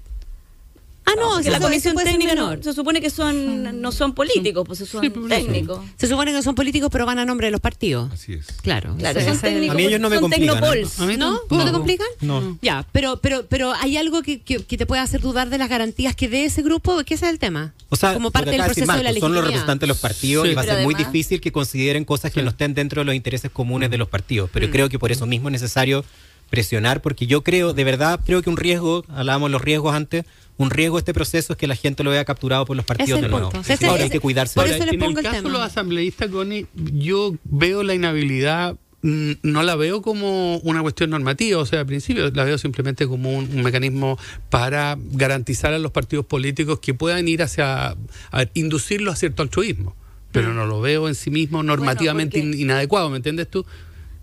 Ah, 1.09 1.13
no, 1.19 1.37
que 1.39 1.45
si 1.45 1.51
la 1.51 1.61
comisión 1.61 1.95
técnica 1.97 2.35
menor. 2.35 2.59
no- 2.59 2.63
se 2.65 2.73
supone 2.73 3.01
que 3.01 3.11
son 3.11 3.81
no 3.81 3.93
son 3.93 4.13
políticos, 4.15 4.65
pues 4.67 4.81
son 4.81 5.03
Sí, 5.03 5.11
técnicos. 5.29 5.81
Se 5.97 6.09
supone 6.09 6.33
que 6.33 6.43
son 6.43 6.55
políticos, 6.57 6.89
pero 6.91 7.07
van 7.07 7.19
a 7.21 7.25
nombre 7.25 7.47
de 7.47 7.53
los 7.53 7.61
partidos. 7.61 8.13
Así 8.13 8.33
es. 8.35 8.47
Claro. 8.63 8.97
Claro, 8.99 9.21
son 9.21 9.33
es 9.35 9.41
técnicos. 9.41 9.75
A 9.75 9.77
mí 9.77 9.85
ellos 9.85 10.01
no 10.01 10.11
me 10.11 10.17
son 10.17 10.23
complican, 10.31 10.65
¿eh? 11.11 11.17
¿No? 11.17 11.41
¿No 11.49 11.65
te 11.65 11.71
complican? 11.73 12.07
No. 12.21 12.59
Ya, 12.61 12.85
pero, 12.93 13.19
pero, 13.21 13.47
pero 13.47 13.73
hay 13.75 13.97
algo 13.97 14.23
que, 14.23 14.41
que, 14.41 14.65
que 14.65 14.77
te 14.77 14.85
puede 14.85 15.01
hacer 15.01 15.21
dudar 15.21 15.49
de 15.49 15.59
las 15.59 15.69
garantías 15.69 16.17
que 16.17 16.29
dé 16.29 16.45
ese 16.45 16.63
grupo, 16.63 17.03
que 17.05 17.15
ese 17.15 17.27
es 17.27 17.33
el 17.33 17.39
tema. 17.39 17.73
O 17.89 17.95
sea, 17.97 18.13
como 18.15 18.33
parte 18.33 18.51
del 18.51 18.63
proceso 18.65 18.81
de 18.81 18.87
la 18.87 18.93
Marco, 18.95 19.05
son 19.05 19.13
los 19.13 19.15
legitimidad. 19.15 19.43
representantes 19.45 19.81
de 19.81 19.87
los 19.87 19.99
partidos 19.99 20.45
Sí. 20.47 20.51
y 20.51 20.55
va 20.57 20.63
a 20.63 20.65
ser 20.65 20.83
muy 20.83 20.95
difícil 20.97 21.41
que 21.41 21.53
consideren 21.53 22.05
cosas 22.05 22.33
que 22.33 22.43
no 22.43 22.51
estén 22.51 22.75
dentro 22.75 23.03
de 23.03 23.05
los 23.05 23.15
intereses 23.15 23.51
comunes 23.51 23.91
de 23.91 23.99
los 23.99 24.09
partidos. 24.09 24.51
Mm. 24.51 24.53
Pero 24.55 24.71
creo 24.73 24.89
que 24.89 24.99
por 24.99 25.13
eso 25.13 25.25
mismo 25.27 25.49
es 25.49 25.53
necesario 25.53 26.05
presionar, 26.51 27.03
porque 27.03 27.26
yo 27.26 27.42
creo, 27.42 27.72
de 27.72 27.84
verdad, 27.84 28.20
creo 28.24 28.42
que 28.42 28.51
un 28.51 28.57
riesgo, 28.57 29.05
hablábamos 29.09 29.49
de 29.49 29.53
los 29.53 29.62
riesgos 29.62 29.94
antes, 29.94 30.24
un 30.59 30.70
riesgo 30.70 30.97
de 30.97 31.01
este 31.01 31.12
proceso 31.14 31.53
es 31.53 31.59
que 31.59 31.66
la 31.66 31.76
gente 31.76 32.03
lo 32.03 32.11
vea 32.11 32.24
capturado 32.24 32.64
por 32.64 32.76
los 32.76 32.86
partidos 32.86 33.18
el 33.18 33.24
de 33.24 33.28
nuevo. 33.30 33.51
punto. 33.51 33.70
Ese- 33.72 33.86
Ahora 33.86 34.05
hay 34.05 34.11
que 34.11 34.20
cuidarse. 34.20 34.55
por 34.55 34.64
de 34.68 34.76
eso 34.76 34.84
les 34.84 34.94
en 34.94 35.01
pongo 35.01 35.18
el 35.20 35.26
el 35.26 35.32
caso 35.32 35.42
de 35.44 35.51
los 35.51 35.61
asambleístas, 35.61 36.30
Connie, 36.30 36.66
yo 36.74 37.34
veo 37.44 37.82
la 37.82 37.94
inhabilidad, 37.94 38.76
mm, 39.03 39.32
no 39.42 39.62
la 39.62 39.76
veo 39.76 40.01
como 40.01 40.57
una 40.59 40.80
cuestión 40.82 41.11
normativa, 41.11 41.59
o 41.61 41.66
sea, 41.66 41.80
al 41.80 41.86
principio 41.86 42.30
la 42.30 42.44
veo 42.44 42.57
simplemente 42.59 43.07
como 43.07 43.30
un, 43.36 43.51
un 43.55 43.62
mecanismo 43.62 44.18
para 44.49 44.97
garantizar 44.99 45.74
a 45.74 45.78
los 45.78 45.92
partidos 45.92 46.24
políticos 46.24 46.78
que 46.80 46.94
puedan 46.94 47.28
ir 47.28 47.42
hacia, 47.42 47.88
a 47.90 47.97
ver, 48.38 48.51
inducirlos 48.55 49.12
a 49.14 49.16
cierto 49.16 49.42
altruismo. 49.42 49.94
Pero 50.32 50.53
no 50.53 50.66
lo 50.66 50.82
veo 50.82 51.09
en 51.09 51.14
sí 51.14 51.30
mismo 51.30 51.62
normativamente 51.62 52.38
in- 52.38 52.53
inadecuado, 52.61 53.09
¿me 53.09 53.16
entiendes 53.16 53.49
tú? 53.49 53.64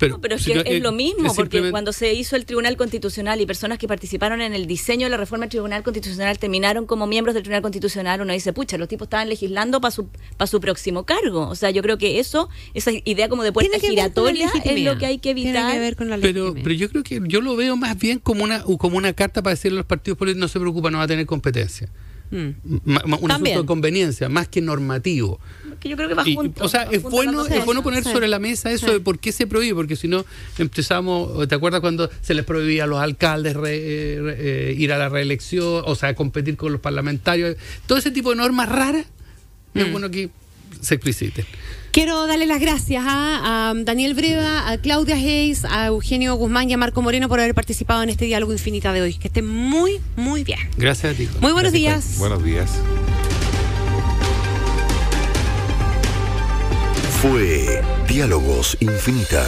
No, 0.09 0.21
pero 0.21 0.35
es, 0.35 0.45
que 0.45 0.53
eh, 0.65 0.79
lo 0.79 0.91
mismo, 0.91 1.27
es 1.27 1.33
porque 1.33 1.57
simplemente- 1.57 1.71
cuando 1.71 1.93
se 1.93 2.13
hizo 2.13 2.35
el 2.35 2.45
Tribunal 2.45 2.77
Constitucional 2.77 3.39
y 3.41 3.45
personas 3.45 3.77
que 3.77 3.87
participaron 3.87 4.41
en 4.41 4.53
el 4.53 4.67
diseño 4.67 5.05
de 5.05 5.09
la 5.11 5.17
reforma 5.17 5.45
del 5.45 5.49
Tribunal 5.51 5.83
Constitucional 5.83 6.37
terminaron 6.39 6.85
como 6.85 7.07
miembros 7.07 7.33
del 7.33 7.43
Tribunal 7.43 7.61
Constitucional, 7.61 8.21
uno 8.21 8.33
dice, 8.33 8.53
pucha, 8.53 8.77
los 8.77 8.87
tipos 8.87 9.05
estaban 9.07 9.29
legislando 9.29 9.81
para 9.81 9.91
su, 9.91 10.07
para 10.37 10.47
su 10.47 10.59
próximo 10.61 11.05
cargo. 11.05 11.47
O 11.49 11.55
sea, 11.55 11.69
yo 11.71 11.81
creo 11.81 11.97
que 11.97 12.19
eso, 12.19 12.49
esa 12.73 12.91
idea 13.05 13.29
como 13.29 13.43
de 13.43 13.51
puerta 13.51 13.71
Tiene 13.79 13.81
que 13.81 13.95
ver 14.01 14.11
con 14.13 14.25
la 14.25 14.31
giratoria 14.33 14.45
es 14.75 14.81
lo 14.83 14.97
que 14.97 15.05
hay 15.05 15.17
que 15.19 15.33
Tiene 15.33 15.49
evitar. 15.51 15.73
que 15.73 15.79
ver 15.79 15.95
con 15.95 16.09
la 16.09 16.17
Pero, 16.17 16.53
pero 16.53 16.71
yo 16.75 16.89
creo 16.89 17.03
que 17.03 17.21
yo 17.25 17.41
lo 17.41 17.55
veo 17.55 17.75
más 17.75 17.97
bien 17.97 18.19
como 18.19 18.43
una 18.43 18.63
como 18.63 18.97
una 18.97 19.13
carta 19.13 19.41
para 19.41 19.53
decirle 19.55 19.77
a 19.77 19.79
los 19.79 19.85
partidos 19.85 20.17
políticos 20.17 20.41
no 20.41 20.47
se 20.47 20.59
preocupa, 20.59 20.91
no 20.91 20.97
va 20.99 21.05
a 21.05 21.07
tener 21.07 21.25
competencia. 21.25 21.89
Mm. 22.31 22.35
Un 22.65 22.81
También. 22.83 23.29
asunto 23.29 23.61
de 23.61 23.65
conveniencia, 23.65 24.27
más 24.29 24.47
que 24.47 24.59
normativo. 24.61 25.39
Que 25.83 25.89
yo 25.89 25.97
creo 25.97 26.07
que 26.07 26.15
va 26.15 26.23
Y, 26.25 26.33
junto. 26.33 26.63
o 26.63 26.69
sea, 26.69 26.83
es 26.83 27.03
bueno, 27.03 27.45
es 27.45 27.63
poner 27.83 28.03
sobre 28.05 28.29
la 28.29 28.39
mesa 28.39 28.71
eso 28.71 28.89
de 28.93 29.01
por 29.01 29.19
qué 29.19 29.33
se 29.33 29.45
prohíbe, 29.47 29.75
porque 29.75 29.97
si 29.97 30.07
no 30.07 30.25
empezamos, 30.57 31.45
¿te 31.49 31.55
acuerdas 31.55 31.81
cuando 31.81 32.09
se 32.21 32.33
les 32.33 32.45
prohibía 32.45 32.85
a 32.85 32.87
los 32.87 32.99
alcaldes 32.99 33.53
re- 33.57 33.75
eh, 33.75 34.19
re- 34.21 34.35
eh, 34.69 34.75
ir 34.77 34.93
a 34.93 34.97
la 34.97 35.09
reelección, 35.09 35.83
o 35.85 35.95
sea, 35.95 36.15
competir 36.15 36.55
con 36.55 36.71
los 36.71 36.79
parlamentarios? 36.79 37.57
Todo 37.85 37.97
ese 37.97 38.11
tipo 38.11 38.29
de 38.29 38.37
normas 38.37 38.69
raras, 38.69 39.05
es 39.73 39.91
bueno 39.91 40.09
que 40.09 40.29
se 40.79 40.95
expliciten. 40.95 41.45
Quiero 41.91 42.25
darle 42.27 42.45
las 42.47 42.59
gracias 42.61 43.03
a, 43.05 43.69
a 43.69 43.73
Daniel 43.75 44.13
Breda, 44.13 44.69
a 44.71 44.77
Claudia 44.79 45.15
Hayes, 45.15 45.65
a 45.65 45.87
Eugenio 45.87 46.33
Guzmán 46.35 46.69
y 46.69 46.73
a 46.73 46.77
Marco 46.77 47.01
Moreno 47.01 47.27
por 47.29 47.39
haber 47.39 47.53
participado 47.53 48.01
en 48.03 48.09
este 48.09 48.25
diálogo 48.25 48.51
infinita 48.53 48.93
de 48.93 49.01
hoy. 49.01 49.13
Que 49.15 49.27
estén 49.27 49.47
muy, 49.47 49.99
muy 50.15 50.43
bien. 50.43 50.59
Gracias 50.77 51.13
a 51.13 51.17
ti. 51.17 51.27
Muy 51.41 51.51
buenos 51.51 51.71
Gracias, 51.73 51.73
días. 52.07 52.17
Buenos 52.19 52.43
días. 52.43 52.71
Fue 57.23 57.81
Diálogos 58.05 58.75
Infinita. 58.81 59.45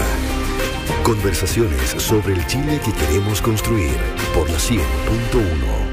Conversaciones 1.03 1.89
sobre 1.97 2.35
el 2.35 2.47
Chile 2.47 2.79
que 2.79 2.93
queremos 2.93 3.41
construir 3.41 3.97
por 4.33 4.49
la 4.49 4.57
100.1. 4.57 5.84